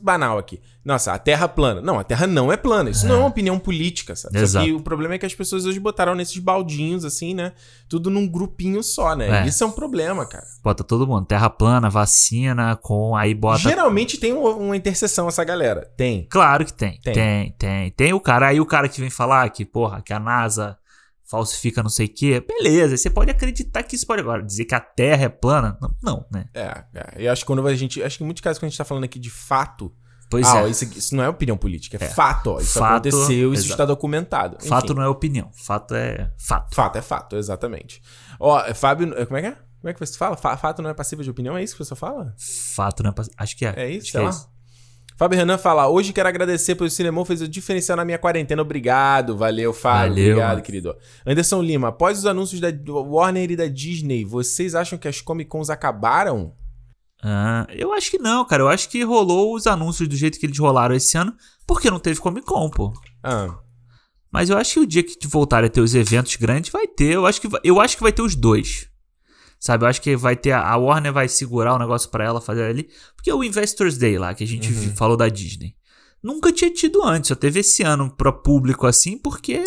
banal 0.00 0.38
aqui. 0.38 0.60
Nossa, 0.84 1.12
a 1.12 1.18
Terra 1.20 1.46
plana. 1.46 1.80
Não, 1.80 2.00
a 2.00 2.02
Terra 2.04 2.26
não 2.26 2.52
é 2.52 2.56
plana. 2.56 2.90
Isso 2.90 3.06
não 3.06 3.14
é 3.14 3.18
uma 3.18 3.28
opinião 3.28 3.60
política, 3.60 4.16
sabe? 4.16 4.36
Só 4.38 4.42
Exato. 4.42 4.66
que 4.66 4.72
o 4.72 4.80
problema 4.80 5.14
é 5.14 5.18
que 5.18 5.24
as 5.26 5.34
pessoas 5.36 5.64
hoje 5.64 5.78
botaram 5.78 6.16
nesses 6.16 6.36
baldinhos, 6.38 7.04
assim, 7.04 7.32
né? 7.32 7.52
Tudo 7.88 8.10
num 8.10 8.26
grupinho 8.26 8.82
só, 8.82 9.14
né? 9.14 9.44
É. 9.44 9.46
Isso 9.46 9.62
é 9.62 9.66
um 9.68 9.70
problema, 9.70 10.26
cara. 10.26 10.44
Bota 10.64 10.82
todo 10.82 11.06
mundo, 11.06 11.24
terra 11.26 11.48
plana, 11.48 11.88
vacina, 11.88 12.74
com 12.74 13.14
aí 13.14 13.34
bota. 13.34 13.60
Geralmente 13.60 14.18
tem 14.18 14.32
um- 14.32 14.48
uma 14.66 14.76
interseção 14.76 15.28
essa 15.28 15.44
galera. 15.44 15.88
Tem. 15.96 16.26
Claro 16.28 16.64
que 16.64 16.72
tem. 16.72 17.00
Tem. 17.00 17.14
Tem, 17.14 17.52
tem. 17.56 17.90
Tem, 17.92 18.12
o 18.12 18.18
cara, 18.18 18.48
aí 18.48 18.60
o 18.60 18.66
cara 18.66 18.88
que 18.88 19.00
vem 19.00 19.10
falar 19.10 19.48
que, 19.50 19.64
porra, 19.64 20.02
que 20.02 20.12
a 20.12 20.18
NASA 20.18 20.76
falsifica 21.32 21.82
não 21.82 21.90
sei 21.90 22.06
o 22.06 22.14
quê. 22.14 22.40
Beleza, 22.46 22.96
você 22.96 23.10
pode 23.10 23.30
acreditar 23.30 23.82
que 23.82 23.96
isso 23.96 24.06
pode 24.06 24.20
agora. 24.22 24.42
Dizer 24.42 24.64
que 24.66 24.74
a 24.74 24.80
Terra 24.80 25.24
é 25.24 25.28
plana? 25.28 25.76
Não, 25.80 25.94
não 26.02 26.26
né? 26.30 26.44
É, 26.54 26.84
é. 26.94 27.26
Eu 27.26 27.32
acho 27.32 27.42
que 27.42 27.46
quando 27.46 27.66
a 27.66 27.74
gente. 27.74 28.00
Acho 28.02 28.18
que 28.18 28.22
em 28.22 28.26
muitos 28.26 28.40
casos, 28.42 28.58
quando 28.58 28.66
a 28.66 28.68
gente 28.68 28.78
tá 28.78 28.84
falando 28.84 29.04
aqui 29.04 29.18
de 29.18 29.30
fato. 29.30 29.92
Pois 30.30 30.46
ah, 30.46 30.58
é. 30.60 30.62
ó, 30.62 30.66
isso, 30.66 30.84
isso 30.84 31.14
não 31.14 31.22
é 31.22 31.28
opinião 31.28 31.58
política, 31.58 31.98
é, 32.00 32.06
É. 32.06 32.08
fato, 32.08 32.52
ó. 32.52 32.58
Isso 32.60 32.78
Fato, 32.78 32.92
aconteceu, 33.08 33.52
isso 33.52 33.64
exato. 33.64 33.72
está 33.72 33.84
documentado. 33.84 34.56
Enfim, 34.58 34.68
Fato 34.68 34.94
não 34.94 35.02
é 35.02 35.08
opinião. 35.08 35.50
Fato 35.52 35.94
é 35.94 36.30
fato. 36.38 36.74
Fato 36.74 36.96
é 36.96 37.02
fato, 37.02 37.36
exatamente. 37.36 38.00
Ó, 38.40 38.62
Fábio. 38.74 39.12
é, 39.18 39.26
Como 39.26 39.36
é 39.36 39.42
que 39.42 39.48
é? 39.48 39.52
Como 39.52 39.90
é 39.90 39.92
que 39.92 40.00
você 40.00 40.16
fala? 40.16 40.36
Fa- 40.36 40.56
Fato 40.56 40.80
não 40.80 40.88
é 40.88 40.94
passível 40.94 41.22
de 41.24 41.30
opinião? 41.30 41.54
É 41.56 41.62
isso 41.62 41.76
que 41.76 41.84
você 41.84 41.94
fala? 41.96 42.34
Fato 42.74 43.02
não 43.02 43.10
é. 43.10 43.12
pass- 43.12 43.28
Acho 43.36 43.56
que 43.56 43.66
é. 43.66 43.74
É 43.76 43.90
isso, 43.90 44.06
Acho 44.06 44.10
sei 44.12 44.20
é 44.20 44.24
lá. 44.24 44.30
isso. 44.30 44.48
Fábio 45.16 45.38
Renan 45.38 45.58
fala: 45.58 45.88
Hoje 45.88 46.12
quero 46.12 46.28
agradecer 46.28 46.74
pelo 46.74 46.90
cinema, 46.90 47.24
fez 47.24 47.40
o 47.42 47.48
diferencial 47.48 47.96
na 47.96 48.04
minha 48.04 48.18
quarentena. 48.18 48.62
Obrigado, 48.62 49.36
valeu, 49.36 49.72
Fábio. 49.72 50.10
Valeu, 50.10 50.24
Obrigado, 50.32 50.48
mano. 50.50 50.62
querido. 50.62 50.94
Anderson 51.26 51.62
Lima, 51.62 51.88
após 51.88 52.18
os 52.18 52.26
anúncios 52.26 52.60
da 52.60 52.68
Warner 52.88 53.50
e 53.50 53.56
da 53.56 53.66
Disney, 53.66 54.24
vocês 54.24 54.74
acham 54.74 54.98
que 54.98 55.08
as 55.08 55.20
Comic 55.20 55.48
Cons 55.50 55.70
acabaram? 55.70 56.54
Ah, 57.22 57.66
eu 57.70 57.92
acho 57.92 58.10
que 58.10 58.18
não, 58.18 58.44
cara. 58.44 58.62
Eu 58.64 58.68
acho 58.68 58.88
que 58.88 59.02
rolou 59.04 59.54
os 59.54 59.66
anúncios 59.66 60.08
do 60.08 60.16
jeito 60.16 60.40
que 60.40 60.46
eles 60.46 60.58
rolaram 60.58 60.94
esse 60.94 61.16
ano, 61.16 61.32
porque 61.66 61.90
não 61.90 62.00
teve 62.00 62.18
Comic 62.20 62.44
Con, 62.44 62.68
pô. 62.68 62.92
Ah, 63.22 63.54
Mas 64.30 64.50
eu 64.50 64.56
acho 64.58 64.74
que 64.74 64.80
o 64.80 64.86
dia 64.86 65.02
que 65.04 65.16
voltarem 65.28 65.68
a 65.68 65.70
ter 65.70 65.80
os 65.80 65.94
eventos 65.94 66.34
grandes, 66.36 66.72
vai 66.72 66.88
ter. 66.88 67.12
Eu 67.14 67.26
acho 67.26 67.40
que 67.40 67.46
vai, 67.46 67.60
eu 67.62 67.80
acho 67.80 67.96
que 67.96 68.02
vai 68.02 68.12
ter 68.12 68.22
os 68.22 68.34
dois. 68.34 68.88
Sabe? 69.64 69.84
Eu 69.84 69.88
acho 69.88 70.02
que 70.02 70.16
vai 70.16 70.34
ter. 70.34 70.50
A, 70.50 70.60
a 70.70 70.76
Warner 70.76 71.12
vai 71.12 71.28
segurar 71.28 71.74
o 71.74 71.78
negócio 71.78 72.10
pra 72.10 72.24
ela 72.24 72.40
fazer 72.40 72.64
ali. 72.64 72.88
Porque 73.14 73.32
o 73.32 73.44
Investors 73.44 73.96
Day 73.96 74.18
lá, 74.18 74.34
que 74.34 74.42
a 74.42 74.46
gente 74.46 74.68
vi- 74.72 74.90
falou 74.96 75.16
da 75.16 75.28
Disney. 75.28 75.76
Nunca 76.20 76.50
tinha 76.52 76.68
tido 76.68 77.00
antes. 77.04 77.28
Só 77.28 77.36
teve 77.36 77.60
esse 77.60 77.84
ano 77.84 78.10
pro 78.10 78.32
público 78.42 78.88
assim, 78.88 79.16
porque. 79.16 79.62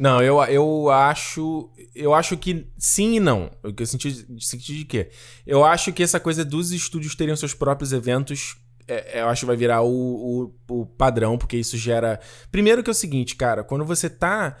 Não, 0.00 0.20
eu, 0.20 0.42
eu 0.46 0.90
acho. 0.90 1.70
Eu 1.94 2.12
acho 2.12 2.36
que 2.36 2.66
sim 2.76 3.14
e 3.14 3.20
não. 3.20 3.52
O 3.62 3.72
que 3.72 3.84
eu 3.84 3.86
senti, 3.86 4.26
senti 4.40 4.78
de 4.78 4.84
quê? 4.84 5.10
Eu 5.46 5.64
acho 5.64 5.92
que 5.92 6.02
essa 6.02 6.18
coisa 6.18 6.44
dos 6.44 6.72
estúdios 6.72 7.14
terem 7.14 7.36
seus 7.36 7.54
próprios 7.54 7.92
eventos. 7.92 8.56
é- 8.88 9.18
é, 9.18 9.22
eu 9.22 9.28
acho 9.28 9.42
que 9.42 9.46
vai 9.46 9.56
virar 9.56 9.82
o, 9.82 10.52
o, 10.68 10.80
o 10.80 10.86
padrão, 10.86 11.38
porque 11.38 11.56
isso 11.56 11.76
gera. 11.78 12.18
Primeiro 12.50 12.82
que 12.82 12.90
é 12.90 12.92
o 12.92 12.94
seguinte, 12.94 13.36
cara, 13.36 13.62
quando 13.62 13.84
você 13.84 14.10
tá. 14.10 14.56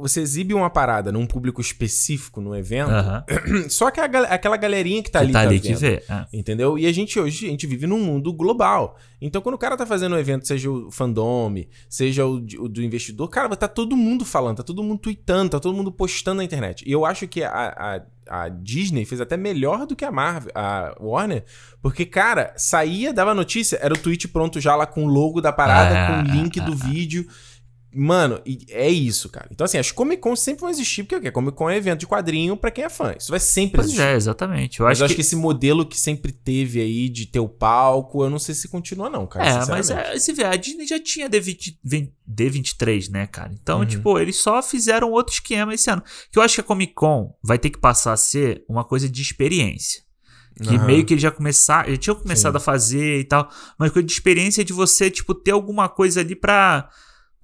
Você 0.00 0.20
exibe 0.20 0.54
uma 0.54 0.70
parada 0.70 1.12
num 1.12 1.26
público 1.26 1.60
específico, 1.60 2.40
num 2.40 2.54
evento, 2.54 2.90
só 3.68 3.90
que 3.90 4.00
a 4.00 4.04
aquela 4.04 4.56
galerinha 4.56 5.02
que 5.02 5.10
tá 5.10 5.18
Que 5.20 5.24
ali 5.26 5.32
tá 5.32 5.42
tá 5.42 5.48
ali 5.48 5.60
que 5.60 5.68
vendo. 5.68 5.78
vê. 5.78 6.02
é. 6.08 6.26
Entendeu? 6.32 6.78
E 6.78 6.86
a 6.86 6.92
gente 6.92 7.18
hoje, 7.20 7.46
a 7.46 7.50
gente 7.50 7.66
vive 7.66 7.86
num 7.86 7.98
mundo 8.00 8.32
global. 8.32 8.96
Então, 9.20 9.40
quando 9.40 9.54
o 9.54 9.58
cara 9.58 9.76
tá 9.76 9.86
fazendo 9.86 10.14
um 10.14 10.18
evento, 10.18 10.46
seja 10.46 10.70
o 10.70 10.90
fandome, 10.90 11.68
seja 11.88 12.26
o, 12.26 12.36
o 12.58 12.68
do 12.68 12.82
investidor, 12.82 13.28
cara, 13.28 13.54
tá 13.56 13.68
todo 13.68 13.96
mundo 13.96 14.24
falando, 14.24 14.58
tá 14.58 14.62
todo 14.62 14.82
mundo 14.82 14.98
tweetando, 14.98 15.50
tá 15.50 15.60
todo 15.60 15.74
mundo 15.74 15.90
postando 15.90 16.38
na 16.38 16.44
internet. 16.44 16.84
E 16.86 16.92
eu 16.92 17.06
acho 17.06 17.26
que 17.26 17.42
a, 17.42 17.50
a, 18.28 18.44
a 18.44 18.48
Disney 18.48 19.04
fez 19.04 19.20
até 19.20 19.36
melhor 19.36 19.86
do 19.86 19.96
que 19.96 20.04
a 20.04 20.12
Marvel, 20.12 20.52
a 20.54 20.94
Warner, 21.00 21.44
porque, 21.80 22.04
cara, 22.04 22.52
saía, 22.56 23.12
dava 23.12 23.34
notícia, 23.34 23.78
era 23.80 23.94
o 23.94 23.98
tweet 23.98 24.28
pronto 24.28 24.60
já 24.60 24.76
lá 24.76 24.86
com 24.86 25.04
o 25.04 25.08
logo 25.08 25.40
da 25.40 25.52
parada, 25.52 25.94
Ah, 25.94 26.06
com 26.06 26.28
o 26.28 26.32
link 26.34 26.60
ah, 26.60 26.64
do 26.64 26.74
vídeo. 26.74 27.26
Mano, 27.94 28.40
é 28.70 28.88
isso, 28.90 29.28
cara. 29.28 29.46
Então, 29.50 29.64
assim, 29.64 29.78
as 29.78 29.92
Comic 29.92 30.20
Con 30.20 30.34
sempre 30.34 30.62
vão 30.62 30.70
existir, 30.70 31.02
porque 31.04 31.16
o 31.16 31.20
quê? 31.20 31.30
Comic 31.30 31.56
Con 31.56 31.70
é 31.70 31.76
evento 31.76 32.00
de 32.00 32.06
quadrinho 32.06 32.56
pra 32.56 32.70
quem 32.70 32.84
é 32.84 32.88
fã. 32.88 33.14
Isso 33.18 33.30
vai 33.30 33.38
sempre 33.40 33.76
Pois 33.76 33.86
existir. 33.86 34.02
é, 34.04 34.14
exatamente. 34.14 34.80
Eu 34.80 34.86
Mas 34.86 34.92
acho, 34.98 35.02
eu 35.02 35.04
acho 35.06 35.14
que. 35.14 35.16
que... 35.16 35.26
esse 35.26 35.36
modelo 35.36 35.86
que 35.86 35.98
sempre 35.98 36.32
teve 36.32 36.80
aí 36.80 37.08
de 37.08 37.26
ter 37.26 37.38
o 37.40 37.48
palco, 37.48 38.22
eu 38.24 38.30
não 38.30 38.38
sei 38.38 38.54
se 38.54 38.68
continua, 38.68 39.08
não, 39.08 39.26
cara. 39.26 39.46
É, 39.64 39.66
mas 39.66 39.90
é, 39.90 40.18
se 40.18 40.32
vê, 40.32 40.44
a 40.44 40.56
Disney 40.56 40.86
já 40.86 40.98
tinha 41.00 41.28
D20, 41.30 41.76
vem- 41.84 42.12
D23, 42.28 43.10
né, 43.10 43.26
cara? 43.26 43.52
Então, 43.52 43.80
Uhum. 43.80 43.86
tipo, 43.86 44.18
eles 44.18 44.36
só 44.36 44.62
fizeram 44.62 45.10
outro 45.10 45.32
esquema 45.34 45.72
esse 45.74 45.90
ano. 45.90 46.02
Que 46.32 46.38
eu 46.38 46.42
acho 46.42 46.54
que 46.56 46.60
a 46.60 46.64
Comic 46.64 46.94
Con 46.94 47.34
vai 47.42 47.58
ter 47.58 47.70
que 47.70 47.78
passar 47.78 48.12
a 48.12 48.16
ser 48.16 48.64
uma 48.68 48.84
coisa 48.84 49.08
de 49.08 49.22
experiência. 49.22 50.02
Que 50.62 50.76
Aham. 50.76 50.86
meio 50.86 51.04
que 51.04 51.12
eles 51.14 51.22
já 51.22 51.32
começaram, 51.32 51.90
já 51.90 51.96
tinham 51.96 52.14
começado 52.16 52.54
a 52.56 52.60
fazer 52.60 53.18
e 53.18 53.24
tal, 53.24 53.48
mas 53.76 53.90
coisa 53.90 54.06
de 54.06 54.12
experiência 54.12 54.64
de 54.64 54.72
você, 54.72 55.10
tipo, 55.10 55.34
ter 55.34 55.50
alguma 55.50 55.88
coisa 55.88 56.20
ali 56.20 56.36
pra, 56.36 56.88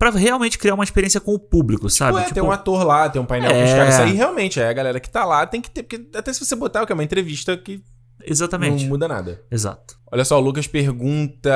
pra 0.01 0.11
realmente 0.11 0.59
criar 0.59 0.75
uma 0.75 0.83
experiência 0.83 1.21
com 1.21 1.35
o 1.35 1.39
público, 1.39 1.91
sabe? 1.91 2.15
Ué, 2.17 2.23
Tipo, 2.23 2.35
tem 2.35 2.43
um 2.43 2.51
ator 2.51 2.83
lá, 2.85 3.09
tem 3.11 3.21
um 3.21 3.27
painel 3.27 3.53
com 3.53 3.63
os 3.63 3.69
É. 3.71 3.77
caras. 3.77 3.95
Isso 3.95 4.03
aí 4.03 4.13
realmente 4.15 4.59
é 4.59 4.67
a 4.67 4.73
galera 4.73 4.99
que 4.99 5.11
tá 5.11 5.25
lá, 5.27 5.47
tem 5.47 5.61
que 5.61 5.71
ter. 5.71 5.83
Porque 5.83 6.09
até 6.17 6.33
se 6.33 6.43
você 6.45 6.57
botar 6.57 6.83
o 6.83 6.87
que 6.87 6.93
é 6.93 6.95
uma 6.95 7.05
entrevista 7.05 7.55
que 7.57 7.83
Exatamente. 8.25 8.83
não 8.85 8.89
muda 8.89 9.07
nada. 9.07 9.43
Exato. 9.51 9.99
Olha 10.11 10.25
só, 10.25 10.39
o 10.39 10.41
Lucas 10.41 10.67
pergunta: 10.67 11.51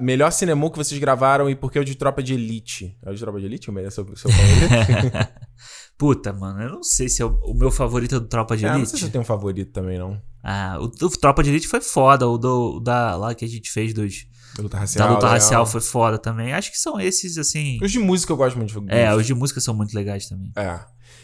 melhor 0.00 0.30
cinema 0.32 0.68
que 0.70 0.76
vocês 0.76 1.00
gravaram 1.00 1.48
e 1.48 1.54
por 1.54 1.70
que 1.70 1.78
o 1.78 1.84
de 1.84 1.94
Tropa 1.94 2.22
de 2.22 2.34
Elite? 2.34 2.96
É 3.04 3.10
o 3.10 3.14
de 3.14 3.20
Tropa 3.20 3.38
de 3.40 3.46
Elite? 3.46 3.70
O 3.70 3.72
melhor 3.72 3.90
seu, 3.90 4.04
seu 4.16 4.30
favorito? 4.30 5.28
Puta, 5.98 6.32
mano, 6.32 6.62
eu 6.62 6.68
não 6.70 6.82
sei 6.82 7.08
se 7.08 7.22
é 7.22 7.24
o, 7.24 7.38
o 7.42 7.54
meu 7.54 7.70
favorito 7.70 8.16
é 8.16 8.20
do 8.20 8.26
Tropa 8.26 8.54
de 8.56 8.66
Ah, 8.66 8.70
não 8.70 8.76
Elite. 8.78 8.90
sei 8.90 8.98
se 8.98 9.04
eu 9.06 9.10
tenho 9.10 9.22
um 9.22 9.24
favorito 9.26 9.72
também, 9.72 9.98
não. 9.98 10.20
Ah, 10.44 10.76
o, 10.78 10.84
o 10.84 11.10
Tropa 11.10 11.42
de 11.42 11.50
Elite 11.50 11.66
foi 11.66 11.80
foda, 11.80 12.28
o 12.28 12.36
do, 12.36 12.76
o 12.76 12.80
da 12.80 13.16
lá 13.16 13.34
que 13.34 13.44
a 13.44 13.48
gente 13.48 13.70
fez 13.70 13.94
dos, 13.94 14.26
Da 14.56 14.62
luta 14.62 14.78
racial. 14.78 15.06
da 15.06 15.14
luta 15.14 15.26
legal. 15.26 15.38
racial 15.38 15.66
foi 15.66 15.80
foda 15.80 16.18
também. 16.18 16.52
Acho 16.52 16.70
que 16.70 16.78
são 16.78 17.00
esses, 17.00 17.36
assim. 17.38 17.78
Os 17.82 17.92
de 17.92 17.98
música 17.98 18.32
eu 18.32 18.36
gosto 18.36 18.56
muito 18.56 18.72
de 18.80 18.94
É, 18.94 19.14
os 19.14 19.26
de 19.26 19.34
música 19.34 19.60
são 19.60 19.74
muito 19.74 19.94
legais 19.94 20.28
também. 20.28 20.50
É. 20.56 20.80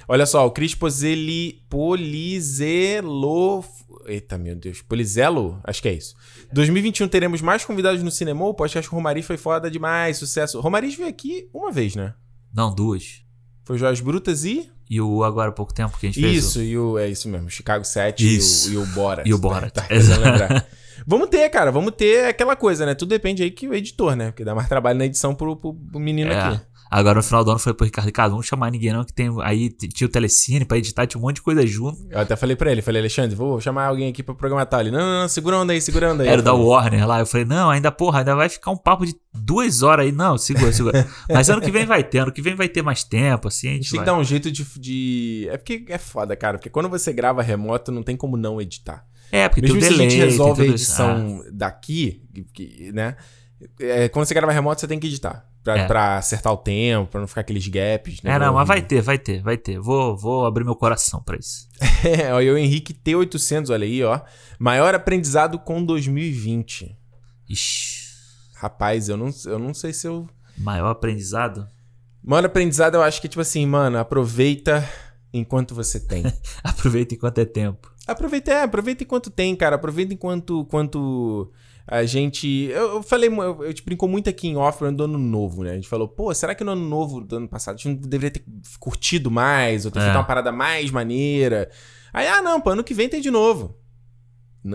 Olha 0.08 0.26
só, 0.26 0.46
o 0.46 0.50
Cris 0.50 0.74
Pozeli, 0.74 1.64
Polizelo. 1.68 3.64
Eita, 4.06 4.36
meu 4.36 4.56
Deus. 4.56 4.82
Polizelo? 4.82 5.60
Acho 5.64 5.80
que 5.80 5.88
é 5.88 5.92
isso. 5.94 6.14
2021 6.52 7.08
teremos 7.08 7.40
mais 7.40 7.64
convidados 7.64 8.02
no 8.02 8.10
cinema. 8.10 8.44
O 8.44 8.54
podcast 8.54 8.88
com 8.90 8.96
o 8.96 8.98
Romariz 8.98 9.24
foi 9.24 9.36
foda 9.36 9.70
demais. 9.70 10.18
Sucesso. 10.18 10.58
O 10.58 10.60
Romariz 10.60 10.94
veio 10.96 11.08
aqui 11.08 11.48
uma 11.54 11.70
vez, 11.70 11.94
né? 11.94 12.14
Não, 12.52 12.74
duas. 12.74 13.22
Foi 13.64 13.78
Joias 13.78 14.00
Brutas 14.00 14.44
e. 14.44 14.68
E 14.90 15.00
o 15.00 15.22
Agora 15.24 15.48
há 15.48 15.52
Pouco 15.52 15.72
Tempo 15.72 15.96
que 15.98 16.06
a 16.06 16.10
gente 16.10 16.20
fez. 16.20 16.44
Isso, 16.44 16.60
e 16.60 16.76
o. 16.76 16.98
É 16.98 17.08
isso 17.08 17.28
mesmo. 17.28 17.48
Chicago 17.48 17.84
7 17.84 18.36
Isso. 18.36 18.70
E, 18.70 18.76
o, 18.76 18.80
e 18.80 18.82
o 18.82 18.86
Bora. 18.86 19.22
E 19.24 19.32
o 19.32 19.38
Borat. 19.38 19.72
Tá, 19.72 19.82
tentando 19.82 20.20
lembrar. 20.20 20.66
Vamos 21.06 21.28
ter, 21.28 21.48
cara. 21.50 21.70
Vamos 21.70 21.92
ter 21.96 22.26
aquela 22.26 22.56
coisa, 22.56 22.86
né? 22.86 22.94
Tudo 22.94 23.10
depende 23.10 23.42
aí 23.42 23.50
que 23.50 23.68
o 23.68 23.74
editor, 23.74 24.14
né? 24.16 24.26
Porque 24.26 24.44
dá 24.44 24.54
mais 24.54 24.68
trabalho 24.68 24.98
na 24.98 25.06
edição 25.06 25.34
pro, 25.34 25.56
pro, 25.56 25.74
pro 25.74 26.00
menino 26.00 26.30
É. 26.32 26.38
aqui. 26.40 26.60
Agora 26.92 27.14
no 27.14 27.22
final 27.22 27.42
do 27.42 27.50
ano 27.50 27.58
foi 27.58 27.72
pro 27.72 27.86
Ricardo 27.86 28.04
Ricardo, 28.06 28.28
não 28.32 28.36
vamos 28.36 28.46
chamar 28.46 28.70
ninguém 28.70 28.92
não, 28.92 29.02
que 29.02 29.14
tem 29.14 29.34
aí 29.42 29.70
tinha 29.70 30.06
o 30.06 30.10
Telecine 30.10 30.66
pra 30.66 30.76
editar, 30.76 31.06
tinha 31.06 31.18
um 31.18 31.22
monte 31.22 31.36
de 31.36 31.40
coisa 31.42 31.66
junto. 31.66 31.96
Eu 32.10 32.18
até 32.18 32.36
falei 32.36 32.54
pra 32.54 32.70
ele, 32.70 32.82
falei, 32.82 33.00
Alexandre, 33.00 33.34
vou 33.34 33.58
chamar 33.62 33.86
alguém 33.86 34.10
aqui 34.10 34.22
pro 34.22 34.34
programa 34.34 34.66
tal. 34.66 34.80
Ele, 34.80 34.90
não, 34.90 34.98
não, 34.98 35.20
não, 35.22 35.28
segura 35.28 35.56
a 35.56 35.60
onda 35.60 35.72
aí, 35.72 35.80
segura 35.80 36.10
a 36.10 36.12
onda 36.12 36.22
aí. 36.22 36.28
Era 36.28 36.42
da 36.42 36.52
Warner 36.52 37.08
lá, 37.08 37.20
eu 37.20 37.24
falei, 37.24 37.46
não, 37.46 37.70
ainda 37.70 37.90
porra, 37.90 38.18
ainda 38.18 38.36
vai 38.36 38.50
ficar 38.50 38.70
um 38.70 38.76
papo 38.76 39.06
de 39.06 39.14
duas 39.32 39.82
horas 39.82 40.04
aí, 40.04 40.12
não, 40.12 40.36
segura, 40.36 40.70
segura. 40.70 41.08
Mas 41.32 41.48
ano 41.48 41.62
que 41.62 41.70
vem 41.70 41.86
vai 41.86 42.04
ter, 42.04 42.18
ano 42.18 42.30
que 42.30 42.42
vem 42.42 42.54
vai 42.54 42.68
ter 42.68 42.82
mais 42.82 43.02
tempo, 43.02 43.48
assim, 43.48 43.68
a 43.68 43.70
A 43.70 43.72
gente 43.72 43.84
gente 43.84 43.90
tem 43.92 44.00
vai... 44.00 44.04
que 44.04 44.12
dar 44.12 44.18
um 44.18 44.24
jeito 44.24 44.52
de, 44.52 44.62
de. 44.78 45.48
É 45.50 45.56
porque 45.56 45.86
é 45.88 45.96
foda, 45.96 46.36
cara. 46.36 46.58
Porque 46.58 46.68
quando 46.68 46.90
você 46.90 47.10
grava 47.10 47.40
remoto, 47.40 47.90
não 47.90 48.02
tem 48.02 48.18
como 48.18 48.36
não 48.36 48.60
editar. 48.60 49.02
É, 49.32 49.48
porque 49.48 49.62
Mesmo 49.62 49.78
tem 49.80 49.88
o 49.88 49.90
se 49.90 49.92
delay, 49.98 50.06
a 50.06 50.10
gente 50.10 50.20
resolve 50.24 50.62
a 50.62 50.66
isso. 50.66 51.02
Ah, 51.02 51.10
edição 51.18 51.44
daqui, 51.52 52.22
né? 52.92 53.16
É, 53.80 54.08
quando 54.10 54.26
você 54.26 54.34
grava 54.34 54.52
remoto, 54.52 54.80
você 54.80 54.86
tem 54.86 55.00
que 55.00 55.06
editar. 55.06 55.48
Pra, 55.64 55.78
É. 55.78 55.86
pra 55.86 56.18
acertar 56.18 56.52
o 56.52 56.56
tempo, 56.56 57.08
pra 57.12 57.20
não 57.20 57.26
ficar 57.28 57.40
aqueles 57.42 57.66
gaps. 57.68 58.20
Né? 58.22 58.32
É, 58.32 58.38
não, 58.38 58.52
mas 58.54 58.66
vai 58.66 58.82
ter, 58.82 59.00
vai 59.00 59.16
ter, 59.16 59.40
vai 59.42 59.56
ter. 59.56 59.78
Vou, 59.78 60.16
vou 60.16 60.44
abrir 60.44 60.64
meu 60.64 60.74
coração 60.74 61.22
pra 61.22 61.36
isso. 61.38 61.68
É, 62.04 62.32
olha, 62.34 62.52
o 62.52 62.58
Henrique 62.58 62.92
T800, 62.92 63.70
olha 63.70 63.84
aí, 63.86 64.02
ó. 64.02 64.20
Maior 64.58 64.92
aprendizado 64.94 65.58
com 65.60 65.84
2020. 65.84 66.96
Ixi, 67.48 68.02
Rapaz, 68.56 69.08
eu 69.08 69.16
não, 69.16 69.30
eu 69.46 69.58
não 69.58 69.72
sei 69.72 69.92
se 69.92 70.06
eu. 70.08 70.28
maior 70.58 70.90
aprendizado? 70.90 71.66
Maior 72.24 72.44
aprendizado, 72.44 72.94
eu 72.96 73.02
acho 73.02 73.20
que, 73.20 73.28
tipo 73.28 73.40
assim, 73.40 73.64
mano, 73.66 73.98
aproveita 73.98 74.88
enquanto 75.32 75.74
você 75.74 75.98
tem. 76.00 76.24
Aproveita 76.62 77.14
enquanto 77.14 77.38
é 77.38 77.44
tempo. 77.44 77.91
Aproveita, 78.06 78.50
é, 78.52 78.62
aproveita 78.62 79.02
enquanto 79.04 79.30
tem, 79.30 79.54
cara. 79.54 79.76
Aproveita 79.76 80.12
enquanto, 80.12 80.60
enquanto 80.66 81.50
a 81.86 82.04
gente. 82.04 82.68
Eu, 82.72 82.96
eu 82.96 83.02
falei, 83.02 83.28
eu, 83.28 83.64
eu 83.64 83.72
te 83.72 83.82
brincou 83.84 84.08
muito 84.08 84.28
aqui 84.28 84.48
em 84.48 84.56
off 84.56 84.78
do 84.92 85.04
ano 85.04 85.18
novo, 85.18 85.62
né? 85.62 85.72
A 85.72 85.74
gente 85.74 85.88
falou, 85.88 86.08
pô, 86.08 86.32
será 86.34 86.54
que 86.54 86.64
no 86.64 86.72
ano 86.72 86.86
novo 86.88 87.20
do 87.20 87.36
ano 87.36 87.48
passado 87.48 87.74
a 87.74 87.76
gente 87.78 87.88
não 87.88 88.08
deveria 88.08 88.30
ter 88.32 88.44
curtido 88.80 89.30
mais, 89.30 89.84
ou 89.84 89.90
ter 89.90 90.00
É. 90.00 90.02
feito 90.02 90.16
uma 90.16 90.24
parada 90.24 90.50
mais 90.50 90.90
maneira? 90.90 91.70
Aí, 92.12 92.26
ah, 92.26 92.42
não, 92.42 92.60
pô, 92.60 92.70
ano 92.70 92.84
que 92.84 92.94
vem 92.94 93.08
tem 93.08 93.20
de 93.20 93.30
novo. 93.30 93.76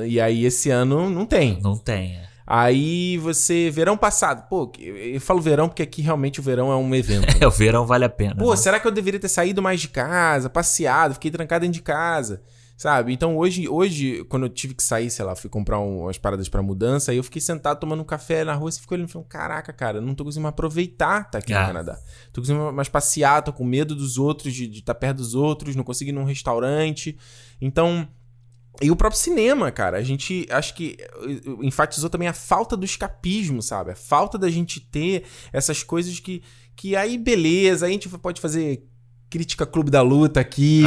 E 0.05 0.19
aí 0.19 0.45
esse 0.45 0.69
ano 0.69 1.09
não 1.09 1.25
tem. 1.25 1.59
Não 1.61 1.77
tem, 1.77 2.15
é. 2.17 2.27
Aí 2.49 3.17
você, 3.17 3.69
verão 3.69 3.97
passado, 3.97 4.47
pô, 4.47 4.71
eu 4.79 5.19
falo 5.19 5.41
verão 5.41 5.67
porque 5.67 5.83
aqui 5.83 6.01
realmente 6.01 6.39
o 6.39 6.43
verão 6.43 6.71
é 6.71 6.75
um 6.77 6.95
evento. 6.95 7.27
É, 7.43 7.45
o 7.47 7.51
verão 7.51 7.85
vale 7.85 8.05
a 8.05 8.09
pena. 8.09 8.35
Pô, 8.37 8.51
né? 8.51 8.55
será 8.55 8.79
que 8.79 8.87
eu 8.87 8.91
deveria 8.91 9.19
ter 9.19 9.27
saído 9.27 9.61
mais 9.61 9.81
de 9.81 9.89
casa, 9.89 10.49
passeado, 10.49 11.13
fiquei 11.15 11.29
trancado 11.29 11.63
dentro 11.63 11.73
de 11.73 11.81
casa, 11.81 12.41
sabe? 12.77 13.11
Então 13.11 13.35
hoje, 13.35 13.67
hoje 13.67 14.23
quando 14.29 14.43
eu 14.45 14.49
tive 14.49 14.73
que 14.75 14.83
sair, 14.83 15.09
sei 15.09 15.25
lá, 15.25 15.35
fui 15.35 15.49
comprar 15.49 15.79
um- 15.79 16.03
umas 16.03 16.17
paradas 16.17 16.47
pra 16.47 16.61
mudança, 16.61 17.11
aí 17.11 17.17
eu 17.17 17.23
fiquei 17.23 17.41
sentado 17.41 17.79
tomando 17.79 18.01
um 18.01 18.05
café 18.05 18.43
na 18.43 18.53
rua 18.53 18.69
e 18.69 18.73
ficou 18.73 18.95
olhando 18.95 19.09
e 19.09 19.11
falando, 19.11 19.27
caraca, 19.27 19.73
cara, 19.73 19.99
não 19.99 20.13
tô 20.13 20.23
conseguindo 20.23 20.47
aproveitar 20.47 21.29
tá 21.29 21.39
aqui 21.39 21.51
no 21.51 21.57
Ah. 21.59 21.65
Canadá. 21.67 21.99
Tô 22.31 22.39
conseguindo 22.41 22.71
mais 22.71 22.87
passear, 22.87 23.41
tô 23.41 23.51
com 23.51 23.65
medo 23.65 23.95
dos 23.95 24.17
outros, 24.17 24.53
de 24.53 24.69
estar 24.71 24.93
perto 24.95 25.17
dos 25.17 25.33
outros, 25.35 25.75
não 25.75 25.83
consigo 25.83 26.11
ir 26.11 26.13
num 26.13 26.23
restaurante. 26.23 27.17
Então... 27.59 28.07
E 28.79 28.91
o 28.91 28.95
próprio 28.95 29.19
cinema, 29.19 29.71
cara, 29.71 29.97
a 29.97 30.03
gente 30.03 30.45
acho 30.51 30.75
que 30.75 30.97
eh, 30.99 31.41
enfatizou 31.63 32.11
também 32.11 32.27
a 32.27 32.33
falta 32.33 32.77
do 32.77 32.85
escapismo, 32.85 33.59
sabe? 33.59 33.89
A 33.89 33.95
falta 33.95 34.37
da 34.37 34.51
gente 34.51 34.79
ter 34.79 35.23
essas 35.51 35.81
coisas 35.81 36.19
que, 36.19 36.43
que 36.75 36.95
aí, 36.95 37.17
beleza, 37.17 37.87
aí 37.87 37.89
a 37.89 37.93
gente 37.93 38.07
pode 38.07 38.39
fazer 38.39 38.83
crítica 39.29 39.65
clube 39.65 39.91
da 39.91 40.01
luta 40.01 40.39
aqui, 40.39 40.83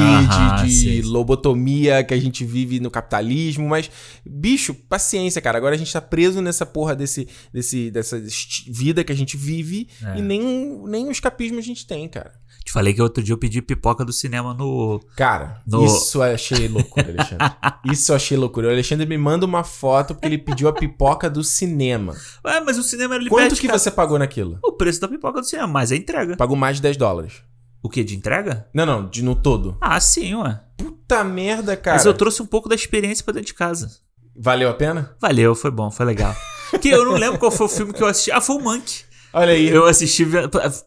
de, 0.59 0.65
de 0.67 0.73
sim. 0.73 1.01
lobotomia 1.03 2.03
que 2.05 2.15
a 2.15 2.19
gente 2.21 2.45
vive 2.45 2.81
no 2.81 2.91
capitalismo, 2.91 3.69
mas, 3.69 3.91
bicho, 4.25 4.75
paciência, 4.75 5.41
cara. 5.41 5.59
Agora 5.59 5.75
a 5.75 5.79
gente 5.79 5.93
tá 5.93 6.01
preso 6.01 6.41
nessa 6.41 6.65
porra 6.65 6.95
desse, 6.97 7.29
desse, 7.53 7.91
dessa 7.91 8.21
vida 8.69 9.05
que 9.05 9.13
a 9.13 9.17
gente 9.17 9.37
vive 9.37 9.89
É. 10.03 10.19
e 10.19 10.23
nem, 10.23 10.83
nem 10.87 11.07
o 11.09 11.11
escapismo 11.11 11.59
a 11.59 11.63
gente 11.63 11.87
tem, 11.87 12.09
cara. 12.09 12.33
Te 12.65 12.73
falei 12.73 12.93
que 12.93 13.01
outro 13.01 13.23
dia 13.23 13.33
eu 13.33 13.39
pedi 13.39 13.63
pipoca 13.63 14.05
do 14.05 14.13
cinema 14.13 14.53
no. 14.53 15.01
Cara, 15.17 15.61
No- 15.67 15.85
isso 15.85 16.19
eu 16.19 16.35
achei 16.35 16.69
loucura, 16.69 17.07
Alexandre. 17.09 17.47
isso 17.91 18.13
eu 18.13 18.17
achei 18.17 18.37
loucura. 18.37 18.69
O 18.69 18.71
Alexandre 18.71 19.07
me 19.07 19.17
manda 19.17 19.47
uma 19.47 19.65
foto 19.65 20.15
porque 20.15 20.27
ele 20.29 20.39
pediu 20.39 20.69
a 20.69 20.73
pipoca 20.73 21.31
do 21.31 21.43
cinema. 21.43 22.15
Ué, 22.45 22.61
mas 22.61 22.77
o 22.79 22.83
cinema 22.83 23.15
era 23.15 23.23
ali 23.23 23.31
Quanto 23.31 23.57
que 23.57 23.67
casa. 23.67 23.79
você 23.79 23.91
pagou 23.91 24.19
naquilo? 24.19 24.59
O 24.63 24.73
preço 24.73 25.01
da 25.01 25.09
pipoca 25.09 25.41
do 25.41 25.47
cinema, 25.47 25.69
mas 25.69 25.91
é 25.91 25.97
entrega. 25.97 26.37
Pagou 26.37 26.57
mais 26.57 26.77
de 26.77 26.83
10 26.83 26.97
dólares. 26.99 27.43
O 27.83 27.89
que? 27.89 28.05
De 28.05 28.15
entrega? 28.17 28.69
Não, 28.75 28.85
não, 28.85 29.09
de 29.09 29.23
no 29.23 29.35
todo. 29.35 29.77
Ah, 29.81 29.99
sim, 30.01 30.35
ué. 30.35 30.61
Puta 30.77 31.25
merda, 31.25 31.77
cara. 31.77 31.97
Mas 31.97 32.07
eu 32.07 32.15
trouxe 32.15 32.43
um 32.43 32.47
pouco 32.47 32.69
da 32.69 32.75
experiência 32.75 33.25
pra 33.25 33.33
dentro 33.33 33.47
de 33.49 33.55
casa. 33.55 33.91
Valeu 34.37 34.69
a 34.69 34.75
pena? 34.75 35.15
Valeu, 35.21 35.55
foi 35.55 35.71
bom, 35.71 35.91
foi 35.91 36.07
legal. 36.07 36.35
que 36.81 36.89
eu 36.89 37.05
não 37.05 37.15
lembro 37.15 37.39
qual 37.39 37.51
foi 37.51 37.67
o 37.67 37.69
filme 37.71 37.93
que 37.93 38.03
eu 38.03 38.07
assisti. 38.07 38.31
Ah, 38.31 38.41
foi 38.41 38.57
o 38.57 38.61
Monk. 38.61 39.03
Olha 39.33 39.53
aí. 39.53 39.69
Eu 39.69 39.87
assisti. 39.87 40.27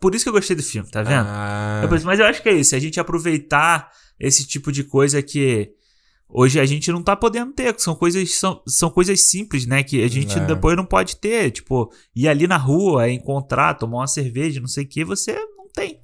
Por 0.02 0.14
isso 0.14 0.24
que 0.26 0.30
eu 0.30 0.34
gostei 0.34 0.56
do 0.56 0.64
filme, 0.64 0.90
tá 0.90 1.02
vendo? 1.02 1.26
Ah, 1.28 1.82
Eu 1.84 1.90
pensei, 1.90 2.06
Mas 2.06 2.20
eu 2.20 2.26
acho 2.26 2.41
que 2.41 2.49
é 2.49 2.53
isso, 2.53 2.76
a 2.76 2.80
gente 2.80 2.99
aproveitar 2.99 3.90
esse 4.20 4.45
tipo 4.45 4.72
de 4.72 4.84
coisa 4.84 5.22
que 5.22 5.72
hoje 6.30 6.60
a 6.60 6.65
gente 6.65 6.91
não 6.91 7.02
tá 7.02 7.15
podendo 7.15 7.53
ter, 7.53 7.74
são 7.80 7.95
coisas, 7.95 8.36
são, 8.36 8.61
são 8.68 8.90
coisas 8.90 9.22
simples, 9.22 9.65
né? 9.65 9.82
Que 9.84 10.03
a 10.03 10.07
gente 10.07 10.38
É. 10.38 10.45
depois 10.45 10.76
não 10.76 10.86
pode 10.86 11.15
ter. 11.18 11.52
Tipo, 11.52 11.91
ir 12.15 12.28
ali 12.28 12.45
na 12.48 12.57
rua, 12.57 13.10
encontrar, 13.10 13.74
tomar 13.76 13.98
uma 13.99 14.07
cerveja, 14.07 14.60
não 14.61 14.68
sei 14.68 14.84
o 14.84 14.88
que, 14.88 15.03
você 15.06 15.34
não 15.57 15.68
tem. 15.74 15.99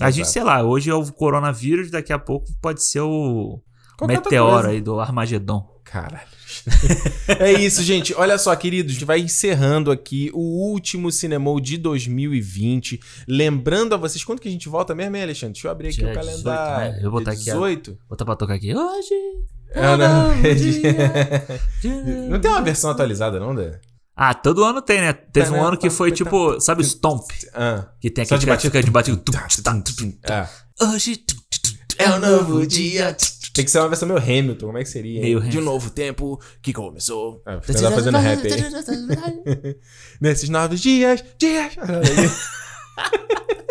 A 0.00 0.08
Exato. 0.08 0.12
gente, 0.16 0.28
sei 0.28 0.42
lá, 0.42 0.62
hoje 0.62 0.90
é 0.90 0.94
o 0.94 1.12
coronavírus, 1.12 1.90
daqui 1.90 2.12
a 2.12 2.18
pouco 2.18 2.46
pode 2.60 2.82
ser 2.82 3.00
o 3.00 3.60
Qualquer 3.98 4.16
meteoro 4.16 4.68
aí 4.68 4.80
do 4.80 4.98
Armagedon. 4.98 5.68
Caralho. 5.84 6.26
é 7.40 7.52
isso, 7.52 7.82
gente. 7.82 8.14
Olha 8.14 8.38
só, 8.38 8.54
queridos, 8.54 8.92
a 8.92 8.94
gente 8.94 9.04
vai 9.04 9.18
encerrando 9.20 9.90
aqui 9.90 10.30
o 10.32 10.40
último 10.70 11.10
Cinemol 11.10 11.58
de 11.60 11.76
2020. 11.76 13.00
Lembrando 13.26 13.94
a 13.94 13.98
vocês, 13.98 14.22
quando 14.24 14.40
que 14.40 14.48
a 14.48 14.50
gente 14.50 14.68
volta 14.68 14.94
mesmo, 14.94 15.16
hein, 15.16 15.22
Alexandre? 15.24 15.54
Deixa 15.54 15.66
eu 15.68 15.72
abrir 15.72 15.88
aqui 15.88 15.96
Dia 15.98 16.06
o 16.06 16.12
18, 16.12 16.26
calendário. 16.44 16.92
né? 16.92 16.98
Eu 17.04 17.10
vou 17.10 17.18
botar 17.20 17.32
aqui 17.32 17.50
a- 17.50 17.54
18? 17.54 17.98
Botar 18.08 18.24
pra 18.24 18.36
tocar 18.36 18.54
aqui. 18.54 18.74
Hoje. 18.74 19.14
Ah, 19.74 19.96
não. 19.96 20.28
novo 20.28 20.42
dia, 20.54 22.28
Não 22.28 22.40
tem 22.40 22.50
uma 22.50 22.62
versão 22.62 22.90
atualizada, 22.90 23.38
não, 23.40 23.54
Dé? 23.54 23.80
Ah, 24.22 24.34
todo 24.34 24.62
ano 24.62 24.82
tem, 24.82 25.00
né? 25.00 25.14
Teve 25.14 25.50
um 25.50 25.64
ano 25.64 25.78
que 25.78 25.88
foi 25.88 26.12
tipo, 26.12 26.60
sabe, 26.60 26.82
o 26.82 26.84
Stomp? 26.84 27.24
Ah. 27.54 27.86
Que 27.98 28.10
tem 28.10 28.22
aquele 28.22 28.44
que 28.44 28.56
fica 28.58 28.82
de 28.82 28.90
batido. 28.90 29.16
Tá, 29.16 29.48
tá, 29.62 29.82
tá. 30.20 30.50
É. 30.78 30.84
Hoje 30.84 31.24
É 31.96 32.10
um 32.10 32.18
novo 32.18 32.66
dia. 32.66 33.16
Tem 33.54 33.64
que 33.64 33.70
ser 33.70 33.78
uma 33.78 33.88
versão 33.88 34.06
meio 34.06 34.20
Hamilton. 34.20 34.66
Como 34.66 34.76
é 34.76 34.82
que 34.82 34.90
seria? 34.90 35.22
Meio 35.22 35.40
De 35.40 35.58
um 35.58 35.62
novo 35.62 35.88
tempo 35.88 36.38
que 36.60 36.70
começou. 36.70 37.42
Ah, 37.46 37.60
você 37.64 37.72
tá 37.72 37.90
fazendo 37.90 38.18
rap 38.18 38.46
aí. 38.46 39.76
Nesses 40.20 40.50
novos 40.50 40.80
dias, 40.80 41.24
dias. 41.38 41.72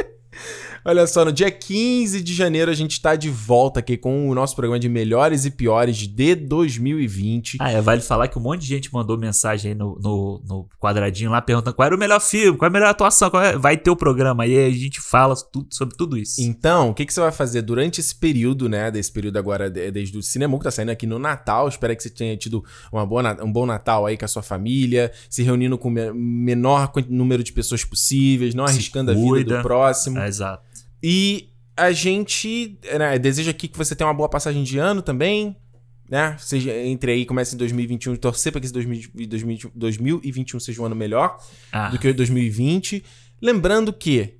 Olha 0.85 1.05
só, 1.07 1.25
no 1.25 1.31
dia 1.31 1.51
15 1.51 2.21
de 2.21 2.33
janeiro 2.33 2.71
a 2.71 2.73
gente 2.73 2.99
tá 3.01 3.15
de 3.15 3.29
volta 3.29 3.79
aqui 3.79 3.97
com 3.97 4.29
o 4.29 4.35
nosso 4.35 4.55
programa 4.55 4.79
de 4.79 4.87
melhores 4.89 5.45
e 5.45 5.51
piores 5.51 5.97
de 5.97 6.35
2020. 6.35 7.57
Ah, 7.59 7.71
é, 7.71 7.81
vale 7.81 8.01
falar 8.01 8.27
que 8.27 8.37
um 8.37 8.41
monte 8.41 8.61
de 8.61 8.67
gente 8.67 8.93
mandou 8.93 9.17
mensagem 9.17 9.71
aí 9.71 9.77
no, 9.77 9.97
no, 10.01 10.41
no 10.47 10.69
quadradinho 10.79 11.29
lá 11.31 11.41
perguntando 11.41 11.75
qual 11.75 11.85
era 11.85 11.95
o 11.95 11.99
melhor 11.99 12.19
filme, 12.19 12.57
qual 12.57 12.67
é 12.67 12.69
a 12.69 12.73
melhor 12.73 12.89
atuação, 12.89 13.29
qual 13.29 13.43
é- 13.43 13.57
vai 13.57 13.77
ter 13.77 13.89
o 13.89 13.95
programa 13.95 14.43
aí, 14.43 14.65
a 14.65 14.69
gente 14.71 14.99
fala 15.01 15.35
tudo, 15.35 15.67
sobre 15.69 15.95
tudo 15.95 16.17
isso. 16.17 16.41
Então, 16.41 16.89
o 16.89 16.93
que, 16.93 17.05
que 17.05 17.13
você 17.13 17.19
vai 17.19 17.31
fazer 17.31 17.61
durante 17.61 17.99
esse 17.99 18.15
período, 18.15 18.67
né? 18.69 18.89
Desse 18.91 19.11
período 19.11 19.37
agora, 19.37 19.69
de- 19.69 19.91
desde 19.91 20.17
o 20.17 20.23
cinema 20.23 20.57
que 20.57 20.63
tá 20.63 20.71
saindo 20.71 20.89
aqui 20.91 21.05
no 21.05 21.19
Natal. 21.19 21.67
Espero 21.67 21.95
que 21.95 22.03
você 22.03 22.09
tenha 22.09 22.35
tido 22.37 22.63
uma 22.91 23.05
boa, 23.05 23.37
um 23.43 23.51
bom 23.51 23.65
Natal 23.65 24.05
aí 24.05 24.17
com 24.17 24.25
a 24.25 24.27
sua 24.27 24.41
família, 24.41 25.11
se 25.29 25.43
reunindo 25.43 25.77
com 25.77 25.87
o 25.89 25.91
me- 25.91 26.11
menor 26.13 26.91
número 27.09 27.43
de 27.43 27.51
pessoas 27.53 27.83
possíveis, 27.83 28.53
não 28.55 28.63
arriscando 28.65 29.11
a 29.11 29.13
vida 29.13 29.25
do 29.57 29.63
próximo. 29.63 30.17
É, 30.19 30.27
exato. 30.27 30.63
E 31.01 31.49
a 31.77 31.91
gente 31.91 32.77
né, 32.97 33.17
deseja 33.17 33.51
aqui 33.51 33.67
que 33.67 33.77
você 33.77 33.95
tenha 33.95 34.07
uma 34.07 34.13
boa 34.13 34.29
passagem 34.29 34.63
de 34.63 34.77
ano 34.77 35.01
também, 35.01 35.55
né? 36.09 36.35
Seja 36.39 36.73
entre 36.75 37.11
aí, 37.11 37.25
comece 37.25 37.55
em 37.55 37.57
2021 37.57 38.15
e 38.15 38.17
torcer 38.17 38.51
para 38.51 38.59
que 38.59 38.65
esse 38.65 38.73
2000 38.73 39.09
e 39.15 39.25
2021 39.27 39.71
2021 39.75 40.59
seja 40.59 40.81
um 40.81 40.85
ano 40.85 40.95
melhor 40.95 41.37
Ah, 41.71 41.89
do 41.89 41.99
que 41.99 42.07
o 42.07 42.13
2020. 42.13 43.03
Lembrando 43.41 43.93
que, 43.93 44.33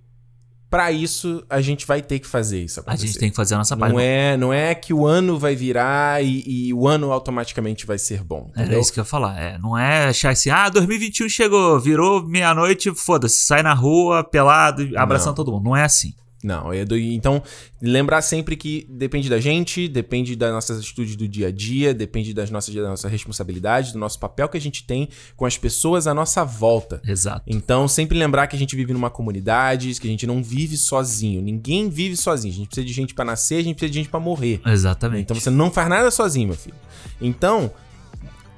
para 0.69 0.91
isso, 0.91 1.43
a 1.49 1.61
gente 1.61 1.85
vai 1.87 2.01
ter 2.01 2.19
que 2.19 2.27
fazer 2.27 2.61
isso 2.63 2.79
a 2.79 2.81
acontecer. 2.81 3.07
gente 3.07 3.19
tem 3.19 3.29
que 3.29 3.35
fazer 3.35 3.53
a 3.55 3.59
nossa 3.59 3.77
parte. 3.77 3.93
Não 3.93 3.99
é, 3.99 4.35
não 4.35 4.51
é 4.51 4.75
que 4.75 4.93
o 4.93 5.05
ano 5.05 5.39
vai 5.39 5.55
virar 5.55 6.23
e, 6.23 6.43
e 6.45 6.73
o 6.73 6.87
ano 6.87 7.11
automaticamente 7.11 7.85
vai 7.85 7.97
ser 7.97 8.23
bom. 8.23 8.49
Era 8.53 8.63
entendeu? 8.63 8.81
isso 8.81 8.91
que 8.91 8.99
eu 8.99 9.03
ia 9.03 9.05
falar. 9.05 9.39
É, 9.39 9.57
não 9.59 9.77
é 9.77 10.07
achar 10.07 10.31
assim, 10.31 10.49
ah, 10.49 10.69
2021 10.69 11.29
chegou, 11.29 11.79
virou 11.79 12.27
meia-noite, 12.27 12.93
foda-se, 12.93 13.41
sai 13.45 13.63
na 13.63 13.73
rua, 13.73 14.23
pelado, 14.23 14.89
abraçando 14.97 15.29
Não. 15.29 15.35
todo 15.35 15.51
mundo. 15.53 15.63
Não 15.65 15.77
é 15.77 15.83
assim. 15.83 16.13
Não, 16.43 16.71
é 16.71 16.85
então 17.11 17.43
lembrar 17.81 18.21
sempre 18.21 18.55
que 18.55 18.87
depende 18.89 19.29
da 19.29 19.39
gente, 19.39 19.87
depende 19.87 20.35
das 20.35 20.51
nossas 20.51 20.79
atitudes 20.79 21.15
do 21.15 21.27
dia 21.27 21.47
a 21.47 21.51
dia, 21.51 21.93
depende 21.93 22.33
das 22.33 22.49
nossas, 22.49 22.73
da 22.73 22.87
nossa 22.87 23.09
responsabilidade, 23.09 23.91
do 23.91 23.99
nosso 23.99 24.17
papel 24.17 24.47
que 24.47 24.57
a 24.57 24.61
gente 24.61 24.85
tem 24.85 25.09
com 25.35 25.45
as 25.45 25.57
pessoas 25.57 26.07
à 26.07 26.13
nossa 26.13 26.45
volta. 26.45 27.01
Exato. 27.05 27.43
Então, 27.45 27.87
sempre 27.87 28.17
lembrar 28.17 28.47
que 28.47 28.55
a 28.55 28.59
gente 28.59 28.75
vive 28.75 28.93
numa 28.93 29.09
comunidade, 29.09 29.99
que 29.99 30.07
a 30.07 30.09
gente 30.09 30.25
não 30.25 30.41
vive 30.41 30.77
sozinho. 30.77 31.41
Ninguém 31.41 31.89
vive 31.89 32.15
sozinho. 32.15 32.53
A 32.53 32.57
gente 32.57 32.67
precisa 32.67 32.85
de 32.85 32.93
gente 32.93 33.13
pra 33.13 33.25
nascer, 33.25 33.55
a 33.55 33.63
gente 33.63 33.75
precisa 33.75 33.91
de 33.91 33.97
gente 33.99 34.09
pra 34.09 34.19
morrer. 34.19 34.61
Exatamente. 34.65 35.23
Então 35.23 35.35
você 35.35 35.49
não 35.49 35.69
faz 35.69 35.89
nada 35.89 36.09
sozinho, 36.09 36.47
meu 36.47 36.57
filho. 36.57 36.75
Então, 37.21 37.71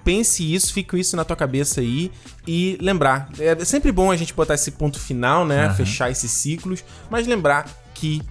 pense 0.04 0.54
isso, 0.54 0.74
fique 0.74 0.92
com 0.92 0.98
isso 0.98 1.16
na 1.16 1.24
tua 1.24 1.36
cabeça 1.36 1.82
aí 1.82 2.12
e 2.48 2.78
lembrar. 2.82 3.30
É 3.40 3.64
sempre 3.66 3.92
bom 3.92 4.12
a 4.12 4.16
gente 4.18 4.34
botar 4.34 4.56
esse 4.56 4.72
ponto 4.72 5.00
final, 5.00 5.46
né? 5.46 5.66
Aham. 5.66 5.76
Fechar 5.76 6.12
esses 6.12 6.32
ciclos, 6.32 6.84
mas 7.10 7.28
lembrar 7.28 7.66
que 7.94 8.22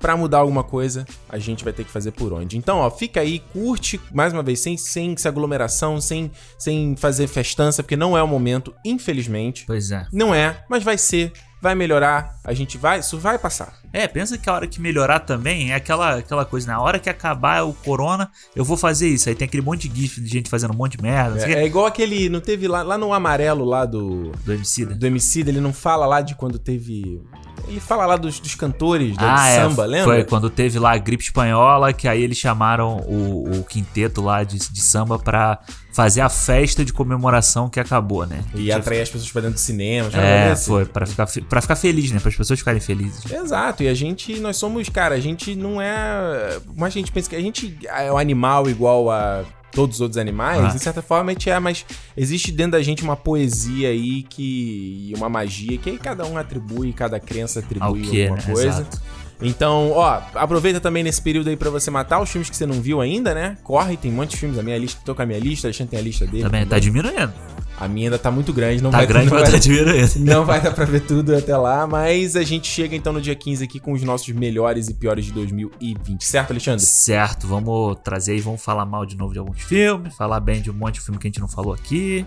pra 0.00 0.16
mudar 0.16 0.38
alguma 0.38 0.62
coisa, 0.62 1.04
a 1.28 1.38
gente 1.38 1.64
vai 1.64 1.72
ter 1.72 1.84
que 1.84 1.90
fazer 1.90 2.12
por 2.12 2.32
onde. 2.32 2.56
Então, 2.56 2.78
ó, 2.78 2.90
fica 2.90 3.20
aí, 3.20 3.40
curte 3.52 4.00
mais 4.12 4.32
uma 4.32 4.42
vez, 4.42 4.60
sem, 4.60 4.76
sem 4.76 5.12
essa 5.12 5.28
aglomeração, 5.28 6.00
sem, 6.00 6.30
sem 6.58 6.96
fazer 6.96 7.26
festança, 7.26 7.82
porque 7.82 7.96
não 7.96 8.16
é 8.16 8.22
o 8.22 8.28
momento, 8.28 8.74
infelizmente. 8.84 9.64
Pois 9.66 9.90
é. 9.90 10.06
Não 10.12 10.34
é, 10.34 10.64
mas 10.68 10.82
vai 10.82 10.96
ser, 10.96 11.32
vai 11.60 11.74
melhorar, 11.74 12.38
a 12.44 12.54
gente 12.54 12.78
vai, 12.78 13.00
isso 13.00 13.18
vai 13.18 13.38
passar. 13.38 13.76
É, 13.92 14.06
pensa 14.06 14.36
que 14.36 14.48
a 14.48 14.52
hora 14.52 14.66
que 14.66 14.80
melhorar 14.80 15.20
também 15.20 15.72
é 15.72 15.74
aquela, 15.74 16.16
aquela 16.18 16.44
coisa, 16.44 16.66
na 16.66 16.80
hora 16.80 16.98
que 16.98 17.08
acabar 17.08 17.62
o 17.64 17.72
corona, 17.72 18.30
eu 18.54 18.64
vou 18.64 18.76
fazer 18.76 19.08
isso. 19.08 19.28
Aí 19.28 19.34
tem 19.34 19.46
aquele 19.46 19.62
monte 19.62 19.88
de 19.88 20.02
gif 20.02 20.20
de 20.20 20.28
gente 20.28 20.50
fazendo 20.50 20.72
um 20.74 20.76
monte 20.76 20.96
de 20.96 21.02
merda, 21.02 21.38
É, 21.46 21.54
é 21.62 21.66
igual 21.66 21.86
aquele, 21.86 22.28
não 22.28 22.40
teve 22.40 22.68
lá, 22.68 22.82
lá 22.82 22.98
no 22.98 23.12
amarelo 23.12 23.64
lá 23.64 23.84
do 23.84 24.30
do 24.44 24.52
homicida. 24.52 24.94
do 24.94 25.06
MC, 25.06 25.40
ele 25.40 25.60
não 25.60 25.72
fala 25.72 26.06
lá 26.06 26.20
de 26.20 26.34
quando 26.34 26.58
teve. 26.58 27.20
Ele 27.66 27.80
fala 27.80 28.06
lá 28.06 28.16
dos, 28.16 28.40
dos 28.40 28.54
cantores 28.54 29.16
do 29.16 29.24
Ah, 29.24 29.46
é. 29.48 29.56
samba, 29.56 29.84
lembra? 29.84 30.04
Foi 30.06 30.24
quando 30.24 30.48
teve 30.48 30.78
lá 30.78 30.92
a 30.94 30.98
gripe 30.98 31.22
espanhola, 31.24 31.92
que 31.92 32.08
aí 32.08 32.22
eles 32.22 32.38
chamaram 32.38 32.96
o, 33.06 33.58
o 33.58 33.64
quinteto 33.64 34.22
lá 34.22 34.42
de, 34.44 34.58
de 34.58 34.80
samba 34.80 35.18
pra 35.18 35.58
fazer 35.92 36.20
a 36.20 36.28
festa 36.28 36.84
de 36.84 36.92
comemoração 36.92 37.68
que 37.68 37.80
acabou, 37.80 38.24
né? 38.24 38.42
E 38.54 38.70
atrair 38.72 39.00
as 39.02 39.10
pessoas 39.10 39.30
pra 39.32 39.40
dentro 39.42 39.56
do 39.56 39.60
cinema. 39.60 40.08
É, 40.14 40.52
assim. 40.52 40.66
foi, 40.70 40.84
pra 40.86 41.04
ficar, 41.04 41.26
pra 41.48 41.60
ficar 41.60 41.76
feliz, 41.76 42.10
né? 42.12 42.20
Para 42.20 42.28
as 42.30 42.36
pessoas 42.36 42.58
ficarem 42.60 42.80
felizes. 42.80 43.30
Exato, 43.30 43.77
e 43.82 43.88
a 43.88 43.94
gente, 43.94 44.38
nós 44.40 44.56
somos, 44.56 44.88
cara, 44.88 45.14
a 45.14 45.20
gente 45.20 45.54
não 45.54 45.80
é. 45.80 46.58
Mas 46.76 46.88
a 46.94 46.98
gente 46.98 47.12
pensa 47.12 47.28
que 47.30 47.36
a 47.36 47.40
gente 47.40 47.76
é 47.88 48.12
um 48.12 48.18
animal 48.18 48.68
igual 48.68 49.10
a 49.10 49.44
todos 49.70 49.96
os 49.96 50.00
outros 50.00 50.16
animais, 50.18 50.64
Ah. 50.64 50.68
de 50.68 50.78
certa 50.78 51.02
forma 51.02 51.30
a 51.30 51.34
gente 51.34 51.48
é, 51.50 51.58
mas 51.60 51.84
existe 52.16 52.50
dentro 52.50 52.72
da 52.72 52.82
gente 52.82 53.02
uma 53.02 53.16
poesia 53.16 53.88
aí 53.90 54.22
que. 54.22 55.08
e 55.10 55.14
uma 55.16 55.28
magia 55.28 55.76
que 55.78 55.90
aí 55.90 55.98
cada 55.98 56.24
um 56.26 56.36
atribui, 56.38 56.92
cada 56.92 57.20
crença 57.20 57.60
atribui 57.60 58.00
que, 58.02 58.22
alguma 58.26 58.36
né? 58.46 58.52
coisa. 58.52 58.68
Exato. 58.80 59.00
Então, 59.40 59.92
ó, 59.92 60.20
aproveita 60.34 60.80
também 60.80 61.04
nesse 61.04 61.22
período 61.22 61.48
aí 61.48 61.56
pra 61.56 61.70
você 61.70 61.92
matar 61.92 62.20
os 62.20 62.28
filmes 62.28 62.50
que 62.50 62.56
você 62.56 62.66
não 62.66 62.80
viu 62.80 63.00
ainda, 63.00 63.32
né? 63.34 63.56
Corre, 63.62 63.96
tem 63.96 64.10
um 64.10 64.14
monte 64.16 64.30
de 64.30 64.36
filmes. 64.36 64.58
A 64.58 64.64
minha 64.64 64.76
lista, 64.76 65.00
tô 65.04 65.14
com 65.14 65.22
a 65.22 65.26
minha 65.26 65.38
lista, 65.38 65.66
a 65.66 65.68
Alexandre 65.68 65.90
tem 65.92 66.00
a 66.00 66.02
lista 66.02 66.26
dele. 66.26 66.42
Também 66.42 66.66
tá 66.66 66.76
diminuindo. 66.80 67.32
A 67.80 67.86
minha 67.86 68.06
ainda 68.08 68.18
tá 68.18 68.30
muito 68.30 68.52
grande, 68.52 68.82
não 68.82 68.90
Tá 68.90 68.96
vai 68.98 69.06
grande, 69.06 69.26
não 69.26 69.34
mas 69.34 69.42
vai- 69.44 69.52
tá 69.52 69.58
diminuindo. 69.58 70.10
não 70.18 70.44
vai 70.44 70.60
dar 70.60 70.72
pra 70.72 70.84
ver 70.84 71.00
tudo 71.02 71.36
até 71.36 71.56
lá, 71.56 71.86
mas 71.86 72.34
a 72.34 72.42
gente 72.42 72.66
chega 72.66 72.96
então 72.96 73.12
no 73.12 73.20
dia 73.20 73.34
15 73.36 73.62
aqui 73.62 73.78
com 73.78 73.92
os 73.92 74.02
nossos 74.02 74.28
melhores 74.30 74.88
e 74.88 74.94
piores 74.94 75.24
de 75.26 75.32
2020, 75.32 76.24
certo, 76.24 76.50
Alexandre? 76.50 76.84
Certo, 76.84 77.46
vamos 77.46 77.96
trazer 78.02 78.32
aí, 78.32 78.40
vamos 78.40 78.60
falar 78.60 78.84
mal 78.84 79.06
de 79.06 79.16
novo 79.16 79.32
de 79.32 79.38
alguns 79.38 79.62
filmes, 79.62 80.14
falar 80.16 80.40
bem 80.40 80.60
de 80.60 80.70
um 80.70 80.74
monte 80.74 80.94
de 80.94 81.00
filme 81.02 81.20
que 81.20 81.26
a 81.26 81.30
gente 81.30 81.40
não 81.40 81.48
falou 81.48 81.72
aqui. 81.72 82.26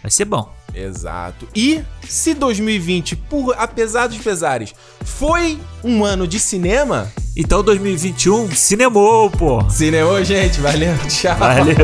Vai 0.00 0.10
ser 0.10 0.24
bom. 0.24 0.50
Exato. 0.74 1.46
E 1.54 1.82
se 2.08 2.32
2020, 2.32 3.16
por 3.16 3.54
apesar 3.58 4.06
dos 4.06 4.18
pesares, 4.18 4.74
foi 5.04 5.58
um 5.82 6.04
ano 6.04 6.26
de 6.26 6.38
cinema, 6.38 7.10
Então 7.36 7.62
2021, 7.64 8.50
cinemou, 8.54 9.28
pô. 9.28 9.68
cinema, 9.68 10.24
gente, 10.24 10.60
valeu, 10.60 10.94
tchau. 11.08 11.36
Valeu. 11.36 11.74